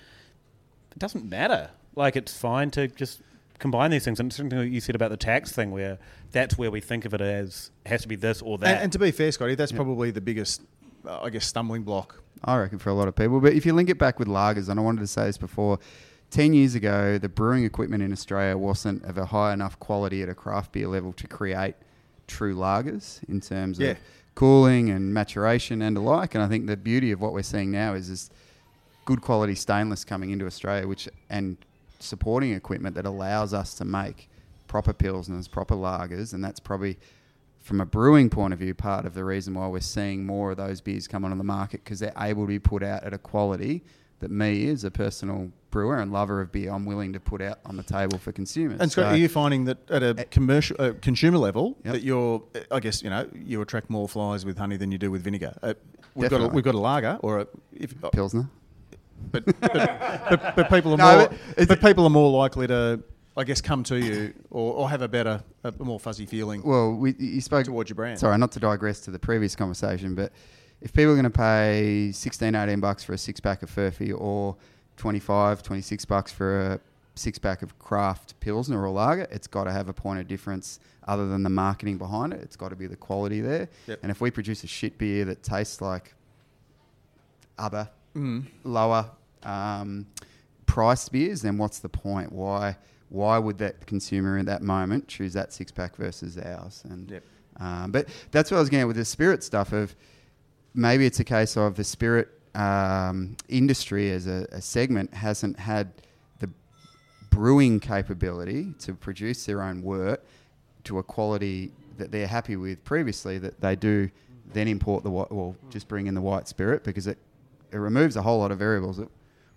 it 0.96 1.00
doesn't 1.00 1.30
matter. 1.30 1.70
Like 1.96 2.16
it's 2.16 2.38
fine 2.38 2.72
to 2.72 2.88
just 2.88 3.22
combine 3.60 3.92
these 3.92 4.04
things. 4.06 4.20
And 4.20 4.28
it's 4.28 4.36
something 4.38 4.58
that 4.60 4.68
you 4.68 4.82
said 4.82 4.96
about 4.96 5.12
the 5.12 5.18
tax 5.18 5.52
thing, 5.52 5.72
where 5.72 5.98
that's 6.32 6.58
where 6.58 6.72
we 6.72 6.82
think 6.82 7.06
of 7.06 7.14
it 7.14 7.22
as 7.22 7.72
it 7.86 7.90
has 7.90 8.02
to 8.02 8.08
be 8.08 8.16
this 8.16 8.42
or 8.42 8.58
that. 8.60 8.68
And, 8.76 8.84
and 8.84 8.92
to 8.94 9.00
be 9.00 9.12
fair, 9.12 9.32
Scotty, 9.32 9.56
that's 9.56 9.72
probably 9.72 10.12
the 10.12 10.22
biggest, 10.22 10.62
uh, 11.08 11.22
I 11.22 11.30
guess, 11.30 11.46
stumbling 11.46 11.84
block. 11.84 12.22
I 12.44 12.58
reckon 12.58 12.80
for 12.80 12.90
a 12.90 12.94
lot 12.94 13.08
of 13.08 13.16
people. 13.16 13.40
But 13.40 13.54
if 13.54 13.66
you 13.66 13.74
link 13.74 13.90
it 13.90 13.98
back 13.98 14.20
with 14.20 14.28
lagers, 14.28 14.68
and 14.70 14.80
I 14.80 14.84
wanted 14.84 15.00
to 15.02 15.08
say 15.08 15.26
this 15.26 15.38
before, 15.38 15.80
10 16.32 16.54
years 16.54 16.76
ago, 16.76 17.18
the 17.18 17.30
brewing 17.30 17.64
equipment 17.64 18.04
in 18.04 18.12
Australia 18.12 18.58
wasn't 18.58 19.04
of 19.06 19.18
a 19.18 19.26
high 19.26 19.54
enough 19.54 19.80
quality 19.80 20.22
at 20.22 20.28
a 20.30 20.36
craft 20.36 20.74
beer 20.74 20.88
level 20.88 21.14
to 21.14 21.28
create 21.28 21.76
true 22.28 22.56
lagers 22.56 23.24
in 23.30 23.40
terms 23.40 23.80
Yeah. 23.80 23.92
of 23.92 23.98
cooling 24.34 24.90
and 24.90 25.14
maturation 25.14 25.82
and 25.82 25.96
the 25.96 26.02
like. 26.02 26.36
And 26.36 26.44
I 26.44 26.48
think 26.48 26.68
the 26.68 26.76
beauty 26.76 27.12
of 27.12 27.22
what 27.22 27.32
we're 27.32 27.44
seeing 27.44 27.72
now 27.72 27.94
is 27.94 28.10
this 28.10 28.30
good 29.06 29.22
quality 29.22 29.56
stainless 29.56 30.04
coming 30.04 30.32
into 30.32 30.46
Australia, 30.46 30.88
which 30.88 31.08
and 31.30 31.58
supporting 32.00 32.54
equipment 32.54 32.96
that 32.96 33.06
allows 33.06 33.54
us 33.54 33.74
to 33.76 33.86
make 33.86 34.30
proper 34.68 34.94
pilsners, 34.94 35.50
proper 35.50 35.76
lagers, 35.76 36.34
and 36.34 36.44
that's 36.44 36.60
probably 36.60 36.98
from 37.62 37.82
a 37.82 37.86
brewing 37.86 38.30
point 38.30 38.54
of 38.54 38.60
view 38.60 38.74
part 38.76 39.06
of 39.06 39.14
the 39.14 39.24
reason 39.24 39.54
why 39.56 39.68
we're 39.68 39.80
seeing 39.80 40.26
more 40.26 40.52
of 40.52 40.58
those 40.58 40.82
beers 40.82 41.08
come 41.08 41.24
onto 41.26 41.38
the 41.38 41.44
market 41.44 41.84
because 41.84 42.00
they're 42.00 42.14
able 42.20 42.44
to 42.44 42.48
be 42.48 42.60
put 42.60 42.84
out 42.84 43.04
at 43.04 43.14
a 43.14 43.18
quality 43.18 43.84
that 44.20 44.30
me 44.30 44.70
as 44.70 44.84
a 44.84 44.92
personal 44.92 45.52
brewer 45.72 46.00
and 46.00 46.12
lover 46.12 46.42
of 46.42 46.52
beer 46.52 46.72
I'm 46.72 46.86
willing 46.86 47.12
to 47.14 47.20
put 47.20 47.42
out 47.42 47.60
on 47.66 47.76
the 47.76 47.84
table 47.84 48.18
for 48.18 48.32
consumers. 48.32 48.80
And 48.80 48.92
Scott, 48.92 49.06
So- 49.06 49.10
are 49.10 49.16
you 49.18 49.28
finding 49.28 49.66
that 49.66 49.90
at 49.90 50.04
a 50.04 50.14
commercial 50.26 50.76
uh, 50.80 50.94
consumer 51.02 51.38
level 51.38 51.76
Yep. 51.84 51.94
that 51.94 52.04
you're, 52.04 52.44
I 52.72 52.80
guess, 52.80 53.02
you 53.04 53.10
know, 53.10 53.28
you 53.34 53.62
attract 53.62 53.90
more 53.90 54.08
flies 54.08 54.46
with 54.46 54.58
honey 54.58 54.78
than 54.78 54.92
you 54.92 54.98
do 54.98 55.10
with 55.12 55.24
vinegar? 55.24 55.58
Uh, 55.64 55.74
we've 56.14 56.30
got 56.30 56.42
a, 56.42 56.48
we've 56.48 56.64
got 56.64 56.76
a 56.76 56.80
lager 56.80 57.18
or 57.22 57.40
a, 57.42 57.48
if, 57.74 57.94
uh, 58.04 58.10
Pilsner? 58.10 58.48
But, 59.32 59.46
but, 59.46 59.60
but 59.62 60.56
but 60.56 60.70
people 60.70 60.94
are 60.94 60.98
No, 60.98 61.18
more 61.18 61.30
but 61.58 61.68
but 61.68 61.82
people 61.82 62.06
are 62.06 62.10
more 62.10 62.32
likely 62.32 62.68
to, 62.68 63.02
I 63.36 63.44
guess, 63.44 63.62
come 63.62 63.84
to 63.86 63.98
you 63.98 64.34
or, 64.50 64.74
or 64.74 64.90
have 64.90 65.02
a 65.02 65.08
better, 65.08 65.44
a 65.64 65.72
more 65.80 66.00
fuzzy 66.00 66.26
feeling 66.26 66.62
Well, 66.64 66.94
we, 66.94 67.16
you 67.18 67.42
spoke 67.42 67.66
towards 67.66 67.90
your 67.90 67.96
brand. 67.96 68.20
Sorry, 68.20 68.38
not 68.38 68.52
to 68.54 68.60
digress 68.60 69.00
to 69.02 69.12
the 69.12 69.20
previous 69.20 69.56
conversation, 69.56 70.16
but 70.16 70.32
if 70.82 70.94
people 70.94 71.12
are 71.12 71.16
going 71.16 71.24
to 71.24 71.30
pay 71.30 72.12
16, 72.12 72.56
18 72.56 72.80
bucks 72.80 73.04
for 73.04 73.14
a 73.14 73.18
six 73.18 73.40
pack 73.40 73.64
of 73.64 73.74
Furphy 73.74 74.14
or 74.18 74.56
25, 74.98 75.64
26 75.64 76.06
bucks 76.06 76.32
for 76.32 76.60
a 76.60 76.80
six 77.16 77.40
pack 77.40 77.62
of 77.62 77.78
craft 77.80 78.40
Pilsner 78.40 78.82
or 78.82 78.90
lager, 78.90 79.28
it's 79.32 79.48
got 79.48 79.66
to 79.66 79.72
have 79.72 79.90
a 79.90 79.94
point 79.94 80.20
of 80.20 80.28
difference 80.28 80.80
other 81.08 81.28
than 81.28 81.44
the 81.44 81.50
marketing 81.50 81.98
behind 81.98 82.34
it. 82.34 82.42
It's 82.42 82.56
got 82.56 82.70
to 82.70 82.76
be 82.76 82.88
the 82.88 82.96
quality 82.96 83.42
there. 83.42 83.70
Yep. 83.88 84.00
And 84.04 84.12
if 84.12 84.22
we 84.22 84.32
produce 84.32 84.64
a 84.64 84.68
shit 84.68 84.98
beer 84.98 85.26
that 85.26 85.44
tastes 85.44 85.82
like 85.82 86.14
other 87.58 87.90
Mm. 88.16 88.46
lower 88.64 89.10
um, 89.44 90.08
priced 90.66 91.12
beers, 91.12 91.42
then 91.42 91.58
what's 91.58 91.80
the 91.80 91.90
point? 91.90 92.32
Why 92.32 92.78
why 93.10 93.38
would 93.38 93.58
that 93.60 93.86
consumer 93.86 94.38
in 94.38 94.46
that 94.48 94.62
moment 94.62 95.08
choose 95.08 95.34
that 95.34 95.54
six 95.54 95.72
pack 95.72 95.96
versus 95.96 96.38
ours? 96.38 96.84
And 96.90 97.10
Yep. 97.12 97.24
um, 97.60 97.92
but 97.92 98.08
that's 98.32 98.52
what 98.52 98.58
I 98.58 98.60
was 98.62 98.70
getting 98.70 98.82
at 98.82 98.88
with 98.88 98.96
the 98.98 99.06
spirit 99.06 99.44
stuff 99.44 99.72
of 99.74 99.96
maybe 100.74 101.06
it's 101.06 101.20
a 101.20 101.24
case 101.24 101.56
of 101.56 101.76
the 101.76 101.84
spirit 101.84 102.30
um, 102.56 103.36
industry 103.48 104.12
as 104.12 104.28
a, 104.28 104.48
a 104.52 104.62
segment 104.62 105.14
hasn't 105.14 105.60
had 105.60 105.92
the 106.40 106.50
brewing 107.30 107.80
capability 107.80 108.74
to 108.80 108.94
produce 108.94 109.46
their 109.46 109.62
own 109.62 109.82
wort 109.84 110.24
to 110.86 111.00
a 111.00 111.04
quality 111.04 111.72
that 111.98 112.12
they're 112.12 112.28
happy 112.28 112.56
with 112.56 112.84
previously 112.84 113.38
that 113.38 113.60
they 113.62 113.76
do 113.76 114.10
then 114.54 114.68
import 114.68 115.04
the 115.04 115.10
white, 115.12 115.32
well, 115.32 115.56
just 115.70 115.88
bring 115.88 116.08
in 116.08 116.14
the 116.14 116.22
white 116.22 116.48
spirit 116.48 116.84
because 116.84 117.08
it, 117.08 117.18
it 117.76 117.80
removes 117.80 118.16
a 118.16 118.22
whole 118.22 118.40
lot 118.40 118.52
of 118.52 118.60
variables 118.60 118.98
that 118.98 119.10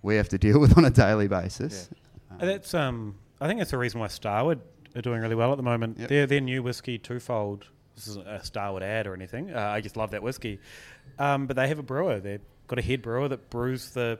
we 0.02 0.16
have 0.16 0.28
to 0.30 0.38
deal 0.38 0.58
with 0.60 0.76
on 0.76 0.84
a 0.84 0.90
daily 0.90 1.28
basis. 1.28 1.88
And 2.38 2.48
that's 2.48 2.74
um, 2.74 3.16
I 3.40 3.46
think 3.46 3.58
that's 3.60 3.70
the 3.70 3.78
reason 3.78 4.00
why 4.00 4.08
Starward 4.08 4.60
are 4.96 5.02
doing 5.02 5.20
really 5.20 5.34
well 5.34 5.50
at 5.52 5.56
the 5.56 5.62
moment. 5.62 5.98
Yep. 5.98 6.08
Their 6.08 6.26
their 6.26 6.40
new 6.40 6.62
whiskey 6.62 6.98
twofold. 6.98 7.66
This 7.94 8.06
isn't 8.08 8.28
a 8.28 8.44
Starward 8.44 8.82
ad 8.82 9.06
or 9.08 9.14
anything. 9.14 9.52
Uh, 9.52 9.58
I 9.60 9.80
just 9.80 9.96
love 9.96 10.12
that 10.12 10.22
whiskey. 10.22 10.60
Um, 11.18 11.46
but 11.46 11.56
they 11.56 11.66
have 11.68 11.78
a 11.80 11.82
brewer. 11.82 12.20
They've 12.20 12.40
got 12.68 12.78
a 12.78 12.82
head 12.82 13.02
brewer 13.02 13.28
that 13.28 13.50
brews 13.50 13.90
the 13.90 14.18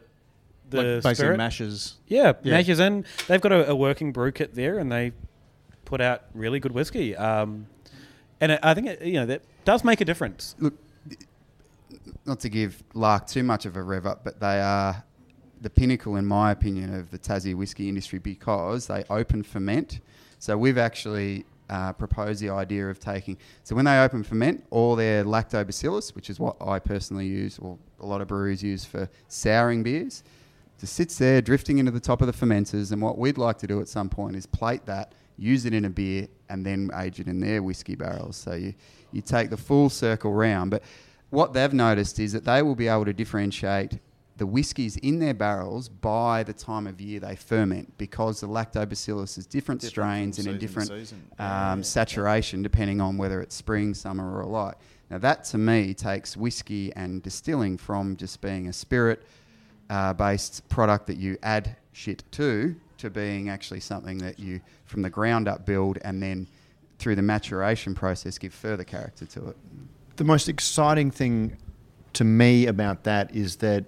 the 0.71 0.77
like 0.79 0.87
basically 0.97 1.15
spirit. 1.15 1.37
mashes. 1.39 1.97
Yeah, 2.09 2.33
Yeah. 2.43 2.55
mashes 2.55 2.81
in. 2.81 3.05
They've 3.29 3.41
got 3.41 3.53
a, 3.53 3.71
a 3.71 3.75
working 3.77 4.13
brew 4.13 4.33
kit 4.33 4.55
there, 4.55 4.79
and 4.79 4.91
they 4.91 5.13
put 5.85 6.01
out 6.01 6.25
really 6.35 6.61
good 6.61 6.73
whiskey. 6.73 7.15
Um, 7.17 7.67
and 8.41 8.53
I 8.53 8.59
I 8.63 8.75
think 8.75 8.89
it, 8.89 9.03
you 9.03 9.15
know 9.15 9.27
that 9.27 9.43
does 9.65 9.85
make 9.85 10.01
a 10.01 10.05
difference. 10.05 10.57
Look, 10.59 10.75
not 12.29 12.41
to 12.41 12.49
give 12.49 12.83
Lark 12.95 13.27
too 13.27 13.43
much 13.43 13.67
of 13.67 13.77
a 13.77 13.83
rev 13.83 14.07
up, 14.07 14.23
but 14.23 14.39
they 14.39 14.61
are 14.61 15.03
the 15.61 15.71
pinnacle, 15.71 16.17
in 16.17 16.27
my 16.27 16.53
opinion, 16.53 16.95
of 16.95 17.11
the 17.11 17.19
Tassie 17.19 17.55
whiskey 17.55 17.89
industry 17.89 18.19
because 18.19 18.87
they 18.87 19.05
open 19.11 19.43
ferment. 19.43 20.01
So 20.39 20.57
we've 20.57 20.79
actually 20.79 21.45
uh, 21.69 21.93
proposed 21.95 22.41
the 22.41 22.51
idea 22.51 22.89
of 22.89 23.01
taking. 23.01 23.37
So 23.65 23.75
when 23.75 23.85
they 23.85 23.99
open 23.99 24.23
ferment, 24.23 24.65
all 24.71 24.95
their 24.95 25.25
lactobacillus, 25.25 26.15
which 26.15 26.31
is 26.31 26.39
what 26.39 26.57
I 26.61 26.79
personally 26.79 27.27
use, 27.27 27.59
or 27.59 27.79
a 28.01 28.07
lot 28.07 28.21
of 28.21 28.29
breweries 28.29 28.63
use 28.63 28.85
for 28.85 29.09
souring 29.27 29.83
beers, 29.83 30.23
just 30.79 30.93
sits 30.95 31.19
there 31.19 31.43
drifting 31.43 31.79
into 31.79 31.91
the 31.91 32.01
top 32.01 32.23
of 32.23 32.29
the 32.29 32.33
fermenters. 32.33 32.93
And 32.93 33.03
what 33.03 33.19
we'd 33.19 33.39
like 33.39 33.59
to 33.59 33.67
do 33.67 33.81
at 33.81 33.89
some 33.89 34.09
point 34.09 34.37
is 34.37 34.47
plate 34.47 34.87
that 34.87 35.13
use 35.37 35.65
it 35.65 35.75
in 35.75 35.85
a 35.85 35.91
beer, 35.91 36.29
and 36.49 36.65
then 36.65 36.91
age 36.97 37.21
it 37.21 37.27
in 37.27 37.41
their 37.41 37.63
whiskey 37.63 37.95
barrels. 37.95 38.37
So 38.37 38.55
you, 38.55 38.75
you 39.13 39.23
take 39.23 39.51
the 39.51 39.57
full 39.57 39.89
circle 39.91 40.33
round. 40.33 40.71
But 40.71 40.83
what 41.31 41.53
they've 41.53 41.73
noticed 41.73 42.19
is 42.19 42.33
that 42.33 42.45
they 42.45 42.63
will 42.63 42.75
be 42.75 42.89
able 42.89 43.05
to 43.05 43.13
differentiate 43.13 43.99
the 44.39 44.47
whiskies 44.47 44.97
in 44.99 45.19
their 45.19 45.35
barrels 45.35 45.89
by 45.89 46.45
the 46.45 46.53
time 46.53 46.87
of 46.87 47.01
year 47.01 47.19
they 47.21 47.35
ferment 47.35 47.93
because 47.99 48.41
the 48.41 48.47
lactobacillus 48.47 49.37
is 49.37 49.47
different, 49.47 49.83
strains 49.83 50.39
and 50.39 50.47
in 50.47 50.59
different 50.59 51.13
um, 51.39 51.83
saturation 51.83 52.63
depending 52.63 53.01
on 53.01 53.17
whether 53.19 53.41
it's 53.43 53.55
spring, 53.55 53.93
summer, 53.95 54.39
or 54.39 54.45
light. 54.45 54.77
Now, 55.11 55.19
that 55.19 55.45
to 55.45 55.59
me 55.59 55.93
takes 55.93 56.37
whiskey 56.37 56.93
and 56.95 57.23
distilling 57.23 57.79
from 57.79 58.17
just 58.17 58.41
being 58.41 58.69
a 58.69 58.73
spirit 58.73 59.27
uh, 59.91 60.13
based 60.13 60.69
product 60.69 61.07
that 61.09 61.17
you 61.17 61.37
add 61.43 61.77
shit 61.93 62.23
to 62.33 62.77
to 62.99 63.11
being 63.11 63.49
actually 63.49 63.81
something 63.81 64.19
that 64.19 64.39
you 64.39 64.61
from 64.85 65.03
the 65.03 65.11
ground 65.11 65.49
up 65.49 65.65
build 65.67 65.99
and 66.03 66.23
then 66.23 66.47
through 66.99 67.15
the 67.17 67.23
maturation 67.23 67.95
process 67.95 68.39
give 68.39 68.53
further 68.53 68.85
character 68.85 69.25
to 69.27 69.49
it. 69.49 69.57
The 70.19 70.25
most 70.25 70.49
exciting 70.49 71.13
thing 71.13 71.57
to 72.15 72.25
me 72.25 72.67
about 72.67 73.05
that 73.05 73.37
is 73.37 73.55
that 73.59 73.85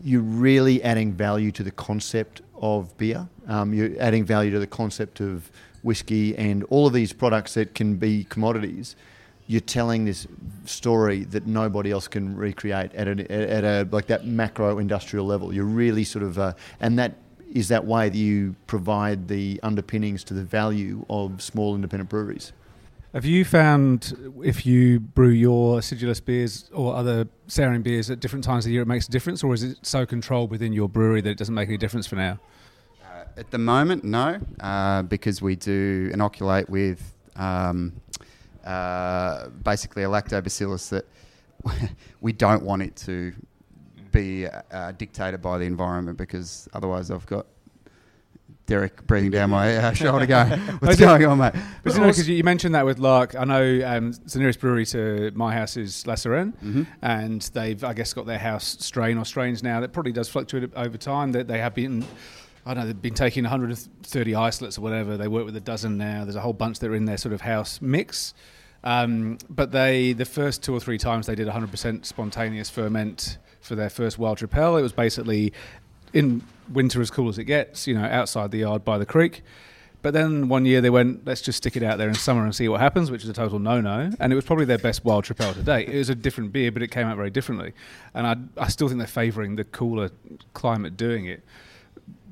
you're 0.00 0.22
really 0.22 0.80
adding 0.80 1.12
value 1.12 1.50
to 1.50 1.64
the 1.64 1.72
concept 1.72 2.40
of 2.54 2.96
beer. 2.96 3.28
Um, 3.48 3.74
you're 3.74 4.00
adding 4.00 4.24
value 4.24 4.52
to 4.52 4.60
the 4.60 4.66
concept 4.68 5.18
of 5.18 5.50
whiskey 5.82 6.38
and 6.38 6.62
all 6.70 6.86
of 6.86 6.92
these 6.92 7.12
products 7.12 7.54
that 7.54 7.74
can 7.74 7.96
be 7.96 8.22
commodities. 8.30 8.94
You're 9.48 9.60
telling 9.60 10.04
this 10.04 10.28
story 10.66 11.24
that 11.24 11.48
nobody 11.48 11.90
else 11.90 12.06
can 12.06 12.36
recreate 12.36 12.94
at, 12.94 13.08
an, 13.08 13.28
at 13.28 13.64
a 13.64 13.88
like 13.90 14.06
that 14.06 14.24
macro 14.24 14.78
industrial 14.78 15.26
level. 15.26 15.52
You're 15.52 15.64
really 15.64 16.04
sort 16.04 16.22
of, 16.22 16.38
uh, 16.38 16.52
and 16.78 16.96
that 17.00 17.16
is 17.52 17.66
that 17.68 17.84
way 17.84 18.08
that 18.08 18.16
you 18.16 18.54
provide 18.68 19.26
the 19.26 19.58
underpinnings 19.64 20.22
to 20.24 20.34
the 20.34 20.44
value 20.44 21.04
of 21.10 21.42
small 21.42 21.74
independent 21.74 22.08
breweries. 22.08 22.52
Have 23.16 23.24
you 23.24 23.46
found 23.46 24.34
if 24.44 24.66
you 24.66 25.00
brew 25.00 25.30
your 25.30 25.78
acidulous 25.78 26.22
beers 26.22 26.68
or 26.74 26.94
other 26.94 27.26
souring 27.46 27.80
beers 27.80 28.10
at 28.10 28.20
different 28.20 28.44
times 28.44 28.66
of 28.66 28.68
the 28.68 28.74
year, 28.74 28.82
it 28.82 28.86
makes 28.86 29.08
a 29.08 29.10
difference, 29.10 29.42
or 29.42 29.54
is 29.54 29.62
it 29.62 29.78
so 29.80 30.04
controlled 30.04 30.50
within 30.50 30.74
your 30.74 30.86
brewery 30.86 31.22
that 31.22 31.30
it 31.30 31.38
doesn't 31.38 31.54
make 31.54 31.66
any 31.66 31.78
difference 31.78 32.06
for 32.06 32.16
now? 32.16 32.38
Uh, 33.02 33.24
at 33.38 33.50
the 33.50 33.56
moment, 33.56 34.04
no, 34.04 34.38
uh, 34.60 35.00
because 35.00 35.40
we 35.40 35.56
do 35.56 36.10
inoculate 36.12 36.68
with 36.68 37.14
um, 37.36 37.94
uh, 38.66 39.48
basically 39.64 40.02
a 40.02 40.08
lactobacillus 40.08 40.90
that 40.90 41.06
we 42.20 42.32
don't 42.32 42.64
want 42.64 42.82
it 42.82 42.96
to 42.96 43.32
be 44.12 44.46
uh, 44.46 44.92
dictated 44.92 45.40
by 45.40 45.56
the 45.56 45.64
environment 45.64 46.18
because 46.18 46.68
otherwise 46.74 47.10
I've 47.10 47.24
got 47.24 47.46
Derek 48.66 49.06
breathing 49.06 49.30
down 49.30 49.50
my 49.50 49.76
uh, 49.76 49.92
shoulder 49.94 50.26
going, 50.26 50.58
what's 50.80 50.98
going 50.98 51.24
on, 51.24 51.38
mate? 51.38 51.52
But 51.84 51.94
you 51.94 52.00
know, 52.00 52.06
because 52.08 52.28
you 52.28 52.42
mentioned 52.42 52.74
that 52.74 52.84
with 52.84 52.98
Lark, 52.98 53.36
I 53.36 53.44
know 53.44 53.80
um, 53.86 54.12
the 54.12 54.38
nearest 54.40 54.58
brewery 54.60 54.84
to 54.86 55.30
my 55.34 55.54
house 55.54 55.76
is 55.76 56.04
La 56.06 56.14
Sirène, 56.14 56.52
Mm-hmm. 56.56 56.82
and 57.02 57.42
they've, 57.54 57.82
I 57.84 57.92
guess, 57.94 58.12
got 58.12 58.26
their 58.26 58.38
house 58.40 58.76
strain 58.80 59.18
or 59.18 59.24
strains 59.24 59.62
now 59.62 59.80
that 59.80 59.92
probably 59.92 60.12
does 60.12 60.28
fluctuate 60.28 60.72
over 60.74 60.98
time. 60.98 61.32
That 61.32 61.46
they 61.46 61.58
have 61.58 61.74
been, 61.74 62.04
I 62.64 62.74
don't 62.74 62.82
know, 62.82 62.86
they've 62.88 63.00
been 63.02 63.14
taking 63.14 63.44
130 63.44 64.34
isolates 64.34 64.78
or 64.78 64.80
whatever. 64.80 65.16
They 65.16 65.28
work 65.28 65.44
with 65.44 65.54
a 65.56 65.60
dozen 65.60 65.96
now. 65.96 66.24
There's 66.24 66.34
a 66.36 66.40
whole 66.40 66.52
bunch 66.52 66.80
that 66.80 66.90
are 66.90 66.94
in 66.96 67.04
their 67.04 67.18
sort 67.18 67.32
of 67.34 67.42
house 67.42 67.80
mix. 67.80 68.34
Um, 68.82 69.38
but 69.48 69.72
they, 69.72 70.12
the 70.12 70.24
first 70.24 70.62
two 70.62 70.74
or 70.74 70.80
three 70.80 70.98
times 70.98 71.26
they 71.26 71.34
did 71.34 71.48
100% 71.48 72.04
spontaneous 72.04 72.70
ferment 72.70 73.38
for 73.60 73.74
their 73.74 73.90
first 73.90 74.16
wild 74.18 74.38
tripel, 74.38 74.78
it 74.78 74.82
was 74.82 74.92
basically 74.92 75.52
in 76.12 76.42
winter 76.72 77.00
as 77.00 77.10
cool 77.10 77.28
as 77.28 77.38
it 77.38 77.44
gets, 77.44 77.86
you 77.86 77.94
know, 77.94 78.04
outside 78.04 78.50
the 78.50 78.58
yard 78.58 78.84
by 78.84 78.98
the 78.98 79.06
creek. 79.06 79.42
But 80.02 80.14
then 80.14 80.48
one 80.48 80.66
year 80.66 80.80
they 80.80 80.90
went, 80.90 81.26
let's 81.26 81.40
just 81.40 81.58
stick 81.58 81.76
it 81.76 81.82
out 81.82 81.98
there 81.98 82.08
in 82.08 82.14
summer 82.14 82.44
and 82.44 82.54
see 82.54 82.68
what 82.68 82.80
happens, 82.80 83.10
which 83.10 83.24
is 83.24 83.28
a 83.28 83.32
total 83.32 83.58
no-no. 83.58 84.12
And 84.20 84.32
it 84.32 84.36
was 84.36 84.44
probably 84.44 84.64
their 84.64 84.78
best 84.78 85.04
wild 85.04 85.24
tripel 85.24 85.54
to 85.54 85.62
date. 85.62 85.88
It 85.88 85.98
was 85.98 86.10
a 86.10 86.14
different 86.14 86.52
beer, 86.52 86.70
but 86.70 86.82
it 86.82 86.92
came 86.92 87.06
out 87.06 87.16
very 87.16 87.30
differently. 87.30 87.72
And 88.14 88.26
I, 88.26 88.36
I 88.62 88.68
still 88.68 88.88
think 88.88 88.98
they're 88.98 89.08
favouring 89.08 89.56
the 89.56 89.64
cooler 89.64 90.10
climate 90.54 90.96
doing 90.96 91.26
it. 91.26 91.42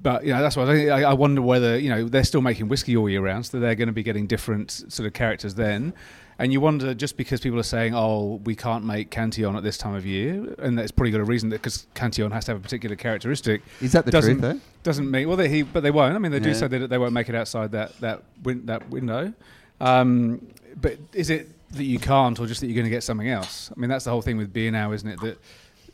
But 0.02 0.24
you 0.24 0.34
know 0.34 0.42
that's 0.42 0.54
why 0.54 0.64
I, 0.64 0.86
I, 0.88 1.00
I 1.02 1.12
wonder 1.14 1.40
whether 1.40 1.78
you 1.78 1.88
know 1.88 2.06
they're 2.06 2.24
still 2.24 2.42
making 2.42 2.68
whiskey 2.68 2.94
all 2.94 3.08
year 3.08 3.22
round, 3.22 3.46
so 3.46 3.58
they're 3.58 3.74
going 3.74 3.88
to 3.88 3.92
be 3.92 4.02
getting 4.02 4.26
different 4.26 4.70
sort 4.70 5.06
of 5.06 5.14
characters 5.14 5.54
then. 5.54 5.94
And 6.38 6.52
you 6.52 6.60
wonder 6.60 6.94
just 6.94 7.16
because 7.16 7.40
people 7.40 7.58
are 7.60 7.62
saying, 7.62 7.94
"Oh, 7.94 8.40
we 8.44 8.56
can't 8.56 8.84
make 8.84 9.10
Cantillon 9.10 9.56
at 9.56 9.62
this 9.62 9.78
time 9.78 9.94
of 9.94 10.04
year," 10.04 10.54
and 10.58 10.76
that's 10.76 10.90
probably 10.90 11.12
got 11.12 11.20
a 11.20 11.24
reason 11.24 11.50
that 11.50 11.62
because 11.62 11.86
Cantillon 11.94 12.32
has 12.32 12.46
to 12.46 12.52
have 12.52 12.58
a 12.58 12.62
particular 12.62 12.96
characteristic, 12.96 13.62
Is 13.80 13.92
that 13.92 14.04
the 14.04 14.10
doesn't 14.10 14.40
truth, 14.40 14.54
though? 14.54 14.60
doesn't 14.82 15.10
mean 15.10 15.28
well 15.28 15.36
they 15.36 15.48
he 15.48 15.62
but 15.62 15.82
they 15.82 15.90
won't. 15.92 16.14
I 16.14 16.18
mean 16.18 16.32
they 16.32 16.40
do 16.40 16.52
say 16.54 16.66
that 16.66 16.90
they 16.90 16.98
won't 16.98 17.12
make 17.12 17.28
it 17.28 17.34
outside 17.34 17.72
that 17.72 17.98
that 18.00 18.22
win, 18.42 18.66
that 18.66 18.90
window. 18.90 19.32
Um, 19.80 20.46
but 20.80 20.98
is 21.12 21.30
it 21.30 21.50
that 21.72 21.84
you 21.84 21.98
can't, 21.98 22.38
or 22.38 22.46
just 22.46 22.60
that 22.60 22.66
you're 22.66 22.74
going 22.74 22.84
to 22.84 22.90
get 22.90 23.02
something 23.02 23.28
else? 23.28 23.70
I 23.76 23.78
mean 23.78 23.90
that's 23.90 24.04
the 24.04 24.10
whole 24.10 24.22
thing 24.22 24.36
with 24.36 24.52
beer 24.52 24.70
now, 24.70 24.92
isn't 24.92 25.08
it? 25.08 25.20
That 25.20 25.38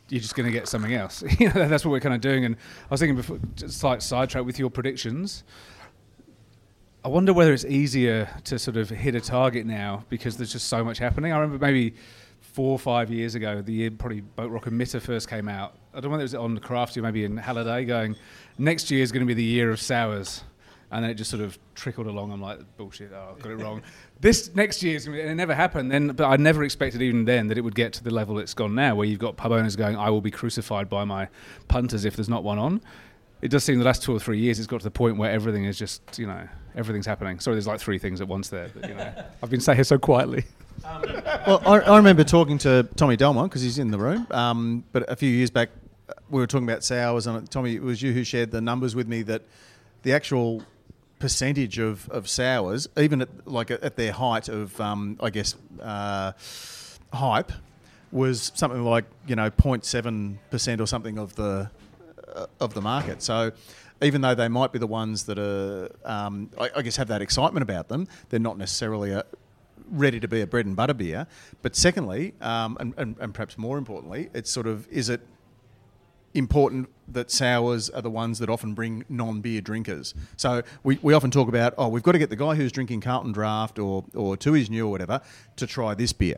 you're 0.09 0.21
just 0.21 0.35
going 0.35 0.45
to 0.45 0.51
get 0.51 0.67
something 0.67 0.93
else. 0.93 1.23
you 1.39 1.47
know, 1.53 1.67
that's 1.67 1.85
what 1.85 1.91
we're 1.91 1.99
kind 2.01 2.13
of 2.13 2.21
doing. 2.21 2.43
And 2.45 2.55
I 2.55 2.87
was 2.89 2.99
thinking 2.99 3.15
before, 3.15 3.39
just 3.55 3.83
like 3.83 4.01
sidetrack 4.01 4.43
with 4.43 4.59
your 4.59 4.69
predictions. 4.69 5.43
I 7.03 7.07
wonder 7.07 7.33
whether 7.33 7.51
it's 7.51 7.65
easier 7.65 8.29
to 8.43 8.59
sort 8.59 8.77
of 8.77 8.89
hit 8.89 9.15
a 9.15 9.21
target 9.21 9.65
now 9.65 10.05
because 10.09 10.37
there's 10.37 10.51
just 10.51 10.67
so 10.67 10.83
much 10.83 10.99
happening. 10.99 11.33
I 11.33 11.39
remember 11.39 11.65
maybe 11.65 11.95
four 12.39 12.73
or 12.73 12.79
five 12.79 13.09
years 13.09 13.33
ago, 13.33 13.59
the 13.63 13.73
year 13.73 13.89
probably 13.89 14.21
Boatrocker 14.37 14.69
Mitte 14.69 15.01
first 15.01 15.27
came 15.27 15.47
out. 15.47 15.75
I 15.93 15.99
don't 15.99 16.05
know 16.05 16.09
whether 16.11 16.21
it 16.21 16.25
was 16.25 16.35
on 16.35 16.59
Crafty 16.59 16.99
or 16.99 17.03
maybe 17.03 17.23
in 17.23 17.37
Halliday, 17.37 17.85
going 17.85 18.15
next 18.59 18.91
year 18.91 19.01
is 19.01 19.11
going 19.11 19.21
to 19.21 19.25
be 19.25 19.33
the 19.33 19.43
year 19.43 19.71
of 19.71 19.81
sours, 19.81 20.43
and 20.91 21.03
then 21.03 21.09
it 21.09 21.15
just 21.15 21.31
sort 21.31 21.41
of 21.41 21.57
trickled 21.73 22.05
along. 22.05 22.31
I'm 22.31 22.41
like 22.41 22.59
bullshit. 22.77 23.11
Oh, 23.15 23.35
I 23.35 23.41
got 23.41 23.51
it 23.51 23.55
wrong. 23.55 23.81
this 24.19 24.53
next 24.53 24.83
year 24.83 24.95
is 24.95 25.05
going 25.05 25.17
to 25.17 25.23
be, 25.23 25.27
and 25.27 25.31
it 25.31 25.35
never 25.35 25.55
happened. 25.55 25.91
Then, 25.91 26.09
but 26.09 26.25
I 26.25 26.37
never 26.37 26.63
expected 26.63 27.01
even 27.01 27.25
then 27.25 27.47
that 27.47 27.57
it 27.57 27.61
would 27.61 27.73
get 27.73 27.93
to 27.93 28.03
the 28.03 28.11
level 28.11 28.37
it's 28.37 28.53
gone 28.53 28.75
now, 28.75 28.93
where 28.93 29.07
you've 29.07 29.17
got 29.17 29.37
pub 29.37 29.51
owners 29.51 29.75
going, 29.75 29.95
"I 29.97 30.11
will 30.11 30.21
be 30.21 30.31
crucified 30.31 30.87
by 30.87 31.03
my 31.05 31.29
punters 31.67 32.05
if 32.05 32.15
there's 32.15 32.29
not 32.29 32.43
one 32.43 32.59
on." 32.59 32.79
It 33.41 33.49
does 33.49 33.63
seem 33.63 33.79
the 33.79 33.85
last 33.85 34.03
two 34.03 34.15
or 34.15 34.19
three 34.19 34.37
years 34.37 34.59
it's 34.59 34.67
got 34.67 34.81
to 34.81 34.83
the 34.83 34.91
point 34.91 35.17
where 35.17 35.31
everything 35.31 35.65
is 35.65 35.79
just 35.79 36.19
you 36.19 36.27
know 36.27 36.47
everything's 36.75 37.05
happening. 37.05 37.39
Sorry, 37.39 37.55
there's 37.55 37.67
like 37.67 37.79
three 37.79 37.97
things 37.97 38.21
at 38.21 38.27
once 38.27 38.49
there. 38.49 38.69
But, 38.73 38.89
you 38.89 38.95
know, 38.95 39.13
I've 39.41 39.49
been 39.49 39.61
sat 39.61 39.75
here 39.75 39.83
so 39.83 39.97
quietly. 39.97 40.45
Well, 40.83 41.61
I, 41.65 41.79
I 41.79 41.97
remember 41.97 42.23
talking 42.23 42.57
to 42.59 42.87
Tommy 42.95 43.15
Delmont 43.15 43.49
because 43.51 43.61
he's 43.61 43.77
in 43.77 43.91
the 43.91 43.97
room. 43.99 44.25
Um, 44.31 44.83
but 44.91 45.09
a 45.09 45.15
few 45.15 45.29
years 45.29 45.49
back, 45.51 45.69
uh, 46.09 46.13
we 46.29 46.39
were 46.39 46.47
talking 46.47 46.67
about 46.67 46.83
sours, 46.83 47.27
and 47.27 47.49
Tommy, 47.49 47.75
it 47.75 47.81
was 47.81 48.01
you 48.01 48.13
who 48.13 48.23
shared 48.23 48.51
the 48.51 48.61
numbers 48.61 48.95
with 48.95 49.07
me 49.07 49.21
that 49.23 49.43
the 50.03 50.13
actual 50.13 50.63
percentage 51.19 51.77
of, 51.77 52.09
of 52.09 52.27
sours, 52.27 52.87
even 52.97 53.21
at 53.21 53.29
like 53.45 53.69
at 53.71 53.95
their 53.95 54.11
height 54.11 54.49
of, 54.49 54.79
um, 54.81 55.17
I 55.21 55.29
guess, 55.29 55.55
uh, 55.81 56.31
hype, 57.13 57.51
was 58.11 58.51
something 58.55 58.83
like 58.83 59.05
you 59.27 59.35
know 59.35 59.49
0.7 59.49 60.37
percent 60.49 60.81
or 60.81 60.87
something 60.87 61.17
of 61.17 61.35
the 61.35 61.69
uh, 62.35 62.47
of 62.59 62.73
the 62.73 62.81
market. 62.81 63.21
So. 63.21 63.51
Even 64.01 64.21
though 64.21 64.35
they 64.35 64.47
might 64.47 64.71
be 64.71 64.79
the 64.79 64.87
ones 64.87 65.25
that 65.25 65.37
are, 65.37 65.89
um, 66.05 66.49
I, 66.59 66.69
I 66.77 66.81
guess, 66.81 66.95
have 66.95 67.07
that 67.09 67.21
excitement 67.21 67.61
about 67.63 67.87
them, 67.87 68.07
they're 68.29 68.39
not 68.39 68.57
necessarily 68.57 69.11
a, 69.11 69.23
ready 69.89 70.19
to 70.19 70.27
be 70.27 70.41
a 70.41 70.47
bread 70.47 70.65
and 70.65 70.75
butter 70.75 70.93
beer. 70.93 71.27
But 71.61 71.75
secondly, 71.75 72.33
um, 72.41 72.77
and, 72.79 72.93
and, 72.97 73.15
and 73.19 73.33
perhaps 73.33 73.57
more 73.57 73.77
importantly, 73.77 74.29
it's 74.33 74.49
sort 74.49 74.67
of 74.67 74.87
is 74.89 75.09
it 75.09 75.21
important 76.33 76.89
that 77.07 77.29
sours 77.29 77.89
are 77.89 78.01
the 78.01 78.09
ones 78.09 78.39
that 78.39 78.49
often 78.49 78.73
bring 78.73 79.03
non-beer 79.09 79.61
drinkers. 79.61 80.13
So 80.37 80.63
we, 80.81 80.97
we 81.01 81.13
often 81.13 81.29
talk 81.29 81.49
about, 81.49 81.73
oh, 81.77 81.89
we've 81.89 82.03
got 82.03 82.13
to 82.13 82.19
get 82.19 82.29
the 82.29 82.37
guy 82.37 82.55
who's 82.55 82.71
drinking 82.71 83.01
Carlton 83.01 83.33
Draft 83.33 83.79
or 83.79 84.05
or 84.15 84.37
Tooheys 84.37 84.69
New 84.69 84.87
or 84.87 84.91
whatever 84.91 85.21
to 85.57 85.67
try 85.67 85.93
this 85.93 86.13
beer. 86.13 86.37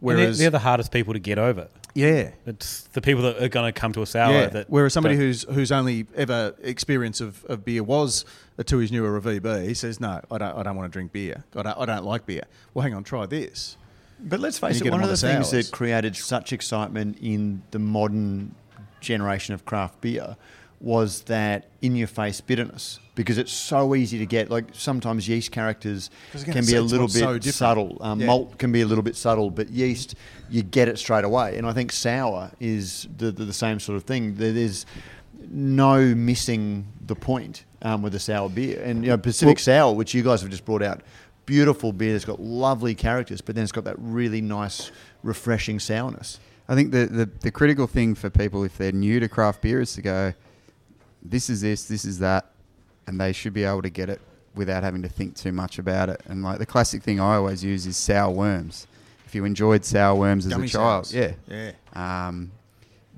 Whereas 0.00 0.18
Whereas, 0.20 0.38
they're, 0.38 0.50
the 0.50 0.58
hardest 0.60 0.90
people 0.92 1.12
to 1.12 1.18
get 1.20 1.38
over. 1.38 1.68
yeah, 1.94 2.30
It's 2.46 2.82
the 2.92 3.00
people 3.02 3.22
that 3.24 3.42
are 3.42 3.48
going 3.48 3.72
to 3.72 3.78
come 3.78 3.92
to 3.92 4.02
a 4.02 4.06
sour. 4.06 4.32
yeah. 4.32 4.46
That 4.48 4.70
Whereas 4.70 4.92
somebody 4.94 5.14
don't- 5.16 5.24
who's 5.24 5.42
whose 5.44 5.70
only 5.70 6.06
ever 6.16 6.54
experience 6.62 7.20
of, 7.20 7.44
of 7.46 7.64
beer 7.64 7.82
was 7.82 8.24
a 8.58 8.64
Tooheys 8.64 8.90
New 8.90 9.04
or 9.04 9.16
a 9.16 9.20
VB 9.20 9.66
he 9.68 9.74
says, 9.74 10.00
no, 10.00 10.20
I 10.30 10.38
don't 10.38 10.56
I 10.56 10.62
don't 10.62 10.76
want 10.76 10.90
to 10.90 10.96
drink 10.96 11.12
beer. 11.12 11.44
I 11.54 11.62
don't, 11.62 11.78
I 11.78 11.84
don't 11.86 12.04
like 12.04 12.24
beer. 12.26 12.44
Well, 12.74 12.82
hang 12.82 12.94
on, 12.94 13.04
try 13.04 13.26
this. 13.26 13.76
But 14.22 14.40
let's 14.40 14.58
face 14.58 14.80
it, 14.80 14.90
one 14.90 15.02
of 15.02 15.08
the 15.08 15.16
the 15.16 15.20
things 15.34 15.48
sours. 15.50 15.66
that 15.68 15.72
created 15.76 16.14
such 16.16 16.52
excitement 16.52 17.18
in 17.22 17.62
the 17.70 17.78
modern 17.78 18.54
generation 19.00 19.54
of 19.54 19.64
craft 19.64 20.00
beer 20.02 20.36
was 20.80 21.22
that 21.22 21.68
in 21.82 21.94
your 21.94 22.06
face 22.08 22.40
bitterness 22.40 22.98
because 23.14 23.36
it's 23.36 23.52
so 23.52 23.94
easy 23.94 24.18
to 24.18 24.26
get. 24.26 24.50
Like 24.50 24.64
sometimes 24.72 25.28
yeast 25.28 25.52
characters 25.52 26.10
can 26.32 26.64
be 26.64 26.74
a 26.74 26.82
little 26.82 27.06
bit 27.06 27.44
so 27.44 27.50
subtle. 27.50 27.98
Um, 28.00 28.18
Yeah. 28.20 28.26
Malt 28.26 28.58
can 28.58 28.72
be 28.72 28.80
a 28.80 28.86
little 28.86 29.04
bit 29.04 29.14
subtle, 29.14 29.50
but 29.50 29.68
yeast, 29.68 30.14
you 30.48 30.62
get 30.62 30.88
it 30.88 30.98
straight 30.98 31.24
away. 31.24 31.58
And 31.58 31.66
I 31.66 31.72
think 31.74 31.92
sour 31.92 32.50
is 32.60 33.06
the, 33.18 33.30
the, 33.30 33.44
the 33.44 33.52
same 33.52 33.78
sort 33.78 33.96
of 33.96 34.04
thing. 34.04 34.36
There's 34.36 34.86
no 35.50 36.14
missing 36.14 36.86
the 37.06 37.14
point 37.14 37.64
um, 37.82 38.02
with 38.02 38.14
a 38.14 38.18
sour 38.18 38.48
beer. 38.48 38.82
And 38.82 39.04
you 39.04 39.10
know, 39.10 39.18
Pacific 39.18 39.58
Sour, 39.58 39.94
which 39.94 40.14
you 40.14 40.22
guys 40.22 40.40
have 40.40 40.50
just 40.50 40.64
brought 40.64 40.82
out, 40.82 41.02
beautiful 41.44 41.92
beer. 41.92 42.16
It's 42.16 42.24
got 42.24 42.40
lovely 42.40 42.94
characters, 42.94 43.40
but 43.40 43.54
then 43.54 43.64
it's 43.64 43.72
got 43.72 43.84
that 43.84 43.96
really 43.98 44.40
nice, 44.40 44.90
refreshing 45.22 45.78
sourness. 45.78 46.38
I 46.68 46.74
think 46.74 46.92
the, 46.92 47.06
the, 47.06 47.30
the 47.40 47.50
critical 47.50 47.86
thing 47.86 48.14
for 48.14 48.30
people 48.30 48.62
if 48.64 48.78
they're 48.78 48.92
new 48.92 49.18
to 49.20 49.28
craft 49.28 49.60
beer 49.60 49.80
is 49.80 49.92
to 49.94 50.02
go, 50.02 50.32
this 51.22 51.50
is 51.50 51.60
this, 51.60 51.84
this 51.84 52.04
is 52.04 52.18
that, 52.20 52.46
and 53.06 53.20
they 53.20 53.32
should 53.32 53.52
be 53.52 53.64
able 53.64 53.82
to 53.82 53.90
get 53.90 54.08
it 54.08 54.20
without 54.54 54.82
having 54.82 55.02
to 55.02 55.08
think 55.08 55.36
too 55.36 55.52
much 55.52 55.78
about 55.78 56.08
it. 56.08 56.20
And 56.26 56.42
like 56.42 56.58
the 56.58 56.66
classic 56.66 57.02
thing 57.02 57.20
I 57.20 57.36
always 57.36 57.62
use 57.62 57.86
is 57.86 57.96
sour 57.96 58.30
worms. 58.30 58.86
If 59.26 59.34
you 59.34 59.44
enjoyed 59.44 59.84
sour 59.84 60.14
worms 60.18 60.46
as 60.46 60.52
Gummy 60.52 60.66
a 60.66 60.70
child, 60.70 61.06
sours. 61.06 61.36
yeah, 61.48 61.72
Yeah. 61.94 62.26
um, 62.28 62.50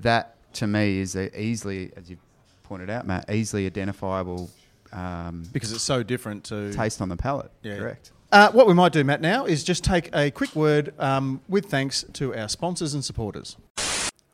that 0.01 0.35
to 0.53 0.67
me 0.67 0.99
is 0.99 1.15
a 1.15 1.35
easily, 1.39 1.91
as 1.95 2.09
you 2.09 2.17
pointed 2.63 2.89
out, 2.89 3.07
Matt, 3.07 3.29
easily 3.31 3.65
identifiable 3.65 4.49
um, 4.91 5.43
Because 5.51 5.71
it's 5.71 5.81
so 5.83 6.03
different 6.03 6.43
to. 6.45 6.71
taste 6.71 7.01
on 7.01 7.09
the 7.09 7.17
palate. 7.17 7.49
Yeah. 7.63 7.77
Correct. 7.79 8.11
Uh, 8.31 8.51
what 8.51 8.67
we 8.67 8.73
might 8.75 8.91
do, 8.91 9.03
Matt, 9.03 9.21
now 9.21 9.45
is 9.45 9.63
just 9.63 9.83
take 9.83 10.15
a 10.15 10.29
quick 10.31 10.55
word 10.55 10.93
um, 10.99 11.41
with 11.47 11.65
thanks 11.65 12.03
to 12.13 12.35
our 12.35 12.47
sponsors 12.49 12.93
and 12.93 13.03
supporters. 13.03 13.57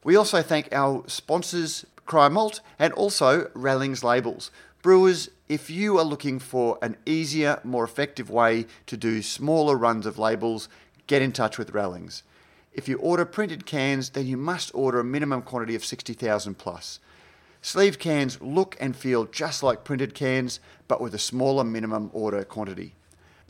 We 0.05 0.15
also 0.15 0.41
thank 0.41 0.69
our 0.73 1.03
sponsors, 1.07 1.85
Cryer 2.09 2.31
Malt, 2.31 2.61
and 2.79 2.91
also 2.93 3.51
Rallings 3.53 4.03
Labels. 4.03 4.49
Brewers, 4.81 5.29
if 5.47 5.69
you 5.69 5.99
are 5.99 6.03
looking 6.03 6.39
for 6.39 6.79
an 6.81 6.97
easier, 7.05 7.61
more 7.63 7.83
effective 7.83 8.31
way 8.31 8.65
to 8.87 8.97
do 8.97 9.21
smaller 9.21 9.77
runs 9.77 10.07
of 10.07 10.17
labels, 10.17 10.67
get 11.05 11.21
in 11.21 11.31
touch 11.31 11.59
with 11.59 11.69
Rallings. 11.69 12.23
If 12.73 12.89
you 12.89 12.97
order 12.97 13.25
printed 13.25 13.67
cans, 13.67 14.09
then 14.09 14.25
you 14.25 14.37
must 14.37 14.71
order 14.73 14.99
a 14.99 15.03
minimum 15.03 15.43
quantity 15.43 15.75
of 15.75 15.85
60,000 15.85 16.57
plus. 16.57 16.99
Sleeve 17.61 17.99
cans 17.99 18.41
look 18.41 18.75
and 18.79 18.95
feel 18.95 19.25
just 19.25 19.61
like 19.61 19.83
printed 19.83 20.15
cans, 20.15 20.59
but 20.87 20.99
with 20.99 21.13
a 21.13 21.19
smaller 21.19 21.63
minimum 21.63 22.09
order 22.11 22.43
quantity. 22.43 22.95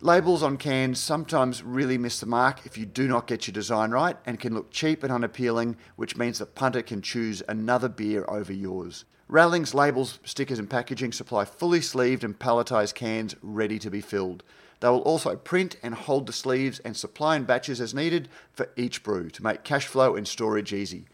Labels 0.02 0.44
on 0.44 0.56
cans 0.56 0.98
sometimes 0.98 1.62
really 1.62 1.98
miss 1.98 2.22
the 2.22 2.26
mark 2.26 2.66
if 2.66 2.78
you 2.78 2.86
do 2.86 3.06
not 3.06 3.28
get 3.28 3.48
your 3.48 3.54
design 3.54 3.92
right 3.92 4.16
and 4.26 4.40
can 4.40 4.54
look 4.54 4.72
cheap 4.72 5.04
and 5.04 5.12
unappealing, 5.12 5.76
which 5.98 6.16
means 6.16 6.40
the 6.40 6.46
punter 6.46 6.82
can 6.82 7.02
choose 7.02 7.44
another 7.50 7.90
beer 7.90 8.24
over 8.30 8.54
yours. 8.54 9.04
Rallings 9.28 9.74
labels, 9.74 10.20
stickers, 10.24 10.58
and 10.58 10.70
packaging 10.70 11.12
supply 11.12 11.44
fully 11.44 11.82
sleeved 11.82 12.24
and 12.24 12.40
palletized 12.40 12.96
cans 12.96 13.36
ready 13.42 13.78
to 13.78 13.92
be 13.92 14.00
filled. 14.00 14.42
They 14.80 14.88
will 14.88 15.02
also 15.02 15.36
print 15.36 15.76
and 15.84 15.94
hold 15.94 16.28
the 16.28 16.34
sleeves 16.34 16.80
and 16.80 16.96
supply 16.96 17.36
in 17.36 17.44
batches 17.44 17.82
as 17.82 17.94
needed 17.94 18.30
for 18.54 18.70
each 18.78 19.04
brew 19.04 19.30
to 19.32 19.44
make 19.44 19.66
cash 19.66 19.86
flow 19.86 20.16
and 20.16 20.26
storage 20.26 20.72
easy. 20.72 21.08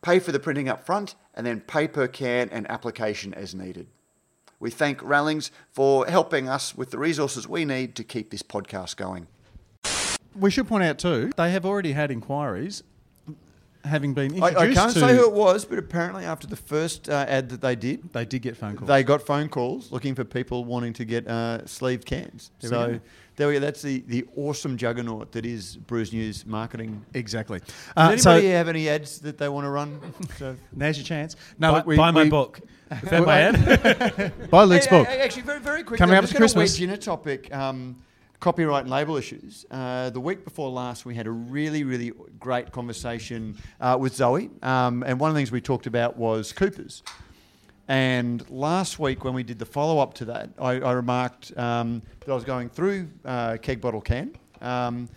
Pay 0.00 0.18
for 0.18 0.32
the 0.32 0.40
printing 0.40 0.70
up 0.70 0.86
front 0.86 1.14
and 1.34 1.46
then 1.46 1.60
pay 1.60 1.86
per 1.86 2.08
can 2.08 2.48
and 2.48 2.70
application 2.70 3.34
as 3.34 3.54
needed. 3.54 3.88
We 4.64 4.70
thank 4.70 5.02
Rallings 5.02 5.50
for 5.72 6.06
helping 6.06 6.48
us 6.48 6.74
with 6.74 6.90
the 6.90 6.96
resources 6.96 7.46
we 7.46 7.66
need 7.66 7.94
to 7.96 8.02
keep 8.02 8.30
this 8.30 8.42
podcast 8.42 8.96
going. 8.96 9.26
We 10.34 10.50
should 10.50 10.66
point 10.66 10.84
out 10.84 10.98
too, 10.98 11.32
they 11.36 11.50
have 11.50 11.66
already 11.66 11.92
had 11.92 12.10
inquiries, 12.10 12.82
having 13.84 14.14
been 14.14 14.42
I, 14.42 14.48
introduced 14.48 14.78
I 14.78 14.82
can't 14.82 14.94
to. 14.94 15.00
say 15.00 15.14
who 15.16 15.24
it 15.28 15.34
was, 15.34 15.66
but 15.66 15.78
apparently 15.78 16.24
after 16.24 16.46
the 16.46 16.56
first 16.56 17.10
uh, 17.10 17.26
ad 17.28 17.50
that 17.50 17.60
they 17.60 17.76
did, 17.76 18.10
They 18.14 18.24
did 18.24 18.40
get 18.40 18.56
phone 18.56 18.74
calls. 18.76 18.88
they 18.88 19.02
got 19.04 19.20
phone 19.20 19.50
calls 19.50 19.92
looking 19.92 20.14
for 20.14 20.24
people 20.24 20.64
wanting 20.64 20.94
to 20.94 21.04
get 21.04 21.28
uh, 21.28 21.66
sleeved 21.66 22.06
cans. 22.06 22.50
There 22.60 22.70
we 22.70 22.74
so 22.74 22.92
go. 22.94 23.00
There 23.36 23.48
we 23.48 23.54
go. 23.54 23.60
That's 23.60 23.82
the, 23.82 24.02
the 24.06 24.24
awesome 24.36 24.76
juggernaut 24.76 25.32
that 25.32 25.44
is 25.46 25.76
Brews 25.76 26.12
News 26.12 26.46
marketing. 26.46 27.04
exactly. 27.14 27.60
Does 27.60 27.68
Uh, 27.96 28.00
anybody 28.02 28.20
so 28.22 28.40
have 28.40 28.68
any 28.68 28.88
ads 28.88 29.18
that 29.20 29.38
they 29.38 29.48
want 29.48 29.64
to 29.64 29.70
run? 29.70 30.00
so, 30.38 30.56
now's 30.72 30.96
your 30.96 31.04
chance. 31.04 31.36
No, 31.58 31.70
buy, 31.72 31.76
look, 31.78 31.86
we, 31.86 31.96
buy 31.96 32.10
my 32.10 32.22
we- 32.24 32.30
book. 32.30 32.60
Is 33.02 33.08
that 33.10 33.24
my 33.26 33.40
ad? 33.40 34.32
Buy 34.50 34.64
Luke's 34.64 34.86
Hey, 34.86 34.98
book. 34.98 35.08
hey, 35.08 35.20
actually, 35.20 35.42
very, 35.42 35.58
very 35.58 35.82
quickly, 35.82 35.98
Coming 35.98 36.16
I'm 36.16 36.22
up 36.24 36.28
to 36.28 36.34
gonna 36.34 36.42
Christmas. 36.42 36.72
wedge 36.74 36.82
in 36.82 36.90
a 36.90 36.96
topic. 36.98 37.52
Um, 37.52 37.96
copyright 38.40 38.82
and 38.82 38.90
label 38.90 39.16
issues. 39.16 39.64
Uh, 39.70 40.10
the 40.10 40.20
week 40.20 40.44
before 40.44 40.68
last, 40.70 41.06
we 41.06 41.14
had 41.14 41.26
a 41.26 41.30
really, 41.30 41.82
really 41.82 42.12
great 42.38 42.70
conversation 42.72 43.56
uh, 43.80 43.96
with 43.98 44.14
Zoe, 44.14 44.50
um, 44.62 45.02
and 45.02 45.18
one 45.18 45.30
of 45.30 45.34
the 45.34 45.38
things 45.38 45.50
we 45.50 45.62
talked 45.62 45.86
about 45.86 46.18
was 46.18 46.52
Coopers. 46.52 47.02
And 47.88 48.48
last 48.50 48.98
week, 48.98 49.24
when 49.24 49.34
we 49.34 49.42
did 49.42 49.58
the 49.58 49.66
follow 49.66 49.98
up 49.98 50.14
to 50.14 50.24
that, 50.26 50.50
I, 50.58 50.80
I 50.80 50.92
remarked 50.92 51.56
um, 51.58 52.00
that 52.20 52.30
I 52.30 52.34
was 52.34 52.44
going 52.44 52.68
through 52.70 53.08
uh, 53.24 53.58
Keg 53.60 53.80
Bottle 53.80 54.00
Can. 54.00 54.34
Um, 54.62 55.08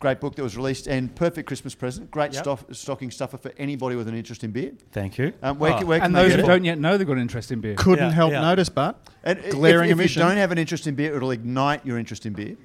great 0.00 0.18
book 0.18 0.34
that 0.34 0.42
was 0.42 0.56
released 0.56 0.86
and 0.88 1.14
perfect 1.14 1.46
Christmas 1.46 1.74
present. 1.74 2.10
Great 2.10 2.32
Yep. 2.32 2.42
stoff, 2.42 2.64
stocking 2.72 3.10
stuffer 3.10 3.36
for 3.36 3.52
anybody 3.58 3.94
with 3.96 4.08
an 4.08 4.14
interest 4.16 4.42
in 4.42 4.50
beer. 4.50 4.72
Thank 4.92 5.18
you. 5.18 5.32
Um, 5.42 5.58
where, 5.58 5.74
Oh. 5.74 5.78
can- 5.78 5.86
where 5.86 5.98
can 6.00 6.06
And 6.06 6.14
those 6.16 6.34
who 6.34 6.42
don't 6.42 6.64
yet 6.64 6.78
know 6.78 6.96
they've 6.98 7.06
got 7.06 7.14
an 7.14 7.22
interest 7.22 7.52
in 7.52 7.60
beer. 7.60 7.74
Couldn't 7.76 8.06
Yeah, 8.08 8.12
help 8.12 8.32
yeah. 8.32 8.40
notice, 8.40 8.68
but 8.68 9.06
And 9.22 9.38
Glaring 9.50 9.90
if, 9.90 9.94
if 9.96 10.00
omission. 10.00 10.22
you 10.22 10.28
don't 10.28 10.36
have 10.38 10.50
an 10.52 10.58
interest 10.58 10.86
in 10.88 10.94
beer, 10.96 11.14
it'll 11.14 11.30
ignite 11.30 11.84
your 11.86 11.98
interest 11.98 12.26
in 12.26 12.32
beer. 12.32 12.56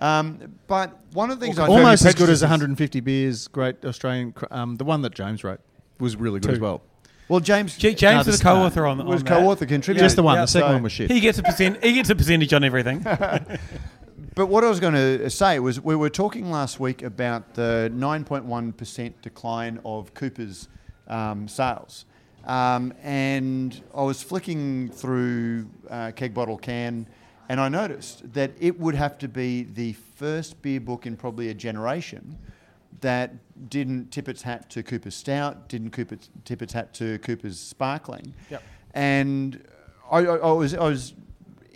Um, 0.00 0.38
but 0.66 1.00
one 1.12 1.30
of 1.30 1.40
the 1.40 1.46
things 1.46 1.58
I 1.58 1.66
almost 1.66 2.04
as 2.04 2.14
good 2.14 2.28
as 2.28 2.42
150 2.42 3.00
beers. 3.00 3.48
Great 3.48 3.84
Australian. 3.84 4.34
Um, 4.50 4.76
the 4.76 4.84
one 4.84 5.02
that 5.02 5.14
James 5.14 5.42
wrote 5.42 5.60
was 5.98 6.16
really 6.16 6.40
good 6.40 6.48
Two. 6.48 6.54
as 6.54 6.60
well. 6.60 6.82
Well, 7.28 7.40
James 7.40 7.76
J- 7.76 7.94
James 7.94 8.12
No, 8.12 8.18
was 8.18 8.26
this- 8.26 8.40
a 8.40 8.44
co-author 8.44 8.86
on, 8.86 8.98
the 8.98 9.04
was 9.04 9.20
on 9.20 9.24
that. 9.26 9.38
co-author 9.40 9.66
contributor. 9.66 10.04
Just 10.04 10.16
the 10.16 10.22
one. 10.22 10.34
yeah, 10.36 10.42
the 10.42 10.46
second 10.46 10.68
so- 10.68 10.72
one 10.74 10.82
was 10.82 10.92
shit. 10.92 11.10
He 11.10 11.20
gets 11.20 11.38
a 11.38 11.42
percent. 11.42 11.82
He 11.82 11.94
gets 11.94 12.10
a 12.10 12.14
percentage 12.14 12.52
on 12.52 12.64
everything. 12.64 13.04
But 14.36 14.46
what 14.46 14.64
I 14.64 14.68
was 14.68 14.80
going 14.80 14.94
to 14.94 15.30
say 15.30 15.60
was 15.60 15.80
we 15.80 15.94
were 15.94 16.10
talking 16.10 16.50
last 16.50 16.80
week 16.80 17.04
about 17.04 17.54
the 17.54 17.88
9.1% 17.94 19.12
decline 19.22 19.78
of 19.84 20.12
Cooper's 20.14 20.66
um, 21.06 21.46
sales. 21.46 22.04
Um, 22.44 22.92
and 23.04 23.80
I 23.94 24.02
was 24.02 24.24
flicking 24.24 24.88
through 24.90 25.68
uh, 25.88 26.10
Keg 26.16 26.34
Bottle 26.34 26.58
Can, 26.58 27.06
and 27.48 27.60
I 27.60 27.68
noticed 27.68 28.32
that 28.32 28.50
it 28.58 28.80
would 28.80 28.96
have 28.96 29.18
to 29.18 29.28
be 29.28 29.62
the 29.62 29.92
first 29.92 30.60
beer 30.62 30.80
book 30.80 31.06
in 31.06 31.16
probably 31.16 31.50
a 31.50 31.54
generation 31.54 32.36
that 33.04 33.70
didn't 33.70 34.10
tip 34.10 34.28
its 34.28 34.42
hat 34.42 34.68
to 34.70 34.82
Cooper's 34.82 35.14
Stout, 35.14 35.68
didn't 35.68 35.90
Coop 35.90 36.12
its, 36.12 36.28
tip 36.44 36.60
its 36.60 36.72
hat 36.72 36.92
to 36.94 37.18
Cooper's 37.20 37.58
Sparkling. 37.58 38.34
Yep. 38.50 38.62
And 38.94 39.64
I, 40.10 40.18
I, 40.18 40.36
I 40.36 40.52
was 40.52 40.74
I 40.74 40.84
was 40.84 41.14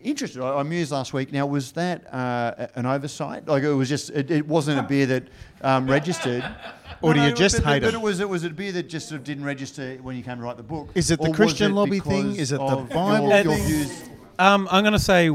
interested. 0.03 0.43
I, 0.43 0.59
I 0.59 0.63
mused 0.63 0.93
last 0.93 1.13
week. 1.13 1.33
Now, 1.33 1.47
was 1.47 1.73
that 1.73 2.13
uh, 2.13 2.67
an 2.75 2.87
oversight? 2.87 3.47
Like 3.47 3.63
it 3.63 3.73
was 3.73 3.89
just 3.89 4.11
it, 4.11 4.31
it 4.31 4.47
wasn't 4.47 4.81
a 4.81 4.83
beer 4.83 5.07
that 5.07 5.29
um, 5.63 5.89
registered. 5.89 6.45
Or 7.01 7.15
do 7.15 7.21
you 7.21 7.33
just 7.33 7.59
but, 7.59 7.65
hate 7.65 7.83
but, 7.83 7.91
it? 7.91 7.93
But 7.93 7.95
it 7.95 8.01
was 8.01 8.19
it 8.19 8.29
was 8.29 8.43
a 8.43 8.51
beer 8.51 8.73
that 8.73 8.89
just 8.89 9.09
sort 9.09 9.21
of 9.21 9.25
didn't 9.25 9.45
register 9.45 9.99
when 10.03 10.17
you 10.17 10.25
came 10.25 10.39
to 10.39 10.43
write 10.43 10.57
the 10.57 10.65
book. 10.65 10.91
Is 10.97 11.13
it 11.13 11.21
the 11.21 11.31
Christian 11.33 11.71
it 11.71 11.75
lobby 11.77 12.01
thing? 12.01 12.35
Is 12.35 12.51
it 12.51 12.59
the 12.59 12.89
Bible 12.93 13.29
your, 13.29 13.43
your 13.43 13.55
views? 13.55 14.03
Um, 14.37 14.67
I'm 14.69 14.83
going 14.83 14.95
to 14.95 14.99
say 14.99 15.31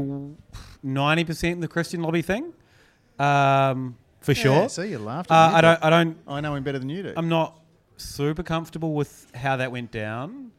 ninety 0.82 1.24
percent 1.24 1.62
the 1.62 1.68
Christian 1.68 2.02
lobby 2.02 2.20
thing, 2.20 2.52
um, 3.18 3.96
for 4.24 4.32
Yeah, 4.32 4.42
sure. 4.42 4.68
see, 4.68 4.88
you 4.88 4.98
laughed. 4.98 5.30
Uh, 5.30 5.48
me, 5.50 5.54
I 5.54 5.60
don't. 5.60 5.84
I 5.84 5.90
don't. 5.90 6.18
I 6.26 6.40
know 6.40 6.54
him 6.54 6.64
better 6.64 6.78
than 6.78 6.88
you 6.88 7.02
do. 7.02 7.12
I'm 7.16 7.28
not 7.28 7.58
super 7.96 8.42
comfortable 8.42 8.94
with 8.94 9.26
how 9.34 9.56
that 9.56 9.70
went 9.70 9.90
down, 9.92 10.50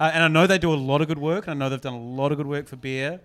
uh, 0.00 0.10
and 0.12 0.22
I 0.22 0.28
know 0.28 0.46
they 0.46 0.58
do 0.58 0.72
a 0.72 0.76
lot 0.76 1.00
of 1.00 1.08
good 1.08 1.18
work, 1.18 1.46
and 1.46 1.52
I 1.52 1.54
know 1.64 1.70
they've 1.70 1.80
done 1.80 1.94
a 1.94 1.98
lot 2.02 2.32
of 2.32 2.38
good 2.38 2.46
work 2.46 2.66
for 2.68 2.76
beer. 2.76 3.20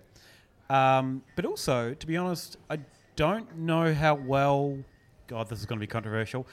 Um, 0.68 1.22
but 1.34 1.44
also, 1.44 1.94
to 1.94 2.06
be 2.06 2.16
honest, 2.16 2.56
I 2.70 2.78
don't 3.16 3.58
know 3.58 3.92
how 3.92 4.14
well. 4.14 4.78
God, 5.26 5.48
this 5.48 5.60
is 5.60 5.66
going 5.66 5.78
to 5.78 5.80
be 5.80 5.86
controversial. 5.86 6.46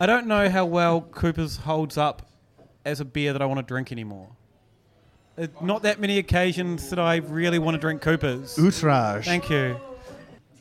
I 0.00 0.06
don't 0.06 0.26
know 0.26 0.48
how 0.48 0.64
well 0.64 1.00
Cooper's 1.02 1.56
holds 1.56 1.96
up 1.96 2.28
as 2.84 3.00
a 3.00 3.04
beer 3.04 3.32
that 3.32 3.40
I 3.40 3.46
want 3.46 3.58
to 3.58 3.62
drink 3.62 3.92
anymore. 3.92 4.28
Uh, 5.38 5.46
not 5.60 5.82
that 5.82 6.00
many 6.00 6.18
occasions 6.18 6.90
that 6.90 6.98
I 6.98 7.16
really 7.16 7.58
want 7.58 7.74
to 7.76 7.80
drink 7.80 8.02
Cooper's. 8.02 8.58
Outrage. 8.58 9.24
Thank 9.24 9.50
you. 9.50 9.78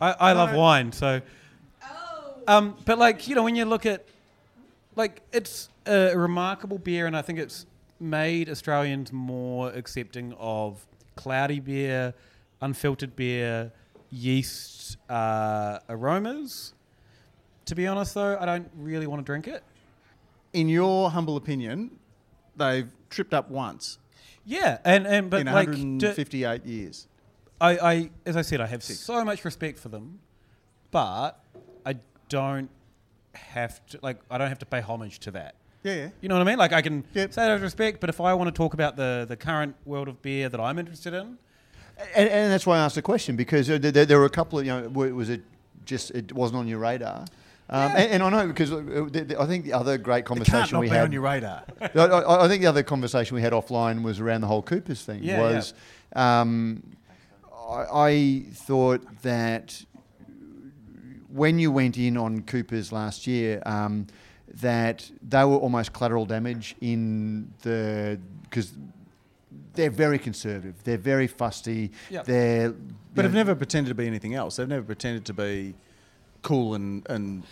I, 0.01 0.11
I 0.19 0.31
love 0.33 0.53
wine, 0.53 0.91
so. 0.91 1.21
Um, 2.47 2.75
but 2.85 2.97
like 2.97 3.27
you 3.27 3.35
know, 3.35 3.43
when 3.43 3.55
you 3.55 3.65
look 3.65 3.85
at, 3.85 4.05
like 4.95 5.21
it's 5.31 5.69
a 5.85 6.15
remarkable 6.17 6.77
beer, 6.77 7.07
and 7.07 7.15
I 7.15 7.21
think 7.21 7.39
it's 7.39 7.65
made 7.99 8.49
Australians 8.49 9.11
more 9.11 9.69
accepting 9.71 10.33
of 10.39 10.85
cloudy 11.15 11.59
beer, 11.59 12.13
unfiltered 12.61 13.15
beer, 13.15 13.71
yeast 14.11 14.97
uh, 15.09 15.79
aromas. 15.89 16.73
To 17.65 17.75
be 17.75 17.87
honest, 17.87 18.13
though, 18.13 18.37
I 18.39 18.45
don't 18.45 18.69
really 18.75 19.07
want 19.07 19.19
to 19.21 19.25
drink 19.25 19.47
it. 19.47 19.63
In 20.51 20.67
your 20.69 21.09
humble 21.11 21.37
opinion, 21.37 21.97
they've 22.55 22.91
tripped 23.09 23.33
up 23.33 23.49
once 23.49 23.97
Yeah, 24.45 24.79
and 24.83 25.07
and 25.07 25.29
but 25.29 25.41
in 25.41 25.47
like 25.47 25.67
do- 25.71 25.77
158 25.77 26.65
years. 26.65 27.07
I, 27.61 27.77
I, 27.77 28.09
as 28.25 28.35
I 28.35 28.41
said, 28.41 28.59
I 28.59 28.65
have 28.67 28.83
so 28.83 29.23
much 29.23 29.45
respect 29.45 29.79
for 29.79 29.87
them, 29.87 30.19
but 30.91 31.42
don't 32.33 32.69
have 33.35 33.85
to 33.87 33.99
like 34.01 34.17
I 34.31 34.37
don't 34.39 34.49
have 34.49 34.59
to 34.59 34.65
pay 34.65 34.81
homage 34.81 35.19
to 35.19 35.31
that. 35.31 35.53
Yeah, 35.83 35.95
yeah. 35.95 36.09
You 36.21 36.29
know 36.29 36.35
what 36.37 36.47
I 36.47 36.49
mean? 36.51 36.57
Like 36.57 36.73
I 36.73 36.81
can 36.81 37.03
Yep. 37.13 37.33
say 37.33 37.41
that 37.45 37.53
with 37.53 37.63
respect, 37.63 37.99
but 37.99 38.09
if 38.09 38.19
I 38.21 38.33
want 38.33 38.47
to 38.47 38.57
talk 38.63 38.73
about 38.73 38.95
the 38.95 39.25
the 39.27 39.35
current 39.37 39.75
world 39.85 40.07
of 40.07 40.21
beer 40.21 40.49
that 40.49 40.59
I'm 40.59 40.79
interested 40.79 41.13
in, 41.13 41.37
And, 42.15 42.27
and 42.29 42.51
that's 42.51 42.65
why 42.65 42.77
I 42.77 42.79
asked 42.85 42.95
the 42.95 43.01
question 43.01 43.35
because 43.35 43.69
uh, 43.69 43.77
there, 43.77 44.05
there 44.05 44.19
were 44.19 44.25
a 44.25 44.37
couple 44.39 44.57
of 44.59 44.65
you 44.65 44.71
know 44.73 44.87
was 44.89 45.29
it 45.29 45.41
just 45.85 46.11
it 46.11 46.33
wasn't 46.33 46.57
on 46.59 46.67
your 46.67 46.79
radar. 46.79 47.25
Um, 47.69 47.91
and, 47.95 48.07
and 48.13 48.23
I 48.23 48.29
know 48.29 48.47
because 48.47 48.71
uh, 48.71 49.07
I 49.39 49.45
think 49.45 49.65
the 49.65 49.73
other 49.73 49.97
great 49.97 50.25
conversation 50.25 50.73
not 50.75 50.81
we 50.81 50.87
be 50.89 50.95
had 50.95 51.05
on 51.05 51.11
your 51.11 51.21
radar. 51.21 51.63
I, 51.81 51.99
I, 51.99 52.45
I 52.45 52.47
think 52.47 52.61
the 52.61 52.67
other 52.67 52.83
conversation 52.83 53.35
we 53.35 53.41
had 53.41 53.53
offline 53.53 54.03
was 54.03 54.19
around 54.19 54.41
the 54.41 54.47
whole 54.47 54.61
Coopers 54.61 55.01
thing. 55.03 55.21
Yeah, 55.23 55.39
was 55.39 55.73
um, 56.15 56.83
I, 57.69 57.85
I 58.09 58.43
thought 58.67 59.01
that 59.21 59.85
when 61.33 61.57
you 61.59 61.71
went 61.71 61.97
in 61.97 62.15
on 62.17 62.41
Coopers 62.43 62.91
last 62.91 63.25
year, 63.27 63.61
um, 63.65 64.07
that 64.61 65.09
they 65.27 65.43
were 65.43 65.55
almost 65.57 65.93
collateral 65.93 66.25
damage 66.25 66.75
in 66.79 67.51
the 67.63 68.19
because 68.43 68.71
they're 69.73 69.89
very 69.89 70.19
conservative. 70.19 70.75
They're 70.83 70.97
very 70.97 71.25
fusty. 71.27 71.91
Yep. 72.11 72.25
They're 72.25 72.69
But 73.15 73.23
you 73.23 73.23
have 73.23 73.33
never 73.33 73.55
pretended 73.55 73.89
to 73.89 73.95
be 73.95 74.05
anything 74.05 74.35
else. 74.35 74.57
They've 74.57 74.67
never 74.67 74.83
pretended 74.85 75.25
to 75.25 75.33
be 75.33 75.73
cool 76.43 76.75
and, 76.75 77.05
and 77.09 77.43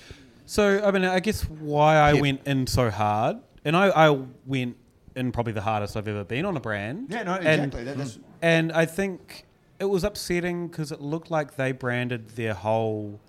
So 0.45 0.83
I 0.85 0.91
mean, 0.91 1.03
I 1.05 1.19
guess 1.19 1.41
why 1.49 1.97
I 1.99 2.13
Hip. 2.13 2.21
went 2.21 2.41
in 2.45 2.67
so 2.67 2.91
hard, 2.91 3.37
and 3.65 3.75
I, 3.75 3.87
I 3.87 4.09
went 4.45 4.77
in 5.15 5.31
probably 5.31 5.53
the 5.53 5.61
hardest 5.61 5.97
I've 5.97 6.07
ever 6.07 6.23
been 6.23 6.45
on 6.45 6.55
a 6.55 6.59
brand. 6.59 7.07
Yeah, 7.09 7.23
no, 7.23 7.33
And- 7.35 7.73
exactly. 7.73 7.83
That- 7.85 8.17
And 8.43 8.71
I 8.73 8.85
think 8.85 9.45
it 9.79 9.85
was 9.85 10.03
upsetting 10.03 10.67
because 10.67 10.91
it 10.91 11.01
looked 11.01 11.31
like 11.31 11.55
they 11.55 11.71
branded 11.71 12.29
their 12.31 12.53
whole. 12.53 13.19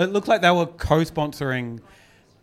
It 0.00 0.12
looked 0.12 0.28
like 0.28 0.40
they 0.40 0.50
were 0.50 0.66
co-sponsoring 0.66 1.80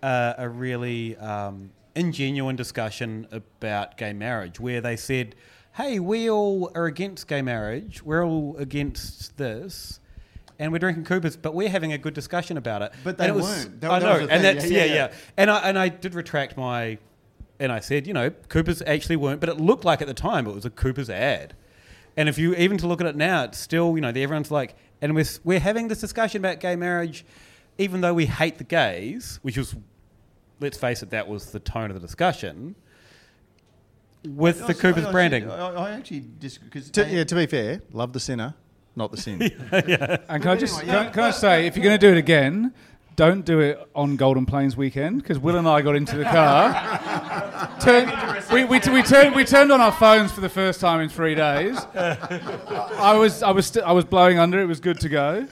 uh, 0.03 0.34
a 0.38 0.47
really 0.47 1.17
um, 1.17 1.71
ingenuine 1.95 2.55
discussion 2.55 3.27
about 3.31 3.97
gay 3.97 4.13
marriage, 4.13 4.59
where 4.59 4.79
they 4.79 4.95
said, 4.95 5.35
"Hey, 5.75 5.99
we 5.99 6.29
all 6.29 6.71
are 6.75 6.85
against 6.85 7.27
gay 7.27 7.41
marriage. 7.41 8.03
We're 8.03 8.23
all 8.25 8.55
against 8.57 9.38
this." 9.38 9.99
And 10.59 10.71
we're 10.71 10.79
drinking 10.79 11.03
Coopers, 11.05 11.35
but 11.38 11.53
we're 11.53 11.69
having 11.69 11.93
a 11.93 11.99
good 11.99 12.15
discussion 12.15 12.57
about 12.57 12.81
it. 12.81 12.91
But 13.03 13.17
they 13.19 13.25
And 13.27 13.35
it 13.35 13.35
was- 13.35 13.45
weren't. 13.65 13.81
That- 13.81 13.91
I 13.91 13.99
know, 13.99 14.17
and 14.21 14.29
thing. 14.29 14.41
that's 14.41 14.69
Yeah, 14.69 14.77
yeah, 14.79 14.85
yeah, 14.85 14.93
yeah, 14.93 14.95
yeah. 15.07 15.13
And 15.38 15.51
I 15.51 15.57
and 15.69 15.77
I 15.79 15.89
did 15.89 16.13
retract 16.15 16.57
my, 16.57 16.97
and 17.59 17.71
I 17.71 17.79
said, 17.79 18.05
you 18.07 18.13
know, 18.13 18.29
Coopers 18.49 18.81
actually 18.85 19.17
weren't, 19.17 19.39
but 19.39 19.49
it 19.49 19.59
looked 19.59 19.85
like 19.85 20.01
at 20.01 20.07
the 20.07 20.13
time 20.15 20.47
it 20.47 20.53
was 20.55 20.65
a 20.65 20.69
Coopers 20.71 21.09
ad. 21.09 21.55
And 22.15 22.27
if 22.27 22.38
you 22.39 22.55
even 22.55 22.77
to 22.79 22.88
look 22.88 23.01
at 23.01 23.07
it 23.07 23.15
now, 23.15 23.43
it's 23.43 23.59
still 23.59 23.95
you 23.95 24.01
know 24.01 24.09
everyone's 24.09 24.49
like, 24.51 24.75
and 25.01 25.13
we're 25.15 25.25
we're 25.43 25.59
having 25.59 25.88
this 25.88 26.01
discussion 26.01 26.41
about 26.41 26.59
gay 26.59 26.75
marriage, 26.75 27.23
even 27.78 28.02
though 28.02 28.14
we 28.14 28.26
hate 28.26 28.58
the 28.58 28.64
gays, 28.64 29.40
which 29.41 29.58
was, 29.58 29.76
let's 30.60 30.78
face 30.78 31.04
it, 31.04 31.10
that 31.12 31.28
was 31.28 31.52
the 31.52 31.60
tone 31.60 31.90
of 31.91 31.94
the 31.99 32.06
discussion. 32.06 32.76
With 34.28 34.60
the 34.60 34.66
I- 34.68 34.74
Coopers 34.74 35.06
I- 35.06 35.10
I- 35.10 35.12
branding, 35.12 35.49
I, 35.49 35.70
I 35.70 35.91
actually 35.91 36.26
disagree 36.40 36.70
because 36.70 36.90
to, 36.91 37.08
yeah, 37.08 37.24
to 37.24 37.36
be 37.36 37.45
fair, 37.45 37.82
love 37.94 38.14
the 38.14 38.20
sinner, 38.20 38.56
not 38.95 39.12
the 39.12 39.18
sin. 39.18 39.41
And 39.72 40.41
can 40.41 40.48
I 40.52 40.56
just 40.56 40.80
anyway, 40.80 40.94
can, 40.98 41.06
I- 41.08 41.10
can 41.12 41.24
I 41.24 41.32
say, 41.32 41.68
if 41.68 41.76
you're 41.78 41.84
going 41.84 41.98
to 41.98 42.06
do 42.06 42.12
it 42.12 42.18
again, 42.18 42.74
don't 43.16 43.45
do 43.45 43.60
it 43.62 43.80
on 43.95 44.16
Golden 44.16 44.45
Plains 44.45 44.78
weekend 44.78 45.22
because 45.24 45.40
Will 45.40 45.56
and 45.58 45.68
I 45.68 45.82
got 45.82 45.95
into 45.95 46.18
the 46.18 46.24
car. 46.24 47.78
Turn, 47.82 48.12
we, 48.54 48.64
we, 48.66 48.80
we 48.91 49.02
turned 49.02 49.36
we 49.36 49.44
turned 49.44 49.72
on 49.72 49.82
our 49.82 49.91
phones 49.91 50.32
for 50.32 50.41
the 50.41 50.49
first 50.49 50.80
time 50.80 50.99
in 51.02 51.10
three 51.10 51.34
days. 51.34 51.78
I 51.95 53.16
was 53.18 53.41
I 53.41 53.49
was 53.52 53.66
st- 53.68 53.86
I 53.86 53.91
was 53.91 54.06
blowing 54.06 54.38
under. 54.38 54.60
It 54.62 54.66
was 54.68 54.80
good 54.80 54.99
to 54.99 55.10
go, 55.10 55.48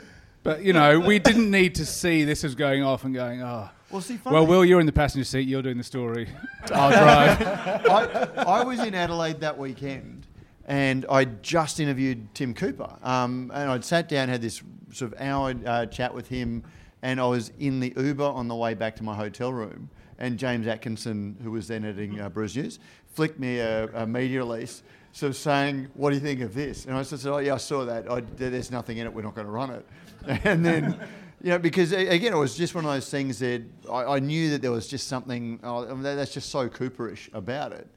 but 0.46 0.64
you 0.64 0.74
know 0.74 1.00
we 1.00 1.18
didn't 1.18 1.50
need 1.50 1.74
to 1.76 1.86
see 1.86 2.24
this 2.24 2.44
was 2.44 2.54
going 2.54 2.84
off 2.84 3.04
and 3.04 3.14
going. 3.14 3.42
Oh, 3.42 3.68
well, 3.90 4.02
see, 4.02 4.20
well, 4.24 4.46
Will, 4.46 4.64
you're 4.64 4.80
in 4.80 4.86
the 4.86 4.92
passenger 4.92 5.26
seat. 5.26 5.48
You're 5.48 5.64
doing 5.64 5.78
the 5.78 5.84
story. 5.84 6.30
I'll 6.72 6.92
drive. 6.92 7.42
I, 7.90 8.44
I 8.44 8.64
was 8.64 8.80
in 8.80 8.94
Adelaide 8.94 9.40
that 9.40 9.58
weekend, 9.58 10.28
and 10.68 11.06
I 11.10 11.26
just 11.26 11.80
interviewed 11.80 12.34
Tim 12.36 12.54
Cooper. 12.54 12.96
Um, 13.02 13.52
and 13.54 13.72
I'd 13.72 13.84
sat 13.84 14.08
down, 14.08 14.30
had 14.30 14.42
this 14.42 14.62
sort 14.92 15.14
of 15.14 15.20
hour 15.20 15.56
uh, 15.66 15.88
chat 15.88 16.14
with 16.14 16.28
him, 16.28 16.64
and 17.02 17.20
I 17.20 17.26
was 17.26 17.52
in 17.60 17.80
the 17.80 17.92
Uber 17.98 18.24
on 18.24 18.48
the 18.48 18.56
way 18.56 18.76
back 18.76 18.96
to 18.98 19.04
my 19.04 19.16
hotel 19.16 19.52
room. 19.52 19.90
And 20.20 20.38
James 20.38 20.68
Atkinson, 20.68 21.38
who 21.44 21.52
was 21.52 21.68
then 21.68 21.86
editing 21.86 22.22
uh, 22.22 22.30
Brews 22.30 22.56
News, 22.56 22.80
flicked 23.08 23.40
me 23.40 23.60
a, 23.60 23.88
a 23.94 24.06
media 24.06 24.40
release, 24.40 24.84
sort 25.12 25.32
of 25.32 25.38
saying, 25.38 25.88
"What 25.96 26.12
do 26.12 26.16
you 26.16 26.22
think 26.22 26.42
of 26.42 26.54
this?" 26.54 26.86
And 26.86 26.96
I 26.96 27.02
said, 27.02 27.26
"Oh 27.26 27.40
yeah, 27.40 27.56
I 27.56 27.58
saw 27.58 27.84
that. 27.86 28.10
I, 28.12 28.22
there's 28.36 28.70
nothing 28.70 28.98
in 28.98 29.08
it. 29.08 29.14
We're 29.14 29.24
not 29.24 29.34
going 29.34 29.48
to 29.48 29.52
run 29.52 29.72
it." 29.72 29.86
And 30.44 30.66
then. 30.66 31.00
You 31.44 31.52
know, 31.52 31.60
because 31.60 31.92
again, 31.92 32.34
it 32.34 32.38
was 32.38 32.56
just 32.58 32.74
one 32.74 32.86
of 32.86 32.92
those 32.92 33.08
things 33.08 33.38
that 33.38 33.62
I, 33.92 34.16
I 34.16 34.20
knew 34.20 34.50
that 34.52 34.64
there 34.64 34.72
was 34.72 34.88
just 34.88 35.08
something. 35.08 35.60
Oh, 35.64 35.86
I 35.86 35.90
mean, 35.94 36.02
that- 36.02 36.16
that's 36.16 36.34
just 36.34 36.50
so 36.50 36.68
Cooperish 36.68 37.32
about 37.36 37.72
it. 37.72 37.88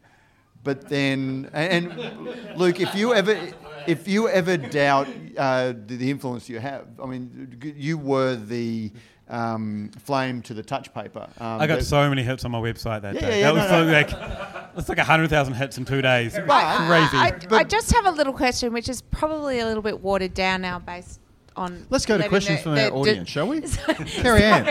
But 0.64 0.86
then, 0.90 1.48
and, 1.54 1.90
and 1.90 2.58
Luke, 2.58 2.78
if 2.78 2.94
you 2.94 3.14
ever, 3.14 3.38
if 3.86 4.06
you 4.06 4.28
ever 4.28 4.58
doubt 4.58 5.08
uh, 5.38 5.68
the, 5.68 5.96
the 5.96 6.10
influence 6.10 6.48
you 6.50 6.58
have, 6.58 6.88
I 7.02 7.06
mean, 7.06 7.58
you 7.74 7.96
were 7.96 8.34
the 8.36 8.90
um, 9.28 9.92
flame 10.04 10.42
to 10.42 10.52
the 10.52 10.62
touch 10.62 10.92
paper. 10.92 11.26
Um, 11.40 11.60
I 11.60 11.66
got 11.66 11.82
so 11.84 12.06
many 12.10 12.22
hits 12.24 12.44
on 12.44 12.50
my 12.50 12.58
website 12.60 13.00
that 13.02 13.14
Yeah, 13.14 13.20
day. 13.22 13.40
yeah, 13.40 13.52
that 13.52 13.56
yeah, 13.56 13.62
was 13.62 13.70
no, 13.70 13.78
so 13.78 13.84
no. 13.84 13.92
like, 13.92 14.72
it's 14.76 14.88
like 14.90 14.98
hundred 14.98 15.30
thousand 15.30 15.54
hits 15.54 15.78
in 15.78 15.86
two 15.86 16.02
days. 16.02 16.34
But- 16.46 16.86
Crazy. 16.86 17.16
I, 17.16 17.38
I 17.60 17.64
just 17.64 17.94
have 17.94 18.04
a 18.04 18.10
little 18.10 18.34
question, 18.34 18.74
which 18.74 18.90
is 18.90 19.00
probably 19.00 19.60
a 19.60 19.64
little 19.64 19.82
bit 19.82 20.00
watered 20.02 20.34
down 20.34 20.60
now 20.60 20.80
based 20.80 21.20
on. 21.58 21.86
Let's 21.90 22.06
go 22.06 22.16
to 22.16 22.28
questions 22.28 22.58
the- 22.58 22.62
from 22.62 22.74
the- 22.76 22.90
our 22.90 22.96
audience, 22.96 23.28
shall 23.28 23.48
we? 23.48 23.60
Carry 24.06 24.44
on. 24.44 24.64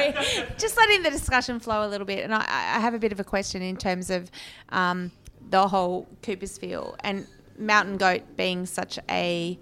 Just 0.58 0.78
letting 0.78 1.04
the 1.04 1.12
discussion 1.12 1.60
flow 1.60 1.86
a 1.86 1.90
little 1.90 2.08
bit. 2.08 2.24
And 2.24 2.34
I, 2.34 2.40
I 2.40 2.80
have 2.80 2.94
a 2.94 3.00
bit 3.00 3.12
of 3.12 3.20
a 3.20 3.24
question 3.24 3.62
in 3.62 3.78
terms 3.78 4.10
of 4.10 4.32
um, 4.70 5.12
the 5.50 5.68
whole 5.68 6.08
Coopersville 6.24 6.96
and 7.02 7.28
Mountain 7.58 7.98
Goat 7.98 8.22
being 8.36 8.66
such 8.66 9.00
a 9.10 9.60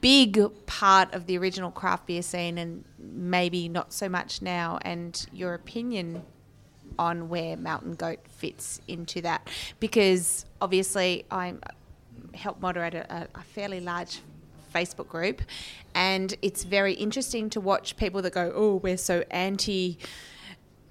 big 0.00 0.40
part 0.66 1.12
of 1.12 1.26
the 1.26 1.36
original 1.38 1.70
craft 1.70 2.06
beer 2.06 2.22
scene 2.22 2.56
and 2.58 2.84
maybe 2.98 3.68
not 3.68 3.92
so 3.92 4.08
much 4.08 4.40
now, 4.42 4.78
and 4.82 5.26
your 5.32 5.54
opinion 5.54 6.22
on 6.98 7.28
where 7.28 7.56
Mountain 7.56 7.94
Goat 7.94 8.20
fits 8.28 8.80
into 8.88 9.20
that. 9.22 9.48
Because 9.80 10.44
obviously, 10.60 11.24
I 11.30 11.54
help 12.34 12.60
moderate 12.60 12.94
a, 12.94 13.28
a 13.34 13.42
fairly 13.42 13.80
large 13.80 14.20
Facebook 14.72 15.08
group, 15.08 15.42
and 15.94 16.34
it's 16.42 16.64
very 16.64 16.94
interesting 16.94 17.50
to 17.50 17.60
watch 17.60 17.96
people 17.96 18.22
that 18.22 18.32
go, 18.32 18.52
"Oh, 18.54 18.76
we're 18.76 18.96
so 18.96 19.24
anti 19.30 19.98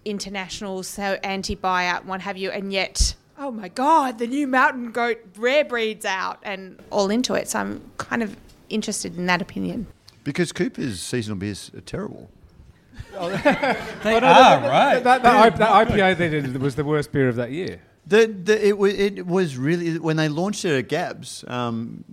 international, 0.06 0.84
so 0.84 1.18
anti 1.24 1.56
buyout, 1.56 2.02
and 2.02 2.10
what 2.10 2.22
have 2.22 2.38
you," 2.38 2.50
and 2.52 2.72
yet. 2.74 3.16
Oh 3.40 3.52
my 3.52 3.68
God! 3.68 4.18
The 4.18 4.26
new 4.26 4.48
mountain 4.48 4.92
goat 4.92 5.20
rare 5.38 5.64
breeds 5.64 6.06
out, 6.06 6.40
and 6.44 6.80
all 6.90 7.12
into 7.12 7.36
it. 7.36 7.48
So 7.48 7.60
I'm 7.60 7.92
kind 7.98 8.24
of 8.24 8.36
interested 8.70 9.16
in 9.16 9.28
that 9.28 9.42
opinion. 9.44 9.86
because 10.24 10.52
Cooper's 10.52 11.00
seasonal 11.00 11.38
beers 11.38 11.72
are 11.76 11.82
terrible. 11.82 12.30
They 13.14 13.24
are 13.24 14.22
right. 14.22 15.00
that, 15.04 15.22
that, 15.24 15.26
I, 15.26 15.50
that 15.52 15.88
IPA 15.88 16.18
they 16.18 16.30
did 16.30 16.58
was 16.62 16.76
the 16.76 16.84
worst 16.84 17.12
beer 17.12 17.30
of 17.30 17.36
that 17.36 17.52
year. 17.52 17.80
The, 18.08 18.26
the, 18.28 18.68
it, 18.70 18.78
wa- 18.78 18.88
it 18.88 19.26
was 19.26 19.56
really 19.58 19.98
when 20.00 20.18
they 20.18 20.30
launched 20.30 20.66
it 20.66 20.78
at 20.78 20.88
Gabs, 20.90 21.44
um, 21.48 22.04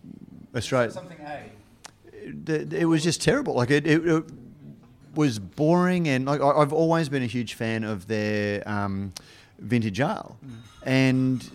Australia. 0.54 0.90
Something 0.90 1.18
A. 1.20 1.42
it 2.24 2.88
was 2.88 3.02
just 3.02 3.20
terrible. 3.20 3.54
Like 3.54 3.70
it, 3.70 3.86
it, 3.86 4.06
it 4.06 4.24
was 5.14 5.38
boring, 5.38 6.08
and 6.08 6.24
like 6.26 6.40
I've 6.40 6.72
always 6.72 7.08
been 7.08 7.22
a 7.22 7.26
huge 7.26 7.54
fan 7.54 7.84
of 7.84 8.06
their 8.06 8.66
um, 8.68 9.12
vintage 9.58 10.00
ale, 10.00 10.36
and 10.84 11.48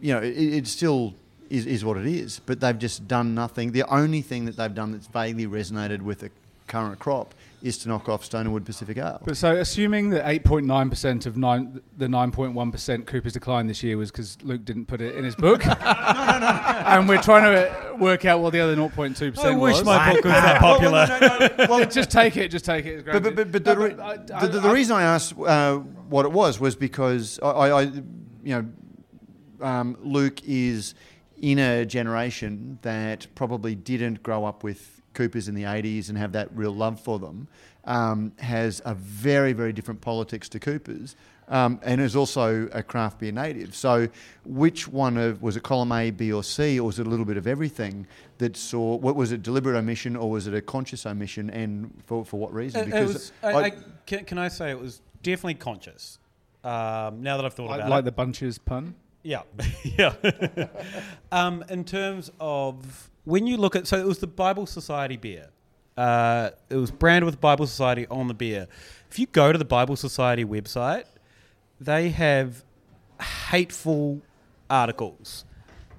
you 0.00 0.14
know 0.14 0.20
it, 0.20 0.36
it 0.36 0.66
still 0.66 1.14
is, 1.48 1.66
is 1.66 1.84
what 1.84 1.96
it 1.96 2.06
is. 2.06 2.40
But 2.44 2.60
they've 2.60 2.78
just 2.78 3.06
done 3.06 3.34
nothing. 3.34 3.72
The 3.72 3.84
only 3.84 4.22
thing 4.22 4.46
that 4.46 4.56
they've 4.56 4.74
done 4.74 4.92
that's 4.92 5.06
vaguely 5.06 5.46
resonated 5.46 6.02
with 6.02 6.20
the 6.20 6.30
current 6.66 6.98
crop 6.98 7.34
is 7.62 7.76
to 7.78 7.88
knock 7.88 8.08
off 8.08 8.28
Stonewood 8.28 8.64
Pacific 8.64 8.96
Ale. 8.96 9.20
But 9.24 9.36
so, 9.36 9.54
assuming 9.56 10.10
that 10.10 10.24
8.9% 10.24 11.26
of 11.26 11.36
nine, 11.36 11.80
the 11.96 12.06
9.1% 12.06 13.06
Cooper's 13.06 13.34
decline 13.34 13.66
this 13.66 13.82
year 13.82 13.96
was 13.96 14.10
because 14.10 14.42
Luke 14.42 14.64
didn't 14.64 14.86
put 14.86 15.00
it 15.00 15.14
in 15.14 15.24
his 15.24 15.34
book. 15.34 15.64
no, 15.66 15.72
no, 15.74 16.38
no, 16.38 16.46
And 16.86 17.08
we're 17.08 17.20
trying 17.22 17.42
to 17.44 17.94
work 17.96 18.24
out 18.24 18.40
what 18.40 18.52
the 18.52 18.60
other 18.60 18.74
0.2% 18.76 19.38
I 19.38 19.54
wish 19.54 19.82
my 19.84 20.12
book 20.12 20.24
was 20.24 20.32
that 20.32 20.60
popular. 20.60 21.50
well, 21.68 21.84
just 21.86 22.10
take 22.10 22.36
it, 22.36 22.48
just 22.50 22.64
take 22.64 22.86
it. 22.86 22.96
as 22.98 23.02
But, 23.04 23.22
but, 23.22 23.34
granted. 23.34 23.52
but, 23.52 23.52
but 23.52 23.64
the, 23.64 23.78
re- 23.78 23.94
but 23.94 24.30
I- 24.32 24.40
the, 24.46 24.52
the, 24.52 24.60
the 24.60 24.70
reason 24.70 24.96
I 24.96 25.02
asked 25.02 25.34
uh, 25.38 25.76
what 25.76 26.24
it 26.24 26.32
was 26.32 26.58
was 26.60 26.76
because 26.76 27.38
I, 27.42 27.46
I, 27.48 27.80
I 27.80 27.82
you 27.82 28.02
know, 28.44 28.66
um, 29.66 29.96
Luke 30.00 30.40
is 30.44 30.94
in 31.42 31.58
a 31.58 31.84
generation 31.86 32.78
that 32.82 33.26
probably 33.34 33.74
didn't 33.74 34.22
grow 34.22 34.44
up 34.44 34.62
with 34.64 34.99
Coopers 35.14 35.48
in 35.48 35.54
the 35.54 35.64
80s 35.64 36.08
and 36.08 36.18
have 36.18 36.32
that 36.32 36.48
real 36.54 36.74
love 36.74 37.00
for 37.00 37.18
them, 37.18 37.48
um, 37.84 38.32
has 38.38 38.80
a 38.84 38.94
very, 38.94 39.52
very 39.52 39.72
different 39.72 40.00
politics 40.00 40.48
to 40.50 40.58
Coopers. 40.58 41.16
Um, 41.48 41.80
and 41.82 42.00
is 42.00 42.14
also 42.14 42.68
a 42.72 42.80
craft 42.80 43.18
beer 43.18 43.32
native. 43.32 43.74
So, 43.74 44.06
which 44.44 44.86
one 44.86 45.16
of 45.16 45.42
was 45.42 45.56
it 45.56 45.64
column 45.64 45.90
A, 45.90 46.12
B, 46.12 46.30
or 46.32 46.44
C, 46.44 46.78
or 46.78 46.86
was 46.86 47.00
it 47.00 47.08
a 47.08 47.10
little 47.10 47.24
bit 47.24 47.36
of 47.36 47.48
everything 47.48 48.06
that 48.38 48.56
saw? 48.56 48.94
What 48.94 49.16
was 49.16 49.32
it, 49.32 49.42
deliberate 49.42 49.76
omission, 49.76 50.14
or 50.14 50.30
was 50.30 50.46
it 50.46 50.54
a 50.54 50.60
conscious 50.60 51.06
omission, 51.06 51.50
and 51.50 51.92
for, 52.06 52.24
for 52.24 52.38
what 52.38 52.54
reason? 52.54 52.92
It, 52.92 52.94
it 52.94 53.04
was, 53.04 53.32
I, 53.42 53.52
I, 53.52 53.72
can, 54.06 54.24
can 54.26 54.38
I 54.38 54.46
say 54.46 54.70
it 54.70 54.78
was 54.78 55.02
definitely 55.24 55.54
conscious? 55.54 56.20
Um, 56.62 57.20
now 57.20 57.36
that 57.36 57.44
I've 57.44 57.54
thought 57.54 57.70
like, 57.70 57.80
about 57.80 57.90
like 57.90 57.90
it, 57.90 57.90
like 57.96 58.04
the 58.04 58.12
bunches 58.12 58.58
pun. 58.58 58.94
Yeah, 59.22 59.42
yeah. 59.82 60.14
um, 61.32 61.64
in 61.68 61.84
terms 61.84 62.30
of 62.38 63.09
when 63.24 63.46
you 63.46 63.56
look 63.56 63.76
at, 63.76 63.86
so 63.86 63.96
it 63.98 64.06
was 64.06 64.18
the 64.18 64.26
Bible 64.26 64.66
Society 64.66 65.16
beer. 65.16 65.48
Uh, 65.96 66.50
it 66.70 66.76
was 66.76 66.90
branded 66.90 67.24
with 67.26 67.40
Bible 67.40 67.66
Society 67.66 68.06
on 68.08 68.28
the 68.28 68.34
beer. 68.34 68.66
If 69.10 69.18
you 69.18 69.26
go 69.26 69.52
to 69.52 69.58
the 69.58 69.64
Bible 69.64 69.96
Society 69.96 70.44
website, 70.44 71.04
they 71.80 72.10
have 72.10 72.64
hateful 73.20 74.22
articles, 74.68 75.44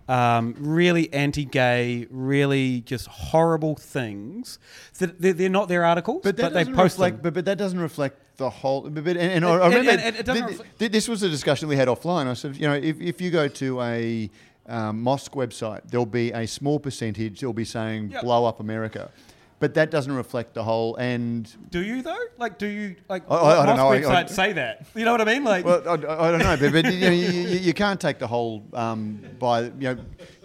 um, 0.07 0.55
really 0.57 1.11
anti-gay, 1.13 2.07
really 2.09 2.81
just 2.81 3.07
horrible 3.07 3.75
things. 3.75 4.59
That 4.99 5.21
they're, 5.21 5.33
they're 5.33 5.49
not 5.49 5.67
their 5.67 5.85
articles, 5.85 6.21
but, 6.23 6.35
But 6.37 6.53
they 6.53 6.65
post 6.65 6.95
reflect. 6.95 7.17
them. 7.17 7.23
But, 7.23 7.33
but 7.35 7.45
that 7.45 7.57
doesn't 7.57 7.79
reflect 7.79 8.37
the 8.37 8.49
whole. 8.49 8.81
But, 8.89 9.03
but- 9.03 9.17
and, 9.17 9.19
and 9.19 9.45
I, 9.45 9.49
I 9.49 9.65
and- 9.65 9.73
remember 9.75 10.01
and 10.01 10.15
it 10.15 10.25
doesn't 10.25 10.47
th- 10.47 10.57
reflect- 10.59 10.79
th- 10.79 10.91
this 10.91 11.07
was 11.07 11.21
a 11.23 11.29
discussion 11.29 11.67
we 11.69 11.75
had 11.75 11.87
offline. 11.87 12.27
I 12.27 12.33
said, 12.33 12.55
you 12.55 12.67
know, 12.67 12.73
if, 12.73 12.99
if 12.99 13.21
you 13.21 13.29
go 13.29 13.47
to 13.47 13.81
a 13.81 14.29
um, 14.71 15.01
mosque 15.01 15.33
website, 15.33 15.81
there'll 15.89 16.05
be 16.05 16.31
a 16.31 16.47
small 16.47 16.79
percentage 16.79 17.41
that'll 17.41 17.53
be 17.53 17.65
saying 17.65 18.11
Yep. 18.11 18.21
blow 18.23 18.45
up 18.45 18.59
America. 18.59 19.11
But 19.59 19.75
that 19.75 19.91
doesn't 19.91 20.11
reflect 20.11 20.55
the 20.55 20.63
whole. 20.63 20.95
And 20.95 21.47
Do 21.69 21.83
you 21.83 22.01
though? 22.01 22.17
Like, 22.39 22.57
do 22.57 22.65
you 22.65 22.95
like? 23.07 23.21
I- 23.29 23.35
I- 23.35 23.61
I 23.61 23.65
don't 23.67 23.77
know. 23.77 23.91
I- 23.91 24.21
I- 24.21 24.25
say 24.25 24.53
that. 24.53 24.87
You 24.95 25.05
know 25.05 25.11
what 25.11 25.21
I 25.21 25.25
mean? 25.25 25.43
Like, 25.43 25.63
well, 25.63 25.83
I, 25.87 25.91
I 25.93 26.31
don't 26.31 26.39
know, 26.39 26.57
but, 26.59 26.71
but 26.73 26.91
you, 26.91 26.99
know, 26.99 27.11
you, 27.11 27.59
you, 27.59 27.73
can't 27.75 28.01
take 28.01 28.17
the 28.17 28.25
whole 28.25 28.63
um, 28.73 29.21
by 29.37 29.61
you 29.65 29.71
know. 29.79 29.97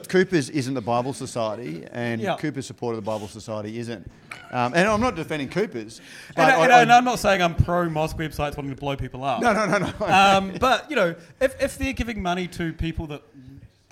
Cooper's 0.09 0.51
isn't 0.51 0.75
the 0.75 0.83
Bible 0.83 1.15
Society, 1.15 1.87
and 1.93 2.21
Yeah. 2.21 2.37
Cooper's 2.37 2.67
support 2.67 2.95
of 2.95 3.03
the 3.03 3.11
Bible 3.11 3.27
Society 3.27 3.79
isn't. 3.79 4.09
Um, 4.53 4.75
and 4.75 4.87
I'm 4.87 5.01
not 5.01 5.17
defending 5.17 5.49
Cooper's. 5.49 6.03
And, 6.37 6.45
I, 6.53 6.61
I- 6.61 6.65
and, 6.65 6.73
I, 6.73 6.79
I- 6.79 6.83
and 6.83 6.93
I'm 6.93 7.05
not 7.05 7.19
saying 7.19 7.41
I'm 7.41 7.55
pro 7.55 7.89
mosque 7.89 8.19
websites 8.19 8.55
wanting 8.59 8.75
to 8.75 8.77
blow 8.79 8.97
people 8.97 9.25
up. 9.25 9.41
no, 9.41 9.55
no, 9.55 9.65
no, 9.67 9.79
no. 9.79 10.07
um, 10.07 10.53
but 10.61 10.91
you 10.91 10.97
know, 10.97 11.15
if, 11.41 11.59
if 11.61 11.79
they're 11.79 11.95
giving 11.95 12.21
money 12.23 12.49
to 12.49 12.75
people 12.75 13.07
that 13.07 13.23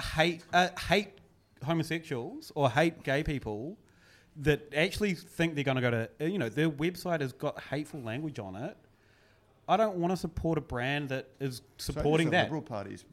hate 0.03 0.43
uh, 0.53 0.69
hate 0.89 1.19
homosexuals 1.65 2.53
or 2.55 2.71
hate 2.71 3.03
gay 3.03 3.23
people, 3.23 3.77
that 4.37 4.73
actually 4.77 5.15
think 5.15 5.55
they're 5.55 5.65
going 5.65 5.77
to 5.77 5.81
go 5.81 5.91
to, 5.91 6.11
uh, 6.21 6.25
you 6.25 6.39
know, 6.39 6.49
their 6.49 6.69
website 6.71 7.21
has 7.21 7.33
got 7.33 7.61
hateful 7.62 8.01
language 8.01 8.39
on 8.39 8.57
it. 8.57 8.77
I 9.69 9.77
don't 9.79 9.97
want 9.97 10.11
to 10.12 10.16
support 10.16 10.59
a 10.59 10.61
brand 10.61 11.09
that 11.09 11.29
is 11.41 11.62
supporting 11.79 12.27
So 12.27 12.33
that. 12.33 12.45
Liberal 12.45 12.62
parties. 12.62 13.05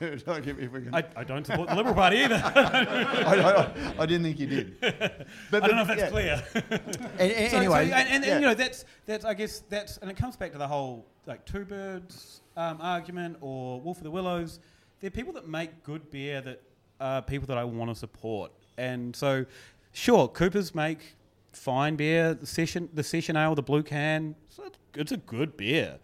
Like, 0.00 0.46
if- 0.46 0.58
if 0.58 0.70
I, 0.92 1.04
I 1.14 1.22
don't 1.24 1.46
support 1.46 1.68
the 1.68 1.74
Liberal 1.76 1.94
Party 1.94 2.16
either. 2.18 2.34
I, 2.44 3.70
I- 3.98 4.02
I 4.02 4.06
didn't 4.06 4.22
think 4.24 4.38
you 4.40 4.46
did. 4.46 4.80
But, 5.50 5.62
I 5.62 5.66
don't 5.68 5.76
know 5.76 5.82
if 5.82 5.88
that's 5.88 6.00
yeah. 6.00 6.08
clear. 6.10 6.42
A- 7.20 7.46
a- 7.46 7.50
So- 7.50 7.56
anyway, 7.58 7.90
so- 7.90 7.94
and, 7.94 8.08
and, 8.08 8.24
yeah. 8.24 8.32
and, 8.32 8.40
you 8.42 8.48
know 8.48 8.54
that's 8.54 8.84
that's 9.04 9.24
I 9.24 9.34
guess 9.34 9.62
that's 9.68 9.98
and 9.98 10.10
it 10.10 10.16
comes 10.16 10.36
back 10.36 10.50
to 10.52 10.58
the 10.58 10.66
whole 10.66 11.06
like 11.26 11.44
two 11.44 11.64
birds 11.64 12.40
um, 12.56 12.78
argument 12.80 13.36
or 13.40 13.80
Wolf 13.80 13.98
of 13.98 14.04
the 14.04 14.10
Willows. 14.10 14.58
They're 15.00 15.10
people 15.10 15.32
that 15.34 15.48
make 15.48 15.82
good 15.82 16.10
beer 16.10 16.40
that 16.40 16.62
are 17.00 17.22
people 17.22 17.46
that 17.48 17.58
I 17.58 17.64
want 17.64 17.90
to 17.90 17.94
support, 17.94 18.52
and 18.78 19.14
so 19.14 19.44
sure, 19.92 20.28
Coopers 20.28 20.74
make 20.74 21.14
fine 21.52 21.96
beer. 21.96 22.34
The 22.34 22.46
session 22.46 22.88
the 22.92 23.02
session 23.02 23.36
ale, 23.36 23.54
the 23.54 23.62
blue 23.62 23.82
can, 23.82 24.34
it's, 24.48 24.60
it's 24.94 25.12
a 25.12 25.16
good 25.16 25.56
beer. 25.56 25.98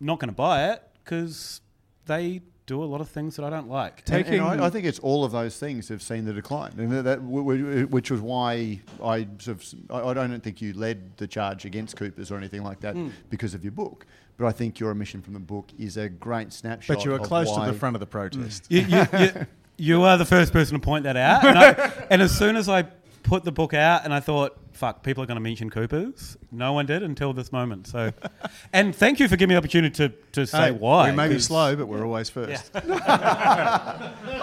Not 0.00 0.18
going 0.20 0.28
to 0.28 0.34
buy 0.34 0.70
it 0.72 0.82
because 1.02 1.60
they 2.06 2.40
do 2.66 2.82
a 2.82 2.86
lot 2.86 3.00
of 3.00 3.08
things 3.08 3.36
that 3.36 3.44
I 3.44 3.50
don't 3.50 3.68
like. 3.68 4.02
And- 4.10 4.26
and 4.26 4.42
I, 4.42 4.66
I 4.66 4.70
think 4.70 4.86
it's 4.86 4.98
all 5.00 5.24
of 5.24 5.32
those 5.32 5.58
things 5.58 5.88
have 5.88 6.02
seen 6.02 6.24
the 6.24 6.32
decline, 6.32 6.72
and 6.78 6.90
that, 6.92 7.02
that 7.02 7.16
w- 7.20 7.44
w- 7.44 7.86
which 7.86 8.10
was 8.10 8.20
why 8.20 8.80
I 9.02 9.28
sort 9.38 9.58
of 9.58 9.74
I, 9.90 10.08
I 10.08 10.14
don't 10.14 10.40
think 10.40 10.62
you 10.62 10.72
led 10.72 11.16
the 11.18 11.26
charge 11.26 11.64
against 11.64 11.96
Coopers 11.96 12.30
or 12.30 12.36
anything 12.36 12.62
like 12.62 12.80
that 12.80 12.94
hmm. 12.94 13.08
because 13.30 13.54
of 13.54 13.64
your 13.64 13.72
book. 13.72 14.06
But 14.36 14.46
I 14.46 14.52
think 14.52 14.80
your 14.80 14.90
omission 14.90 15.22
from 15.22 15.34
the 15.34 15.40
book 15.40 15.68
is 15.78 15.96
a 15.96 16.08
great 16.08 16.52
snapshot. 16.52 16.96
But 16.96 17.04
you 17.04 17.12
were 17.12 17.18
of 17.18 17.22
close 17.22 17.54
to 17.54 17.66
the 17.66 17.72
front 17.72 17.94
of 17.94 18.00
the 18.00 18.06
protest. 18.06 18.68
Mm. 18.68 18.88
you, 19.12 19.18
you, 19.20 19.24
you, 19.24 19.46
you 19.76 20.02
are 20.02 20.16
the 20.16 20.24
first 20.24 20.52
person 20.52 20.74
to 20.74 20.80
point 20.80 21.04
that 21.04 21.16
out. 21.16 21.44
And, 21.44 21.58
I, 21.58 22.06
and 22.10 22.22
as 22.22 22.36
soon 22.36 22.56
as 22.56 22.68
I 22.68 22.84
put 23.24 23.42
the 23.42 23.50
book 23.52 23.74
out 23.74 24.04
and 24.04 24.14
I 24.14 24.20
thought, 24.20 24.56
fuck, 24.72 25.02
people 25.02 25.22
are 25.22 25.26
going 25.26 25.36
to 25.36 25.40
mention 25.40 25.70
Coopers, 25.70 26.36
no 26.52 26.72
one 26.72 26.86
did 26.86 27.02
until 27.02 27.32
this 27.32 27.50
moment. 27.50 27.86
So, 27.88 28.12
And 28.72 28.94
thank 28.94 29.18
you 29.18 29.26
for 29.28 29.36
giving 29.36 29.48
me 29.48 29.54
the 29.54 29.58
opportunity 29.58 30.08
to, 30.08 30.14
to 30.32 30.46
say 30.46 30.66
Hey, 30.66 30.70
why. 30.72 31.10
We 31.10 31.16
may 31.16 31.28
be 31.28 31.38
slow, 31.40 31.74
but 31.74 31.86
we're 31.86 32.04
always 32.04 32.30
first. 32.30 32.70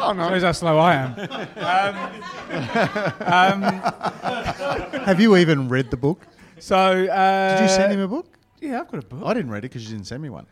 Oh 0.04 0.14
no, 0.14 0.30
Shows 0.30 0.42
how 0.44 0.52
slow 0.52 0.78
I 0.80 0.96
am. 0.96 1.14
Have 5.06 5.22
you 5.22 5.38
even 5.38 5.70
read 5.70 5.92
the 5.92 5.98
book? 5.98 6.26
So, 6.60 6.76
uh, 7.08 7.56
Did 7.58 7.64
you 7.64 7.70
send 7.70 7.94
him 7.94 8.00
a 8.00 8.08
book? 8.08 8.26
Yeah, 8.60 8.82
I've 8.82 8.90
got 8.92 9.04
a 9.04 9.08
book. 9.08 9.22
I 9.26 9.34
didn't 9.36 9.52
read 9.52 9.60
it 9.60 9.70
because 9.70 9.84
you 9.84 9.90
didn't 9.96 10.08
send 10.08 10.22
me 10.24 10.30
one. 10.30 10.46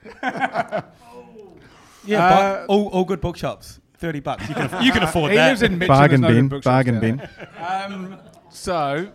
Yeah, 2.06 2.26
Uh, 2.26 2.28
but 2.66 2.66
all, 2.68 2.88
all 2.90 3.04
good 3.06 3.22
bookshops. 3.22 3.80
30 4.00 4.20
bucks. 4.22 4.48
You 4.50 4.56
can, 4.56 4.64
aff- 4.66 4.84
you 4.84 4.92
can 4.92 5.04
afford 5.10 5.32
he 5.32 5.38
that. 5.38 5.50
lives 5.50 5.62
in 5.62 5.78
Mitchell. 5.78 5.96
Bargain 5.96 6.22
there's 6.22 6.36
no 6.36 6.48
bin, 6.50 6.60
bargain 6.62 7.00
bin. 7.00 7.30
Um, 7.58 8.18
so, 8.50 9.12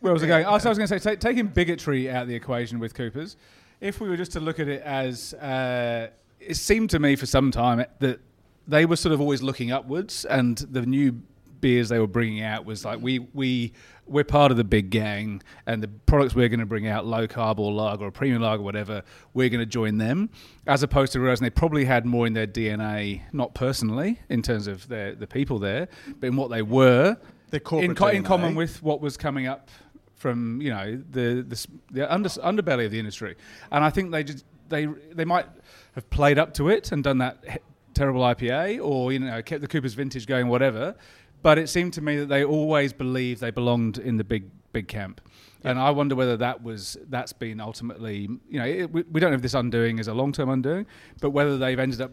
where 0.00 0.12
was 0.12 0.22
I 0.22 0.26
going? 0.26 0.44
Oh, 0.46 0.58
so 0.58 0.68
I 0.68 0.70
was 0.70 0.78
going 0.78 0.88
to 0.88 0.98
say, 1.00 1.14
ta- 1.14 1.18
taking 1.18 1.46
bigotry 1.46 2.10
out 2.10 2.22
of 2.22 2.28
the 2.28 2.34
equation 2.34 2.78
with 2.78 2.94
Coopers, 2.94 3.36
if 3.80 4.00
we 4.00 4.08
were 4.08 4.16
just 4.16 4.32
to 4.32 4.40
look 4.40 4.60
at 4.60 4.68
it 4.68 4.82
as, 4.82 5.34
uh, 5.34 6.08
it 6.40 6.56
seemed 6.56 6.90
to 6.90 6.98
me 6.98 7.16
for 7.16 7.26
some 7.26 7.50
time 7.50 7.84
that 8.00 8.20
they 8.68 8.84
were 8.86 8.96
sort 8.96 9.12
of 9.12 9.20
always 9.20 9.42
looking 9.42 9.72
upwards, 9.72 10.24
and 10.24 10.58
the 10.58 10.82
new 10.82 11.12
beers 11.60 11.88
they 11.88 11.98
were 12.00 12.06
bringing 12.08 12.42
out 12.42 12.64
was 12.64 12.84
like 12.84 13.00
we 13.00 13.20
we 13.34 13.72
we're 14.06 14.24
part 14.24 14.50
of 14.50 14.56
the 14.56 14.64
big 14.64 14.90
gang, 14.90 15.42
and 15.66 15.82
the 15.82 15.88
products 15.88 16.34
we're 16.34 16.48
going 16.48 16.60
to 16.60 16.66
bring 16.66 16.86
out, 16.86 17.06
low 17.06 17.26
carb 17.26 17.58
or 17.58 17.72
lager 17.72 18.04
or 18.04 18.10
premium 18.10 18.42
lager, 18.42 18.62
whatever, 18.62 19.02
we're 19.32 19.48
going 19.48 19.60
to 19.60 19.66
join 19.66 19.98
them, 19.98 20.30
as 20.66 20.82
opposed 20.82 21.12
to 21.12 21.20
realizing 21.20 21.44
they 21.44 21.50
probably 21.50 21.84
had 21.84 22.04
more 22.04 22.26
in 22.26 22.32
their 22.32 22.46
DNA, 22.46 23.22
not 23.32 23.54
personally 23.54 24.20
in 24.28 24.42
terms 24.42 24.66
of 24.66 24.88
their 24.88 25.14
the 25.14 25.26
people 25.26 25.58
there, 25.58 25.88
but 26.20 26.26
in 26.26 26.36
what 26.36 26.50
they 26.50 26.62
were 26.62 27.16
corporate 27.60 27.90
in, 27.90 27.96
co- 27.96 28.08
in 28.08 28.22
common 28.22 28.54
with 28.54 28.82
what 28.82 29.00
was 29.00 29.16
coming 29.16 29.46
up 29.46 29.70
from 30.14 30.60
you 30.60 30.70
know 30.70 31.02
the 31.10 31.44
the, 31.46 31.66
the 31.90 32.12
under, 32.12 32.28
underbelly 32.28 32.86
of 32.86 32.90
the 32.90 32.98
industry, 32.98 33.36
and 33.70 33.84
I 33.84 33.90
think 33.90 34.10
they 34.10 34.24
just 34.24 34.44
they 34.68 34.86
they 35.12 35.24
might 35.24 35.46
have 35.94 36.08
played 36.10 36.38
up 36.38 36.54
to 36.54 36.68
it 36.68 36.92
and 36.92 37.04
done 37.04 37.18
that 37.18 37.62
terrible 37.94 38.22
IPA, 38.22 38.84
or 38.84 39.12
you 39.12 39.18
know 39.18 39.42
kept 39.42 39.60
the 39.60 39.68
Cooper's 39.68 39.94
vintage 39.94 40.26
going, 40.26 40.48
whatever. 40.48 40.96
But 41.42 41.58
it 41.58 41.68
seemed 41.68 41.92
to 41.94 42.00
me 42.00 42.16
that 42.18 42.26
they 42.26 42.44
always 42.44 42.92
believed 42.92 43.40
they 43.40 43.50
belonged 43.50 43.98
in 43.98 44.16
the 44.16 44.24
big 44.24 44.50
big 44.72 44.88
camp. 44.88 45.20
And 45.64 45.78
I 45.78 45.90
wonder 45.90 46.14
whether 46.14 46.36
that 46.38 46.62
was 46.62 46.96
that's 47.08 47.32
been 47.32 47.60
ultimately, 47.60 48.28
you 48.48 48.58
know, 48.58 48.66
it, 48.66 48.92
we, 48.92 49.02
we 49.02 49.20
don't 49.20 49.30
know 49.30 49.36
if 49.36 49.42
this 49.42 49.54
undoing 49.54 49.98
is 49.98 50.08
a 50.08 50.14
long 50.14 50.32
term 50.32 50.48
undoing, 50.48 50.86
but 51.20 51.30
whether 51.30 51.56
they've 51.58 51.78
ended 51.78 52.00
up 52.00 52.12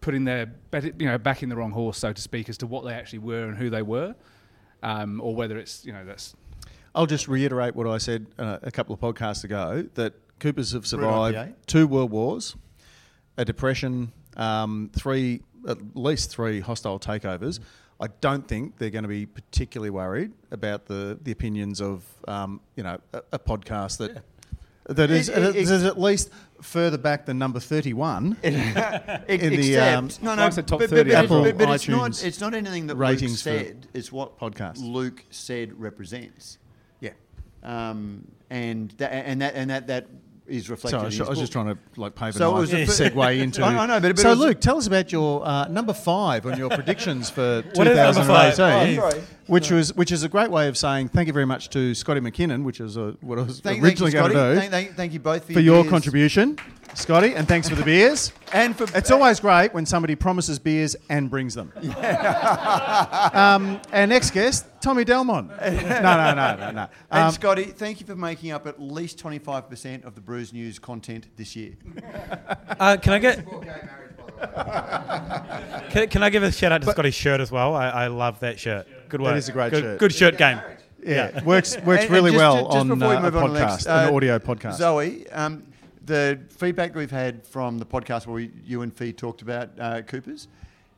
putting 0.00 0.24
their, 0.24 0.46
bet- 0.46 1.00
you 1.00 1.06
know, 1.06 1.18
backing 1.18 1.48
the 1.48 1.56
wrong 1.56 1.72
horse, 1.72 1.98
so 1.98 2.12
to 2.12 2.22
speak, 2.22 2.48
as 2.48 2.56
to 2.58 2.66
what 2.66 2.84
they 2.84 2.92
actually 2.92 3.18
were 3.18 3.44
and 3.44 3.56
who 3.56 3.68
they 3.68 3.82
were, 3.82 4.14
um, 4.82 5.20
or 5.20 5.34
whether 5.34 5.58
it's, 5.58 5.84
you 5.84 5.92
know, 5.92 6.04
that's 6.04 6.34
I'll 6.94 7.06
just 7.06 7.28
reiterate 7.28 7.74
what 7.74 7.86
I 7.86 7.98
said 7.98 8.26
uh, 8.38 8.58
a 8.62 8.70
couple 8.70 8.94
of 8.94 9.00
podcasts 9.00 9.44
ago 9.44 9.86
that 9.94 10.14
Coopers 10.40 10.72
have 10.72 10.86
survived 10.86 11.34
two 11.66 11.86
world 11.86 12.10
wars, 12.10 12.56
a 13.36 13.44
depression, 13.44 14.12
um, 14.36 14.90
three 14.94 15.42
at 15.68 15.78
least 15.94 16.30
three 16.30 16.60
hostile 16.60 16.98
takeovers. 16.98 17.60
I 18.00 18.06
don't 18.20 18.46
think 18.46 18.78
they're 18.78 18.90
going 18.90 19.02
to 19.02 19.08
be 19.08 19.26
particularly 19.26 19.90
worried 19.90 20.32
about 20.52 20.86
the, 20.86 21.18
the 21.20 21.32
opinions 21.32 21.80
of 21.80 22.04
um, 22.28 22.60
you 22.76 22.82
know 22.84 22.98
a, 23.12 23.22
a 23.32 23.38
podcast 23.38 23.98
that 23.98 24.22
that 24.86 25.10
is, 25.10 25.28
It- 25.28 25.42
it- 25.42 25.56
is 25.56 25.70
at 25.84 26.00
least 26.00 26.30
further 26.62 26.96
back 26.98 27.26
than 27.26 27.38
number 27.38 27.60
thirty 27.60 27.92
one. 27.92 28.36
In 28.42 28.54
the, 28.54 29.78
um, 29.78 30.08
no, 30.22 30.34
no, 30.34 30.48
said 30.50 30.66
top 30.66 30.80
but, 30.80 30.90
30 30.90 31.10
but, 31.10 31.24
Apple, 31.24 31.42
but, 31.42 31.58
but 31.58 31.70
it's 31.70 31.88
not. 31.88 32.24
It's 32.24 32.40
not 32.40 32.54
anything 32.54 32.86
that 32.86 32.96
ratings 32.96 33.44
Luke 33.44 33.56
said. 33.58 33.86
It's 33.94 34.10
what 34.12 34.38
podcast 34.38 34.78
Luke 34.80 35.24
said 35.30 35.78
represents, 35.78 36.58
Yeah. 37.00 37.10
um, 37.62 38.26
and 38.48 38.90
that 38.98 39.12
and 39.12 39.42
that 39.42 39.54
and 39.54 39.70
that 39.70 39.86
that 39.88 40.06
is 40.48 40.68
reflected. 40.70 40.98
So 40.98 41.00
I 41.00 41.04
was, 41.04 41.14
in 41.14 41.18
his 41.20 41.20
I 41.20 41.30
was 41.30 41.38
book. 41.38 41.42
just 41.42 41.52
trying 41.52 41.66
to 41.66 41.78
like 41.96 42.14
pave 42.14 42.28
a 42.30 42.32
So 42.38 42.48
it 42.48 42.52
nice 42.52 42.60
was 42.60 42.70
the 42.70 42.86
fir- 42.86 43.10
segue 43.10 43.38
into. 43.42 43.62
I 43.64 43.72
know, 43.72 43.78
I 43.80 43.86
know, 43.86 44.00
but- 44.00 44.16
but 44.16 44.22
so 44.22 44.32
Luke, 44.32 44.60
tell 44.60 44.78
us 44.78 44.86
about 44.86 45.12
your 45.12 45.46
uh, 45.46 45.68
number 45.68 45.92
five 45.92 46.46
on 46.46 46.58
your 46.58 46.70
predictions 46.70 47.30
for 47.30 47.62
What 47.74 47.86
is 47.86 48.16
2018, 48.16 48.98
Oh, 49.00 49.10
which 49.46 49.70
was 49.70 49.94
which 49.94 50.12
is 50.12 50.22
a 50.24 50.28
great 50.28 50.50
way 50.50 50.68
of 50.68 50.76
saying 50.76 51.08
thank 51.08 51.26
you 51.26 51.32
very 51.32 51.46
much 51.46 51.70
to 51.70 51.94
Scotty 51.94 52.20
McKinnon, 52.20 52.64
which 52.64 52.80
is 52.80 52.96
uh 52.98 53.12
what 53.20 53.38
I 53.38 53.42
was 53.42 53.60
Thank, 53.60 53.82
thank 53.82 53.98
you, 54.00 54.06
originally 54.06 54.12
going 54.12 54.30
Scotty. 54.32 54.34
to 54.34 54.54
do 54.54 54.60
Thank, 54.60 54.70
thank, 54.70 54.96
thank 54.96 55.12
you 55.12 55.20
both 55.20 55.44
for, 55.46 55.52
for 55.54 55.60
your 55.60 55.82
beers. 55.82 55.90
contribution, 55.90 56.58
Scotty, 56.98 57.34
and 57.34 57.46
thanks 57.46 57.68
for 57.68 57.74
the 57.76 57.84
beers. 57.84 58.32
and 58.52 58.76
for 58.76 58.84
It's 58.96 59.10
always 59.10 59.40
great 59.40 59.72
when 59.72 59.86
somebody 59.86 60.14
promises 60.14 60.58
beers 60.58 60.96
and 61.08 61.30
brings 61.30 61.54
them. 61.54 61.72
um, 63.32 63.80
our 63.92 64.06
next 64.06 64.30
guest, 64.32 64.66
Tommy 64.80 65.04
Delmont. 65.04 65.48
no, 65.60 65.70
no, 65.70 66.34
no, 66.34 66.56
no, 66.56 66.70
no. 66.72 66.88
And 67.10 67.24
Um, 67.24 67.32
Scotty, 67.32 67.64
thank 67.64 68.00
you 68.00 68.06
for 68.06 68.16
making 68.16 68.50
up 68.50 68.66
at 68.66 68.80
least 68.80 69.18
25% 69.22 70.04
of 70.04 70.14
the 70.14 70.20
Brews 70.20 70.52
News 70.52 70.78
content 70.78 71.28
this 71.36 71.54
year. 71.56 71.74
Uh, 72.80 72.96
can 73.00 73.12
I 73.12 73.18
get? 73.18 73.46
Can, 75.90 76.08
can 76.08 76.22
I 76.22 76.30
give 76.30 76.42
a 76.42 76.52
shout 76.52 76.72
out 76.72 76.82
to 76.82 76.90
Scotty's 76.90 77.14
shirt 77.14 77.40
as 77.40 77.50
well? 77.50 77.74
I, 77.74 77.88
I 77.88 78.06
love 78.08 78.40
that 78.40 78.58
shirt. 78.58 78.86
Good 79.08 79.20
work. 79.20 79.36
is 79.36 79.48
a 79.48 79.52
great 79.52 79.70
good, 79.70 79.82
shirt. 79.82 79.98
Good 80.00 80.14
shirt 80.14 80.36
game. 80.38 80.60
yeah, 81.02 81.42
works 81.44 81.76
works 81.82 82.02
And- 82.04 82.10
really 82.10 82.30
and 82.30 82.38
just- 82.38 82.54
well 82.54 82.64
just 82.66 82.76
on 82.76 82.88
before 82.88 83.08
we 83.08 83.14
uh, 83.14 83.18
a 83.18 83.22
move 83.22 83.36
on 83.36 83.42
to 83.48 83.52
the 83.52 83.58
podcast, 83.60 83.70
next, 83.70 83.86
an 83.86 84.08
uh, 84.08 84.16
audio 84.16 84.38
podcast. 84.38 84.74
Zoe, 84.74 85.30
um, 85.30 85.62
the 86.08 86.40
feedback 86.50 86.94
we've 86.94 87.10
had 87.10 87.46
from 87.46 87.78
the 87.78 87.86
podcast 87.86 88.26
where 88.26 88.34
we, 88.34 88.50
you 88.64 88.82
and 88.82 88.92
Fee 88.92 89.12
talked 89.12 89.42
about 89.42 89.70
uh, 89.78 90.02
Coopers, 90.02 90.48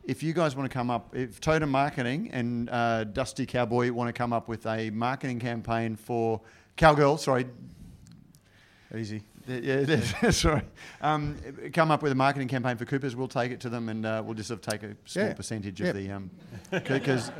if 0.04 0.22
you 0.22 0.32
guys 0.32 0.56
want 0.56 0.70
to 0.70 0.72
come 0.72 0.88
up, 0.90 1.14
if 1.14 1.40
Totem 1.40 1.68
Marketing 1.70 2.30
and 2.32 2.70
uh, 2.70 3.04
Dusty 3.04 3.44
Cowboy 3.44 3.92
want 3.92 4.08
to 4.08 4.12
come 4.12 4.32
up 4.32 4.48
with 4.48 4.64
a 4.66 4.88
marketing 4.90 5.38
campaign 5.38 5.96
for 5.96 6.40
Cowgirl, 6.76 7.18
sorry, 7.18 7.46
Easy. 8.96 9.22
yeah, 9.46 10.30
sorry, 10.30 10.62
um, 11.00 11.36
come 11.72 11.90
up 11.90 12.02
with 12.02 12.12
a 12.12 12.14
marketing 12.14 12.48
campaign 12.48 12.76
for 12.76 12.84
Coopers, 12.84 13.14
we'll 13.16 13.28
take 13.28 13.50
it 13.52 13.60
to 13.60 13.68
them 13.68 13.88
and 13.88 14.04
uh, 14.06 14.22
we'll 14.24 14.34
just 14.34 14.48
sort 14.48 14.64
of 14.64 14.72
take 14.72 14.82
a 14.82 14.96
small 15.04 15.26
Yeah. 15.26 15.32
percentage 15.34 15.80
Yep. 15.80 15.96
of 15.96 16.02
the, 16.70 16.80
because 16.80 17.30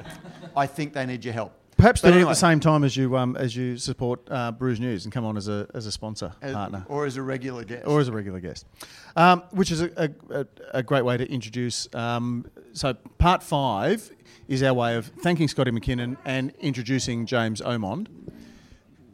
I 0.57 0.67
think 0.67 0.93
they 0.93 1.07
need 1.07 1.25
your 1.25 1.35
help. 1.35 1.53
Perhaps 1.81 2.01
do 2.03 2.07
But 2.09 2.13
it 2.13 2.17
anyway. 2.17 2.31
at 2.31 2.35
the 2.35 2.41
same 2.41 2.61
time 2.61 2.85
as 2.85 2.97
you 2.97 3.17
um, 3.17 3.37
as 3.37 3.57
you 3.57 3.77
support 3.79 4.21
uh, 4.31 4.53
Brews 4.53 4.79
News 4.81 5.05
and 5.07 5.13
come 5.15 5.25
on 5.25 5.37
as 5.37 5.49
a 5.49 5.67
as 5.75 5.87
a 5.87 5.93
sponsor 5.93 6.33
As- 6.43 6.53
partner 6.55 6.85
or 6.89 7.07
as 7.07 7.17
a 7.17 7.23
regular 7.23 7.65
guest. 7.65 7.87
or 7.87 8.01
as 8.01 8.09
a 8.09 8.13
regular 8.13 8.39
guest, 8.41 8.67
um, 9.17 9.43
which 9.53 9.71
is 9.71 9.81
a, 9.81 9.91
a, 9.97 10.41
a, 10.41 10.47
a 10.75 10.83
great 10.83 11.05
way 11.05 11.17
to 11.17 11.27
introduce. 11.31 11.89
Um, 11.95 12.47
so 12.73 12.95
part 13.19 13.43
five 13.43 14.11
is 14.47 14.63
our 14.63 14.75
way 14.75 14.97
of 14.97 15.07
thanking 15.07 15.49
Scotty 15.49 15.71
McKinnon 15.71 16.17
and 16.25 16.53
introducing 16.61 17.25
James 17.27 17.61
Omond. 17.63 18.09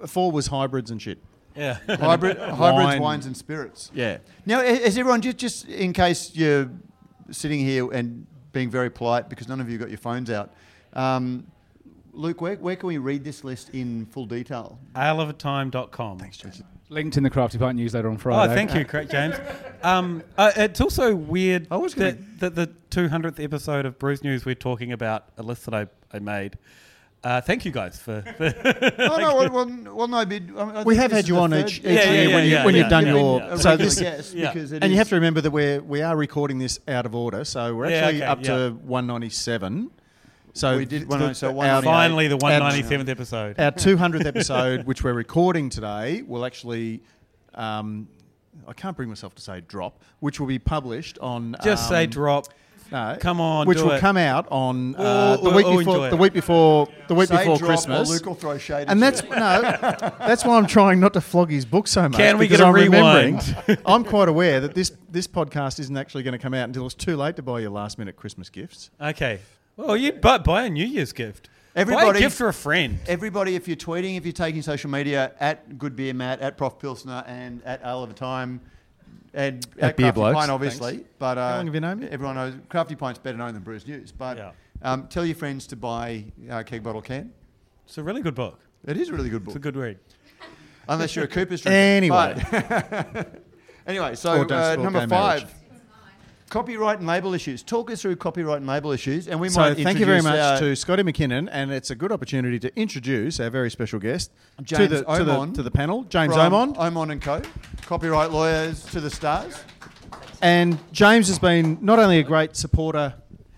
Four 0.06 0.32
was 0.32 0.48
hybrids 0.48 0.90
and 0.90 1.00
shit. 1.00 1.18
Yeah. 1.54 1.78
Hybrid, 1.88 2.36
hybrids, 2.38 2.58
Wine. 2.58 3.00
wines, 3.00 3.26
and 3.26 3.36
spirits. 3.36 3.90
Yeah. 3.94 4.18
Now, 4.44 4.60
i- 4.60 4.64
is 4.64 4.98
everyone 4.98 5.20
just 5.22 5.36
just 5.38 5.68
in 5.68 5.92
case 5.92 6.32
you're 6.34 6.68
sitting 7.30 7.60
here 7.60 7.90
and 7.92 8.26
being 8.52 8.70
very 8.70 8.90
polite 8.90 9.28
because 9.28 9.48
none 9.48 9.60
of 9.60 9.70
you 9.70 9.78
got 9.78 9.88
your 9.88 9.98
phones 9.98 10.30
out? 10.30 10.52
Um, 10.92 11.46
Luke, 12.16 12.40
where, 12.40 12.56
where 12.56 12.76
can 12.76 12.86
we 12.88 12.98
read 12.98 13.24
this 13.24 13.44
list 13.44 13.70
in 13.70 14.06
full 14.06 14.26
detail? 14.26 14.78
Aleofatime.com. 14.94 16.18
Thanks, 16.18 16.38
James. 16.38 16.62
Linked 16.88 17.16
in 17.16 17.22
the 17.24 17.30
Crafty 17.30 17.58
Pint 17.58 17.76
newsletter 17.76 18.08
on 18.08 18.16
Friday. 18.16 18.52
Oh, 18.52 18.54
thank 18.54 18.74
you, 18.74 18.84
correct, 18.84 19.10
James. 19.10 19.34
Um, 19.82 20.24
uh, 20.36 20.50
it's 20.56 20.80
also 20.80 21.14
weird 21.14 21.68
I 21.70 21.76
was 21.76 21.94
gonna- 21.94 22.16
that, 22.38 22.54
that 22.54 22.70
the 22.90 22.98
200th 23.08 23.42
episode 23.42 23.86
of 23.86 24.00
Brews 24.00 24.24
News, 24.24 24.44
we're 24.44 24.56
talking 24.56 24.90
about 24.90 25.28
a 25.36 25.44
list 25.44 25.64
that 25.66 25.74
I, 25.74 25.86
I 26.12 26.18
made. 26.18 26.58
Uh, 27.22 27.40
thank 27.40 27.64
you 27.64 27.70
guys 27.70 27.98
for. 28.00 28.22
for 28.36 28.46
oh 28.98 29.16
no, 29.18 29.36
well, 29.36 29.50
well, 29.50 29.94
well 29.94 30.08
no, 30.08 30.24
but, 30.24 30.34
I 30.34 30.38
mean, 30.40 30.56
I 30.58 30.82
We 30.82 30.94
think 30.94 31.02
have 31.02 31.10
this 31.10 31.16
had 31.18 31.24
is 31.24 31.28
you 31.28 31.34
the 31.36 31.40
on 31.40 31.50
third- 31.50 31.66
each, 31.68 31.78
each 31.78 31.84
Yeah, 31.84 31.92
yeah, 31.92 32.12
year 32.12 32.28
yeah, 32.28 32.34
when, 32.34 32.44
you, 32.44 32.50
yeah, 32.50 32.64
when 32.64 32.74
yeah, 32.74 32.80
you've 32.80 32.90
done 32.90 33.06
yeah. 33.06 33.14
your 33.14 33.42
a 33.42 33.58
so 33.58 33.70
regular 33.70 33.76
this 33.90 34.00
guest 34.00 34.34
yeah. 34.34 34.52
because 34.52 34.72
it 34.72 34.82
and 34.82 34.90
you 34.90 34.94
is- 34.94 34.98
have 34.98 35.08
to 35.10 35.14
remember 35.16 35.40
that 35.40 35.50
we're 35.52 35.80
we 35.82 36.02
are 36.02 36.16
recording 36.16 36.58
this 36.58 36.80
out 36.88 37.06
of 37.06 37.14
order, 37.14 37.44
so 37.44 37.74
we're 37.76 37.90
Yeah, 37.90 37.96
actually 37.96 38.22
okay, 38.22 38.26
up 38.26 38.38
yeah. 38.40 38.56
to 38.56 38.70
197. 38.82 39.90
So 40.56 40.76
We 40.78 40.84
did 40.86 41.00
th- 41.00 41.08
190, 41.08 41.34
so 41.38 41.60
our- 41.60 41.82
Finally, 41.82 42.28
the 42.28 42.38
197th 42.38 43.08
episode. 43.08 43.58
Our 43.60 43.70
200th 43.72 44.24
episode, 44.26 44.84
which 44.86 45.04
we're 45.04 45.12
recording 45.12 45.68
today, 45.68 46.22
will 46.26 46.44
actually. 46.44 47.02
Um, 47.54 48.08
I 48.66 48.72
can't 48.72 48.96
bring 48.96 49.08
myself 49.10 49.34
to 49.34 49.42
say 49.42 49.60
drop, 49.60 50.02
which 50.20 50.40
will 50.40 50.46
be 50.46 50.58
published 50.58 51.18
on. 51.20 51.56
Just 51.62 51.88
say 51.88 52.04
um, 52.04 52.10
drop. 52.10 52.48
No, 52.92 53.16
Come 53.18 53.40
on, 53.40 53.66
which 53.66 53.78
do 53.78 53.84
will 53.86 53.92
it. 53.94 54.00
come 54.00 54.16
out 54.16 54.46
on 54.50 54.94
uh, 54.94 55.36
Oh, 55.40 55.42
the 55.42 55.50
we'll 55.50 55.76
week 55.76 55.84
before. 55.86 56.08
The 56.08 56.16
week 56.16 56.32
before. 56.32 56.88
The 57.08 57.14
week 57.16 57.28
Say 57.28 57.38
before 57.38 57.56
drop 57.58 57.68
Christmas. 57.68 58.08
Or 58.08 58.12
Luke 58.14 58.26
will 58.26 58.34
throw 58.36 58.56
shade 58.58 58.86
And 58.88 59.00
you. 59.00 59.04
that's 59.10 59.24
no, 59.24 59.60
that's 60.20 60.44
why 60.44 60.56
I'm 60.56 60.68
trying 60.68 61.00
not 61.00 61.12
to 61.14 61.20
flog 61.20 61.50
his 61.50 61.64
book 61.64 61.88
so 61.88 62.02
much. 62.08 62.16
Can 62.16 62.38
we 62.38 62.46
get 62.46 62.60
a 62.60 62.66
I'm 62.66 62.72
rewind? 62.74 63.56
I'm 63.86 64.04
quite 64.04 64.28
aware 64.28 64.60
that 64.60 64.74
this 64.74 64.92
this 65.10 65.26
podcast 65.26 65.80
isn't 65.80 65.96
actually 65.96 66.22
going 66.22 66.32
to 66.32 66.38
come 66.38 66.54
out 66.54 66.64
until 66.68 66.86
it's 66.86 66.94
too 66.94 67.16
late 67.16 67.34
to 67.36 67.42
buy 67.42 67.58
your 67.58 67.70
last 67.70 67.98
minute 67.98 68.14
Christmas 68.14 68.48
gifts. 68.50 68.90
Okay. 69.00 69.40
Well, 69.76 69.96
you 69.96 70.12
buy, 70.12 70.38
buy 70.38 70.64
a 70.64 70.70
New 70.70 70.84
Year's 70.86 71.12
gift. 71.12 71.48
buy 71.74 71.80
Everybody- 71.82 72.18
a 72.18 72.22
gift 72.22 72.36
for 72.36 72.48
a 72.48 72.54
friend. 72.54 72.98
Everybody, 73.06 73.54
if 73.56 73.68
you're 73.68 73.76
tweeting, 73.76 74.16
if 74.16 74.24
you're 74.24 74.32
taking 74.32 74.62
social 74.62 74.90
media 74.90 75.32
at 75.38 75.78
Good 75.78 75.94
Beer 75.96 76.14
Matt, 76.14 76.40
at 76.40 76.56
Prof 76.56 76.78
Pilsner, 76.78 77.22
and 77.26 77.62
at 77.64 77.82
Ale 77.84 78.02
of 78.02 78.10
a 78.10 78.14
Time, 78.14 78.60
and 79.34 79.66
At 79.78 79.90
at, 79.90 79.96
Beer 79.96 80.06
Crafty 80.06 80.12
Blokes, 80.20 80.38
Pint, 80.38 80.50
obviously. 80.50 80.92
thanks. 80.96 81.10
But 81.18 81.36
uh, 81.38 81.48
How 81.50 81.56
long 81.56 81.66
have 81.66 81.74
you 81.74 81.80
known 81.82 81.98
me? 82.00 82.08
Everyone 82.10 82.36
knows 82.36 82.54
Crafty 82.70 82.94
Pint's 82.94 83.18
better 83.18 83.36
known 83.36 83.52
than 83.52 83.62
Brews 83.62 83.86
News. 83.86 84.12
But 84.12 84.38
Yeah. 84.38 84.52
um, 84.80 85.08
tell 85.08 85.26
your 85.26 85.36
friends 85.36 85.66
to 85.68 85.76
buy 85.76 86.24
uh, 86.50 86.62
Keg 86.62 86.82
Bottle 86.82 87.02
Can. 87.02 87.32
It's 87.84 87.98
a 87.98 88.02
really 88.02 88.22
good 88.22 88.34
book. 88.34 88.58
It 88.86 88.96
is 88.96 89.10
a 89.10 89.12
really 89.12 89.28
good 89.28 89.44
book. 89.44 89.50
It's 89.54 89.56
a 89.56 89.60
good 89.60 89.76
read. 89.76 89.98
unless 90.88 91.14
you're 91.14 91.26
a 91.26 91.28
Cooper's 91.28 91.60
drinker. 91.62 91.76
Anyway. 91.76 93.26
Anyway, 93.86 94.16
so 94.16 94.42
uh, 94.42 94.74
number 94.74 95.06
five. 95.06 95.08
marriage. 95.42 95.46
Copyright 96.48 96.98
and 96.98 97.08
label 97.08 97.34
issues. 97.34 97.62
Talk 97.64 97.90
us 97.90 98.02
through 98.02 98.16
copyright 98.16 98.58
and 98.58 98.66
label 98.68 98.92
issues, 98.92 99.26
and 99.26 99.40
we 99.40 99.48
So 99.48 99.60
might. 99.60 99.76
thank 99.78 99.98
you 99.98 100.06
very 100.06 100.22
much 100.22 100.60
to 100.60 100.76
Scotty 100.76 101.02
McKinnon, 101.02 101.48
and 101.50 101.72
it's 101.72 101.90
a 101.90 101.96
good 101.96 102.12
opportunity 102.12 102.60
to 102.60 102.76
introduce 102.78 103.40
our 103.40 103.50
very 103.50 103.70
special 103.70 103.98
guest 103.98 104.30
to 104.58 104.62
James 104.64 104.90
the 104.90 105.02
to 105.02 105.24
the, 105.24 105.46
to 105.54 105.62
the 105.64 105.70
panel, 105.72 106.04
James 106.04 106.34
from 106.34 106.52
Omond. 106.52 106.76
Omond 106.76 107.10
and 107.12 107.20
Co. 107.22 107.42
Copyright 107.82 108.30
lawyers 108.30 108.84
to 108.86 109.00
the 109.00 109.10
stars. 109.10 109.58
And 110.40 110.78
James 110.92 111.26
has 111.28 111.38
been 111.40 111.78
not 111.80 111.98
only 111.98 112.20
a 112.20 112.22
great 112.22 112.54
supporter 112.54 113.14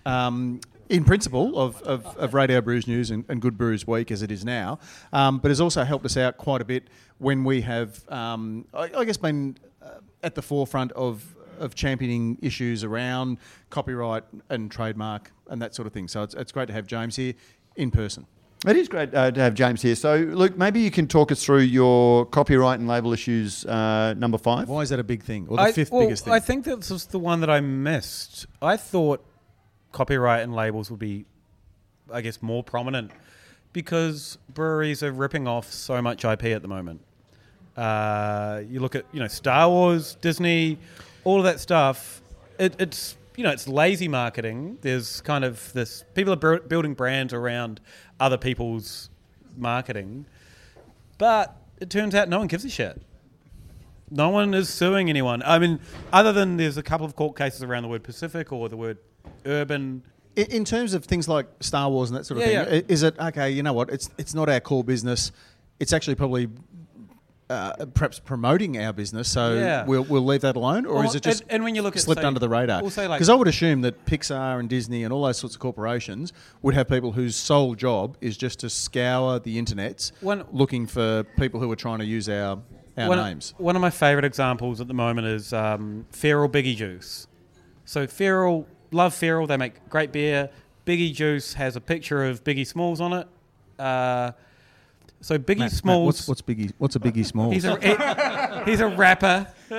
um, 0.07 0.59
in 0.87 1.03
principle 1.05 1.59
of, 1.59 1.79
of, 1.83 2.05
of 2.17 2.33
Radio 2.33 2.59
Brews 2.61 2.87
News 2.87 3.11
and, 3.11 3.23
and 3.29 3.39
Good 3.39 3.55
Brews 3.57 3.85
Week 3.85 4.09
as 4.09 4.23
it 4.23 4.31
is 4.31 4.43
now, 4.43 4.79
um, 5.13 5.37
but 5.37 5.49
has 5.51 5.61
also 5.61 5.83
helped 5.83 6.05
us 6.05 6.17
out 6.17 6.37
quite 6.37 6.61
a 6.61 6.65
bit 6.65 6.87
when 7.19 7.43
we 7.43 7.61
have, 7.61 8.01
um, 8.09 8.65
I, 8.73 8.89
I 8.97 9.05
guess, 9.05 9.17
been 9.17 9.57
uh, 9.83 9.99
at 10.23 10.33
the 10.33 10.41
forefront 10.41 10.91
of, 10.93 11.35
of 11.59 11.75
championing 11.75 12.37
issues 12.41 12.83
around 12.83 13.37
copyright 13.69 14.23
and 14.49 14.71
trademark 14.71 15.31
and 15.47 15.61
that 15.61 15.75
sort 15.75 15.85
of 15.87 15.93
thing. 15.93 16.07
So 16.07 16.23
it's, 16.23 16.33
it's 16.33 16.51
great 16.51 16.67
to 16.67 16.73
have 16.73 16.87
James 16.87 17.15
here 17.15 17.33
in 17.75 17.91
person. 17.91 18.25
It 18.67 18.75
is 18.75 18.89
great 18.89 19.15
uh, 19.15 19.31
to 19.31 19.39
have 19.39 19.53
James 19.53 19.81
here. 19.81 19.95
So, 19.95 20.17
Luke, 20.17 20.57
maybe 20.57 20.81
you 20.81 20.91
can 20.91 21.07
talk 21.07 21.31
us 21.31 21.45
through 21.45 21.59
your 21.59 22.25
copyright 22.25 22.77
and 22.77 22.89
label 22.89 23.13
issues 23.13 23.65
uh, 23.65 24.13
number 24.17 24.37
five. 24.37 24.67
Why 24.67 24.81
is 24.81 24.89
that 24.89 24.99
a 24.99 25.03
big 25.03 25.23
thing, 25.23 25.47
or 25.49 25.55
the 25.55 25.63
I, 25.63 25.71
fifth 25.71 25.91
well, 25.91 26.01
biggest 26.01 26.25
thing? 26.25 26.33
I 26.33 26.41
think 26.41 26.65
this 26.65 26.89
was 26.89 27.05
the 27.05 27.19
one 27.19 27.39
that 27.39 27.49
I 27.49 27.61
missed. 27.61 28.47
I 28.61 28.75
thought 28.75 29.25
copyright 29.93 30.43
and 30.43 30.53
labels 30.53 30.91
would 30.91 30.99
be, 30.99 31.25
I 32.11 32.19
guess, 32.19 32.41
more 32.41 32.61
prominent 32.61 33.11
because 33.71 34.37
breweries 34.53 35.03
are 35.03 35.11
ripping 35.13 35.47
off 35.47 35.71
so 35.71 36.01
much 36.01 36.25
IP 36.25 36.43
at 36.45 36.61
the 36.61 36.67
moment. 36.67 36.99
Uh, 37.77 38.61
you 38.67 38.81
look 38.81 38.93
at 38.93 39.05
you 39.13 39.21
know 39.21 39.27
Star 39.29 39.69
Wars, 39.69 40.15
Disney, 40.15 40.77
all 41.23 41.37
of 41.37 41.43
that 41.43 41.59
stuff. 41.59 42.21
It, 42.57 42.75
it's 42.79 43.15
you 43.35 43.43
know 43.43 43.51
it's 43.51 43.67
lazy 43.67 44.07
marketing. 44.07 44.77
There's 44.81 45.21
kind 45.21 45.43
of 45.45 45.71
this 45.73 46.03
people 46.13 46.33
are 46.33 46.37
bur- 46.37 46.59
building 46.59 46.93
brands 46.93 47.33
around 47.33 47.79
other 48.19 48.37
people's 48.37 49.09
marketing, 49.57 50.25
but 51.17 51.55
it 51.79 51.89
turns 51.89 52.15
out 52.15 52.29
no 52.29 52.39
one 52.39 52.47
gives 52.47 52.65
a 52.65 52.69
shit. 52.69 53.01
No 54.11 54.29
one 54.29 54.53
is 54.53 54.69
suing 54.69 55.09
anyone. 55.09 55.43
I 55.45 55.59
mean, 55.59 55.79
other 56.11 56.33
than 56.33 56.57
there's 56.57 56.77
a 56.77 56.83
couple 56.83 57.05
of 57.05 57.15
court 57.15 57.37
cases 57.37 57.61
around 57.61 57.83
the 57.83 57.89
word 57.89 58.03
Pacific 58.03 58.51
or 58.51 58.67
the 58.67 58.77
word 58.77 58.97
urban. 59.45 60.03
In, 60.35 60.45
in 60.47 60.65
terms 60.65 60.93
of 60.93 61.05
things 61.05 61.27
like 61.27 61.47
Star 61.59 61.89
Wars 61.89 62.09
and 62.09 62.17
that 62.17 62.23
sort 62.25 62.41
of 62.41 62.47
Yeah, 62.47 62.65
thing, 62.65 62.73
yeah. 62.73 62.81
is 62.87 63.03
it 63.03 63.17
okay? 63.19 63.51
You 63.51 63.61
know 63.63 63.73
what? 63.73 63.89
It's 63.89 64.09
it's 64.17 64.33
not 64.33 64.49
our 64.49 64.59
core 64.59 64.83
business. 64.83 65.31
It's 65.79 65.93
actually 65.93 66.15
probably 66.15 66.49
uh, 67.49 67.73
perhaps 67.93 68.19
promoting 68.19 68.77
our 68.77 68.93
business. 68.93 69.29
So 69.29 69.55
Yeah. 69.55 69.85
we'll 69.85 70.03
we'll 70.03 70.25
leave 70.25 70.41
that 70.41 70.55
alone, 70.55 70.85
or 70.85 70.95
Well, 70.95 71.03
is 71.09 71.15
it 71.15 71.23
just 71.23 71.41
and, 71.43 71.51
and 71.53 71.63
when 71.63 71.75
you 71.75 71.81
look 71.81 71.95
at 71.95 72.01
slipped 72.03 72.21
say- 72.21 72.27
under 72.27 72.39
the 72.39 72.49
radar? 72.49 72.81
we'll 72.81 72.91
like 72.95 73.09
Because 73.19 73.29
I 73.29 73.35
would 73.35 73.47
assume 73.47 73.81
that 73.81 74.05
Pixar 74.05 74.59
and 74.59 74.69
Disney 74.69 75.03
and 75.03 75.11
all 75.11 75.23
those 75.23 75.37
sorts 75.37 75.55
of 75.55 75.61
corporations 75.61 76.31
would 76.61 76.75
have 76.75 76.87
people 76.87 77.13
whose 77.13 77.35
sole 77.35 77.73
job 77.75 78.17
is 78.21 78.37
just 78.37 78.59
to 78.59 78.69
scour 78.69 79.39
the 79.39 79.59
internets, 79.61 80.11
One- 80.21 80.43
looking 80.51 80.85
for 80.85 81.23
people 81.39 81.59
who 81.59 81.71
are 81.71 81.75
trying 81.75 81.99
to 81.99 82.05
use 82.05 82.29
our 82.29 82.59
our 82.97 83.07
one, 83.07 83.17
names. 83.17 83.53
One 83.57 83.75
of 83.75 83.81
my 83.81 83.89
favourite 83.91 84.25
examples 84.25 84.81
at 84.81 84.87
the 84.87 84.93
moment 84.93 85.25
is 85.27 85.53
um, 85.53 86.05
Feral 86.11 86.49
Biggie 86.49 86.75
Juice. 86.75 87.27
So 87.85 88.05
Feral, 88.07 88.67
love 88.91 89.13
Feral. 89.15 89.47
They 89.47 89.57
make 89.57 89.87
great 89.89 90.11
beer. 90.11 90.49
Biggie 90.85 91.13
Juice 91.13 91.53
has 91.53 91.75
a 91.75 91.81
picture 91.81 92.25
of 92.25 92.43
Biggie 92.43 92.67
Smalls 92.67 92.99
on 92.99 93.13
it. 93.13 93.27
Uh, 93.79 94.31
so 95.21 95.37
Biggie 95.37 95.47
Matt, 95.47 95.57
Matt, 95.59 95.71
Smalls. 95.71 96.05
what's 96.05 96.27
what's 96.27 96.41
Biggie? 96.41 96.71
What's 96.77 96.95
a 96.95 96.99
Biggie 96.99 97.25
Smalls? 97.25 97.53
he's 97.53 97.65
a 97.65 98.63
he's 98.65 98.79
a 98.79 98.87
rapper. 98.87 99.47
Uh, 99.71 99.75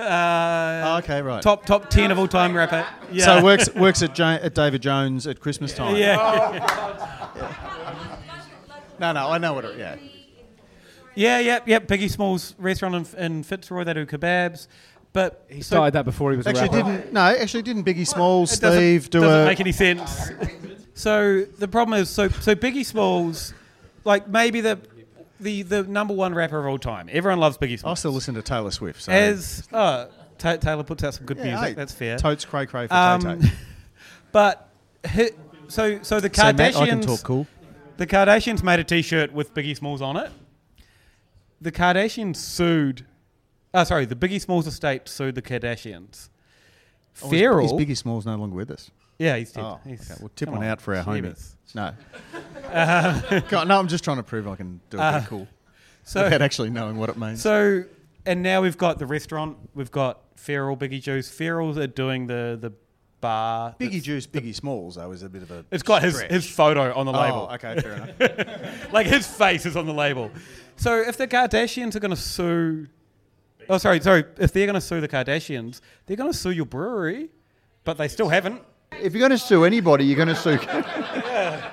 Oh, 0.93 0.97
okay, 0.99 1.21
right. 1.23 1.43
Top 1.43 1.67
top 1.67 1.91
ten 1.91 2.11
of 2.11 2.19
all 2.19 2.29
time 2.29 2.55
rapper. 2.57 2.87
Yeah. 3.11 3.25
So 3.25 3.43
works 3.45 3.75
works 3.75 4.03
at, 4.03 4.17
ja- 4.19 4.39
at 4.43 4.55
David 4.55 4.83
Jones 4.83 5.27
at 5.27 5.41
Christmas 5.41 5.75
time. 5.75 5.97
yeah. 5.97 7.17
No, 8.99 9.13
no, 9.13 9.29
I 9.31 9.39
know 9.39 9.55
what 9.55 9.65
it. 9.65 9.79
Yeah. 9.79 9.97
Yeah, 11.15 11.39
yeah, 11.41 11.59
yeah. 11.67 11.79
Biggie 11.81 12.11
Smalls 12.11 12.55
restaurant 12.59 13.15
in, 13.15 13.19
in 13.25 13.43
Fitzroy. 13.43 13.85
They 13.85 13.95
do 13.95 14.07
kebabs, 14.07 14.69
but 15.13 15.45
He 15.49 15.63
so- 15.63 15.77
started 15.77 15.95
that 15.95 16.05
before 16.05 16.31
he 16.33 16.37
was 16.37 16.47
a 16.47 16.51
Actually, 16.51 16.69
rapper. 16.79 16.97
didn't 16.99 17.13
no? 17.13 17.21
Actually, 17.21 17.63
didn't 17.63 17.85
Biggie 17.85 18.07
Smalls, 18.07 18.53
It 18.53 18.61
doesn't- 18.61 18.79
Steve 18.79 19.11
do 19.11 19.21
doesn't 19.21 19.43
a? 19.43 19.45
make 19.47 19.61
any 19.61 19.73
sense. 19.73 20.31
so 20.95 21.43
the 21.59 21.67
problem 21.69 21.99
is, 22.01 22.09
so 22.11 22.29
so 22.29 22.55
Biggie 22.55 22.85
Smalls, 22.85 23.55
like 24.05 24.29
maybe 24.29 24.61
the 24.61 24.79
the 25.41 25.63
the 25.63 25.83
number 25.85 26.15
one 26.15 26.35
rapper 26.35 26.59
of 26.59 26.67
all 26.67 26.79
time. 26.79 27.09
Everyone 27.11 27.41
loves 27.41 27.59
Biggie 27.59 27.79
Smalls. 27.79 27.99
I 27.99 28.01
still 28.01 28.13
listen 28.13 28.35
to 28.35 28.43
Taylor 28.43 28.71
Swift. 28.71 29.03
So. 29.03 29.13
As 29.13 29.67
Ta 29.71 30.09
Taylor 30.39 30.83
puts 30.85 31.05
out 31.05 31.15
some 31.15 31.27
good 31.27 31.37
Yeah, 31.39 31.45
music. 31.45 31.69
hey, 31.69 31.75
That's 31.75 31.93
fair. 31.93 32.17
Totes 32.19 32.45
cray 32.45 32.67
cray 32.67 32.87
for 32.87 32.95
Um, 32.95 33.41
but 34.33 34.69
hi- 35.07 35.31
so 35.69 36.03
so 36.03 36.21
the 36.21 36.31
Kardashians. 36.31 36.73
So 36.73 36.81
Matt, 36.81 36.83
I 36.83 36.87
can 36.89 37.01
talk 37.01 37.23
cool. 37.23 37.47
The 37.99 38.07
Kardashians 38.07 38.63
made 38.63 38.81
a 38.81 38.85
T-shirt 38.85 39.33
with 39.33 39.53
Biggie 39.53 39.77
Smalls 39.77 40.01
on 40.01 40.17
it. 40.17 40.31
The 41.61 41.71
Kardashians 41.71 42.37
sued. 42.37 43.05
Oh, 43.75 43.85
sorry. 43.85 44.07
The 44.07 44.17
Biggie 44.17 44.41
Smalls 44.41 44.67
estate 44.67 45.07
sued 45.09 45.35
the 45.35 45.43
Kardashians. 45.43 46.31
Oh, 47.23 47.29
Feral. 47.29 47.67
Is 47.67 47.73
Biggie 47.73 47.97
Smalls 47.97 48.25
no 48.25 48.37
longer 48.37 48.57
with 48.57 48.71
us? 48.71 48.91
Yeah, 49.21 49.37
he's 49.37 49.53
dead. 49.53 49.63
Oh, 49.65 49.79
He's- 49.87 50.11
okay. 50.11 50.19
We'll 50.21 50.31
tip 50.35 50.47
come 50.49 50.57
one 50.57 50.65
on, 50.65 50.71
out 50.71 50.81
for 50.81 50.95
our 50.97 51.05
homie. 51.05 51.23
Jeebus. 51.23 51.55
No. 51.75 51.93
God, 53.49 53.69
no, 53.69 53.79
I'm 53.79 53.89
just 53.89 54.03
trying 54.05 54.17
to 54.17 54.23
prove 54.23 54.49
I 54.49 54.57
can 54.57 54.81
do 54.91 54.97
it 54.97 55.01
Uh, 55.01 55.23
cool 55.27 55.49
So, 56.05 56.25
without 56.25 56.43
actually 56.43 56.71
knowing 56.71 56.97
what 56.97 57.09
it 57.11 57.17
means. 57.19 57.41
so, 57.43 57.85
and 58.27 58.43
now 58.43 58.63
we've 58.63 58.79
got 58.79 58.99
the 58.99 59.07
restaurant. 59.07 59.57
We've 59.75 59.91
got 59.91 60.21
Feral 60.37 60.77
Biggie 60.77 61.03
Juice. 61.03 61.29
Feral 61.31 61.79
are 61.79 61.87
doing 61.87 62.27
the 62.27 62.59
the 62.61 62.73
bar. 63.21 63.75
Biggie 63.79 64.03
Juice, 64.03 64.27
Biggie 64.27 64.55
Smalls, 64.55 64.97
though, 64.97 65.11
is 65.13 65.23
a 65.23 65.29
bit 65.29 65.43
of 65.43 65.51
a. 65.51 65.65
It's 65.71 65.83
got 65.83 66.03
his, 66.03 66.15
stretch. 66.17 66.31
his 66.31 66.49
photo 66.51 66.93
on 66.95 67.07
the 67.07 67.13
label. 67.13 67.49
Oh, 67.51 67.55
okay, 67.55 67.81
fair 67.81 67.93
enough. 68.19 68.93
like 68.93 69.07
his 69.07 69.27
face 69.27 69.65
is 69.67 69.77
on 69.77 69.87
the 69.87 69.95
label. 69.95 70.31
So 70.77 70.97
if 71.01 71.17
the 71.17 71.29
Kardashians 71.29 71.95
are 71.95 72.01
going 72.01 72.11
to 72.11 72.17
sue, 72.17 72.89
oh 73.69 73.79
sorry, 73.79 74.01
sorry, 74.01 74.25
if 74.39 74.53
they're 74.53 74.67
going 74.67 74.75
to 74.75 74.81
sue 74.81 75.01
the 75.01 75.09
Kardashians, 75.09 75.81
they're 76.07 76.17
going 76.17 76.33
to 76.33 76.37
sue 76.37 76.51
your 76.51 76.67
brewery, 76.67 77.29
but 77.85 77.97
they 77.99 78.09
still 78.09 78.29
haven't. 78.29 78.63
If 78.93 79.15
you're 79.15 79.21
going 79.21 79.31
to 79.31 79.39
sue 79.39 79.65
anybody, 79.65 80.05
you're 80.05 80.17
going 80.17 80.29
to 80.29 80.35
sue. 80.37 80.59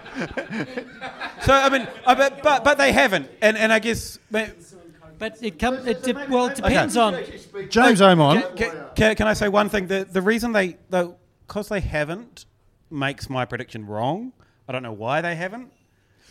So 1.43 1.53
I 1.53 1.69
mean, 1.69 1.87
I 2.05 2.13
bet, 2.15 2.41
but 2.43 2.63
but 2.63 2.77
they 2.77 2.91
haven't, 2.91 3.29
and 3.41 3.55
and 3.55 3.71
I 3.71 3.79
guess. 3.79 4.17
ma- 4.31 4.47
But 5.19 5.37
it 5.41 5.57
comes. 5.59 5.85
It 5.85 6.03
de- 6.03 6.13
well, 6.29 6.47
it 6.47 6.55
depends 6.55 6.97
on. 6.97 7.13
James 7.69 8.01
Omond. 8.01 8.55
Can, 8.57 8.71
can, 8.95 9.15
can 9.15 9.27
I 9.27 9.33
say 9.33 9.47
one 9.47 9.69
thing? 9.69 9.87
The 9.87 10.05
the 10.11 10.21
reason 10.21 10.51
they 10.51 10.75
because 10.89 11.69
they 11.69 11.79
haven't 11.79 12.45
makes 12.89 13.29
my 13.29 13.45
prediction 13.45 13.85
wrong. 13.85 14.33
I 14.67 14.71
don't 14.73 14.83
know 14.83 14.91
why 14.91 15.21
they 15.21 15.35
haven't. 15.35 15.71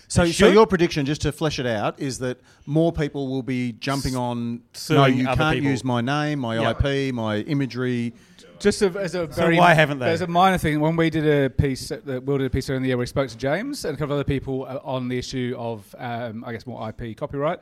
So, 0.08 0.22
They 0.24 0.28
so 0.32 0.46
should. 0.46 0.54
your 0.54 0.66
prediction, 0.66 1.04
just 1.06 1.22
to 1.22 1.32
flesh 1.32 1.58
it 1.58 1.66
out, 1.66 1.98
is 1.98 2.18
that 2.18 2.38
more 2.66 2.92
people 2.92 3.26
will 3.28 3.42
be 3.42 3.72
jumping 3.72 4.14
on. 4.16 4.62
No, 4.90 5.06
you 5.06 5.24
can't 5.24 5.54
people. 5.56 5.70
use 5.70 5.82
my 5.82 6.00
name, 6.00 6.40
my 6.40 6.58
Yeah. 6.60 6.70
IP, 6.78 7.12
my 7.14 7.38
imagery. 7.38 8.12
Just 8.58 8.82
a, 8.82 8.86
as 8.86 9.14
a 9.14 9.26
very 9.26 9.56
So 9.56 9.60
why 9.60 9.74
haven't 9.74 9.98
they? 9.98 10.06
There's 10.06 10.22
a 10.22 10.26
minor 10.26 10.58
thing. 10.58 10.80
When 10.80 10.96
we 10.96 11.10
did 11.10 11.26
a 11.26 11.50
piece, 11.50 11.90
uh, 11.90 12.00
Will 12.24 12.38
did 12.38 12.46
a 12.46 12.50
piece 12.50 12.68
earlier 12.70 12.76
in 12.78 12.82
the 12.82 12.88
year, 12.88 12.96
we 12.96 13.06
spoke 13.06 13.28
to 13.28 13.36
James 13.36 13.84
and 13.84 13.94
a 13.94 13.98
couple 13.98 14.14
of 14.14 14.20
other 14.20 14.24
people 14.24 14.64
uh, 14.64 14.78
on 14.82 15.08
the 15.08 15.18
issue 15.18 15.54
of, 15.58 15.94
um, 15.98 16.44
I 16.44 16.52
guess, 16.52 16.66
more 16.66 16.88
IP 16.88 17.16
copyright. 17.16 17.60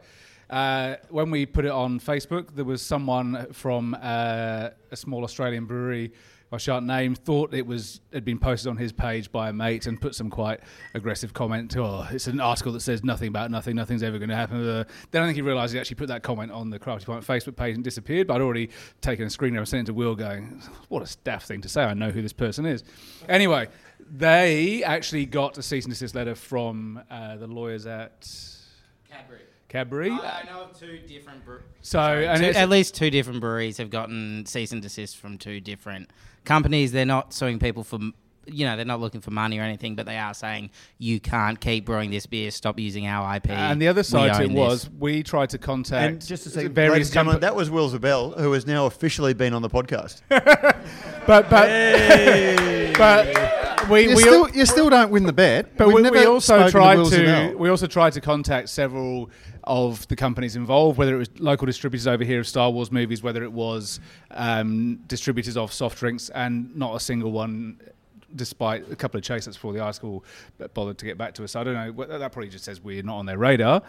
Uh, 0.49 0.97
when 1.11 1.31
we 1.31 1.47
put 1.47 1.65
it 1.65 1.71
on 1.71 1.99
Facebook, 1.99 2.55
there 2.55 2.65
was 2.65 2.83
someone 2.83 3.53
from 3.53 3.97
uh, 4.01 4.71
a 4.91 4.97
small 4.97 5.25
Australian 5.25 5.65
brewery. 5.65 6.13
I 6.55 6.59
shan't 6.59 6.87
name. 6.87 7.15
Thought 7.15 7.53
it 7.53 7.67
was 7.67 8.01
had 8.13 8.25
been 8.25 8.39
posted 8.39 8.71
on 8.71 8.77
his 8.77 8.93
page 8.93 9.31
by 9.31 9.49
a 9.49 9.53
mate 9.53 9.87
and 9.87 10.01
put 10.01 10.15
some 10.15 10.31
quite 10.31 10.61
aggressive 10.95 11.35
comment. 11.35 11.77
Oh, 11.77 12.07
it's 12.11 12.27
an 12.27 12.41
article 12.41 12.73
that 12.73 12.81
says 12.81 13.05
nothing 13.05 13.29
about 13.29 13.51
nothing. 13.51 13.77
Nothing's 13.77 14.03
ever 14.03 14.19
going 14.19 14.31
to 14.31 14.37
happen. 14.37 14.67
Uh, 14.67 14.85
then 15.11 15.23
I 15.23 15.27
think 15.27 15.37
he 15.37 15.43
realised 15.43 15.75
he 15.75 15.81
actually 15.81 15.97
put 15.97 16.09
that 16.09 16.23
comment 16.23 16.53
on 16.53 16.71
the 16.71 16.79
Crafty 16.79 17.07
Pint 17.07 17.25
Facebook 17.25 17.57
page 17.57 17.75
and 17.75 17.85
disappeared. 17.85 18.27
But 18.27 18.35
I'd 18.35 18.43
already 18.43 18.71
taken 19.01 19.27
a 19.27 19.31
screen 19.31 19.57
and 19.57 19.69
sent 19.69 19.83
it 19.83 19.87
to 19.87 19.95
Will, 19.95 20.15
going, 20.15 20.63
"What 20.89 21.03
a 21.09 21.17
daft 21.25 21.47
thing 21.47 21.61
to 21.63 21.69
say. 21.69 21.83
I 21.83 21.95
know 21.95 22.11
who 22.11 22.23
this 22.23 22.33
person 22.33 22.67
is." 22.67 22.85
Anyway, 23.29 23.69
they 24.01 24.83
actually 24.85 25.27
got 25.27 25.59
a 25.59 25.63
cease 25.63 25.85
and 25.85 25.93
desist 25.93 26.15
letter 26.15 26.35
from 26.35 27.03
uh, 27.11 27.37
the 27.37 27.47
lawyers 27.47 27.87
at 27.87 28.29
Cadbury. 29.11 29.44
Cadbury. 29.75 30.09
I 30.13 30.45
know 30.47 30.61
of 30.71 30.79
two 30.79 30.99
different. 30.99 31.45
Bre- 31.45 31.57
So, 31.81 31.99
Sorry, 31.99 32.29
and 32.29 32.41
two- 32.41 32.51
at 32.51 32.69
least 32.69 32.95
two 32.95 33.11
different 33.11 33.41
breweries 33.41 33.79
have 33.79 33.91
gotten 33.91 34.47
cease 34.47 34.71
and 34.71 34.81
desist 34.81 35.17
from 35.17 35.37
two 35.37 35.61
different 35.61 36.11
companies. 36.45 36.93
They're 36.93 37.05
not 37.05 37.35
suing 37.35 37.59
people 37.59 37.83
for, 37.83 37.99
you 38.47 38.67
know, 38.67 38.77
they're 38.77 38.85
not 38.85 39.01
looking 39.01 39.21
for 39.21 39.33
money 39.33 39.59
or 39.59 39.63
anything, 39.63 39.97
but 39.97 40.07
they 40.07 40.17
are 40.17 40.33
saying 40.33 40.71
you 40.99 41.19
can't 41.19 41.59
keep 41.61 41.87
brewing 41.87 42.13
this 42.13 42.25
beer. 42.25 42.53
Stop 42.53 42.79
using 42.79 43.09
our 43.09 43.35
IP. 43.35 43.51
And 43.51 43.83
the 43.83 43.89
other 43.89 44.03
We 44.03 44.05
side 44.05 44.35
to 44.35 44.43
it 44.45 44.53
was 44.53 44.85
this." 44.85 44.91
we 44.97 45.25
tried 45.25 45.51
to 45.51 45.59
contact 45.59 46.13
And 46.13 46.25
just 46.25 46.45
to 46.45 46.51
say, 46.51 46.69
various 46.69 47.09
and 47.09 47.15
gentlemen, 47.15 47.39
compa- 47.39 47.41
that 47.41 47.57
was 47.57 47.69
Will 47.69 47.91
Ziebell, 47.91 48.39
who 48.39 48.53
has 48.53 48.69
now 48.69 48.87
officially 48.87 49.35
been 49.35 49.55
on 49.55 49.63
the 49.63 49.71
podcast. 49.71 50.21
but 50.29 51.51
but 51.51 51.51
but 52.97 53.74
we 53.89 54.09
You 54.09 54.17
we 54.17 54.23
still, 54.23 54.51
you 54.51 54.67
still 54.67 54.91
don't 54.91 55.11
win 55.11 55.25
the 55.25 55.33
bet. 55.33 55.77
But 55.77 55.89
we, 55.89 56.03
we 56.11 56.25
also 56.27 56.69
tried 56.69 57.05
to, 57.07 57.55
we 57.57 57.69
also 57.69 57.87
tried 57.87 58.13
to 58.15 58.21
contact 58.21 58.69
several 58.69 59.31
of 59.65 60.07
the 60.09 60.17
companies 60.17 60.57
involved, 60.57 60.99
whether 60.99 61.15
it 61.15 61.19
was 61.19 61.41
local 61.41 61.67
distributors 61.67 62.07
over 62.07 62.25
here 62.25 62.41
of 62.41 62.47
Star 62.47 62.71
Wars 62.71 62.93
movies, 62.93 63.23
whether 63.23 63.43
it 63.43 63.53
was 63.53 64.01
um, 64.31 64.97
distributors 65.07 65.57
of 65.57 65.73
soft 65.73 65.99
drinks, 65.99 66.29
and 66.31 66.75
not 66.77 66.95
a 66.95 67.01
single 67.01 67.33
one. 67.33 67.81
Despite 68.37 68.91
a 68.91 68.97
couple 68.97 69.17
of 69.17 69.23
chases 69.23 69.55
before 69.55 69.73
the 69.73 69.79
article 69.79 70.25
bothered 70.75 70.99
to 70.99 71.05
get 71.05 71.17
back 71.17 71.35
to 71.35 71.45
us, 71.45 71.55
I 71.55 71.63
don't 71.63 71.75
know. 71.75 72.19
That 72.19 72.33
probably 72.33 72.49
just 72.49 72.65
says 72.65 72.83
we're 72.83 73.01
not 73.01 73.19
on 73.19 73.27
their 73.27 73.39
radar. 73.39 73.81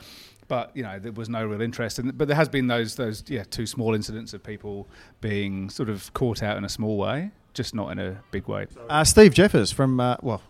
But 0.47 0.69
you 0.75 0.83
know, 0.83 0.99
there 0.99 1.11
was 1.11 1.29
no 1.29 1.43
real 1.43 1.61
interest. 1.61 1.97
In, 1.97 2.11
but 2.11 2.27
there 2.27 2.37
has 2.37 2.47
been 2.47 2.67
those 2.67 2.95
those 2.95 3.23
yeah 3.27 3.43
two 3.49 3.65
small 3.65 3.95
incidents 3.95 4.35
of 4.35 4.43
people 4.43 4.87
being 5.19 5.71
sort 5.71 5.89
of 5.89 6.13
caught 6.13 6.43
out 6.43 6.57
in 6.57 6.63
a 6.63 6.69
small 6.69 6.95
way, 6.97 7.31
just 7.55 7.73
not 7.73 7.91
in 7.91 7.97
a 7.99 8.21
big 8.31 8.47
way. 8.47 8.67
Uh, 8.89 9.03
Steve 9.03 9.33
Jeffares 9.33 9.73
from 9.73 9.99
uh, 9.99 10.17
well, 10.21 10.41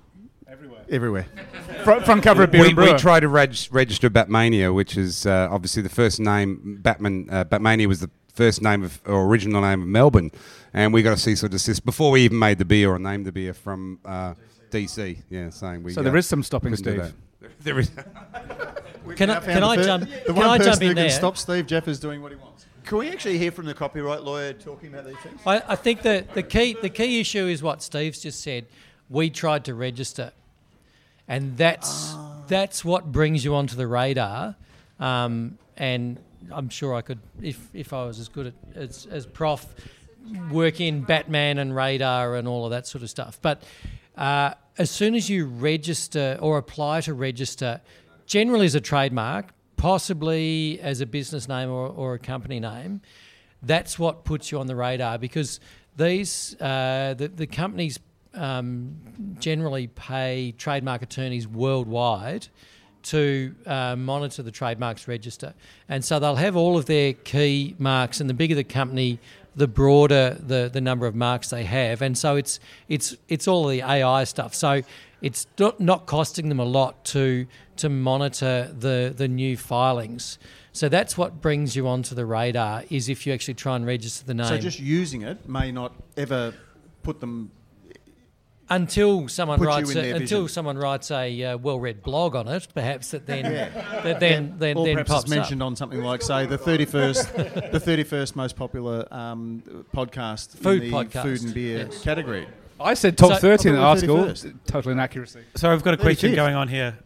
Everywhere. 0.47 0.83
everywhere. 0.89 1.25
Front, 1.83 2.05
front 2.05 2.23
cover 2.23 2.43
of 2.43 2.51
Beer 2.51 2.61
we, 2.61 2.69
and 2.69 2.77
we 2.77 2.85
Brewer. 2.85 2.97
tried 2.97 3.19
to 3.21 3.27
reg- 3.27 3.67
register 3.71 4.09
Batmania, 4.09 4.73
which 4.73 4.97
is 4.97 5.25
uh, 5.25 5.47
obviously 5.51 5.81
the 5.83 5.89
first 5.89 6.19
name. 6.19 6.79
Batman 6.81 7.27
uh, 7.31 7.43
Batmania 7.45 7.87
was 7.87 7.99
the 7.99 8.09
first 8.33 8.61
name 8.61 8.83
of 8.83 8.99
or 9.05 9.25
original 9.25 9.61
name 9.61 9.81
of 9.81 9.87
Melbourne, 9.87 10.31
and 10.73 10.93
we 10.93 11.01
got 11.03 11.13
a 11.13 11.17
cease 11.17 11.43
or 11.43 11.47
desist 11.47 11.85
before 11.85 12.11
we 12.11 12.21
even 12.21 12.39
made 12.39 12.57
the 12.57 12.65
beer 12.65 12.89
or 12.91 12.97
named 12.99 13.25
the 13.25 13.31
beer 13.31 13.53
from 13.53 13.99
uh, 14.05 14.33
DC. 14.71 15.17
Yeah, 15.29 15.49
saying 15.51 15.83
we. 15.83 15.93
So 15.93 16.01
uh, 16.01 16.03
there 16.03 16.15
is 16.17 16.25
some 16.27 16.41
stopping, 16.43 16.75
couldn't 16.75 17.05
Steve. 17.05 17.13
There 17.61 17.77
is. 17.79 17.91
Can 19.15 19.29
I, 19.29 19.39
can 19.39 19.63
I 19.63 19.75
jump? 19.83 20.09
The 20.09 20.33
Can 20.33 20.35
one 20.35 20.45
I 20.47 20.57
person 20.57 20.71
jump 20.71 20.81
who 20.81 20.89
in 20.89 20.95
can 20.95 21.03
there? 21.03 21.09
stop 21.11 21.37
Steve 21.37 21.67
Jeffares 21.67 22.01
doing 22.01 22.21
what 22.21 22.31
he 22.31 22.37
wants. 22.37 22.64
Can 22.85 22.99
we 22.99 23.09
actually 23.09 23.39
hear 23.39 23.51
from 23.51 23.65
the 23.65 23.73
copyright 23.73 24.21
lawyer 24.21 24.53
talking 24.53 24.89
about 24.93 25.05
these 25.05 25.17
things? 25.17 25.39
I, 25.45 25.61
I 25.69 25.75
think 25.75 26.03
that 26.03 26.35
the 26.35 26.43
key 26.43 26.77
the 26.79 26.89
key 26.89 27.19
issue 27.19 27.47
is 27.47 27.63
what 27.63 27.81
Steve's 27.81 28.21
just 28.21 28.41
said. 28.41 28.67
We 29.09 29.31
tried 29.31 29.65
to 29.65 29.73
register, 29.73 30.31
and 31.27 31.57
that's 31.57 32.15
that's 32.47 32.85
what 32.85 33.11
brings 33.11 33.43
you 33.43 33.55
onto 33.55 33.75
the 33.75 33.87
radar. 33.87 34.55
Um, 34.99 35.57
and 35.77 36.19
I'm 36.51 36.69
sure 36.69 36.93
I 36.93 37.01
could, 37.01 37.19
if 37.41 37.69
if 37.73 37.91
I 37.91 38.05
was 38.05 38.19
as 38.19 38.27
good 38.27 38.47
at, 38.47 38.53
as 38.75 39.07
as 39.09 39.25
Prof, 39.25 39.65
work 40.51 40.79
in 40.79 41.01
Batman 41.01 41.57
and 41.57 41.75
radar 41.75 42.35
and 42.35 42.47
all 42.47 42.65
of 42.65 42.71
that 42.71 42.85
sort 42.85 43.03
of 43.03 43.09
stuff. 43.09 43.39
But 43.41 43.63
uh, 44.15 44.53
as 44.77 44.91
soon 44.91 45.15
as 45.15 45.27
you 45.27 45.47
register 45.47 46.37
or 46.39 46.59
apply 46.59 47.01
to 47.01 47.15
register, 47.15 47.81
generally 48.27 48.67
as 48.67 48.75
a 48.75 48.81
trademark, 48.81 49.47
possibly 49.85 50.79
as 50.81 50.99
a 50.99 51.05
business 51.05 51.47
name 51.47 51.69
or, 51.69 51.87
or 51.89 52.15
a 52.15 52.17
company 52.17 52.59
name, 52.59 52.99
that's 53.61 53.99
what 53.99 54.23
puts 54.23 54.51
you 54.51 54.57
on 54.57 54.65
the 54.65 54.75
radar 54.75 55.19
because 55.19 55.59
these 55.95 56.59
uh, 56.59 57.13
the, 57.15 57.27
the 57.27 57.45
companies 57.45 57.99
um, 58.33 58.95
generally 59.39 59.85
pay 59.85 60.55
trademark 60.57 61.03
attorneys 61.03 61.47
worldwide 61.47 62.47
to 63.03 63.53
uh, 63.67 63.95
monitor 63.95 64.41
the 64.41 64.49
trademarks 64.49 65.07
register, 65.07 65.53
and 65.87 66.03
so 66.03 66.17
they'll 66.17 66.33
have 66.33 66.55
all 66.55 66.79
of 66.79 66.87
their 66.87 67.13
key 67.13 67.75
marks, 67.77 68.19
and 68.19 68.27
the 68.27 68.33
bigger 68.33 68.55
the 68.55 68.63
company, 68.63 69.19
the 69.55 69.67
broader 69.67 70.35
the, 70.39 70.67
the 70.73 70.81
number 70.81 71.05
of 71.05 71.13
marks 71.13 71.51
they 71.51 71.63
have, 71.63 72.01
and 72.01 72.17
so 72.17 72.37
it's 72.37 72.59
it's 72.89 73.15
it's 73.27 73.47
all 73.47 73.67
the 73.67 73.83
AI 73.83 74.23
stuff. 74.23 74.55
So 74.55 74.81
it's 75.21 75.47
not, 75.59 75.79
not 75.79 76.05
costing 76.07 76.49
them 76.49 76.59
a 76.59 76.65
lot 76.65 77.05
to 77.05 77.47
to 77.77 77.89
monitor 77.89 78.73
the 78.77 79.13
the 79.15 79.27
new 79.27 79.57
filings. 79.57 80.37
So 80.71 80.89
that's 80.89 81.17
what 81.17 81.41
brings 81.41 81.75
you 81.75 81.87
onto 81.87 82.15
the 82.15 82.25
radar 82.25 82.83
is 82.89 83.07
if 83.07 83.25
you 83.25 83.33
actually 83.33 83.53
try 83.53 83.75
and 83.77 83.85
register 83.85 84.25
the 84.25 84.33
name. 84.33 84.47
So 84.47 84.57
just 84.57 84.79
using 84.79 85.21
it 85.21 85.47
may 85.47 85.71
not 85.71 85.93
ever 86.17 86.53
put 87.03 87.19
them. 87.21 87.51
until 88.69 89.27
someone 89.27 89.59
Put 89.59 89.67
writes 89.67 89.95
a, 89.95 90.11
until 90.11 90.47
someone 90.47 90.77
writes 90.77 91.11
a 91.11 91.43
uh, 91.43 91.57
well-read 91.57 92.01
blog 92.01 92.35
on 92.35 92.47
it, 92.47 92.67
perhaps 92.73 93.11
that 93.11 93.25
then 93.27 93.45
Yeah. 93.45 94.01
that 94.01 94.19
then 94.19 94.55
then, 94.57 94.77
or 94.77 94.85
then 94.85 94.95
perhaps 94.95 95.09
pops 95.11 95.23
it's 95.25 95.29
mentioned 95.35 95.61
on 95.63 95.75
something 95.75 96.01
like, 96.01 96.21
say, 96.23 96.45
the 96.47 96.57
thirty-first, 96.57 97.33
the 97.71 97.79
thirty-first 97.79 98.35
most 98.35 98.55
popular 98.55 99.07
um, 99.13 99.61
podcast, 99.93 100.57
Food 100.57 100.83
in 100.83 100.91
the 100.91 100.97
podcast, 100.97 101.21
food 101.23 101.43
and 101.43 101.53
beer 101.53 101.77
yes. 101.85 102.01
category. 102.01 102.47
I 102.79 102.95
said 102.95 103.17
top 103.17 103.33
So- 103.33 103.37
30 103.37 103.69
in 103.69 103.75
the 103.75 103.81
article. 103.81 104.15
we 104.17 104.21
were 104.23 104.27
31st. 104.33 104.53
Total 104.67 104.91
inaccuracy. 104.91 105.41
So 105.55 105.71
I've 105.71 105.83
got 105.83 105.93
a 105.93 105.97
question 105.97 106.35
going 106.35 106.55
on 106.55 106.67
here. 106.67 106.97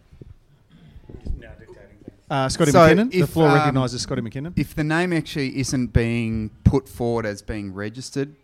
Uh, 2.30 2.48
Scotty 2.48 2.72
So 2.72 2.80
McKinnon. 2.80 3.12
The 3.12 3.22
if, 3.22 3.30
floor 3.30 3.48
um, 3.50 3.56
recognises 3.56 4.02
Scotty 4.02 4.22
McKinnon. 4.22 4.54
If 4.56 4.76
the 4.76 4.84
name 4.84 5.14
actually 5.14 5.60
isn't 5.60 5.88
being 5.88 6.52
put 6.64 6.88
forward 6.88 7.26
as 7.26 7.42
being 7.42 7.74
registered 7.74 8.36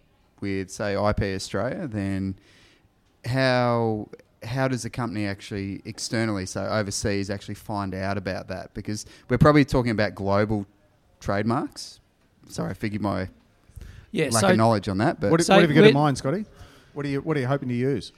with, 0.41 0.71
say, 0.71 0.93
IP 0.93 1.21
Australia, 1.21 1.87
then 1.87 2.35
how 3.25 4.09
how 4.43 4.67
does 4.67 4.83
the 4.83 4.89
company 4.89 5.25
actually 5.25 5.81
externally, 5.85 6.45
so 6.45 6.61
overseas, 6.65 7.29
actually 7.29 7.55
find 7.55 7.93
out 7.95 8.17
about 8.17 8.47
that? 8.47 8.73
Because 8.73 9.05
we're 9.29 9.37
probably 9.37 9.65
talking 9.65 9.91
about 9.91 10.15
global 10.15 10.65
trademarks. 11.19 11.99
Sorry, 12.47 12.71
I 12.71 12.73
figured 12.73 13.01
my 13.01 13.29
Yeah, 14.11 14.29
lack 14.31 14.41
so 14.41 14.49
of 14.49 14.57
knowledge 14.57 14.87
on 14.87 14.99
that, 14.99 15.19
but 15.19 15.31
What, 15.31 15.43
So 15.43 15.55
what 15.55 15.61
have 15.61 15.71
you 15.71 15.75
got 15.75 15.87
in 15.87 15.93
mind, 15.93 16.17
Scotty? 16.17 16.45
What 16.93 17.05
are 17.05 17.09
you 17.09 17.21
What 17.21 17.37
are 17.37 17.39
you 17.39 17.47
hoping 17.47 17.69
to 17.69 17.75
use? 17.75 18.11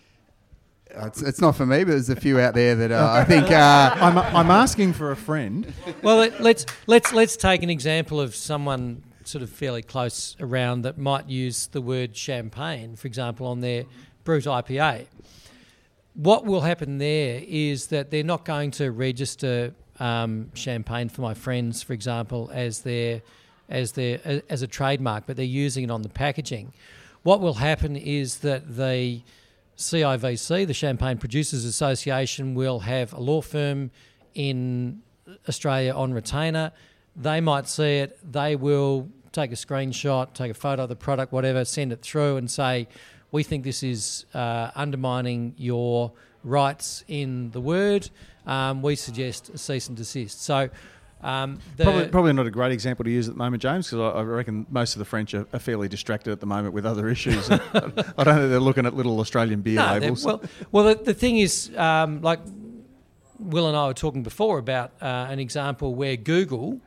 Uh, 0.95 1.07
it's, 1.07 1.21
it's 1.21 1.41
not 1.41 1.55
for 1.55 1.65
me. 1.65 1.83
But 1.83 1.91
there's 1.91 2.09
a 2.09 2.15
few 2.15 2.39
out 2.39 2.53
there 2.53 2.75
that 2.75 2.91
uh, 2.91 3.09
I 3.11 3.23
think. 3.25 3.51
Uh, 3.51 3.95
I'm, 3.95 4.17
I'm 4.17 4.51
asking 4.51 4.93
for 4.93 5.11
a 5.11 5.15
friend. 5.15 5.71
well 6.01 6.17
let, 6.17 6.41
let's 6.41 6.65
let's 6.85 7.13
let's 7.13 7.37
take 7.37 7.63
an 7.63 7.69
example 7.69 8.19
of 8.19 8.35
someone 8.35 9.03
sort 9.23 9.43
of 9.43 9.49
fairly 9.49 9.81
close 9.81 10.35
around 10.39 10.83
that 10.83 10.97
might 10.97 11.27
use 11.27 11.67
the 11.67 11.81
word 11.81 12.15
champagne, 12.15 12.95
for 12.95 13.07
example, 13.07 13.45
on 13.47 13.59
their 13.59 13.83
brut 14.23 14.43
IPA. 14.43 15.05
What 16.13 16.45
will 16.45 16.61
happen 16.61 16.97
there 16.97 17.41
is 17.45 17.87
that 17.87 18.09
they're 18.09 18.23
not 18.23 18.45
going 18.45 18.71
to 18.71 18.91
register 18.91 19.73
um, 19.99 20.49
champagne 20.53 21.09
for 21.09 21.21
my 21.21 21.33
friends, 21.33 21.83
for 21.83 21.93
example, 21.93 22.49
as 22.53 22.81
their 22.81 23.21
as 23.69 23.91
their 23.91 24.41
as 24.49 24.61
a 24.61 24.67
trademark, 24.67 25.25
but 25.27 25.35
they're 25.35 25.45
using 25.45 25.83
it 25.83 25.91
on 25.91 26.01
the 26.01 26.09
packaging. 26.09 26.73
what 27.23 27.41
will 27.41 27.55
happen 27.55 27.97
is 27.97 28.37
that 28.39 28.77
the 28.77 29.21
CIVC, 29.77 30.65
the 30.65 30.73
Champagne 30.73 31.17
Producers 31.17 31.63
Association, 31.63 32.55
will 32.55 32.79
have 32.79 33.13
a 33.13 33.19
law 33.19 33.41
firm 33.41 33.91
in 34.33 35.01
Australia 35.47 35.93
on 35.93 36.13
retainer. 36.13 36.71
They 37.15 37.41
might 37.41 37.67
see 37.67 37.99
it. 37.99 38.19
They 38.29 38.55
will 38.55 39.09
take 39.31 39.51
a 39.51 39.55
screenshot, 39.55 40.33
take 40.33 40.49
a 40.49 40.55
photo 40.55 40.83
of 40.83 40.89
the 40.89 40.95
product, 40.95 41.31
whatever, 41.31 41.63
send 41.63 41.93
it 41.93 42.01
through, 42.01 42.37
and 42.37 42.49
say, 42.49 42.87
"We 43.31 43.43
think 43.43 43.63
this 43.63 43.83
is 43.83 44.25
uh, 44.33 44.71
undermining 44.75 45.53
your 45.57 46.11
rights 46.43 47.03
in 47.07 47.51
the 47.51 47.61
word. 47.61 48.09
Um, 48.47 48.81
we 48.81 48.95
suggest 48.95 49.49
a 49.49 49.57
cease 49.57 49.87
and 49.87 49.95
desist." 49.95 50.41
So. 50.41 50.69
Um, 51.21 51.59
the- 51.77 51.83
Probably, 51.83 52.07
probably 52.09 52.33
not 52.33 52.45
a 52.47 52.51
great 52.51 52.71
example 52.71 53.03
to 53.03 53.09
use 53.11 53.27
at 53.27 53.33
the 53.33 53.37
moment, 53.39 53.61
James, 53.61 53.89
because 53.89 54.13
I, 54.15 54.19
I 54.19 54.23
reckon 54.23 54.65
most 54.69 54.95
of 54.95 54.99
the 54.99 55.05
French 55.05 55.33
are, 55.33 55.47
are 55.51 55.59
fairly 55.59 55.87
distracted 55.87 56.31
at 56.31 56.39
the 56.39 56.45
moment 56.45 56.73
with 56.73 56.85
other 56.85 57.09
issues. 57.09 57.49
I 57.51 57.59
don't 57.59 57.95
think 58.15 58.15
they're 58.15 58.59
looking 58.59 58.85
at 58.85 58.93
little 58.93 59.19
Australian 59.19 59.61
beer 59.61 59.77
No, 59.77 59.93
labels. 59.93 60.23
Well, 60.23 60.41
well, 60.71 60.83
the, 60.85 60.95
the 60.95 61.13
thing 61.13 61.37
is, 61.37 61.71
um, 61.75 62.21
like 62.21 62.39
Will 63.39 63.67
and 63.67 63.75
I 63.75 63.87
were 63.87 63.93
talking 63.93 64.23
before 64.23 64.59
about 64.59 64.91
uh, 65.01 65.27
an 65.29 65.39
example 65.39 65.95
where 65.95 66.17
Google 66.17 66.79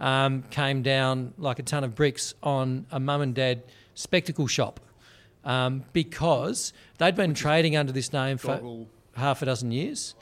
um, 0.00 0.42
came 0.50 0.82
down 0.82 1.34
like 1.38 1.58
a 1.58 1.62
ton 1.62 1.84
of 1.84 1.94
bricks 1.94 2.34
on 2.42 2.86
a 2.90 3.00
mum 3.00 3.20
and 3.20 3.34
dad 3.34 3.62
spectacle 3.94 4.46
shop 4.46 4.80
um, 5.44 5.84
because 5.92 6.72
they'd 6.98 7.16
been 7.16 7.34
trading 7.34 7.76
under 7.76 7.92
this 7.92 8.12
name 8.12 8.38
for 8.38 8.86
half 9.16 9.42
a 9.42 9.46
dozen 9.46 9.72
years. 9.72 10.14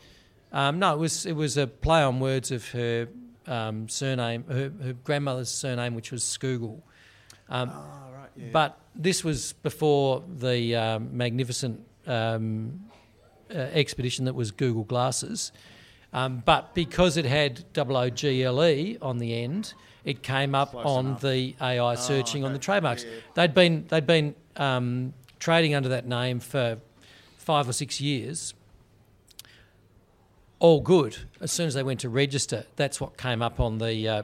Um, 0.53 0.79
no, 0.79 0.95
it 0.95 0.99
was 0.99 1.27
it 1.27 1.33
was 1.35 1.57
a 1.57 1.67
play 1.67 2.03
on 2.03 2.21
words 2.21 2.51
of 2.51 2.71
her 2.71 3.09
um, 3.47 3.89
surname, 3.89 4.45
her, 4.49 4.73
her 4.83 4.93
grandmother's 5.05 5.49
surname, 5.49 5.95
which 5.95 6.13
was 6.13 6.23
Scoogle. 6.23 6.81
Um, 7.49 7.71
But 8.53 8.79
this 8.95 9.25
was 9.25 9.55
before 9.63 10.23
the 10.29 10.77
um, 10.77 11.17
magnificent 11.17 11.81
um, 12.07 12.81
uh, 13.51 13.59
expedition 13.59 14.25
that 14.27 14.35
was 14.35 14.51
Google 14.51 14.85
Glasses. 14.85 15.53
Um, 16.13 16.43
but 16.45 16.75
because 16.75 17.17
it 17.17 17.25
had 17.25 17.65
OOGLE 17.77 18.99
on 19.03 19.19
the 19.19 19.43
end, 19.43 19.75
it 20.05 20.23
came 20.23 20.55
up 20.55 20.75
on 20.75 21.17
the 21.21 21.55
AI 21.61 21.95
searching 21.97 22.45
on 22.45 22.53
the 22.53 22.59
trademarks. 22.59 23.05
They'd 23.35 23.55
been 23.55 23.87
they'd 23.89 24.07
been 24.07 24.35
um, 24.57 25.15
trading 25.39 25.75
under 25.75 25.89
that 25.91 26.07
name 26.07 26.41
for 26.41 26.79
five 27.39 27.69
or 27.69 27.73
six 27.73 28.01
years. 28.01 28.55
All 30.59 30.81
good. 30.81 31.17
As 31.41 31.53
soon 31.53 31.67
as 31.67 31.75
they 31.75 31.83
went 31.83 32.01
to 32.01 32.09
register, 32.09 32.65
that's 32.77 33.01
what 33.01 33.19
came 33.19 33.43
up 33.43 33.61
on 33.61 33.79
the 33.79 34.09
uh, 34.09 34.23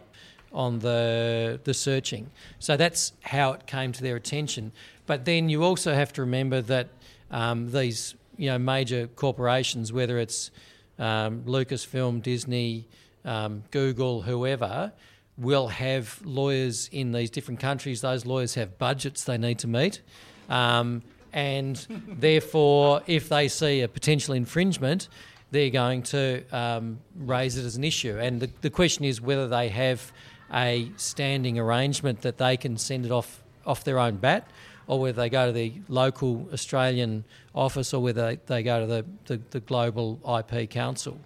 on 0.53 0.79
the 0.79 1.61
the 1.65 1.75
searching. 1.75 2.31
So 2.59 2.77
that's 2.77 3.13
how 3.23 3.53
it 3.53 3.67
came 3.67 3.93
to 3.93 4.03
their 4.03 4.17
attention. 4.17 4.73
But 5.07 5.25
then 5.25 5.49
you 5.49 5.63
also 5.63 5.95
have 5.95 6.13
to 6.15 6.23
remember 6.23 6.63
that 6.63 6.89
um, 7.31 7.71
these 7.71 8.15
you 8.39 8.51
know 8.51 8.59
major 8.59 9.09
corporations, 9.09 9.93
whether 9.93 10.19
it's 10.19 10.51
um, 10.99 11.43
Lucasfilm, 11.43 12.23
Disney, 12.23 12.89
um, 13.25 13.63
Google, 13.71 14.23
whoever, 14.23 14.93
will 15.37 15.69
have 15.69 16.21
lawyers 16.25 16.89
in 16.93 17.13
these 17.13 17.31
different 17.31 17.61
countries. 17.61 18.01
Those 18.01 18.25
lawyers 18.25 18.55
have 18.55 18.79
budgets 18.79 19.25
they 19.25 19.39
need 19.39 19.59
to 19.61 19.69
meet. 19.69 20.01
Um, 20.49 21.03
and 21.33 21.77
therefore, 22.09 23.03
if 23.07 23.29
they 23.29 23.49
see 23.49 23.81
a 23.81 23.89
potential 23.89 24.35
infringement, 24.35 25.09
they're 25.53 25.71
going 25.71 26.03
to 26.03 26.43
um, 26.51 26.99
raise 27.15 27.57
it 27.57 27.65
as 27.65 27.77
an 27.77 27.85
issue. 27.85 28.19
And 28.19 28.41
the, 28.41 28.51
the 28.63 28.71
question 28.71 29.05
is 29.05 29.21
whether 29.21 29.47
they 29.47 29.69
have 29.69 30.11
a 30.53 30.91
standing 30.97 31.59
arrangement 31.59 32.23
that 32.23 32.39
they 32.39 32.57
can 32.57 32.77
send 32.77 33.07
it 33.07 33.13
off 33.13 33.43
off 33.65 33.85
their 33.85 34.01
own 34.01 34.17
bat, 34.17 34.51
or 34.89 34.99
whether 34.99 35.23
they 35.23 35.31
go 35.31 35.47
to 35.47 35.53
the 35.53 35.73
local 35.89 36.49
Australian 36.53 37.25
office, 37.55 37.95
or 37.95 38.03
whether 38.03 38.27
they, 38.27 38.41
they 38.47 38.63
go 38.65 38.81
to 38.81 38.87
the, 38.87 39.05
the, 39.27 39.41
the 39.51 39.61
global 39.61 40.19
IP 40.27 40.69
council. 40.69 41.21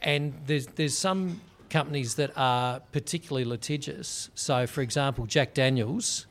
And 0.00 0.34
there's 0.46 0.66
there's 0.68 0.96
some 0.96 1.40
companies 1.70 2.14
that 2.14 2.30
are 2.36 2.78
particularly 2.92 3.44
litigious. 3.44 4.30
So, 4.36 4.66
for 4.66 4.80
example, 4.80 5.26
Jack 5.26 5.54
Daniels, 5.54 6.26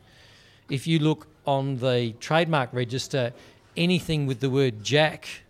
if 0.69 0.87
you 0.87 0.99
look 0.99 1.27
on 1.45 1.77
the 1.79 2.13
trademark 2.21 2.71
register, 2.71 3.33
anything 3.75 4.25
with 4.25 4.39
the 4.39 4.49
word 4.49 4.83
Jack, 4.83 5.42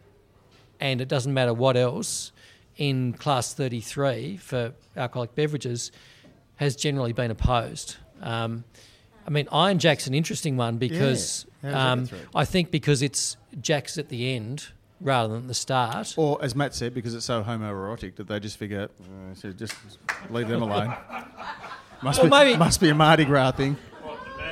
and 0.84 1.00
it 1.00 1.08
doesn't 1.08 1.34
matter 1.34 1.54
what 1.54 1.78
else, 1.78 2.34
in 2.76 3.14
class 3.14 3.54
33 3.54 4.36
for 4.38 4.74
alcoholic 4.98 5.34
beverages, 5.34 5.92
has 6.58 6.76
generally 6.76 7.14
been 7.14 7.32
opposed. 7.32 7.96
Um, 8.22 8.66
I 9.26 9.30
mean, 9.30 9.48
Iron 9.52 9.80
Jack's 9.80 10.08
an 10.08 10.14
interesting 10.14 10.58
one 10.58 10.78
because 10.78 11.46
Yeah. 11.64 11.72
How 11.72 11.96
does 11.96 12.10
that 12.10 12.16
um. 12.18 12.22
I 12.36 12.44
think 12.46 12.70
because 12.72 13.02
it's 13.02 13.38
Jack's 13.62 13.98
at 13.98 14.10
the 14.10 14.36
end 14.36 14.68
rather 15.00 15.34
than 15.34 15.48
the 15.48 15.54
start. 15.54 16.14
Or, 16.18 16.38
as 16.44 16.54
Matt 16.56 16.76
said, 16.76 16.94
because 16.94 17.14
it's 17.16 17.26
so 17.26 17.44
homoerotic, 17.44 18.16
that 18.18 18.28
they 18.28 18.40
just 18.42 18.58
figure, 18.58 18.90
uh, 19.02 19.34
so 19.36 19.52
just 19.52 19.76
leave 20.30 20.48
them 20.50 20.62
alone. 20.62 20.94
Must, 22.02 22.20
Well, 22.22 22.26
be, 22.26 22.30
maybe- 22.52 22.58
must 22.60 22.82
be 22.82 22.90
a 22.90 22.96
Mardi 22.96 23.24
Gras 23.24 23.52
thing. 23.52 23.78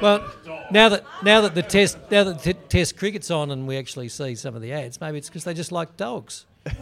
Well, 0.02 0.24
now 0.72 0.90
that 0.90 1.04
now 1.24 1.42
that 1.42 1.54
the 1.56 1.62
test 1.64 1.98
now 2.10 2.24
that 2.24 2.40
the 2.42 2.54
t- 2.54 2.60
test 2.70 2.98
cricket's 2.98 3.30
on 3.32 3.52
and 3.52 3.68
we 3.68 3.78
actually 3.78 4.10
see 4.10 4.36
some 4.36 4.56
of 4.56 4.62
the 4.62 4.74
ads, 4.74 5.00
maybe 5.00 5.18
it's 5.18 5.30
because 5.30 5.44
they 5.44 5.54
just 5.54 5.72
like 5.72 5.96
dogs. 5.98 6.46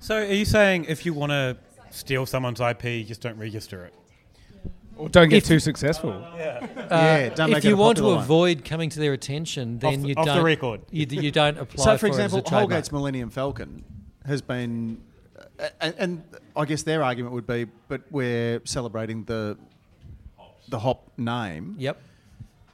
So 0.00 0.16
are 0.16 0.24
you 0.32 0.44
saying 0.44 0.86
if 0.88 1.04
you 1.04 1.12
want 1.12 1.30
to 1.32 1.56
steal 1.90 2.24
someone's 2.24 2.60
IP, 2.60 3.06
just 3.06 3.20
don't 3.20 3.36
register 3.36 3.84
it? 3.84 3.94
Or 4.96 5.08
don't 5.08 5.28
get 5.28 5.38
If- 5.38 5.46
too 5.46 5.60
successful. 5.60 6.24
Yeah, 6.36 7.28
don't 7.34 7.50
if 7.50 7.54
make 7.56 7.64
it 7.64 7.68
you 7.68 7.74
a 7.74 7.78
want 7.78 7.96
to 7.98 8.02
popular 8.02 8.14
one. 8.16 8.24
avoid 8.24 8.64
coming 8.64 8.90
to 8.90 8.98
their 9.00 9.12
attention, 9.12 9.78
then 9.78 10.02
the- 10.02 10.08
you 10.08 10.14
off 10.16 10.24
don't. 10.26 10.44
record. 10.44 10.80
You, 10.90 11.04
d- 11.06 11.20
you 11.20 11.30
don't 11.30 11.58
apply. 11.58 11.84
So, 11.84 11.98
for 11.98 12.06
it 12.06 12.10
as 12.10 12.18
a 12.18 12.38
example. 12.38 12.50
Holgate's 12.50 12.90
Millennium 12.90 13.30
Falcon 13.30 13.84
has 14.24 14.40
been, 14.42 15.00
uh, 15.60 15.68
and, 15.80 15.94
and 15.98 16.22
I 16.56 16.64
guess 16.64 16.82
their 16.84 17.02
argument 17.04 17.34
would 17.34 17.46
be, 17.46 17.66
but 17.88 18.02
we're 18.10 18.60
celebrating 18.64 19.24
the 19.24 19.56
the 20.70 20.78
hop 20.80 21.10
name. 21.16 21.74
Yep. 21.78 22.00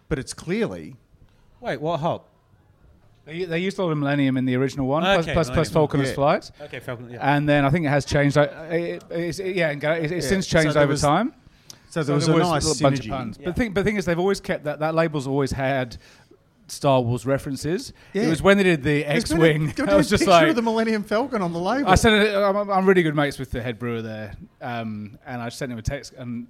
But 0.09 0.19
it's 0.19 0.35
clearly 0.35 0.97
Wait, 1.61 1.81
what 1.81 2.01
hop? 2.01 2.29
They, 3.25 3.45
they 3.47 3.59
used 3.59 3.79
a 3.79 3.83
lot 3.83 3.91
of 3.91 3.97
Millennium 3.97 4.37
in 4.37 4.45
the 4.45 4.55
original 4.55 4.87
one, 4.87 5.03
plus, 5.03 5.25
Okay, 5.25 5.33
plus, 5.33 5.49
plus 5.49 5.71
Falconer's 5.71 6.09
Yeah. 6.11 6.15
Flight. 6.15 6.51
Okay, 6.61 6.79
Falcon. 6.79 7.09
Yeah. 7.11 7.35
And 7.37 7.49
then 7.49 7.65
I 7.65 7.71
think 7.71 7.87
it 7.87 7.89
has 7.89 8.05
changed. 8.05 8.37
uh, 8.37 8.43
It, 8.71 9.03
it's, 9.11 9.39
yeah, 9.39 9.71
and 9.71 9.83
it's, 9.83 10.13
it's 10.13 10.25
Yeah. 10.25 10.29
since 10.29 10.47
changed 10.47 10.75
there 10.77 10.83
over 10.83 10.91
was- 10.93 11.01
time. 11.01 11.33
so 11.89 12.03
there 12.03 12.15
was 12.15 12.29
a 12.29 12.37
nice 12.37 12.67
little 12.67 12.83
bunch 12.83 12.99
of 12.99 13.05
synergy. 13.07 13.09
puns. 13.09 13.39
But 13.39 13.47
the 13.47 13.53
thing, 13.55 13.73
but 13.73 13.81
the 13.81 13.85
thing 13.91 13.97
is, 13.97 14.05
they've 14.05 14.19
always 14.19 14.41
kept 14.41 14.65
that. 14.65 14.81
That 14.81 14.95
label's 14.95 15.27
always 15.27 15.53
had 15.53 15.97
Star 16.67 17.01
Wars 17.01 17.25
references. 17.25 17.95
Yeah. 18.13 18.25
It 18.25 18.29
was 18.29 18.43
when 18.43 18.59
they 18.59 18.63
did 18.65 18.83
the 18.83 19.07
X-wing. 19.07 19.73
A, 19.79 19.83
I 19.91 19.95
was 19.95 20.09
a 20.09 20.11
just 20.11 20.21
picture 20.23 20.31
like, 20.31 20.49
of 20.49 20.57
the 20.57 20.63
Millennium 20.63 21.03
Falcon 21.03 21.41
on 21.41 21.55
the 21.55 21.59
label. 21.61 21.89
I 21.89 21.95
sent 21.95 22.15
it. 22.27 22.35
I'm, 22.35 22.71
I'm 22.71 22.85
really 22.85 23.03
good 23.03 23.15
mates 23.17 23.39
with 23.39 23.51
the 23.51 23.63
head 23.63 23.79
brewer 23.79 24.03
there, 24.03 24.35
um, 24.61 25.19
and 25.27 25.41
I 25.41 25.49
sent 25.49 25.73
him 25.73 25.79
a 25.79 25.83
text, 25.83 26.13
and 26.19 26.47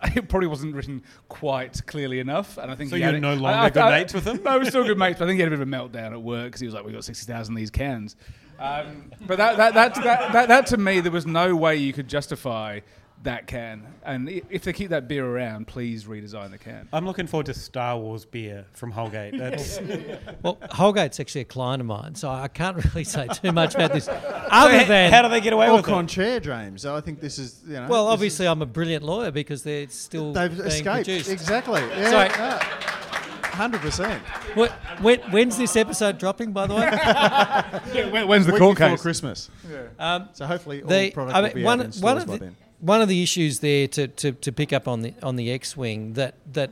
it 0.16 0.28
probably 0.28 0.46
wasn't 0.48 0.74
written 0.74 1.02
quite 1.28 1.84
clearly 1.86 2.18
enough. 2.20 2.56
And 2.58 2.70
I 2.70 2.74
think 2.74 2.90
So 2.90 2.96
you're 2.96 3.12
no 3.18 3.30
I- 3.30 3.34
longer 3.34 3.58
I- 3.58 3.70
good 3.70 3.82
I- 3.82 3.98
mates 3.98 4.14
with 4.14 4.26
him? 4.26 4.40
No, 4.44 4.58
we're 4.58 4.64
still 4.66 4.84
good 4.84 4.98
mates. 4.98 5.18
But 5.18 5.24
I 5.24 5.28
think 5.28 5.36
he 5.38 5.42
had 5.42 5.52
a 5.52 5.56
bit 5.56 5.60
of 5.62 5.68
a 5.68 5.70
meltdown 5.70 6.12
at 6.12 6.22
work 6.22 6.46
because 6.46 6.60
he 6.60 6.66
was 6.66 6.74
like, 6.74 6.84
"We 6.84 6.92
got 6.92 7.04
sixty 7.04 7.30
thousand 7.30 7.54
of 7.54 7.58
these 7.58 7.70
cans." 7.70 8.16
Um, 8.58 9.12
but 9.26 9.38
that 9.38 9.56
that, 9.56 9.74
that 9.74 9.94
that 9.96 10.32
that 10.32 10.48
that 10.48 10.66
to 10.66 10.76
me, 10.76 11.00
there 11.00 11.12
was 11.12 11.26
no 11.26 11.54
way 11.54 11.76
you 11.76 11.92
could 11.92 12.08
justify 12.08 12.80
that 13.24 13.46
can. 13.46 13.82
And 14.04 14.28
if 14.28 14.62
they 14.62 14.72
keep 14.72 14.90
that 14.90 15.08
beer 15.08 15.26
around, 15.26 15.66
please 15.66 16.04
redesign 16.04 16.50
the 16.52 16.58
can. 16.58 16.88
I'm 16.92 17.04
looking 17.04 17.26
forward 17.26 17.46
to 17.46 17.54
Star 17.54 17.98
Wars 17.98 18.24
beer 18.24 18.64
from 18.72 18.92
Holgate. 18.92 19.32
That's 19.38 19.80
Well, 20.42 20.56
Holgate's 20.70 21.18
actually 21.20 21.40
a 21.42 21.44
client 21.46 21.80
of 21.80 21.86
mine, 21.86 22.14
so 22.14 22.30
I 22.30 22.48
can't 22.48 22.76
really 22.84 23.04
say 23.04 23.26
too 23.28 23.52
much 23.60 23.74
about 23.74 23.92
this. 23.92 24.08
Other 24.08 24.84
than 24.84 25.12
how 25.12 25.22
do 25.22 25.28
they 25.28 25.40
get 25.40 25.52
away 25.52 25.68
or 25.68 25.76
with 25.76 25.88
it? 25.88 25.90
Conchair, 25.90 26.40
James. 26.42 26.86
I 26.86 27.00
think 27.00 27.20
this 27.20 27.38
is, 27.38 27.60
you 27.66 27.74
know. 27.74 27.88
well, 27.88 28.06
obviously 28.06 28.46
I'm 28.46 28.62
a 28.62 28.66
brilliant 28.66 29.04
lawyer 29.04 29.30
because 29.30 29.62
they're 29.62 29.88
still 29.88 30.32
they've 30.32 30.50
being 30.54 30.66
escaped. 30.66 31.06
produced. 31.06 31.30
Exactly. 31.30 31.80
Yeah, 31.80 32.10
Sorry. 32.10 32.28
yeah. 32.28 32.84
100%. 33.42 34.18
Wh- 34.56 35.02
When, 35.02 35.18
when's 35.32 35.58
this 35.58 35.74
episode 35.74 36.18
dropping, 36.18 36.52
by 36.52 36.66
the 36.68 36.74
way? 36.76 36.88
When- 38.12 38.28
When's 38.28 38.46
the 38.46 38.52
Week 38.52 38.60
court 38.60 38.76
before 38.78 38.90
case? 38.90 39.02
Christmas. 39.02 39.50
Um, 39.98 40.28
So 40.32 40.46
hopefully 40.46 40.82
all 40.82 40.88
the- 40.88 41.10
product 41.10 41.36
I 41.36 41.40
will 41.40 41.52
be 41.52 41.64
one, 41.64 41.80
out 41.80 41.86
in 41.86 41.90
one 41.90 41.92
stores 41.92 42.22
of 42.22 42.28
by 42.28 42.32
the, 42.34 42.44
then. 42.44 42.56
One 42.80 43.02
of 43.02 43.08
the 43.08 43.22
issues 43.22 43.60
there 43.60 43.88
to, 43.88 44.08
to, 44.08 44.32
to 44.32 44.52
pick 44.52 44.72
up 44.72 44.86
on 44.86 45.02
the 45.02 45.14
on 45.22 45.36
the 45.36 45.50
X-wing 45.50 46.14
that 46.14 46.34
that 46.52 46.70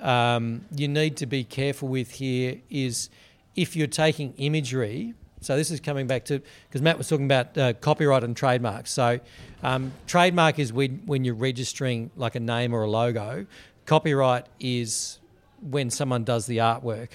um, 0.00 0.64
you 0.74 0.88
need 0.88 1.16
to 1.18 1.26
be 1.26 1.44
careful 1.44 1.88
with 1.88 2.12
here 2.12 2.60
is 2.68 3.08
if 3.56 3.76
you're 3.76 3.86
taking 3.86 4.34
imagery. 4.36 5.14
So 5.40 5.56
this 5.56 5.70
is 5.70 5.78
coming 5.78 6.06
back 6.06 6.24
to 6.26 6.40
because 6.68 6.82
Matt 6.82 6.96
was 6.96 7.08
talking 7.08 7.26
about 7.26 7.56
uh, 7.56 7.74
copyright 7.74 8.24
and 8.24 8.36
trademark. 8.36 8.86
So 8.86 9.20
um, 9.62 9.92
trademark 10.06 10.58
is 10.58 10.72
when 10.72 11.02
when 11.06 11.24
you're 11.24 11.34
registering 11.34 12.10
like 12.16 12.34
a 12.34 12.40
name 12.40 12.74
or 12.74 12.82
a 12.82 12.90
logo. 12.90 13.46
Copyright 13.86 14.46
is 14.58 15.18
when 15.60 15.90
someone 15.90 16.24
does 16.24 16.46
the 16.46 16.58
artwork. 16.58 17.10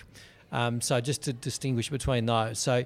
Um, 0.51 0.81
so 0.81 1.01
just 1.01 1.23
to 1.23 1.33
distinguish 1.33 1.89
between 1.89 2.25
those. 2.25 2.59
So 2.59 2.85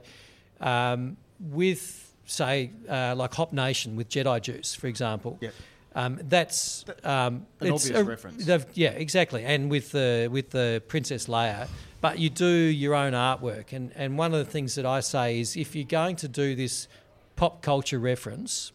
um, 0.60 1.18
with 1.40 2.03
say 2.26 2.72
uh, 2.90 3.16
like 3.16 3.34
Hop 3.36 3.54
Nation 3.54 3.96
with 3.96 4.10
Jedi 4.10 4.42
Juice, 4.42 4.76
for 4.76 4.88
example. 4.88 5.38
Yep. 5.42 5.54
Um, 5.96 6.20
that's 6.24 6.86
um, 7.04 7.46
An 7.60 7.74
it's 7.74 7.86
obvious 7.86 7.90
a- 7.90 8.04
reference. 8.04 8.68
Yeah, 8.74 8.90
exactly. 8.90 9.44
And 9.44 9.70
with 9.70 9.92
the 9.92 10.28
with 10.32 10.50
the 10.50 10.82
Princess 10.88 11.28
Leia, 11.28 11.68
but 12.02 12.18
you 12.20 12.30
do 12.30 12.48
your 12.48 12.96
own 12.96 13.14
artwork. 13.14 13.74
And 13.74 13.92
and 13.96 14.18
one 14.18 14.34
of 14.34 14.44
the 14.44 14.52
things 14.52 14.76
that 14.76 14.86
I 14.86 15.02
say 15.02 15.40
is 15.40 15.56
if 15.56 15.76
you're 15.76 15.86
going 15.86 16.16
to 16.18 16.28
do 16.28 16.56
this 16.56 16.88
pop 17.36 17.62
culture 17.62 18.00
reference, 18.00 18.72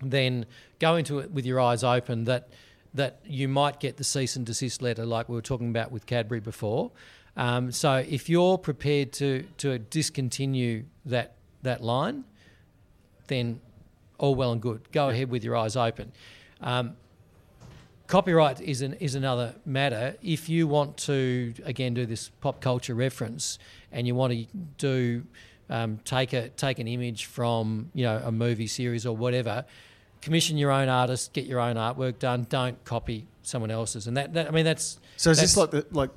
then 0.00 0.46
go 0.78 0.96
into 0.96 1.18
it 1.18 1.32
with 1.32 1.44
your 1.44 1.60
eyes 1.60 1.82
open. 1.82 2.24
That 2.24 2.48
that 2.94 3.20
you 3.26 3.48
might 3.48 3.80
get 3.80 3.96
the 3.96 4.04
cease 4.04 4.36
and 4.36 4.46
desist 4.46 4.80
letter, 4.80 5.04
like 5.04 5.28
we 5.28 5.34
were 5.34 5.42
talking 5.42 5.70
about 5.70 5.90
with 5.90 6.06
Cadbury 6.06 6.40
before. 6.40 6.92
Um, 7.36 7.70
so 7.72 8.04
if 8.08 8.28
you're 8.28 8.58
prepared 8.58 9.12
to 9.14 9.44
to 9.58 9.78
discontinue 9.78 10.84
that 11.04 11.34
that 11.62 11.82
line, 11.82 12.24
then 13.28 13.60
all 14.18 14.34
well 14.34 14.52
and 14.52 14.60
good. 14.60 14.90
Go 14.92 15.08
ahead 15.08 15.30
with 15.30 15.44
your 15.44 15.56
eyes 15.56 15.76
open. 15.76 16.12
Um, 16.60 16.96
copyright 18.08 18.60
is 18.60 18.82
an, 18.82 18.94
is 18.94 19.14
another 19.14 19.54
matter. 19.64 20.16
If 20.22 20.48
you 20.48 20.66
want 20.66 20.96
to 20.98 21.54
again 21.64 21.94
do 21.94 22.04
this 22.04 22.30
pop 22.40 22.60
culture 22.60 22.94
reference 22.94 23.58
and 23.92 24.06
you 24.06 24.14
want 24.14 24.32
to 24.32 24.46
do 24.76 25.24
um, 25.70 25.98
take 26.04 26.32
a 26.32 26.48
take 26.48 26.78
an 26.78 26.88
image 26.88 27.26
from 27.26 27.90
you 27.94 28.04
know 28.04 28.20
a 28.24 28.32
movie 28.32 28.66
series 28.66 29.06
or 29.06 29.16
whatever, 29.16 29.64
commission 30.22 30.56
your 30.56 30.70
own 30.70 30.88
artist, 30.88 31.32
get 31.32 31.46
your 31.46 31.60
own 31.60 31.76
artwork 31.76 32.18
done. 32.18 32.46
Don't 32.48 32.82
copy 32.84 33.26
someone 33.42 33.70
else's. 33.70 34.06
And 34.06 34.16
that, 34.16 34.32
that 34.34 34.48
I 34.48 34.50
mean 34.50 34.64
that's 34.64 34.98
So 35.16 35.30
is 35.30 35.40
this 35.40 35.56
like 35.56 35.70
the 35.70 35.86
like 35.90 36.10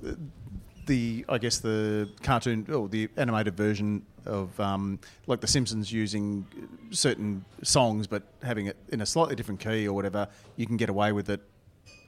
the, 0.91 1.25
I 1.29 1.37
guess 1.37 1.59
the 1.59 2.09
cartoon 2.21 2.67
or 2.69 2.89
the 2.89 3.07
animated 3.15 3.55
version 3.55 4.05
of 4.25 4.59
um, 4.59 4.99
like 5.25 5.39
The 5.39 5.47
Simpsons 5.47 5.91
using 5.91 6.45
certain 6.91 7.45
songs 7.63 8.07
but 8.07 8.23
having 8.43 8.65
it 8.65 8.77
in 8.89 8.99
a 8.99 9.05
slightly 9.05 9.35
different 9.35 9.61
key 9.61 9.87
or 9.87 9.93
whatever? 9.93 10.27
You 10.57 10.67
can 10.67 10.75
get 10.75 10.89
away 10.89 11.13
with 11.13 11.29
it 11.29 11.41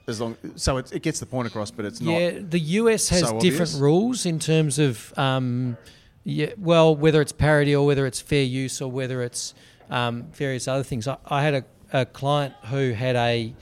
as 0.06 0.20
long 0.20 0.36
so 0.54 0.76
it, 0.76 0.92
it 0.92 1.02
gets 1.02 1.18
the 1.18 1.24
point 1.24 1.48
across, 1.48 1.70
but 1.70 1.86
it's 1.86 2.00
not. 2.02 2.12
Yeah, 2.12 2.40
the 2.40 2.60
US 2.82 3.08
has 3.08 3.20
so 3.20 3.40
different 3.40 3.70
obvious. 3.70 3.74
rules 3.74 4.26
in 4.26 4.38
terms 4.38 4.78
of, 4.78 5.18
um, 5.18 5.78
yeah, 6.24 6.52
well, 6.58 6.94
whether 6.94 7.22
it's 7.22 7.32
parody 7.32 7.74
or 7.74 7.86
whether 7.86 8.04
it's 8.06 8.20
fair 8.20 8.42
use 8.42 8.82
or 8.82 8.90
whether 8.90 9.22
it's 9.22 9.54
um, 9.88 10.24
various 10.32 10.68
other 10.68 10.82
things. 10.82 11.08
I, 11.08 11.16
I 11.24 11.42
had 11.42 11.54
a, 11.54 11.64
a 12.00 12.04
client 12.04 12.52
who 12.66 12.92
had 12.92 13.16
a, 13.16 13.54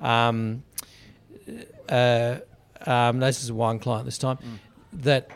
um, 0.00 0.62
uh, 1.86 2.36
um, 2.86 3.20
this 3.20 3.42
is 3.42 3.50
a 3.50 3.54
wine 3.54 3.78
client 3.78 4.06
this 4.06 4.18
time, 4.18 4.38
that 4.92 5.30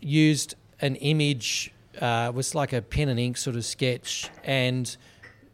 used 0.00 0.54
an 0.80 0.96
image, 0.96 1.72
uh, 2.00 2.32
was 2.34 2.54
like 2.54 2.72
a 2.72 2.82
pen 2.82 3.08
and 3.08 3.18
ink 3.20 3.36
sort 3.36 3.56
of 3.56 3.64
sketch, 3.64 4.30
and 4.44 4.96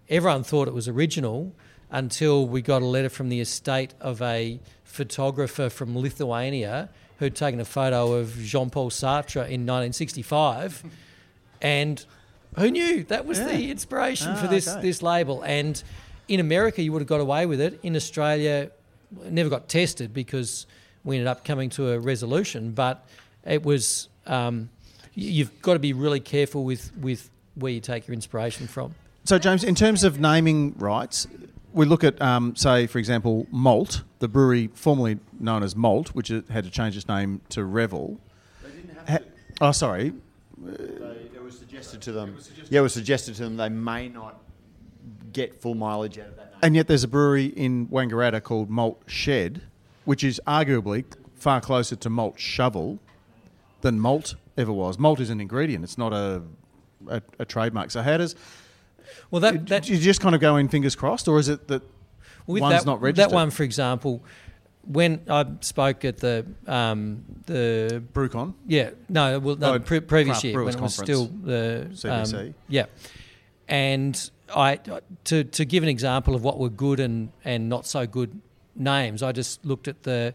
everyone 0.09 0.43
thought 0.43 0.69
it 0.69 0.75
was 0.75 0.89
original 0.89 1.53
until 1.91 2.47
we 2.47 2.61
got 2.63 2.83
a 2.83 2.87
letter 2.87 3.09
from 3.09 3.29
the 3.29 3.41
estate 3.41 3.95
of 4.01 4.21
a 4.23 4.61
photographer 4.85 5.69
from 5.71 5.97
Lithuania 5.99 6.89
who'd 7.19 7.35
taken 7.35 7.61
a 7.61 7.65
photo 7.65 8.13
of 8.13 8.37
Jean 8.39 8.71
Paul 8.71 8.91
Sartre 8.91 9.43
in 9.43 9.67
1965. 9.67 10.85
and 11.61 12.05
who 12.57 12.71
knew 12.71 13.03
that 13.05 13.27
was 13.27 13.39
the 13.41 13.61
Yeah. 13.61 13.71
inspiration 13.73 14.37
for 14.37 14.47
Ah, 14.47 14.51
this, 14.51 14.69
okay. 14.69 14.81
this 14.81 15.03
label? 15.03 15.43
And 15.43 15.83
in 16.29 16.39
America, 16.41 16.81
you 16.83 16.93
would 16.93 17.01
have 17.03 17.09
got 17.09 17.21
away 17.21 17.47
with 17.47 17.61
it. 17.61 17.81
In 17.83 17.97
Australia, 17.97 18.71
it 19.25 19.33
never 19.33 19.49
got 19.51 19.69
tested 19.69 20.15
because 20.15 20.67
we 21.05 21.17
ended 21.17 21.27
up 21.27 21.45
coming 21.45 21.69
to 21.71 21.91
a 21.91 21.99
resolution. 21.99 22.71
But 22.73 23.05
it 23.45 23.63
was, 23.65 24.09
um, 24.27 24.71
you've 25.15 25.61
got 25.63 25.75
to 25.75 25.79
be 25.79 25.93
really 25.93 26.21
careful 26.21 26.65
with, 26.65 26.97
with 26.97 27.31
where 27.55 27.73
you 27.73 27.81
take 27.81 28.07
your 28.07 28.15
inspiration 28.15 28.67
from. 28.67 28.95
So, 29.25 29.39
James, 29.39 29.65
in 29.65 29.75
terms 29.75 30.05
of 30.05 30.21
naming 30.21 30.75
rights, 30.79 31.27
we 31.73 31.87
look 31.87 32.03
at, 32.03 32.21
um, 32.23 32.57
say, 32.57 32.87
for 32.87 32.99
example, 32.99 33.47
Malt, 33.51 34.03
the 34.21 34.29
brewery 34.29 34.71
formerly 34.75 35.19
known 35.39 35.63
as 35.63 35.77
Malt, 35.77 36.09
which 36.09 36.29
had 36.29 36.65
to 36.65 36.71
change 36.71 36.97
its 36.97 37.09
name 37.09 37.41
to 37.51 37.65
Revel. 37.65 38.19
Ha- 39.09 39.19
oh, 39.61 39.73
sorry. 39.73 40.13
They, 40.57 40.73
it 41.35 41.43
was 41.43 41.59
suggested 41.59 42.01
to 42.03 42.13
them. 42.13 42.37
Yeah, 42.71 42.81
it 42.81 42.83
was 42.83 42.95
suggested 42.95 43.35
to 43.37 43.45
them 43.45 43.57
they 43.57 43.69
may 43.69 44.09
not 44.09 44.41
get 45.33 45.61
full 45.61 45.75
mileage 45.75 46.19
out 46.19 46.29
of 46.29 46.37
that. 46.37 46.53
Name. 46.53 46.61
And 46.63 46.77
yet 46.77 46.89
there's 46.89 47.05
a 47.05 47.09
brewery 47.09 47.47
in 47.47 47.87
Wangaratta 47.89 48.43
called 48.43 48.71
Malt 48.71 49.03
Shed, 49.07 49.63
which 50.05 50.25
is 50.25 50.41
arguably 50.47 51.05
far 51.35 51.61
closer 51.61 51.97
to 51.97 52.11
Malt 52.11 52.41
Shovel 52.41 52.99
than 53.81 53.99
Malt 54.01 54.35
ever 54.57 54.73
was. 54.73 54.99
Malt 54.99 55.21
is 55.21 55.31
an 55.31 55.41
ingredient, 55.41 55.85
it's 55.85 55.99
not 55.99 56.13
a, 56.13 56.43
a, 57.09 57.23
a 57.39 57.45
trademark. 57.45 57.91
So, 57.91 58.03
how 58.03 58.17
does. 58.17 58.35
Well, 59.31 59.41
that, 59.41 59.67
that 59.69 59.85
do 59.85 59.95
you 59.95 59.99
just 59.99 60.21
kind 60.21 60.35
of 60.35 60.41
go 60.41 60.57
in 60.57 60.69
fingers 60.69 60.95
crossed, 60.95 61.29
or 61.29 61.39
is 61.39 61.49
it 61.49 61.69
that 61.69 61.83
with 62.47 62.61
one's 62.63 62.81
that, 62.81 62.87
not 62.87 63.01
registered? 63.01 63.31
That 63.31 63.35
one, 63.35 63.51
for 63.51 63.63
example, 63.63 64.23
when 64.83 65.23
I 65.29 65.45
spoke 65.61 66.05
at 66.05 66.19
the 66.19 66.47
um, 66.67 67.25
the 67.47 68.03
BrewCon? 68.13 68.55
yeah 68.67 68.91
no 69.09 69.39
well 69.39 69.57
no 69.57 69.75
Oh, 69.75 69.79
pre- 69.79 70.01
previous 70.01 70.43
year 70.45 70.63
when 70.63 70.75
it 70.75 70.81
was 70.81 70.95
still 70.95 71.27
the 71.27 71.89
CBC. 71.93 72.49
um, 72.49 72.55
yeah, 72.69 72.87
and 73.69 74.31
I 74.55 74.79
to 75.25 75.45
to 75.45 75.65
give 75.65 75.83
an 75.83 75.89
example 75.89 76.35
of 76.35 76.43
what 76.43 76.59
were 76.59 76.71
good 76.71 77.01
and 77.01 77.31
and 77.45 77.69
not 77.69 77.87
so 77.87 78.07
good 78.07 78.41
names, 78.75 79.23
I 79.23 79.33
just 79.33 79.65
looked 79.65 79.89
at 79.89 80.03
the 80.05 80.35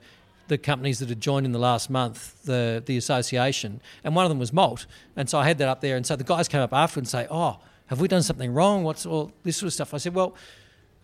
the 0.53 0.57
companies 0.59 0.99
that 0.99 1.09
had 1.09 1.19
joined 1.19 1.47
in 1.47 1.51
the 1.51 1.59
last 1.59 1.89
month, 1.89 2.43
the 2.43 2.81
the 2.85 2.95
association, 2.95 3.81
and 4.03 4.15
one 4.15 4.23
of 4.23 4.29
them 4.29 4.37
was 4.37 4.53
Malt, 4.53 4.85
and 5.15 5.27
so 5.27 5.39
I 5.39 5.45
had 5.45 5.57
that 5.57 5.67
up 5.67 5.81
there, 5.81 5.95
and 5.97 6.05
so 6.05 6.15
the 6.15 6.23
guys 6.23 6.47
came 6.47 6.61
up 6.61 6.73
after 6.73 6.99
and 6.99 7.07
say, 7.07 7.25
"Oh, 7.31 7.57
have 7.87 7.99
we 7.99 8.07
done 8.07 8.21
something 8.21 8.53
wrong? 8.53 8.83
What's 8.83 9.03
all 9.05 9.31
this 9.41 9.57
sort 9.57 9.67
of 9.67 9.73
stuff?" 9.73 9.93
I 9.95 9.97
said, 9.97 10.13
"Well, 10.13 10.35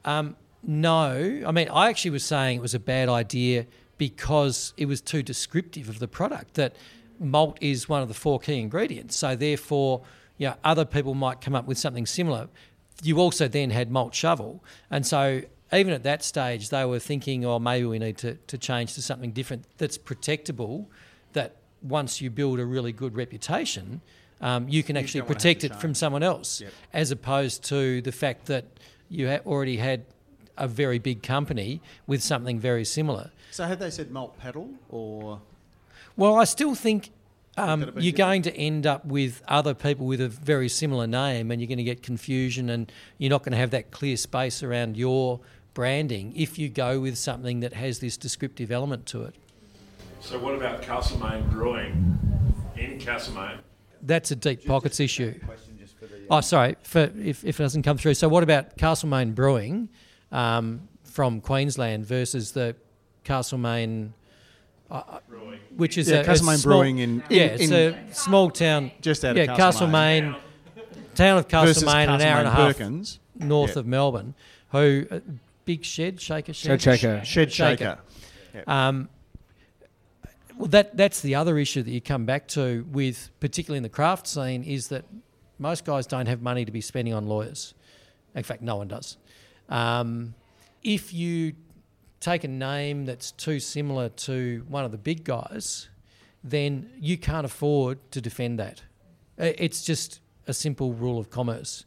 um, 0.06 0.36
no. 0.62 1.42
I 1.48 1.52
mean, 1.52 1.68
I 1.70 1.90
actually 1.90 2.12
was 2.12 2.24
saying 2.24 2.60
it 2.60 2.62
was 2.62 2.76
a 2.76 2.80
bad 2.80 3.10
idea 3.10 3.66
because 3.98 4.74
it 4.78 4.86
was 4.86 5.02
too 5.02 5.24
descriptive 5.24 5.90
of 5.90 5.98
the 5.98 6.08
product. 6.08 6.54
That 6.54 6.76
malt 7.20 7.58
is 7.60 7.90
one 7.90 8.04
of 8.04 8.08
the 8.08 8.14
four 8.14 8.40
key 8.40 8.60
ingredients. 8.60 9.16
So 9.16 9.36
therefore, 9.36 10.04
you 10.38 10.48
know, 10.48 10.56
other 10.64 10.86
people 10.86 11.16
might 11.16 11.42
come 11.42 11.56
up 11.56 11.66
with 11.66 11.80
something 11.80 12.06
similar. 12.06 12.50
You 13.02 13.20
also 13.20 13.48
then 13.48 13.72
had 13.72 13.90
malt 13.90 14.14
shovel, 14.14 14.64
and 14.92 15.08
so 15.08 15.42
even 15.74 15.94
at 15.94 16.04
that 16.04 16.24
stage, 16.24 16.70
they 16.70 16.86
were 16.86 17.00
thinking, 17.00 17.46
"Oh, 17.46 17.60
maybe 17.60 17.86
we 17.86 18.00
need 18.00 18.18
to, 18.20 18.36
to 18.36 18.58
change 18.58 18.94
to 18.96 19.02
something 19.02 19.32
different 19.32 19.66
that's 19.78 19.98
protectable. 19.98 20.86
That 21.34 21.56
once 21.82 22.22
you 22.22 22.30
build 22.30 22.60
a 22.60 22.66
really 22.66 22.92
good 22.92 23.16
reputation." 23.16 24.02
Um, 24.42 24.70
you 24.70 24.84
can 24.84 24.96
actually 24.96 25.22
wanna 25.22 25.30
have 25.34 25.38
protect 25.38 25.64
it 25.66 25.76
from 25.76 25.94
someone 25.94 26.24
else, 26.24 26.62
Yep. 26.62 26.72
as 26.94 27.12
opposed 27.12 27.62
to 27.66 28.02
the 28.02 28.14
fact 28.14 28.46
that 28.46 28.64
you 29.10 29.28
ha- 29.28 29.42
already 29.46 29.76
had 29.78 30.06
a 30.58 30.66
very 30.66 30.98
big 30.98 31.22
company 31.24 31.82
with 32.08 32.24
something 32.24 32.58
very 32.58 32.86
similar. 32.86 33.32
So, 33.52 33.66
had 33.66 33.80
they 33.80 33.90
said 33.90 34.12
Malt 34.12 34.38
Pedal 34.40 34.70
or. 34.90 35.42
Well, 36.16 36.36
I 36.36 36.46
still 36.46 36.74
think 36.74 37.12
um, 37.58 37.82
Could 37.82 37.90
it 37.90 37.96
be 37.96 38.04
you're 38.04 38.12
different? 38.14 38.18
going 38.18 38.42
to 38.44 38.56
end 38.58 38.88
up 38.88 39.06
with 39.06 39.42
other 39.48 39.74
people 39.74 40.06
with 40.06 40.22
a 40.22 40.30
very 40.30 40.70
similar 40.70 41.06
name, 41.08 41.52
and 41.52 41.60
you're 41.60 41.68
going 41.68 41.78
to 41.78 41.84
get 41.84 42.02
confusion, 42.02 42.70
and 42.70 42.90
you're 43.18 43.30
not 43.30 43.44
going 43.44 43.52
to 43.52 43.58
have 43.58 43.72
that 43.72 43.92
clear 43.92 44.16
space 44.16 44.64
around 44.64 44.96
your 44.96 45.42
branding 45.74 46.34
if 46.36 46.58
you 46.60 46.70
go 46.70 47.00
with 47.00 47.18
something 47.18 47.60
that 47.62 47.74
has 47.74 48.00
this 48.00 48.18
descriptive 48.18 48.72
element 48.72 49.06
to 49.08 49.24
it. 49.24 49.36
So 50.22 50.38
what 50.40 50.56
about 50.56 50.82
Castlemaine 50.82 51.48
Brewing 51.50 52.20
in 52.76 53.00
Castlemaine? 53.00 53.60
That's 54.02 54.32
a 54.32 54.36
deep 54.36 54.66
pockets 54.66 55.00
issue. 55.00 55.40
Oh, 56.32 56.42
sorry, 56.42 56.76
for, 56.84 57.10
if, 57.18 57.44
if 57.44 57.60
it 57.60 57.64
doesn't 57.64 57.84
come 57.84 57.98
through. 57.98 58.14
So, 58.14 58.30
what 58.30 58.44
about 58.44 58.78
Castlemaine 58.78 59.34
Brewing 59.34 59.90
um, 60.32 60.88
from 61.04 61.42
Queensland 61.42 62.06
versus 62.06 62.52
the 62.52 62.76
Castlemaine, 63.24 64.14
uh, 64.92 65.20
which 65.76 65.98
is 65.98 66.08
Yeah, 66.10 66.18
a, 66.18 66.22
a 66.22 66.26
Castlemaine 66.26 66.58
small- 66.60 66.80
Brewing 66.80 66.98
in- 67.00 67.10
in- 67.22 67.24
yeah, 67.30 67.44
it's 67.46 67.72
in- 67.72 67.94
a 67.94 68.14
small 68.14 68.52
town 68.52 68.92
Just 69.02 69.26
out 69.26 69.32
of 69.32 69.38
yeah, 69.38 69.56
Castlemaine. 69.56 70.36
town 71.16 71.38
of 71.40 71.50
Versus 71.50 71.84
Castlemaine, 71.84 72.10
an 72.10 72.22
hour 72.22 72.40
and 72.40 72.48
a 72.48 72.52
half 72.52 72.78
Perkins. 72.78 73.20
north 73.36 73.72
Yeah. 73.76 73.80
of 73.80 73.88
Melbourne, 73.88 74.36
who 74.72 75.08
uh, 75.10 75.20
big 75.70 75.86
shed 75.86 76.20
shaker 76.20 76.52
shed 76.52 76.82
Shed 76.82 77.00
shaker. 77.00 77.24
Shed 77.24 77.54
Shaker. 77.54 78.00
Yep. 78.56 78.68
um, 78.68 79.08
well, 80.58 80.68
that 80.70 80.98
that's 80.98 81.22
the 81.22 81.36
other 81.36 81.60
issue 81.60 81.84
that 81.84 81.92
you 81.92 82.02
come 82.02 82.26
back 82.26 82.48
to 82.50 82.88
with, 82.92 83.30
particularly 83.40 83.78
in 83.78 83.84
the 83.84 83.96
craft 84.00 84.26
scene, 84.26 84.64
is 84.64 84.88
that 84.88 85.06
most 85.60 85.86
guys 85.86 86.08
don't 86.08 86.26
have 86.26 86.42
money 86.42 86.66
to 86.66 86.72
be 86.72 86.82
spending 86.82 87.14
on 87.14 87.28
lawyers. 87.28 87.76
In 88.34 88.42
fact, 88.42 88.64
no 88.64 88.78
one 88.78 88.88
does. 88.88 89.18
Um, 89.70 90.34
if 90.84 91.14
you 91.14 91.54
take 92.20 92.44
a 92.44 92.48
name 92.48 93.06
that's 93.06 93.32
too 93.32 93.60
similar 93.60 94.10
to 94.10 94.66
one 94.68 94.86
of 94.86 94.92
the 94.92 94.98
big 94.98 95.24
guys, 95.24 95.88
then 96.44 96.90
you 97.00 97.16
can't 97.16 97.46
afford 97.46 98.00
to 98.14 98.22
defend 98.22 98.58
that. 98.58 98.82
It's 99.38 99.84
just 99.84 100.20
a 100.48 100.54
simple 100.54 100.94
rule 100.94 101.20
of 101.20 101.30
commerce. 101.30 101.86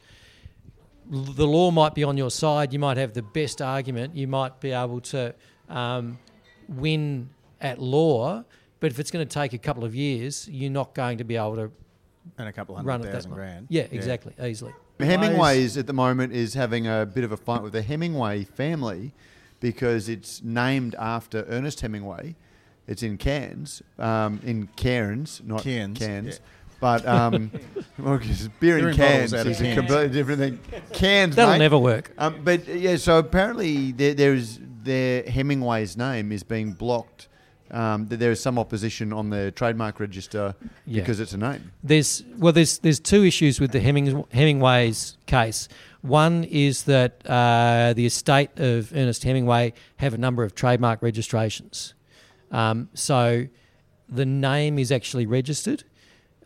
L- 1.13 1.19
The 1.25 1.47
law 1.47 1.71
might 1.71 1.95
be 1.95 2.05
on 2.05 2.17
your 2.17 2.31
side. 2.31 2.73
You 2.73 2.79
might 2.79 2.97
have 2.97 3.13
the 3.13 3.23
best 3.23 3.61
argument. 3.63 4.17
You 4.17 4.27
might 4.29 4.61
be 4.61 4.71
able 4.73 5.01
to 5.03 5.35
um, 5.69 6.19
win 6.69 7.29
at 7.61 7.79
law, 7.81 8.45
but 8.81 8.91
if 8.91 8.99
it's 8.99 9.11
going 9.11 9.27
to 9.27 9.33
take 9.33 9.53
a 9.53 9.59
couple 9.59 9.85
of 9.85 9.95
years, 9.95 10.49
you're 10.49 10.71
not 10.71 10.95
going 10.95 11.19
to 11.19 11.25
be 11.25 11.37
able 11.37 11.57
to 11.57 11.71
And 12.39 12.49
a 12.49 12.53
couple 12.53 12.75
run 12.77 12.85
hundred 12.87 13.03
it 13.03 13.07
that 13.07 13.13
thousand 13.15 13.31
much. 13.31 13.37
grand. 13.39 13.67
Yeah, 13.71 13.87
exactly, 13.91 14.35
easily. 14.43 14.73
Hemingway's 15.01 15.77
at 15.77 15.87
the 15.87 15.93
moment 15.93 16.33
is 16.33 16.55
having 16.55 16.87
a 16.87 17.05
bit 17.07 17.25
of 17.25 17.33
a 17.33 17.37
fight 17.37 17.63
with 17.63 17.73
the 17.73 17.83
Hemingway 17.83 18.45
family 18.45 19.13
because 19.61 20.09
it's 20.09 20.43
named 20.43 20.95
after 20.99 21.45
Ernest 21.49 21.81
Hemingway. 21.81 22.37
It's 22.87 23.03
in 23.03 23.17
Cairns, 23.17 23.83
um, 23.99 24.41
in 24.45 24.69
Cairns, 24.77 25.41
not 25.45 25.63
Cairns, 25.63 25.99
Cairns. 25.99 26.41
yeah. 26.41 26.62
But 26.83 27.07
um, 27.07 27.53
well, 27.97 28.19
'cause 28.19 28.49
beer 28.59 28.75
They're 28.75 28.89
in 28.89 28.95
in 28.95 28.97
Cairns 28.97 29.31
bottles 29.31 29.35
out 29.35 29.47
of 29.47 29.53
is 29.53 29.61
a 29.61 29.65
cans. 29.65 29.79
completely 29.79 30.09
different 30.09 30.41
thing. 30.41 30.59
Cairns, 30.93 31.37
That'll 31.37 31.53
mate. 31.53 31.59
never 31.59 31.79
work. 31.79 32.13
Um, 32.19 32.41
but 32.43 32.67
yeah, 32.67 32.97
so 32.97 33.19
apparently 33.19 33.93
there, 33.93 34.15
there's 34.15 34.59
their 34.83 35.23
Hemingway's 35.23 35.97
name 35.97 36.33
is 36.33 36.43
being 36.43 36.73
blocked. 36.73 37.29
Um, 37.71 38.09
that 38.09 38.19
there 38.19 38.33
is 38.33 38.39
some 38.41 38.59
opposition 38.59 39.13
on 39.15 39.31
the 39.31 39.51
trademark 39.53 39.99
register 39.99 40.55
Yeah. 40.85 41.01
because 41.01 41.21
it's 41.21 41.33
a 41.33 41.39
name. 41.39 41.71
There's 41.85 42.23
well, 42.37 42.53
there's 42.53 42.79
there's 42.79 42.99
two 43.01 43.23
issues 43.25 43.61
with 43.61 43.71
the 43.71 43.79
Heming, 43.81 44.25
Hemingway's 44.33 45.17
case. 45.27 45.69
One 46.03 46.43
is 46.45 46.83
that 46.83 47.23
uh, 47.27 47.93
the 47.95 48.05
estate 48.07 48.51
of 48.59 48.93
Ernest 48.93 49.23
Hemingway 49.23 49.73
have 49.99 50.13
a 50.15 50.19
number 50.19 50.43
of 50.43 50.55
trademark 50.57 51.01
registrations, 51.01 51.95
um, 52.51 52.89
so 52.93 53.47
the 54.09 54.27
name 54.27 54.79
is 54.81 54.91
actually 54.93 55.25
registered. 55.27 55.85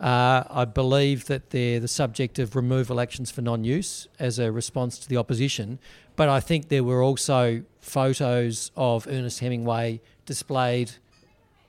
Uh, 0.00 0.44
I 0.50 0.64
believe 0.66 1.24
that 1.26 1.50
they're 1.50 1.80
the 1.80 1.88
subject 1.88 2.38
of 2.38 2.54
removal 2.54 3.00
actions 3.00 3.30
for 3.30 3.40
non-use 3.42 4.08
as 4.18 4.38
a 4.38 4.52
response 4.52 4.98
to 4.98 5.08
the 5.08 5.16
opposition. 5.16 5.78
But 6.16 6.28
I 6.28 6.40
think 6.40 6.68
there 6.68 6.84
were 6.84 7.02
also 7.02 7.62
photos 7.80 8.70
of 8.76 9.06
Ernest 9.06 9.40
Hemingway 9.40 10.00
displayed 10.26 10.92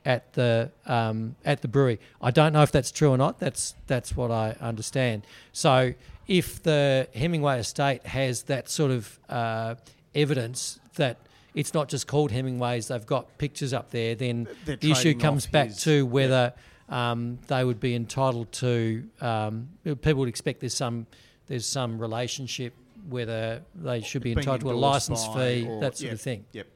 at 0.05 0.33
the 0.33 0.71
um, 0.85 1.35
at 1.45 1.61
the 1.61 1.67
brewery. 1.67 1.99
I 2.21 2.31
don't 2.31 2.53
know 2.53 2.63
if 2.63 2.71
that's 2.71 2.91
true 2.91 3.11
or 3.11 3.17
not. 3.17 3.39
That's 3.39 3.75
that's 3.87 4.15
what 4.15 4.31
I 4.31 4.55
understand. 4.61 5.23
So 5.51 5.93
if 6.27 6.63
the 6.63 7.07
Hemingway 7.13 7.59
estate 7.59 8.05
has 8.07 8.43
that 8.43 8.69
sort 8.69 8.91
of 8.91 9.19
uh, 9.29 9.75
evidence 10.15 10.79
that 10.95 11.17
it's 11.53 11.73
not 11.73 11.89
just 11.89 12.07
called 12.07 12.31
Hemingway's, 12.31 12.87
they've 12.89 13.05
got 13.05 13.37
pictures 13.37 13.73
up 13.73 13.91
there, 13.91 14.15
then 14.15 14.47
They're 14.65 14.75
the 14.75 14.91
issue 14.91 15.13
comes 15.17 15.47
back 15.47 15.67
his- 15.67 15.83
to 15.83 16.05
whether 16.05 16.53
um, 16.89 17.39
they 17.47 17.63
would 17.63 17.79
be 17.79 17.95
entitled 17.95 18.51
to. 18.53 19.03
Um, 19.21 19.69
people 19.83 20.15
would 20.15 20.29
expect 20.29 20.59
there's 20.59 20.75
some 20.75 21.07
there's 21.47 21.65
some 21.65 21.99
relationship 21.99 22.73
whether 23.09 23.61
they 23.75 24.01
should 24.01 24.21
be 24.21 24.33
Being 24.33 24.39
entitled 24.39 24.61
to 24.61 24.71
a 24.71 24.79
license 24.79 25.25
fee, 25.27 25.65
or- 25.67 25.79
that 25.81 25.97
sort 25.97 26.05
yep, 26.05 26.13
of 26.13 26.21
thing. 26.21 26.45
Yep. 26.51 26.67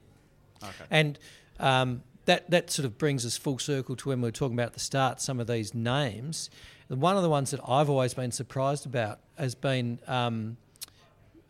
Okay. 0.64 0.86
And 0.90 1.20
um, 1.60 2.04
that 2.26 2.50
that 2.50 2.70
sort 2.70 2.86
of 2.86 2.98
brings 2.98 3.26
us 3.26 3.38
full 3.38 3.60
circle 3.60 3.96
to 3.98 4.10
when 4.10 4.22
we 4.22 4.28
were 4.28 4.32
talking 4.32 4.56
about 4.56 4.68
at 4.68 4.74
the 4.74 4.80
start 4.80 5.22
some 5.22 5.40
of 5.40 5.48
these 5.48 5.74
names. 5.74 6.50
And 6.90 7.02
one 7.02 7.16
of 7.18 7.24
the 7.24 7.30
ones 7.30 7.52
that 7.52 7.62
I've 7.68 7.90
always 7.90 8.14
been 8.14 8.32
surprised 8.32 8.86
about 8.86 9.20
has 9.38 9.56
been, 9.56 10.00
um, 10.08 10.58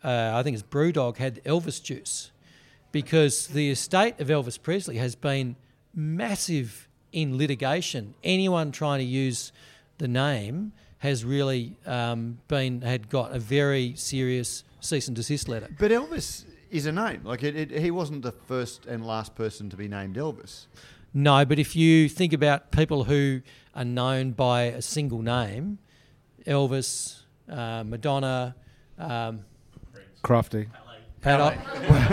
uh, 0.04 0.32
I 0.34 0.42
think 0.42 0.54
it's 0.54 0.62
BrewDog 0.62 1.16
had 1.16 1.42
Elvis 1.44 1.82
juice, 1.82 2.30
because 2.92 3.48
the 3.48 3.70
estate 3.70 4.20
of 4.20 4.28
Elvis 4.28 4.60
Presley 4.60 4.98
has 4.98 5.14
been 5.14 5.56
massive 5.94 6.88
in 7.12 7.36
litigation. 7.38 8.14
Anyone 8.24 8.72
trying 8.72 8.98
to 8.98 9.04
use 9.04 9.52
the 9.98 10.08
name 10.08 10.72
has 10.98 11.24
really 11.24 11.76
um, 11.86 12.38
been 12.48 12.80
had 12.80 13.08
got 13.08 13.34
a 13.34 13.38
very 13.38 13.94
serious 13.96 14.64
cease 14.80 15.08
and 15.08 15.16
desist 15.16 15.48
letter. 15.48 15.68
But 15.78 15.90
Elvis 15.90 16.44
is 16.70 16.86
a 16.86 16.92
name. 16.92 17.22
Like 17.24 17.42
it, 17.42 17.56
it, 17.56 17.70
he 17.70 17.90
wasn't 17.90 18.22
the 18.22 18.32
first 18.32 18.86
and 18.86 19.06
last 19.06 19.34
person 19.34 19.68
to 19.70 19.76
be 19.76 19.88
named 19.88 20.16
Elvis. 20.16 20.66
No, 21.14 21.44
but 21.44 21.58
if 21.58 21.76
you 21.76 22.08
think 22.08 22.32
about 22.32 22.70
people 22.70 23.04
who 23.04 23.42
are 23.74 23.84
known 23.84 24.30
by 24.30 24.62
a 24.62 24.80
single 24.80 25.20
name, 25.20 25.78
Elvis, 26.46 27.20
uh, 27.48 27.84
Madonna, 27.84 28.54
um, 28.98 29.40
Crafty. 30.22 30.68
Pele. 31.20 31.56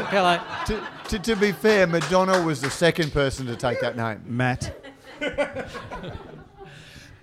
Pele. 0.10 0.40
To, 0.66 0.88
to, 1.08 1.20
to 1.20 1.36
be 1.36 1.52
fair, 1.52 1.88
Madonna 1.88 2.44
was 2.44 2.62
the 2.62 2.70
second 2.70 3.12
person 3.12 3.48
to 3.48 3.56
take 3.56 3.82
that 3.82 3.96
name. 3.96 4.22
Matt. 4.26 4.89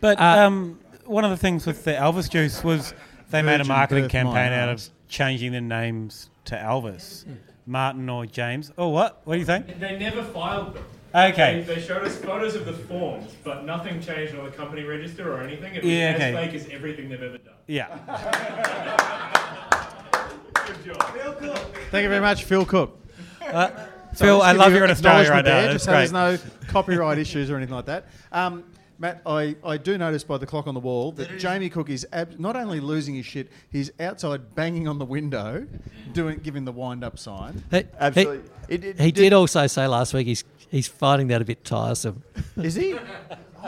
But 0.00 0.20
Uh, 0.20 0.24
um, 0.46 0.78
one 1.06 1.24
of 1.24 1.30
the 1.30 1.36
things 1.36 1.66
with 1.66 1.84
the 1.84 1.92
Elvis 1.92 2.28
juice 2.30 2.62
was 2.62 2.92
they 3.30 3.42
made 3.42 3.60
a 3.60 3.64
marketing 3.64 4.08
campaign 4.08 4.52
out 4.52 4.68
of 4.68 4.82
changing 5.08 5.52
the 5.52 5.60
names 5.60 6.30
to 6.44 6.54
Elvis, 6.56 7.24
Martin 7.66 8.08
or 8.08 8.26
James. 8.26 8.72
Oh, 8.76 8.88
what? 8.88 9.20
What 9.24 9.34
do 9.34 9.40
you 9.40 9.46
think? 9.46 9.78
They 9.80 9.98
never 9.98 10.22
filed 10.22 10.74
them. 10.74 10.84
Okay. 11.14 11.62
They, 11.62 11.76
they 11.76 11.80
showed 11.80 12.04
us 12.04 12.16
photos 12.18 12.54
of 12.56 12.66
the 12.66 12.74
forms, 12.74 13.34
but 13.42 13.64
nothing 13.64 14.02
changed 14.02 14.34
on 14.36 14.44
the 14.44 14.50
company 14.50 14.82
register 14.82 15.32
or 15.32 15.40
anything. 15.40 15.74
It 15.74 15.82
was 15.82 15.90
Yeah, 15.90 16.16
as 16.20 16.34
fake 16.34 16.54
as 16.54 16.68
everything 16.68 17.08
they've 17.08 17.22
ever 17.22 17.38
done. 17.38 17.54
Yeah. 17.66 17.96
Good 20.66 20.84
job. 20.84 21.02
Phil 21.14 21.32
Cook. 21.32 21.58
Thank 21.90 22.02
you 22.02 22.08
very 22.10 22.20
much, 22.20 22.44
Phil 22.44 22.66
Cook. 22.66 23.00
Uh, 23.40 23.68
So 23.68 23.88
Phil, 24.18 24.38
just 24.38 24.46
I 24.48 24.52
love 24.52 24.70
you 24.72 24.76
you're 24.76 24.84
in 24.84 24.90
Australia 24.90 25.30
right 25.30 25.38
acknowledgement 25.40 25.46
now. 25.46 25.62
there, 25.62 25.72
just 25.72 25.84
so 25.84 25.90
there's 25.92 26.12
no 26.12 26.38
copyright 26.68 27.18
issues 27.24 27.50
or 27.50 27.56
anything 27.56 27.74
like 27.74 27.86
that. 27.86 28.06
Um, 28.32 28.64
Matt, 28.98 29.20
I, 29.26 29.56
I 29.62 29.76
do 29.76 29.98
notice 29.98 30.24
by 30.24 30.38
the 30.38 30.46
clock 30.46 30.66
on 30.66 30.72
the 30.72 30.80
wall 30.80 31.12
that 31.12 31.38
Jamie 31.38 31.68
Cook 31.68 31.90
is 31.90 32.06
ab- 32.14 32.40
not 32.40 32.56
only 32.56 32.80
losing 32.80 33.14
his 33.14 33.26
shit, 33.26 33.50
he's 33.70 33.90
outside 34.00 34.54
banging 34.54 34.88
on 34.88 34.98
the 34.98 35.04
window, 35.04 35.66
doing 36.14 36.38
giving 36.42 36.64
the 36.64 36.72
wind 36.72 37.04
up 37.04 37.18
sign. 37.18 37.62
He, 37.70 37.84
Absolutely. 37.98 38.40
He, 38.68 38.74
It- 38.74 38.84
it 38.84 38.98
he 39.00 39.12
did- 39.12 39.20
did 39.24 39.32
also 39.34 39.66
say 39.66 39.86
last 39.86 40.14
week 40.14 40.26
he's 40.26 40.44
he's 40.70 40.88
finding 40.88 41.28
that 41.28 41.42
a 41.42 41.44
bit 41.44 41.62
tiresome. 41.64 42.22
Is 42.56 42.74
he? 42.74 42.96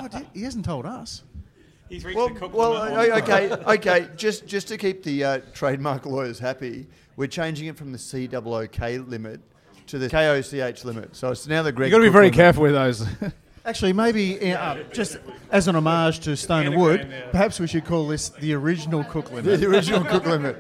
Oh, 0.00 0.06
di- 0.06 0.28
he 0.32 0.42
hasn't 0.44 0.64
told 0.64 0.86
us. 0.86 1.24
He's 1.88 2.04
reached 2.04 2.16
Well, 2.16 2.28
the 2.28 2.38
cook 2.38 2.54
well 2.54 2.70
limit. 2.72 3.10
o- 3.10 3.16
okay, 3.16 3.50
okay. 3.50 4.08
Just 4.16 4.46
just 4.46 4.68
to 4.68 4.76
keep 4.78 5.02
the 5.02 5.24
uh, 5.24 5.40
trademark 5.54 6.06
lawyers 6.06 6.38
happy, 6.38 6.86
we're 7.16 7.26
changing 7.26 7.66
it 7.66 7.76
from 7.76 7.90
the 7.90 7.98
COOK 7.98 9.08
limit 9.08 9.40
to 9.88 9.98
the 9.98 10.08
KOCH 10.08 10.84
limit. 10.84 11.16
So 11.16 11.30
it's 11.30 11.46
now 11.46 11.62
the 11.62 11.72
Greg. 11.72 11.90
You've 11.90 11.96
got 11.96 11.98
to 11.98 12.02
be 12.02 12.08
Cook 12.08 12.12
very 12.12 12.24
limit. 12.26 12.36
careful 12.36 12.62
with 12.62 12.72
those. 12.72 13.06
Actually, 13.64 13.92
maybe 13.92 14.52
uh, 14.54 14.76
just 14.92 15.18
as 15.50 15.68
an 15.68 15.76
homage 15.76 16.20
to 16.20 16.36
Stone 16.36 16.66
and 16.66 16.76
Wood, 16.76 17.12
perhaps 17.32 17.60
we 17.60 17.66
should 17.66 17.84
call 17.84 18.08
this 18.08 18.30
the 18.30 18.54
original 18.54 19.04
Cook 19.04 19.30
limit. 19.32 19.60
the 19.60 19.66
original 19.66 20.04
Cook 20.04 20.24
limit. 20.24 20.56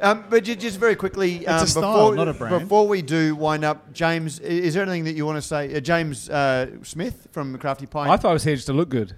Um, 0.00 0.24
but 0.28 0.42
just 0.42 0.80
very 0.80 0.96
quickly, 0.96 1.46
um, 1.46 1.62
a 1.62 1.66
style, 1.68 2.10
before, 2.10 2.14
not 2.16 2.26
a 2.26 2.32
brand. 2.34 2.58
before 2.62 2.88
we 2.88 3.02
do 3.02 3.36
wind 3.36 3.64
up, 3.64 3.92
James, 3.92 4.40
is 4.40 4.74
there 4.74 4.82
anything 4.82 5.04
that 5.04 5.12
you 5.12 5.24
want 5.24 5.36
to 5.36 5.42
say? 5.42 5.72
Uh, 5.76 5.78
James 5.78 6.28
uh, 6.28 6.66
Smith 6.82 7.28
from 7.30 7.56
Crafty 7.58 7.86
Pint. 7.86 8.10
I 8.10 8.16
thought 8.16 8.30
I 8.30 8.32
was 8.32 8.42
here 8.42 8.56
just 8.56 8.66
to 8.66 8.72
look 8.72 8.88
good. 8.88 9.14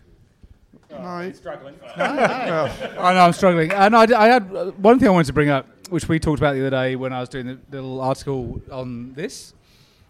no, 0.90 1.32
Struggling. 1.32 1.76
I 1.96 3.14
know 3.14 3.20
I'm 3.24 3.32
struggling. 3.32 3.72
And 3.72 3.96
I, 3.96 4.02
I 4.02 4.28
had 4.28 4.54
uh, 4.54 4.72
one 4.72 4.98
thing 4.98 5.08
I 5.08 5.12
wanted 5.12 5.28
to 5.28 5.32
bring 5.32 5.48
up, 5.48 5.66
which 5.90 6.08
we 6.08 6.18
talked 6.18 6.38
about 6.38 6.54
the 6.54 6.60
other 6.60 6.70
day 6.70 6.96
when 6.96 7.12
I 7.12 7.20
was 7.20 7.28
doing 7.28 7.46
the 7.46 7.76
little 7.82 8.00
article 8.00 8.60
on 8.70 9.12
this. 9.14 9.54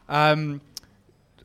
Um, 0.08 0.60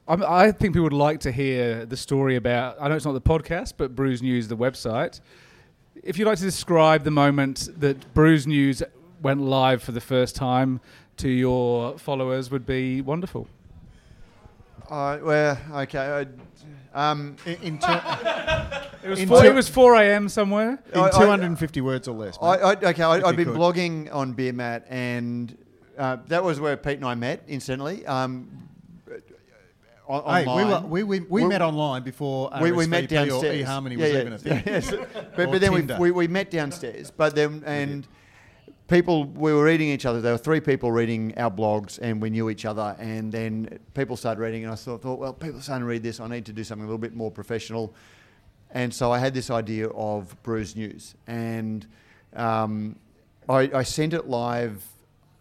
I 0.07 0.51
think 0.51 0.73
people 0.73 0.83
would 0.83 0.93
like 0.93 1.19
to 1.21 1.31
hear 1.31 1.85
the 1.85 1.97
story 1.97 2.35
about. 2.35 2.77
I 2.81 2.87
know 2.87 2.95
it's 2.95 3.05
not 3.05 3.11
the 3.11 3.21
podcast, 3.21 3.73
but 3.77 3.95
Brews 3.95 4.23
News, 4.23 4.47
the 4.47 4.57
website. 4.57 5.19
If 6.01 6.17
you'd 6.17 6.25
like 6.25 6.39
to 6.39 6.43
describe 6.43 7.03
the 7.03 7.11
moment 7.11 7.69
that 7.79 8.11
Brews 8.13 8.47
News 8.47 8.81
went 9.21 9.41
live 9.41 9.83
for 9.83 9.91
the 9.91 10.01
first 10.01 10.35
time 10.35 10.81
to 11.17 11.29
your 11.29 11.97
followers, 11.99 12.49
would 12.49 12.65
be 12.65 13.01
wonderful. 13.01 13.47
Uh, 14.89 15.17
well, 15.21 15.57
okay. 15.77 16.25
I, 16.93 17.11
um, 17.11 17.35
In, 17.45 17.55
in, 17.61 17.79
ter- 17.79 18.01
It 19.03 19.07
was, 19.09 19.19
In 19.19 19.27
four, 19.29 19.41
two- 19.41 19.47
it 19.47 19.53
was 19.53 19.69
4 19.69 19.95
a.m. 19.95 20.27
somewhere. 20.29 20.77
in 20.93 20.99
I- 20.99 21.05
I- 21.07 21.09
250 21.11 21.81
words 21.81 22.07
or 22.07 22.15
less. 22.15 22.37
I, 22.41 22.57
mate. 22.57 22.63
I, 22.63 22.89
okay, 22.89 23.03
I, 23.03 23.17
If 23.19 23.23
I've 23.25 23.35
been 23.35 23.45
could. 23.47 23.55
blogging 23.57 24.13
on 24.13 24.33
Beer 24.33 24.51
Mat, 24.53 24.85
and 24.89 25.57
uh, 25.97 26.17
that 26.27 26.43
was 26.43 26.59
where 26.59 26.75
Pete 26.77 26.97
and 26.97 27.05
I 27.05 27.15
met, 27.15 27.43
incidentally. 27.47 28.05
Um, 28.05 28.49
Hey, 30.11 30.15
we, 30.15 30.17
online. 30.17 30.67
were, 30.83 30.87
we, 30.89 31.03
we, 31.03 31.19
we, 31.19 31.43
We- 31.43 31.47
met 31.47 31.61
online 31.61 32.01
before 32.01 32.49
we, 32.59 32.71
we 32.71 32.87
met 32.87 33.07
downstairs. 33.09 33.43
or 33.43 33.63
eHarmony 33.63 33.91
Yeah, 33.95 34.03
was 34.05 34.11
yeah. 34.13 34.19
even 34.21 34.33
a 34.33 34.37
thing. 34.39 34.63
Yes. 34.65 34.91
Or 34.91 35.07
but, 35.35 35.51
but 35.51 35.61
then 35.61 35.71
we, 35.71 35.81
we, 35.83 36.09
we 36.09 36.27
met 36.27 36.49
downstairs. 36.49 37.11
But 37.15 37.35
then 37.35 37.61
and 37.63 38.07
people 38.89 39.25
we 39.25 39.53
were 39.53 39.63
reading 39.63 39.89
each 39.89 40.05
other. 40.05 40.19
There 40.21 40.33
were 40.33 40.37
three 40.37 40.59
people 40.59 40.91
reading 40.91 41.33
our 41.37 41.51
blogs, 41.51 41.99
and 42.01 42.21
we 42.21 42.29
knew 42.29 42.49
each 42.49 42.65
other. 42.65 42.95
And 42.99 43.31
then 43.31 43.79
people 43.93 44.17
started 44.17 44.41
reading, 44.41 44.63
and 44.63 44.71
I 44.73 44.75
thought, 44.75 45.01
thought 45.01 45.19
well, 45.19 45.33
people 45.33 45.59
are 45.59 45.61
starting 45.61 45.83
to 45.83 45.87
read 45.89 46.03
this. 46.03 46.19
I 46.19 46.27
need 46.27 46.45
to 46.47 46.53
do 46.53 46.63
something 46.63 46.83
a 46.83 46.87
little 46.87 46.97
bit 46.97 47.15
more 47.15 47.31
professional. 47.31 47.93
And 48.71 48.93
so 48.93 49.11
I 49.11 49.19
had 49.19 49.33
this 49.33 49.49
idea 49.49 49.87
of 49.89 50.35
Brews 50.43 50.75
News, 50.75 51.15
and 51.27 51.87
um, 52.35 52.97
I, 53.47 53.69
I 53.73 53.83
sent 53.83 54.13
it 54.13 54.27
live 54.27 54.83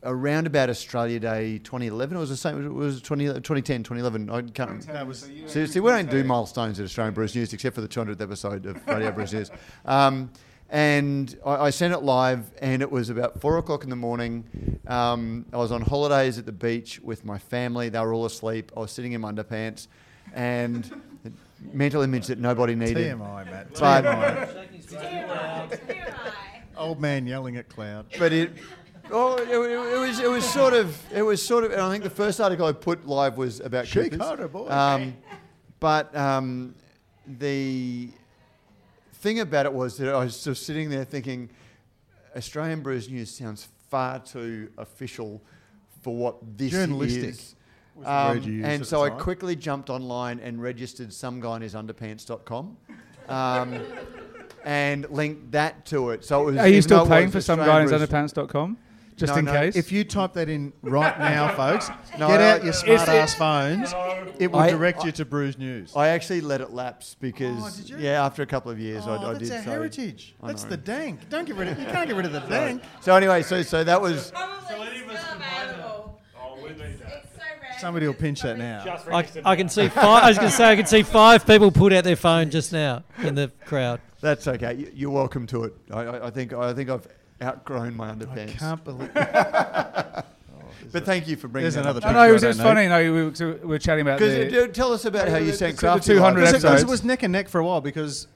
around 0.05 0.47
about 0.47 0.71
Australia 0.71 1.19
Day 1.19 1.59
2011. 1.59 2.17
It 2.17 2.21
was 2.21 2.31
the 2.31 2.37
same. 2.37 2.65
It 2.65 2.73
was 2.73 3.03
20, 3.03 3.27
2010, 3.27 3.83
2011. 3.83 4.31
I 4.31 4.43
can't. 4.53 4.87
That 4.87 5.07
was- 5.07 5.29
See, 5.47 5.67
see, 5.67 5.81
we 5.81 5.91
don't 5.91 6.09
do 6.09 6.23
milestones 6.25 6.79
at 6.81 6.85
Australian 6.85 7.15
Brews 7.15 7.35
News 7.35 7.53
except 7.53 7.75
for 7.75 7.81
the 7.81 7.89
200th 7.89 8.21
episode 8.21 8.65
of 8.67 8.87
Radio 8.87 9.11
Brews 9.11 9.33
News. 9.35 9.51
Um, 9.85 10.31
and 10.71 11.37
I, 11.45 11.67
I 11.67 11.71
sent 11.71 11.95
it 11.95 12.01
live, 12.01 12.51
and 12.61 12.83
it 12.83 12.91
was 12.91 13.11
about 13.11 13.41
four 13.41 13.59
o'clock 13.59 13.85
in 13.85 13.91
the 13.91 13.97
morning. 13.97 14.79
Um, 14.87 15.47
I 15.53 15.57
was 15.57 15.73
on 15.73 15.83
holidays 15.83 16.39
at 16.39 16.47
the 16.47 16.53
beach 16.53 17.01
with 17.01 17.25
my 17.25 17.39
family. 17.39 17.89
They 17.89 18.01
were 18.01 18.13
all 18.13 18.27
asleep. 18.27 18.73
I 18.77 18.81
was 18.81 18.93
sitting 18.93 19.13
in 19.13 19.21
my 19.21 19.33
underpants, 19.33 19.89
and 20.35 20.85
the 21.25 21.33
mental 21.73 22.03
image 22.03 22.27
that 22.27 22.39
nobody 22.39 22.75
needed. 22.75 23.17
TMI, 23.19 23.51
Matt. 23.51 23.75
But- 23.79 24.05
TMI. 24.05 25.79
Old 26.77 27.01
man 27.01 27.27
yelling 27.27 27.57
at 27.57 27.69
cloud. 27.69 28.07
but 28.19 28.33
it. 28.33 28.53
Oh, 29.11 29.37
it, 29.37 29.49
it, 29.49 29.55
it 29.55 29.99
was 29.99 30.21
it 30.21 30.31
was 30.31 30.49
sort 30.49 30.75
of 30.75 30.97
it 31.13 31.23
was 31.23 31.45
sort 31.45 31.65
of. 31.65 31.73
And 31.73 31.81
I 31.81 31.91
think 31.91 32.05
the 32.05 32.11
first 32.11 32.41
article 32.41 32.67
I 32.67 32.73
put 32.73 33.07
live 33.07 33.37
was 33.37 33.61
about 33.61 33.87
Shake 33.87 34.13
Coopers. 34.13 34.27
harder, 34.27 34.49
boy. 34.49 34.69
Um, 34.69 35.17
but 35.81 36.15
um, 36.15 36.75
the 37.27 38.11
thing 39.29 39.41
about 39.41 39.67
it 39.67 39.73
was 39.73 39.99
that 39.99 40.09
I 40.09 40.25
was 40.25 40.43
just 40.43 40.65
sitting 40.65 40.89
there 40.89 41.05
thinking, 41.05 41.51
Australian 42.37 42.81
Brews 42.81 43.11
News 43.11 43.31
sounds 43.31 43.69
far 43.91 44.21
too 44.21 44.71
official 44.79 45.43
for 46.03 46.17
what 46.17 46.37
this 46.57 46.71
Journalistic 46.73 47.31
is. 47.31 47.55
was 47.95 48.07
the 48.07 48.11
word 48.11 48.45
you 48.45 48.53
used 48.55 48.69
and 48.69 48.87
so 48.87 49.05
I 49.05 49.11
quickly 49.11 49.55
jumped 49.55 49.91
online 49.91 50.41
and 50.41 50.63
registered 50.63 51.09
someguyinusunderpants.com. 51.09 52.77
Um, 53.29 53.81
and 54.65 55.09
linked 55.11 55.53
that 55.53 55.85
to 55.87 56.11
it. 56.11 56.25
So 56.25 56.43
it 56.43 56.45
was. 56.53 56.57
Are 56.57 56.69
you 56.69 56.83
still 56.83 57.05
though 57.05 57.13
it 57.13 57.17
paying 57.17 57.31
was 57.31 57.47
for 57.47 57.53
Australian 57.53 57.89
Brews- 57.89 58.09
someguyinsunderpants.com? 58.09 58.79
Just 59.19 59.33
No, 59.33 59.39
in 59.41 59.45
no, 59.47 59.53
case? 59.53 59.75
If 59.77 59.91
you 59.91 60.05
type 60.05 60.33
that 60.35 60.49
in 60.49 60.73
right 60.81 61.19
now, 61.19 61.53
folks, 61.55 61.91
No, 62.19 62.29
get 62.29 62.41
out 62.41 62.63
your 62.65 62.73
smart 62.73 63.09
ass 63.09 63.35
phones. 63.35 63.93
It 64.39 64.53
will 64.53 64.61
I- 64.61 64.71
direct 64.71 65.01
I- 65.01 65.07
you 65.07 65.13
to 65.13 65.25
Brews 65.25 65.59
News. 65.59 65.93
I 65.97 66.09
actually 66.09 66.41
let 66.41 66.61
it 66.61 66.71
lapse 66.71 67.17
because 67.21 67.59
Oh, 67.61 67.77
did 67.77 67.91
you? 67.91 67.99
yeah, 67.99 68.25
after 68.25 68.43
a 68.43 68.47
couple 68.47 68.71
of 68.71 68.79
years, 68.79 69.03
oh, 69.07 69.11
I, 69.13 69.17
I 69.17 69.33
that's 69.33 69.39
did. 69.49 69.53
our 69.53 69.63
so- 69.65 69.71
heritage. 69.71 70.35
I 70.41 70.47
That's 70.47 70.63
the 70.65 70.77
dank. 70.77 71.29
Don't 71.29 71.45
get 71.47 71.57
rid 71.57 71.67
of. 71.69 71.79
You 71.81 71.87
can't 71.87 72.07
get 72.07 72.17
rid 72.17 72.27
of 72.27 72.33
the 72.33 72.41
dank. 72.49 72.83
So 73.01 73.15
anyway, 73.17 73.43
so 73.43 73.63
so 73.63 73.83
that 73.83 74.01
was 74.01 74.33
Somebody 77.81 78.07
will 78.09 78.15
pinch 78.15 78.43
that 78.43 78.59
now. 78.59 78.83
I, 79.13 79.25
I 79.45 79.55
can 79.57 79.69
see 79.69 79.89
five. 79.89 80.25
I 80.25 80.29
was 80.29 80.37
going 80.39 80.51
to 80.51 80.57
say 80.57 80.65
I 80.69 80.75
can 80.77 80.87
see 80.87 81.03
five 81.05 81.47
people 81.47 81.71
put 81.71 81.93
out 81.93 82.03
their 82.03 82.17
phone 82.17 82.51
just 82.51 82.73
now 82.73 83.05
in 83.19 83.37
the 83.37 83.53
crowd. 83.67 84.01
that's 84.21 84.49
okay. 84.49 84.75
You, 84.75 84.91
you're 84.95 85.11
welcome 85.11 85.47
to 85.49 85.63
it. 85.65 85.75
I, 85.93 86.01
I, 86.01 86.27
I 86.27 86.31
think 86.31 86.53
I 86.53 86.73
think 86.73 86.91
I've 86.91 87.07
outgrown 87.43 87.97
my 87.97 88.11
I 88.11 88.15
underpants. 88.15 88.59
can't 88.59 88.83
believe. 88.85 89.11
But 90.91 91.05
thank 91.05 91.29
you 91.29 91.37
for 91.37 91.49
bringing 91.49 91.65
There's 91.65 91.75
that 91.75 91.83
another 91.85 91.99
up. 92.07 92.15
no, 92.15 92.23
no, 92.23 92.29
it 92.31 92.33
was 92.33 92.45
I 92.45 92.49
just 92.49 92.61
funny. 92.63 92.87
No, 92.89 92.99
we 92.99 93.11
were, 93.25 93.31
we 93.63 93.67
were 93.69 93.79
chatting 93.79 94.03
about 94.03 94.19
Because 94.21 94.51
the, 94.51 94.65
uh, 94.65 94.67
tell 94.69 94.93
us 94.95 95.05
about 95.05 95.29
how 95.29 95.37
you 95.37 95.53
sang 95.53 95.73
the 95.73 95.79
crafty. 95.79 96.15
200 96.15 96.41
live. 96.41 96.49
It, 96.49 96.49
episodes. 96.57 96.83
it 96.83 96.89
was 96.89 97.05
neck 97.05 97.23
and 97.25 97.33
neck 97.33 97.49
for 97.49 97.59
a 97.59 97.65
while 97.65 97.83
because. 97.83 98.27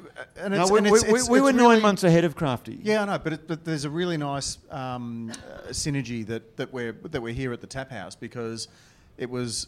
uh, 0.00 0.22
And 0.36 0.54
No, 0.54 0.68
we, 0.68 0.78
and 0.78 0.90
we, 0.90 0.96
it's, 0.98 1.04
we, 1.06 1.18
it's, 1.18 1.28
we 1.28 1.38
it's 1.38 1.44
were 1.44 1.52
really- 1.52 1.74
nine 1.74 1.82
months 1.82 2.04
ahead 2.04 2.24
of 2.24 2.34
Crafty. 2.34 2.78
Yeah, 2.82 3.02
I 3.02 3.04
know, 3.04 3.18
but, 3.18 3.32
it, 3.34 3.46
but 3.48 3.62
there's 3.64 3.84
a 3.84 3.90
really 3.90 4.16
nice 4.16 4.56
um, 4.70 5.30
uh, 5.32 5.68
synergy 5.68 6.24
that, 6.28 6.56
that 6.56 6.72
we're 6.72 6.92
that 6.92 7.20
we're 7.20 7.34
here 7.34 7.52
at 7.52 7.60
the 7.60 7.66
Tap 7.66 7.90
House 7.90 8.14
because 8.16 8.68
it 9.18 9.28
was, 9.28 9.66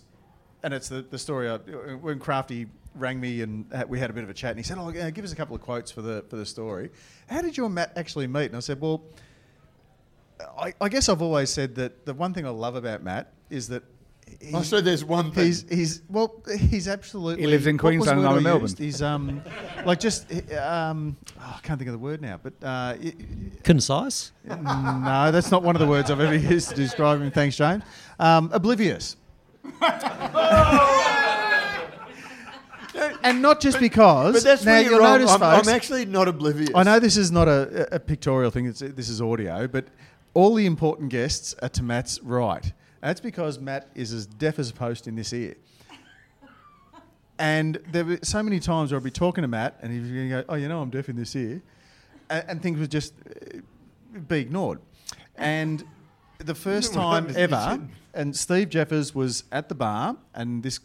and 0.63 0.73
it's 0.73 0.89
the, 0.89 1.03
the 1.03 1.19
story 1.19 1.51
I, 1.51 1.59
when 1.59 2.19
Crafty 2.19 2.69
rang 2.95 3.21
me 3.21 3.43
and 3.43 3.67
uh, 3.73 3.85
we 3.89 3.99
had 3.99 4.11
a 4.11 4.13
bit 4.13 4.25
of 4.25 4.31
a 4.31 4.35
chat 4.35 4.51
and 4.51 4.59
he 4.59 4.65
said, 4.65 4.79
"Oh, 4.79 4.91
give 5.11 5.25
us 5.25 5.33
a 5.33 5.37
couple 5.37 5.55
of 5.57 5.63
quotes 5.63 5.91
for 5.91 6.03
the 6.03 6.25
for 6.29 6.37
the 6.37 6.47
story." 6.47 6.91
How 7.29 7.41
did 7.43 7.57
you 7.57 7.65
and 7.67 7.75
Matt 7.75 7.93
actually 7.97 8.27
meet? 8.27 8.47
And 8.47 8.57
I 8.57 8.61
said, 8.61 8.81
"Well, 8.81 9.03
I, 10.59 10.75
I 10.81 10.89
guess 10.89 11.09
I've 11.09 11.23
always 11.23 11.51
said 11.51 11.75
that 11.77 12.07
the 12.07 12.15
one 12.15 12.33
thing 12.35 12.47
I 12.47 12.51
love 12.51 12.75
about 12.77 13.03
Matt 13.03 13.33
is 13.51 13.69
that." 13.69 13.83
He, 14.41 14.53
Oh, 14.55 14.63
so 14.63 14.81
there's 14.81 15.05
one 15.05 15.33
thing. 15.33 15.47
He's 15.47 15.65
he's 15.69 16.03
well 16.09 16.41
he's 16.57 16.87
absolutely. 16.87 17.43
He 17.43 17.49
lives 17.49 17.67
in 17.67 17.77
what 17.79 17.83
was 17.97 18.05
the 18.07 18.13
Queensland 18.15 18.21
and 18.21 18.29
I'm 18.29 18.37
in 18.39 18.43
Melbourne. 18.45 18.63
used? 18.63 18.79
He's 18.79 19.03
um 19.03 19.43
like 19.85 19.99
just 19.99 20.31
um 20.53 21.17
oh, 21.41 21.55
I 21.57 21.61
can't 21.65 21.81
think 21.81 21.89
of 21.89 21.95
the 21.95 21.99
word 21.99 22.23
now, 22.23 22.39
but 22.41 22.53
uh, 22.63 22.95
i- 23.03 23.15
Concise. 23.65 24.31
no, 24.45 25.33
that's 25.33 25.51
not 25.51 25.65
one 25.65 25.75
of 25.75 25.81
the 25.81 25.89
words 25.89 26.13
I've 26.13 26.21
ever 26.21 26.37
used 26.37 26.69
to 26.71 26.77
describe 26.77 27.21
him. 27.21 27.33
Thanks, 27.33 27.57
James. 27.57 27.83
Um, 28.21 28.51
oblivious. 28.53 29.17
and 33.23 33.43
not 33.43 33.61
just 33.61 33.79
because. 33.81 34.35
But 34.35 34.45
that's 34.45 34.65
now 34.65 34.73
where 34.73 34.83
you're 34.83 34.91
you'll 34.93 35.01
wrong. 35.01 35.21
notice, 35.21 35.31
I'm, 35.31 35.43
I'm 35.43 35.69
actually 35.69 36.05
not 36.05 36.29
oblivious. 36.29 36.71
I 36.75 36.83
know 36.83 36.99
this 36.99 37.17
is 37.17 37.31
not 37.31 37.49
a, 37.49 37.95
a 37.95 38.01
pictorial 38.01 38.51
thing. 38.51 38.67
It's, 38.67 38.81
this 38.81 39.09
is 39.09 39.21
audio, 39.21 39.67
but 39.67 39.87
all 40.35 40.55
the 40.55 40.67
important 40.67 41.11
guests 41.11 41.55
are 41.63 41.69
to 41.71 41.83
Matt's 41.83 42.21
right. 42.23 42.73
That's 43.01 43.21
because 43.21 43.59
Matt 43.59 43.89
is 43.95 44.13
as 44.13 44.27
deaf 44.27 44.59
as 44.59 44.71
a 44.71 44.75
post 44.75 45.09
in 45.09 45.17
this 45.17 45.33
ear. 45.33 45.57
And 47.39 47.79
there 47.91 48.05
were 48.05 48.19
so 48.23 48.43
many 48.43 48.61
times 48.61 48.93
where 48.93 48.99
I'd 48.99 49.05
be 49.05 49.11
talking 49.11 49.43
to 49.43 49.49
Matt, 49.49 49.79
and 49.81 49.91
he'd 49.91 50.03
be 50.03 50.29
going, 50.29 50.45
"Oh, 50.49 50.57
you 50.57 50.69
know, 50.69 50.83
I'm 50.83 50.91
deaf 50.91 51.09
in 51.09 51.17
this 51.17 51.35
ear," 51.35 51.63
and, 52.29 52.45
and 52.49 52.63
things 52.63 52.79
would 52.79 52.91
just 52.91 53.15
uh, 53.15 53.61
be 54.29 54.41
ignored. 54.41 54.79
And 55.37 55.83
the 56.37 56.55
first 56.55 56.93
time 56.93 57.33
ever, 57.35 57.81
and 58.13 58.37
Steve 58.37 58.69
Jeffares 58.69 59.15
was 59.15 59.45
at 59.51 59.71
the 59.71 59.75
bar, 59.75 60.17
and 60.35 60.63
this 60.63 60.81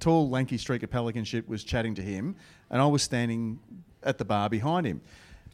tall, 0.00 0.28
lanky 0.28 0.58
streak 0.58 0.82
of 0.82 0.90
pelican 0.90 1.24
shit 1.24 1.48
was 1.48 1.62
chatting 1.62 1.94
to 1.94 2.02
him, 2.02 2.36
and 2.70 2.80
I 2.80 2.86
was 2.86 3.02
standing 3.02 3.60
at 4.02 4.18
the 4.18 4.24
bar 4.24 4.48
behind 4.48 4.86
him. 4.86 5.00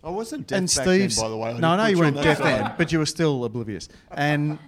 I 0.02 0.10
wasn't 0.10 0.47
deaf 0.47 0.59
and 0.59 0.74
back 0.74 0.85
then, 0.86 1.10
by 1.20 1.28
the 1.28 1.36
way. 1.36 1.51
I 1.51 1.59
no, 1.59 1.70
I 1.70 1.77
know 1.77 1.85
you 1.86 1.97
you 1.97 1.98
weren't 1.98 2.23
deaf 2.23 2.39
then, 2.39 2.74
but 2.78 2.93
you 2.93 2.98
were 3.01 3.06
still 3.06 3.44
oblivious. 3.44 3.89
And 4.12 4.59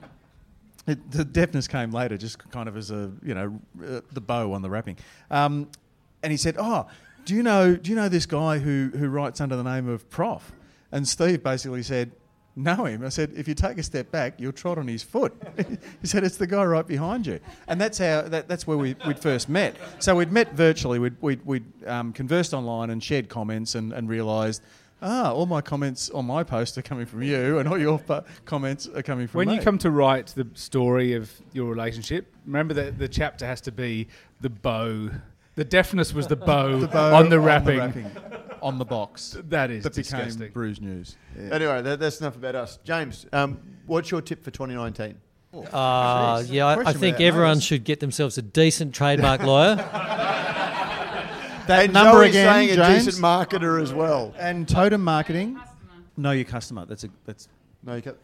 it, 0.87 1.11
the 1.11 1.25
deafness 1.25 1.69
came 1.69 1.93
later, 1.93 2.17
just 2.17 2.39
kind 2.51 2.69
of 2.69 2.77
as 2.77 2.91
a 2.91 3.13
you 3.23 3.35
know 3.35 3.61
uh, 3.85 4.01
the 4.13 4.21
bow 4.21 4.53
on 4.53 4.63
the 4.63 4.71
wrapping. 4.71 4.99
Um, 5.31 5.71
and 6.23 6.33
he 6.33 6.37
said, 6.37 6.57
"Oh, 6.59 6.89
do 7.25 7.35
you 7.35 7.43
know 7.43 7.77
do 7.77 7.91
you 7.91 7.97
know 7.97 8.09
this 8.09 8.27
guy 8.27 8.59
who 8.59 8.91
who 8.97 9.09
writes 9.09 9.41
under 9.41 9.55
the 9.55 9.63
name 9.63 9.89
of 9.89 10.09
Prof?" 10.11 10.53
And 10.91 11.07
Steve 11.07 11.43
basically 11.43 11.83
said. 11.83 12.13
Know 12.59 12.87
him? 12.87 13.05
I 13.05 13.09
said, 13.09 13.33
if 13.37 13.47
you 13.47 13.55
take 13.55 13.79
a 13.79 13.85
step 13.85 14.11
back, 14.11 14.35
you'll 14.41 14.51
trot 14.51 14.79
on 14.79 14.89
his 14.89 15.01
foot. 15.05 15.33
he 16.01 16.07
said, 16.09 16.25
it's 16.25 16.37
the 16.39 16.47
guy 16.47 16.65
right 16.65 16.85
behind 16.87 17.25
you, 17.25 17.39
and 17.69 17.81
that's 17.81 17.99
how 17.99 18.23
that, 18.23 18.49
that's 18.49 18.67
where 18.67 18.77
we, 18.77 18.97
we'd 19.07 19.21
first 19.21 19.49
met. 19.49 19.77
So 20.01 20.17
we'd 20.17 20.33
met 20.33 20.55
virtually. 20.55 20.99
We'd 20.99 21.15
we'd, 21.21 21.47
we'd 21.47 21.65
um, 21.87 22.13
conversed 22.13 22.53
online 22.55 22.91
and 22.91 23.01
shared 23.01 23.29
comments, 23.29 23.77
and, 23.77 23.93
and 23.93 24.09
realised, 24.09 24.63
ah, 25.03 25.31
all 25.33 25.47
my 25.47 25.61
comments 25.61 26.11
on 26.11 26.25
my 26.25 26.43
post 26.43 26.77
are 26.77 26.83
coming 26.83 27.07
from 27.07 27.23
you, 27.23 27.59
and 27.61 27.69
all 27.69 27.79
your 27.79 28.01
po- 28.01 28.25
comments 28.45 28.89
are 28.89 29.03
coming 29.03 29.29
from 29.29 29.39
when 29.39 29.49
me. 29.49 29.55
you 29.55 29.61
come 29.61 29.79
to 29.79 29.93
write 29.93 30.27
the 30.29 30.47
story 30.55 31.13
of 31.13 31.31
your 31.53 31.67
relationship, 31.71 32.27
remember 32.45 32.75
that 32.75 32.99
the 32.99 33.07
chapter 33.07 33.47
has 33.47 33.61
to 33.61 33.71
be 33.71 34.09
the 34.41 34.51
bow. 34.51 35.11
The 35.55 35.65
deafness 35.65 36.13
was 36.13 36.27
the 36.27 36.37
bow, 36.37 36.79
The 36.81 36.89
bow 36.89 37.15
on 37.15 37.29
the 37.29 37.39
wrapping. 37.39 37.81
on 37.81 37.93
the 37.93 38.38
box. 38.61 39.37
That 39.49 39.71
is 39.71 39.85
that 39.85 39.95
became 39.95 40.25
disgusting. 40.25 40.53
Brews 40.53 40.81
News. 40.81 41.17
Yeah. 41.37 41.55
Anyway, 41.55 41.83
that, 41.83 42.01
that's 42.01 42.21
enough 42.21 42.37
about 42.37 42.55
us. 42.55 42.79
James, 42.85 43.27
um, 43.33 43.59
what's 43.87 44.11
your 44.11 44.21
tip 44.21 44.43
for 44.45 44.51
2019? 44.51 45.17
Uh, 45.73 46.43
yeah, 46.47 46.67
I, 46.67 46.91
I 46.91 46.93
think 46.93 47.21
everyone 47.21 47.51
notice. 47.53 47.65
should 47.65 47.85
get 47.85 48.01
themselves 48.01 48.37
a 48.39 48.43
decent 48.43 48.95
trademark 48.95 49.43
lawyer. 49.45 49.77
That 51.67 51.85
and 51.85 51.93
number 51.93 52.19
Zoe's 52.25 52.31
again, 52.31 52.55
saying 52.55 52.79
a 52.81 52.95
decent 52.95 53.17
marketer 53.17 53.83
as 53.83 53.93
well. 53.93 54.35
And 54.39 54.67
totem 54.69 55.03
marketing. 55.05 55.59
Know 56.17 56.31
your 56.33 56.45
customer. 56.45 56.85
That's 56.87 57.05
a 57.05 57.09
that's. 57.25 57.49
No, 57.85 57.95
you 57.95 58.03
can't. 58.03 58.17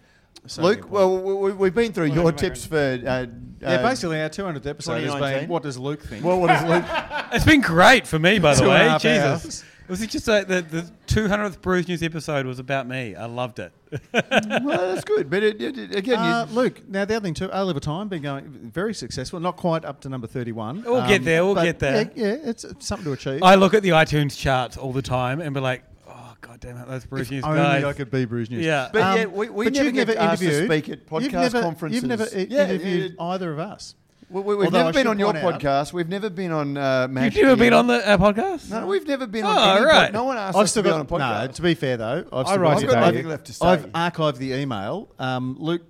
so 0.46 0.62
Luke, 0.62 0.90
well, 0.90 1.18
we, 1.18 1.34
we- 1.34 1.52
we've 1.52 1.74
been 1.74 1.92
through 1.92 2.06
your 2.06 2.32
tips 2.32 2.66
for. 2.66 2.76
Uh, 2.76 3.26
yeah, 3.60 3.70
uh, 3.76 3.82
basically 3.88 4.20
our 4.20 4.28
200th 4.28 4.66
episode 4.66 5.02
has 5.04 5.14
been. 5.14 5.48
What 5.48 5.62
does 5.62 5.78
Luke 5.78 6.02
think? 6.02 6.24
Well, 6.24 6.40
what 6.40 6.50
is 6.50 6.62
Luke? 6.68 6.84
It's 7.34 7.44
been 7.44 7.62
great 7.62 8.06
for 8.06 8.18
me, 8.18 8.38
by 8.38 8.54
the 8.54 8.60
Two 8.62 8.70
and 8.70 8.90
a 8.90 8.92
way. 8.92 8.98
Jesus. 8.98 9.44
hours. 9.44 9.64
Was 9.86 10.00
it 10.00 10.08
just 10.10 10.26
like 10.26 10.46
the, 10.48 10.62
the 10.62 10.90
200th 11.08 11.60
Brews 11.60 11.86
News 11.88 12.02
episode 12.02 12.46
was 12.46 12.58
about 12.58 12.86
me? 12.88 13.14
I 13.14 13.26
loved 13.26 13.58
it. 13.58 13.72
well, 14.12 14.94
that's 14.94 15.04
good. 15.04 15.28
But 15.28 15.42
it, 15.42 15.60
it, 15.60 15.78
it- 15.78 15.94
again, 15.94 16.18
Uh, 16.18 16.46
Luke, 16.50 16.88
now 16.88 17.04
the 17.04 17.16
other 17.16 17.24
thing 17.24 17.34
too, 17.34 17.50
A 17.52 17.62
Live 17.64 17.78
Time 17.80 18.08
been 18.08 18.22
going 18.22 18.48
very 18.48 18.94
successful. 18.94 19.40
Not 19.40 19.56
quite 19.56 19.84
up 19.84 20.00
to 20.00 20.08
number 20.08 20.26
thirty-one. 20.26 20.78
Um, 20.78 20.84
We'll 20.84 21.06
get 21.06 21.22
there, 21.24 21.44
we'll 21.44 21.54
get 21.54 21.78
there. 21.80 22.10
Yeah, 22.14 22.26
yeah, 22.28 22.36
it's, 22.50 22.64
it's 22.64 22.86
something 22.86 23.04
to 23.04 23.12
achieve. 23.12 23.42
I 23.42 23.56
look 23.56 23.74
at 23.74 23.82
the 23.82 23.90
iTunes 23.90 24.38
charts 24.38 24.76
all 24.78 24.92
the 24.92 25.02
time 25.02 25.40
and 25.42 25.52
be 25.54 25.60
like, 25.60 25.84
oh, 26.08 26.34
God 26.40 26.60
damn 26.60 26.78
it, 26.78 26.88
those 26.88 27.04
Bruce 27.04 27.26
if 27.26 27.30
News 27.32 27.44
only 27.44 27.58
guys. 27.58 27.84
I 27.84 27.92
could 27.92 28.10
be 28.10 28.24
Brews 28.24 28.48
News. 28.50 28.64
Yeah. 28.64 28.88
but 28.90 29.02
Um, 29.02 29.18
yeah, 29.18 29.26
we, 29.26 29.50
we 29.50 29.64
but 29.66 29.74
never 29.74 29.84
you've 29.84 29.94
get 29.94 30.08
never 30.08 30.18
asked 30.20 30.40
to 30.42 30.48
interviewed- 30.48 30.70
speak 30.82 30.88
at 30.88 31.06
podcast 31.06 31.22
you've 31.22 31.32
never, 31.34 31.60
conferences. 31.60 32.02
You've 32.02 32.08
never 32.08 32.24
i- 32.24 32.46
Yeah, 32.50 32.64
interviewed 32.68 33.14
yeah, 33.18 33.24
either 33.24 33.52
of 33.52 33.58
us. 33.58 33.94
We, 34.34 34.40
we, 34.40 34.56
we've 34.56 34.64
Although 34.66 34.78
never 34.78 34.88
I 34.88 34.92
been 34.92 35.06
on 35.06 35.18
your 35.20 35.28
out- 35.36 35.60
podcast. 35.60 35.92
We've 35.92 36.08
never 36.08 36.28
been 36.28 36.50
on 36.50 36.76
uh, 36.76 37.06
You've 37.08 37.34
never 37.36 37.54
been 37.56 37.72
on 37.72 37.86
the, 37.86 38.10
our 38.10 38.18
podcast? 38.18 38.68
No, 38.68 38.84
we've 38.84 39.06
never 39.06 39.28
been 39.28 39.44
Oh, 39.44 39.48
on 39.48 39.76
any 39.76 39.86
right. 39.86 40.04
pod- 40.06 40.12
No 40.12 40.24
one 40.24 40.36
asked 40.36 40.56
I've 40.56 40.64
us 40.64 40.70
still 40.72 40.82
to 40.82 40.88
be 40.88 40.92
on 40.92 41.00
a 41.02 41.04
podcast. 41.04 41.46
no. 41.46 41.52
To 41.52 41.62
be 41.62 41.74
fair 41.74 41.96
though, 41.96 42.26
I've 42.32 42.46
still 42.48 42.58
write 42.58 42.74
got, 42.74 42.76
I've 42.78 42.82
it 42.82 42.86
got 42.86 42.92
down. 42.94 43.14
nothing 43.14 43.28
left 43.28 43.46
to 43.46 43.52
say. 43.52 43.64
I've 43.66 43.86
archived 43.92 44.38
the 44.38 44.52
email. 44.54 45.08
Um, 45.20 45.56
Luke 45.60 45.82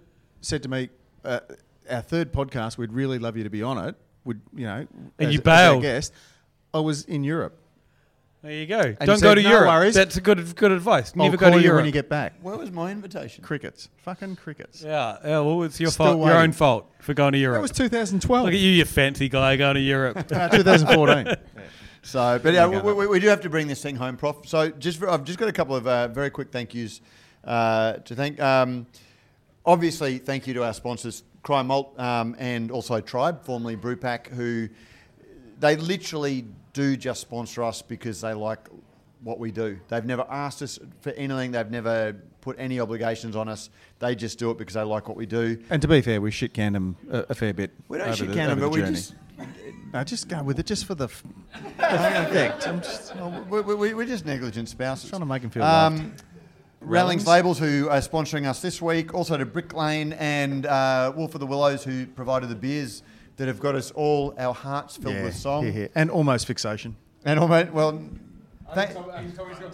said 0.43 0.63
to 0.65 0.69
me, 0.69 0.91
uh, 1.25 1.41
"Our 1.91 2.03
third 2.03 2.33
podcast, 2.35 2.77
we'd 2.77 2.93
really 2.93 3.19
love 3.19 3.39
you 3.39 3.45
to 3.45 3.51
be 3.51 3.63
on 3.63 3.79
it. 3.89 3.95
Would 4.27 4.43
you 4.55 4.67
know?" 4.67 4.87
And 5.19 5.29
as- 5.29 5.33
you 5.33 5.41
as 5.41 5.47
our 5.47 5.71
bailed. 5.73 5.83
guest. 5.83 6.13
I 6.75 6.81
was 6.81 7.05
in 7.07 7.25
Europe. 7.25 7.59
There 8.45 8.53
you 8.53 8.67
go. 8.67 8.95
he 9.01 9.07
Don't 9.07 9.23
go 9.23 9.35
to 9.35 9.43
"No 9.43 9.49
Europe. 9.49 9.69
worries. 9.69 9.95
That's 9.95 10.19
a 10.19 10.21
good 10.21 10.55
good 10.55 10.71
advice. 10.71 11.15
I'll 11.17 11.25
Never 11.25 11.39
call 11.39 11.49
go 11.49 11.57
to 11.57 11.61
you 11.63 11.69
Europe. 11.69 11.79
when 11.79 11.87
you 11.87 11.93
get 11.93 12.11
back. 12.11 12.35
Where 12.43 12.59
was 12.59 12.71
my 12.71 12.91
invitation? 12.93 13.43
Crickets, 13.43 13.89
fucking 14.03 14.37
crickets. 14.37 14.83
yeah, 14.83 15.17
yeah, 15.25 15.41
well, 15.41 15.63
it's 15.63 15.81
your 15.81 15.91
Still 15.91 16.19
fault. 16.19 16.27
Your 16.27 16.37
own 16.37 16.53
fault 16.53 16.93
for 17.01 17.15
going 17.15 17.33
to 17.33 17.39
Europe. 17.39 17.57
That 17.57 17.63
was 17.63 17.71
2012. 17.71 18.45
Look 18.45 18.53
at 18.53 18.61
you, 18.61 18.71
you 18.71 18.85
fancy 18.85 19.31
guy, 19.31 19.57
going 19.57 19.77
to 19.77 19.81
Europe. 19.81 20.17
No, 20.31 20.49
2014. 20.51 21.35
So, 22.07 22.39
but 22.43 22.53
yeah, 22.53 22.67
we, 22.67 22.93
we, 22.93 23.07
we 23.07 23.19
do 23.19 23.29
have 23.29 23.41
to 23.41 23.49
bring 23.49 23.67
this 23.67 23.83
thing 23.83 23.97
home, 23.97 24.19
Prof. 24.19 24.47
So, 24.47 24.69
just 24.69 24.99
for, 24.99 25.09
I've 25.09 25.25
just 25.25 25.39
got 25.39 25.49
a 25.49 25.53
couple 25.55 25.75
of 25.75 25.87
uh, 25.87 26.09
very 26.09 26.29
quick 26.29 26.53
thank 26.53 26.75
yous 26.75 27.01
uh, 27.45 27.95
to 27.95 28.15
thank. 28.15 28.39
Um, 28.41 28.87
obviously, 29.65 30.19
thank 30.19 30.47
you 30.47 30.53
to 30.53 30.65
our 30.65 30.75
sponsors, 30.75 31.23
Cryer 31.43 31.65
Malt 31.65 31.99
um, 31.99 32.37
and 32.39 32.71
also 32.71 33.01
Tribe, 33.01 33.43
formerly 33.47 33.75
Brewpack, 33.79 34.27
who 34.27 34.69
they 35.61 35.77
literally 35.77 36.45
do 36.75 36.97
just 36.99 37.23
sponsor 37.23 37.63
us 37.63 37.81
because 37.81 38.21
they 38.21 38.35
like 38.35 38.69
what 39.23 39.39
we 39.39 39.51
do. 39.51 39.79
They've 39.89 40.05
never 40.05 40.27
asked 40.29 40.61
us 40.61 40.79
for 41.01 41.11
anything. 41.13 41.53
They've 41.53 41.71
never 41.71 42.15
put 42.43 42.57
any 42.59 42.79
obligations 42.79 43.35
on 43.37 43.49
us. 43.49 43.71
They 44.01 44.15
just 44.15 44.39
do 44.39 44.51
it 44.51 44.59
because 44.59 44.75
they 44.75 44.83
like 44.83 45.09
what 45.09 45.17
we 45.17 45.25
do. 45.25 45.59
And 45.71 45.81
to 45.81 45.89
be 45.89 46.03
fair, 46.03 46.21
we 46.21 46.31
shit 46.31 46.53
canned 46.53 46.75
them 46.75 46.97
a, 47.11 47.25
a 47.31 47.35
fair 47.35 47.55
bit. 47.55 47.71
We 47.89 47.97
don't 47.97 48.15
shit 48.15 48.29
the- 48.29 48.35
can 48.35 48.51
'em, 48.51 48.59
over 48.59 48.69
but 48.69 48.77
the 48.77 48.83
we 48.83 48.91
just- 48.91 49.15
No, 49.95 50.05
just 50.05 50.29
go 50.29 50.43
with 50.43 50.59
it, 50.59 50.67
just 50.67 50.85
for 50.85 50.95
the. 50.95 51.05
F- 51.05 51.25
effect. 51.79 52.69
I'm 52.69 52.81
just, 52.83 53.15
we, 53.49 53.61
we, 53.63 53.95
we're 53.95 54.07
just 54.07 54.27
negligent 54.27 54.69
spouses. 54.69 55.09
Trying 55.09 55.21
to 55.23 55.27
make 55.27 55.43
'em 55.43 55.51
feel 55.51 55.63
Um. 55.63 56.15
Rallings 56.81 57.25
Rallings. 57.25 57.27
Labels, 57.27 57.59
who 57.59 57.89
are 57.89 58.01
sponsoring 58.01 58.47
us 58.47 58.61
this 58.61 58.83
week, 58.83 59.15
also 59.15 59.39
to 59.39 59.47
Brick 59.47 59.73
Lane 59.73 60.13
and 60.15 60.67
uh, 60.67 61.13
Wolf 61.17 61.33
of 61.35 61.41
the 61.41 61.47
Willows, 61.47 61.83
who 61.83 62.05
provided 62.07 62.51
the 62.51 62.55
beers 62.55 63.03
that 63.37 63.49
have 63.49 63.61
got 63.61 63.75
us 63.75 63.91
all 63.93 64.35
our 64.39 64.55
hearts 64.55 64.97
filled 64.97 65.15
yeah, 65.15 65.25
with 65.25 65.35
song. 65.37 65.65
here, 65.65 65.73
here. 65.73 65.89
and 65.95 66.11
almost 66.11 66.47
fixation. 66.47 66.97
And 67.25 67.39
almost 67.41 67.73
well, 67.73 68.01
thank- 68.75 68.95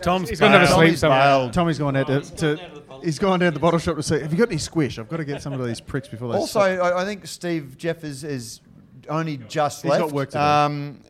Tom's 0.01 0.29
He's 0.29 0.41
gone 0.41 0.53
to 0.53 0.59
have 0.59 0.69
a 0.71 0.73
bailed. 0.73 0.79
sleep 0.79 0.99
Tommy's 0.99 1.01
somewhere. 1.01 1.53
Tommy's 1.53 1.79
gone 1.79 1.97
out 1.97 2.07
to, 2.07 2.21
to 2.37 3.01
he's 3.03 3.19
gone 3.19 3.41
down 3.41 3.53
to 3.53 3.55
the 3.55 3.61
bottle 3.61 3.79
shop 3.79 3.97
to 3.97 4.03
say, 4.03 4.21
"Have 4.21 4.33
you 4.33 4.39
got 4.39 4.49
any 4.49 4.59
squish? 4.59 4.99
I've 4.99 5.09
got 5.09 5.19
to 5.19 5.25
get 5.25 5.43
some 5.43 5.53
of 5.53 5.65
these 5.67 5.81
pricks 5.81 6.09
before 6.09 6.33
they." 6.33 6.39
Also. 6.39 6.61
I, 6.61 7.03
I 7.03 7.05
think 7.05 7.27
Steve 7.27 7.77
Jeff 7.77 8.05
is, 8.05 8.25
is 8.25 8.61
only 9.09 9.37
just 9.37 9.83
He's 9.83 9.91
left. 9.91 10.05
got 10.05 10.13
work 10.13 10.31
to 10.31 10.39
do. 10.39 10.43
Um, 10.43 11.01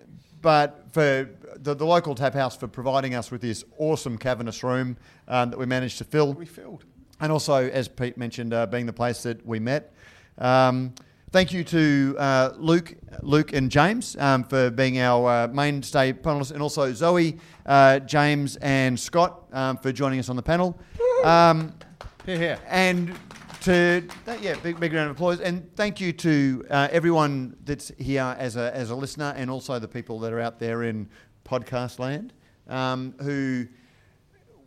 but 0.43 0.87
for 0.93 1.29
the, 1.57 1.75
the 1.75 1.85
local 1.87 2.15
tap 2.15 2.33
house 2.35 2.57
for 2.57 2.67
providing 2.69 3.15
us 3.15 3.31
with 3.31 3.43
this 3.43 3.65
awesome 3.79 4.17
cavernous 4.19 4.63
room 4.65 4.97
um, 5.29 5.51
that 5.51 5.59
we 5.59 5.67
managed 5.67 5.99
to 5.99 6.05
fill. 6.05 6.33
we 6.33 6.47
filled. 6.47 6.85
and 7.21 7.31
also, 7.31 7.69
as 7.69 7.87
Pete 7.89 8.17
mentioned, 8.17 8.55
uh, 8.55 8.67
being 8.67 8.87
the 8.87 8.93
place 8.93 9.23
that 9.25 9.45
we 9.47 9.59
met. 9.61 9.93
Um, 10.39 10.95
thank 11.33 11.53
you 11.53 11.65
to 11.65 12.17
uh, 12.19 12.53
Luke, 12.57 12.95
Luke 13.23 13.53
and 13.53 13.71
James 13.71 14.17
um, 14.19 14.45
for 14.45 14.71
being 14.71 14.99
our 15.01 15.45
uh, 15.45 15.49
mainstay 15.49 16.13
panelists, 16.13 16.53
and 16.53 16.63
also 16.63 16.93
Zoe, 16.93 17.39
uh, 17.67 17.99
James, 18.01 18.57
and 18.57 18.99
Scott 18.99 19.45
um, 19.53 19.77
for 19.77 19.93
joining 19.93 20.19
us 20.19 20.29
on 20.29 20.37
the 20.37 20.43
panel. 20.43 20.79
Um, 21.25 21.75
Here, 22.27 22.39
here. 22.39 22.59
and 22.69 23.15
to 23.63 24.03
th- 24.25 24.41
yeah, 24.41 24.55
big 24.63 24.81
big 24.81 24.93
round 24.93 25.11
of 25.11 25.17
applause, 25.17 25.41
and 25.41 25.75
thank 25.77 26.01
you 26.01 26.13
to 26.15 26.65
uh, 26.71 26.89
everyone 26.91 27.57
that's 27.65 27.93
here 27.99 28.35
as 28.39 28.57
a 28.57 28.75
as 28.75 28.91
a 28.91 28.95
listener, 28.95 29.35
and 29.37 29.51
also 29.51 29.79
the 29.79 29.89
people 29.89 30.19
that 30.21 30.33
are 30.33 30.41
out 30.41 30.59
there 30.59 30.85
in 30.85 31.09
podcast 31.45 31.99
land 31.99 32.33
um, 32.69 33.15
who 33.21 33.67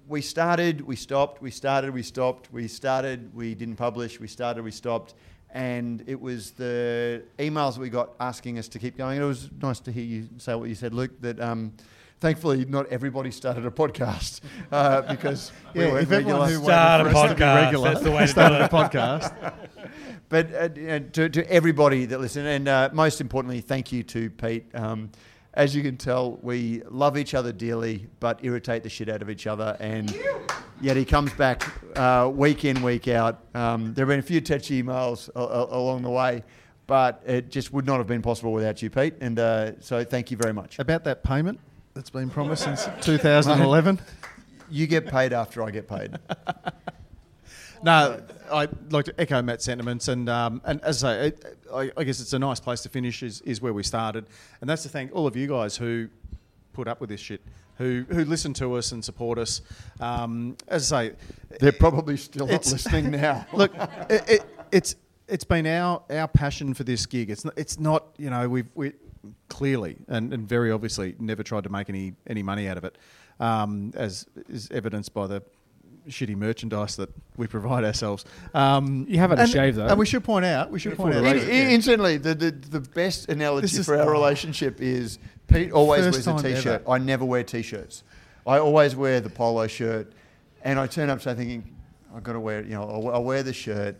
we 0.07 0.21
started, 0.21 0.81
we 0.81 0.95
stopped, 0.95 1.41
we 1.41 1.49
started, 1.49 1.93
we 1.93 2.03
stopped, 2.03 2.51
we 2.51 2.67
started, 2.67 3.33
we 3.33 3.55
didn't 3.55 3.77
publish, 3.77 4.19
we 4.19 4.27
started, 4.27 4.63
we 4.63 4.71
stopped. 4.71 5.15
And 5.53 6.03
it 6.07 6.19
was 6.19 6.51
the 6.51 7.21
emails 7.37 7.75
that 7.75 7.81
we 7.81 7.89
got 7.89 8.09
asking 8.19 8.57
us 8.57 8.67
to 8.69 8.79
keep 8.79 8.97
going. 8.97 9.21
It 9.21 9.25
was 9.25 9.49
nice 9.61 9.79
to 9.81 9.91
hear 9.91 10.03
you 10.03 10.27
say 10.37 10.55
what 10.55 10.67
you 10.67 10.73
said, 10.75 10.93
Luke, 10.95 11.11
that 11.21 11.39
um, 11.39 11.73
thankfully 12.19 12.65
not 12.65 12.87
everybody 12.87 13.29
started 13.29 13.63
a 13.65 13.69
podcast 13.69 14.41
uh, 14.71 15.01
because 15.13 15.51
we 15.75 15.81
Yeah, 15.81 15.91
weren't 15.91 16.03
if 16.03 16.11
everyone 16.11 16.41
regular. 16.41 16.47
who 16.47 16.59
waited 16.59 16.63
Start 16.65 17.01
a 17.01 17.09
for 17.11 17.17
us 17.17 17.29
to 17.29 17.35
be 17.35 17.41
podcast, 17.43 17.55
regular 17.65 17.89
that's 17.93 18.01
the 18.03 18.11
way 18.11 18.19
to 18.21 18.25
do 18.25 18.31
started 18.31 18.61
a 18.61 18.67
podcast. 18.67 19.53
but 20.29 20.53
uh, 20.55 20.67
to, 21.11 21.29
to 21.29 21.51
everybody 21.51 22.05
that 22.05 22.19
listened, 22.19 22.47
and 22.47 22.67
uh, 22.67 22.89
most 22.91 23.21
importantly, 23.21 23.61
thank 23.61 23.91
you 23.91 24.01
to 24.03 24.31
Pete. 24.31 24.65
Um, 24.73 25.11
as 25.53 25.75
you 25.75 25.83
can 25.83 25.97
tell, 25.97 26.37
we 26.41 26.81
love 26.89 27.17
each 27.17 27.33
other 27.33 27.51
dearly, 27.51 28.07
but 28.19 28.39
irritate 28.43 28.83
the 28.83 28.89
shit 28.89 29.09
out 29.09 29.21
of 29.21 29.29
each 29.29 29.45
other. 29.47 29.77
And 29.79 30.15
yet 30.81 30.97
he 30.97 31.05
comes 31.05 31.31
back 31.33 31.63
uh, 31.97 32.29
week 32.33 32.65
in, 32.65 32.81
week 32.81 33.07
out. 33.07 33.39
Um, 33.53 33.93
there 33.93 34.05
have 34.05 34.11
been 34.11 34.19
a 34.19 34.23
few 34.23 34.41
touchy 34.41 34.81
emails 34.81 35.29
a- 35.35 35.39
a- 35.39 35.77
along 35.77 36.01
the 36.01 36.09
way, 36.09 36.43
but 36.87 37.21
it 37.25 37.49
just 37.49 37.71
would 37.71 37.85
not 37.85 37.97
have 37.97 38.07
been 38.07 38.21
possible 38.21 38.51
without 38.51 38.81
you, 38.81 38.89
Pete. 38.89 39.13
And 39.21 39.37
uh, 39.39 39.79
so 39.79 40.03
thank 40.03 40.31
you 40.31 40.37
very 40.37 40.53
much. 40.53 40.79
About 40.79 41.03
that 41.03 41.23
payment 41.23 41.59
that's 41.93 42.09
been 42.09 42.29
promised 42.29 42.63
since 42.63 42.87
2011. 43.01 43.99
You 44.71 44.87
get 44.87 45.05
paid 45.05 45.33
after 45.33 45.61
I 45.61 45.69
get 45.69 45.87
paid. 45.87 46.17
No, 47.83 48.21
I'd 48.49 48.93
like 48.93 49.05
to 49.05 49.19
echo 49.19 49.41
Matt's 49.41 49.65
sentiments, 49.65 50.07
and 50.07 50.29
um, 50.29 50.61
and 50.63 50.81
as 50.83 51.03
I 51.03 51.13
say, 51.13 51.27
it, 51.27 51.57
I, 51.73 51.91
I 51.97 52.03
guess 52.05 52.21
it's 52.21 52.31
a 52.31 52.39
nice 52.39 52.61
place 52.61 52.81
to 52.81 52.89
finish. 52.89 53.21
Is, 53.21 53.41
is 53.41 53.61
where 53.61 53.73
we 53.73 53.83
started, 53.83 54.25
and 54.61 54.69
that's 54.69 54.83
to 54.83 54.89
thank 54.89 55.13
all 55.13 55.27
of 55.27 55.35
you 55.35 55.47
guys 55.47 55.75
who 55.75 56.07
put 56.71 56.87
up 56.87 57.01
with 57.01 57.09
this 57.09 57.19
shit, 57.19 57.41
who 57.77 58.05
who 58.09 58.23
listen 58.23 58.53
to 58.53 58.75
us 58.75 58.93
and 58.93 59.03
support 59.03 59.37
us. 59.37 59.61
Um, 59.99 60.55
as 60.69 60.93
I 60.93 61.09
say, 61.09 61.15
They're 61.59 61.71
probably 61.73 62.15
still 62.15 62.47
not 62.47 62.65
listening 62.65 63.11
now. 63.11 63.45
look, 63.53 63.73
it, 64.09 64.29
it, 64.29 64.45
it's 64.71 64.95
it's 65.27 65.43
been 65.43 65.67
our 65.67 66.03
our 66.09 66.29
passion 66.29 66.73
for 66.73 66.85
this 66.85 67.05
gig. 67.05 67.29
It's 67.29 67.43
not, 67.43 67.53
it's 67.57 67.79
not 67.79 68.05
you 68.17 68.29
know 68.29 68.47
we've 68.47 68.69
we 68.75 68.93
clearly 69.49 69.97
and, 70.07 70.33
and 70.33 70.47
very 70.47 70.71
obviously 70.71 71.15
never 71.19 71.43
tried 71.43 71.65
to 71.65 71.69
make 71.69 71.89
any 71.89 72.13
any 72.27 72.43
money 72.43 72.69
out 72.69 72.77
of 72.77 72.85
it, 72.85 72.97
um, 73.41 73.91
as 73.95 74.25
is 74.47 74.69
evidenced 74.71 75.13
by 75.13 75.27
the 75.27 75.43
shitty 76.09 76.35
merchandise 76.35 76.95
that 76.97 77.09
we 77.37 77.47
provide 77.47 77.83
ourselves. 77.83 78.25
Um, 78.53 79.05
You 79.09 79.19
haven't 79.19 79.39
a 79.39 79.41
and, 79.43 79.49
shave, 79.49 79.75
though. 79.75 79.87
and 79.87 79.97
we 79.97 80.05
should 80.05 80.23
point 80.23 80.45
out 80.45 80.69
we 80.71 80.79
should 80.79 80.95
point 80.97 81.15
out. 81.15 81.23
In, 81.25 81.37
that- 81.37 81.71
incidentally, 81.71 82.17
the, 82.17 82.35
the, 82.35 82.51
the 82.51 82.79
best 82.79 83.29
analogy 83.29 83.67
This 83.77 83.85
for 83.85 83.97
our 83.97 84.11
relationship 84.11 84.81
is 84.81 85.19
Pete 85.47 85.71
always 85.71 86.01
wears 86.01 86.17
a 86.27 86.31
time 86.31 86.41
t-shirt. 86.43 86.81
ever. 86.81 86.89
I 86.91 86.97
never 86.97 87.25
wear 87.25 87.43
t-shirts. 87.43 88.03
I 88.45 88.57
always 88.59 88.95
wear 88.95 89.21
the 89.21 89.29
polo 89.29 89.67
shirt, 89.67 90.11
and 90.63 90.77
I 90.79 90.87
turn 90.87 91.09
up 91.09 91.21
so 91.21 91.33
thinking 91.33 91.75
I've 92.15 92.23
got 92.23 92.33
to 92.33 92.39
wear. 92.39 92.61
You 92.63 92.71
know, 92.71 92.83
I'll, 92.83 93.09
I'll 93.15 93.23
wear 93.23 93.41
the 93.43 93.53
shirt, 93.53 93.95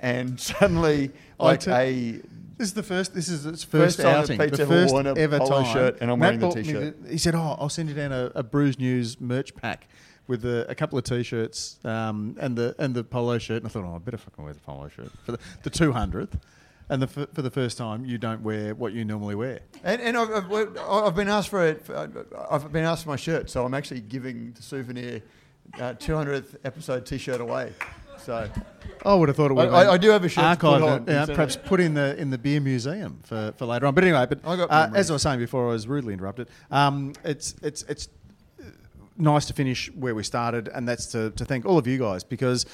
and 0.00 0.38
suddenly 0.50 1.10
I 1.40 1.44
like 1.44 1.60
tu- 1.60 1.70
a 1.72 2.20
This 2.58 2.68
is 2.68 2.74
the 2.74 2.82
first. 2.82 3.14
This 3.14 3.28
is 3.28 3.46
its 3.46 3.64
First 3.64 3.96
first, 3.96 4.06
outing. 4.06 4.38
Pete's 4.38 4.56
the 4.58 4.64
ever 4.64 4.72
first 4.74 4.92
worn 4.94 5.06
a 5.06 5.14
ever 5.16 5.38
polo 5.38 5.62
time. 5.62 5.72
shirt, 5.72 5.98
and 6.02 6.10
I'm 6.10 6.18
Matt 6.18 6.38
wearing 6.40 6.54
the 6.54 6.62
t-shirt. 6.62 7.02
the- 7.04 7.10
he 7.12 7.18
said, 7.18 7.34
"Oh, 7.34 7.56
I'll 7.58 7.68
send 7.70 7.88
you 7.88 7.94
down 7.94 8.12
a, 8.12 8.30
a 8.34 8.42
Brews 8.42 8.78
News 8.78 9.18
merch 9.20 9.54
pack 9.56 9.88
with 10.28 10.44
a, 10.44 10.66
a 10.68 10.74
couple 10.74 10.98
of 10.98 11.04
t-shirts 11.04 11.78
um, 11.84 12.36
and 12.40 12.56
the 12.56 12.74
and 12.78 12.94
the 12.94 13.04
polo 13.04 13.38
shirt." 13.38 13.58
And 13.58 13.66
I 13.66 13.68
thought, 13.70 13.84
"Oh, 13.84 13.94
I 13.94 13.98
better 13.98 14.16
fucking 14.18 14.42
wear 14.44 14.52
the 14.54 14.60
polo 14.60 14.88
shirt 14.88 15.10
for 15.24 15.32
the, 15.32 15.38
the 15.62 15.70
200th." 15.70 16.40
And 16.88 17.02
the, 17.02 17.06
f- 17.08 17.28
for 17.34 17.42
the 17.42 17.50
first 17.50 17.78
time, 17.78 18.04
you 18.04 18.16
don't 18.16 18.42
wear 18.42 18.72
what 18.72 18.92
you 18.92 19.04
normally 19.04 19.34
wear. 19.34 19.58
And, 19.82 20.00
and 20.00 20.16
I've, 20.16 20.52
I've, 20.52 20.78
I've 20.88 21.14
been 21.16 21.28
asked 21.28 21.48
for 21.48 21.66
it. 21.66 21.84
I've 22.48 22.70
been 22.72 22.84
asked 22.84 23.02
for 23.02 23.08
my 23.10 23.16
shirt, 23.16 23.50
so 23.50 23.64
I'm 23.64 23.74
actually 23.74 24.02
giving 24.02 24.52
the 24.52 24.62
souvenir 24.62 25.20
uh, 25.80 25.94
200th 25.94 26.54
episode 26.64 27.04
T-shirt 27.04 27.40
away. 27.40 27.72
So 28.18 28.48
I 29.04 29.14
would 29.14 29.28
have 29.28 29.36
thought 29.36 29.50
it 29.50 29.54
would. 29.54 29.68
I- 29.68 29.94
I- 29.94 29.98
do 29.98 30.10
have 30.10 30.24
a 30.24 30.28
shirt 30.28 30.42
to 30.54 30.60
put 30.78 30.82
on, 30.88 31.04
yeah, 31.08 31.26
perhaps 31.34 31.56
put 31.56 31.80
in 31.80 31.94
the 31.94 32.16
in 32.20 32.30
the 32.30 32.38
beer 32.38 32.60
museum 32.60 33.18
for, 33.24 33.52
for 33.56 33.66
later 33.66 33.86
on. 33.86 33.94
But 33.94 34.04
anyway, 34.04 34.26
but 34.28 34.38
I 34.44 34.56
got 34.56 34.70
uh, 34.70 34.90
as 34.94 35.10
I 35.10 35.14
was 35.14 35.22
saying 35.22 35.40
before, 35.40 35.66
I 35.68 35.72
was 35.72 35.88
rudely 35.88 36.14
interrupted. 36.14 36.48
Um, 36.70 37.14
it's 37.24 37.56
it's 37.62 37.82
it's 37.82 38.08
nice 39.18 39.46
to 39.46 39.52
finish 39.52 39.92
where 39.94 40.14
we 40.14 40.22
started, 40.22 40.68
and 40.68 40.88
that's 40.88 41.06
to, 41.06 41.30
to 41.30 41.44
thank 41.44 41.64
all 41.64 41.78
of 41.78 41.86
you 41.86 41.98
guys 41.98 42.24
because 42.24 42.66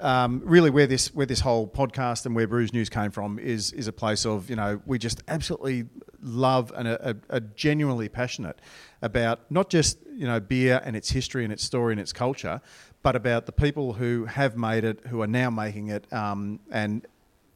um, 0.00 0.42
really 0.44 0.70
where 0.70 0.86
this 0.86 1.14
where 1.14 1.26
this 1.26 1.40
whole 1.40 1.68
podcast 1.68 2.26
and 2.26 2.34
where 2.34 2.46
Brews 2.46 2.72
News 2.72 2.88
came 2.88 3.10
from 3.10 3.38
is 3.38 3.72
is 3.72 3.86
a 3.86 3.92
place 3.92 4.26
of 4.26 4.50
you 4.50 4.56
know 4.56 4.80
we 4.86 4.98
just 4.98 5.22
absolutely 5.28 5.86
love 6.20 6.72
and 6.76 6.88
are, 6.88 7.16
are, 7.30 7.40
genuinely 7.40 8.08
passionate 8.08 8.58
about 9.02 9.40
not 9.50 9.68
just 9.68 9.98
you 10.14 10.26
know 10.26 10.40
beer 10.40 10.80
and 10.84 10.96
its 10.96 11.10
history 11.10 11.44
and 11.44 11.52
its 11.52 11.62
story 11.62 11.92
and 11.92 12.00
its 12.00 12.12
culture, 12.12 12.60
but 13.02 13.14
about 13.14 13.46
the 13.46 13.52
people 13.52 13.92
who 13.94 14.24
have 14.24 14.56
made 14.56 14.84
it, 14.84 15.00
who 15.06 15.22
are 15.22 15.26
now 15.26 15.50
making 15.50 15.88
it, 15.88 16.10
um, 16.12 16.60
and 16.70 17.06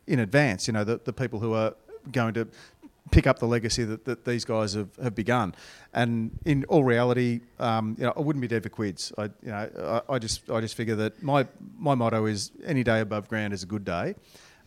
in 0.07 0.21
advance, 0.21 0.67
you 0.67 0.73
know 0.73 0.85
the, 0.85 1.01
the 1.05 1.13
people 1.13 1.41
who 1.41 1.55
are 1.55 1.75
going 2.13 2.35
to 2.35 2.49
pick 3.11 3.27
up 3.27 3.39
the 3.39 3.47
legacy 3.47 3.85
that, 3.85 4.05
that 4.05 4.25
these 4.25 4.45
guys 4.45 4.75
have, 4.75 4.89
have 5.03 5.15
begun. 5.15 5.55
And 5.93 6.31
in 6.45 6.65
all 6.65 6.85
reality, 6.85 7.41
um, 7.59 7.97
you 7.99 8.05
know, 8.05 8.13
I 8.17 8.21
wouldn't 8.21 8.41
be 8.41 8.49
dead 8.49 8.63
for 8.63 8.69
quids. 8.69 9.13
I, 9.19 9.25
you 9.25 9.31
know, 9.51 10.03
I, 10.09 10.15
I 10.15 10.19
just 10.19 10.51
I 10.51 10.61
just 10.61 10.75
figure 10.75 10.97
that 10.97 11.23
my 11.23 11.47
my 11.79 11.95
motto 11.95 12.27
is 12.27 12.53
any 12.65 12.83
day 12.83 13.01
above 13.01 13.29
ground 13.29 13.53
is 13.53 13.63
a 13.63 13.67
good 13.67 13.85
day. 13.85 14.15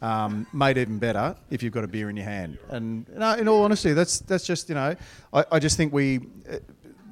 Um, 0.02 0.48
made 0.52 0.78
even 0.78 0.98
better 1.00 1.36
if 1.50 1.62
you've 1.62 1.74
got 1.74 1.84
a 1.84 1.88
beer 1.88 2.10
in 2.10 2.18
your 2.18 2.26
hand. 2.26 2.58
And 2.70 3.06
in 3.10 3.48
all 3.48 3.64
honesty, 3.64 3.94
that's 3.94 4.20
that's 4.20 4.46
just 4.46 4.70
you 4.70 4.76
know, 4.76 4.96
I, 5.34 5.46
I 5.52 5.60
just 5.60 5.78
think 5.78 5.94
we. 5.94 6.20
uh, 6.52 6.58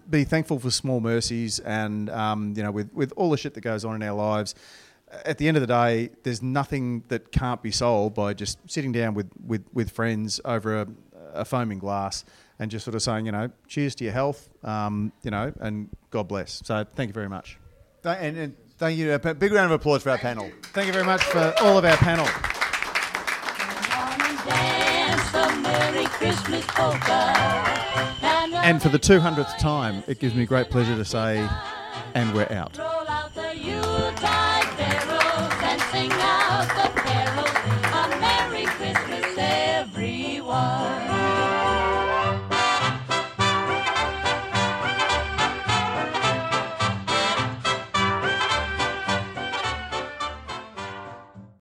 Be 0.09 0.25
thankful 0.25 0.57
for 0.59 0.71
small 0.71 0.99
mercies, 1.01 1.59
and 1.59 2.09
um, 2.09 2.55
you 2.57 2.63
know, 2.63 2.71
with, 2.71 2.89
with 2.95 3.13
all 3.15 3.29
the 3.29 3.37
shit 3.37 3.53
that 3.53 3.61
goes 3.61 3.85
on 3.85 3.93
in 3.95 4.01
our 4.01 4.15
lives, 4.15 4.55
at 5.23 5.37
the 5.37 5.47
end 5.47 5.55
of 5.55 5.61
the 5.61 5.67
day, 5.67 6.09
there's 6.23 6.41
nothing 6.41 7.03
that 7.09 7.31
can't 7.31 7.61
be 7.61 7.69
solved 7.69 8.15
by 8.15 8.33
just 8.33 8.57
sitting 8.65 8.91
down 8.91 9.13
with, 9.13 9.29
with, 9.45 9.63
with 9.71 9.91
friends 9.91 10.41
over 10.45 10.81
a, 10.81 10.87
a 11.33 11.45
foaming 11.45 11.79
glass 11.79 12.25
and 12.59 12.69
just 12.69 12.83
sort 12.83 12.95
of 12.95 13.01
saying, 13.01 13.25
you 13.25 13.31
know, 13.31 13.49
cheers 13.67 13.95
to 13.95 14.03
your 14.03 14.13
health, 14.13 14.49
um, 14.63 15.11
you 15.23 15.31
know, 15.31 15.53
and 15.61 15.89
God 16.11 16.27
bless. 16.27 16.61
So 16.65 16.85
thank 16.95 17.09
you 17.09 17.13
very 17.13 17.29
much. 17.29 17.57
Th- 18.03 18.17
and, 18.19 18.37
and 18.37 18.55
thank 18.77 18.97
you. 18.97 19.13
A 19.13 19.19
big 19.19 19.51
round 19.51 19.71
of 19.71 19.79
applause 19.79 20.03
for 20.03 20.09
our 20.09 20.17
panel. 20.17 20.49
Thank 20.73 20.87
you 20.87 20.93
very 20.93 21.05
much 21.05 21.23
for 21.23 21.53
all 21.61 21.77
of 21.77 21.85
our 21.85 21.97
panel. 21.97 22.25
Dance 24.45 25.31
the 25.31 25.61
Merry 25.61 26.05
Christmas 26.05 26.65
polka. 26.67 27.35
And 28.61 28.81
for 28.81 28.89
the 28.89 28.99
200th 28.99 29.57
time, 29.57 30.03
it 30.07 30.19
gives 30.19 30.35
me 30.35 30.45
great 30.45 30.69
pleasure 30.69 30.95
to 30.95 31.05
say, 31.05 31.47
and 32.13 32.33
we're 32.33 32.51
out. 32.51 32.77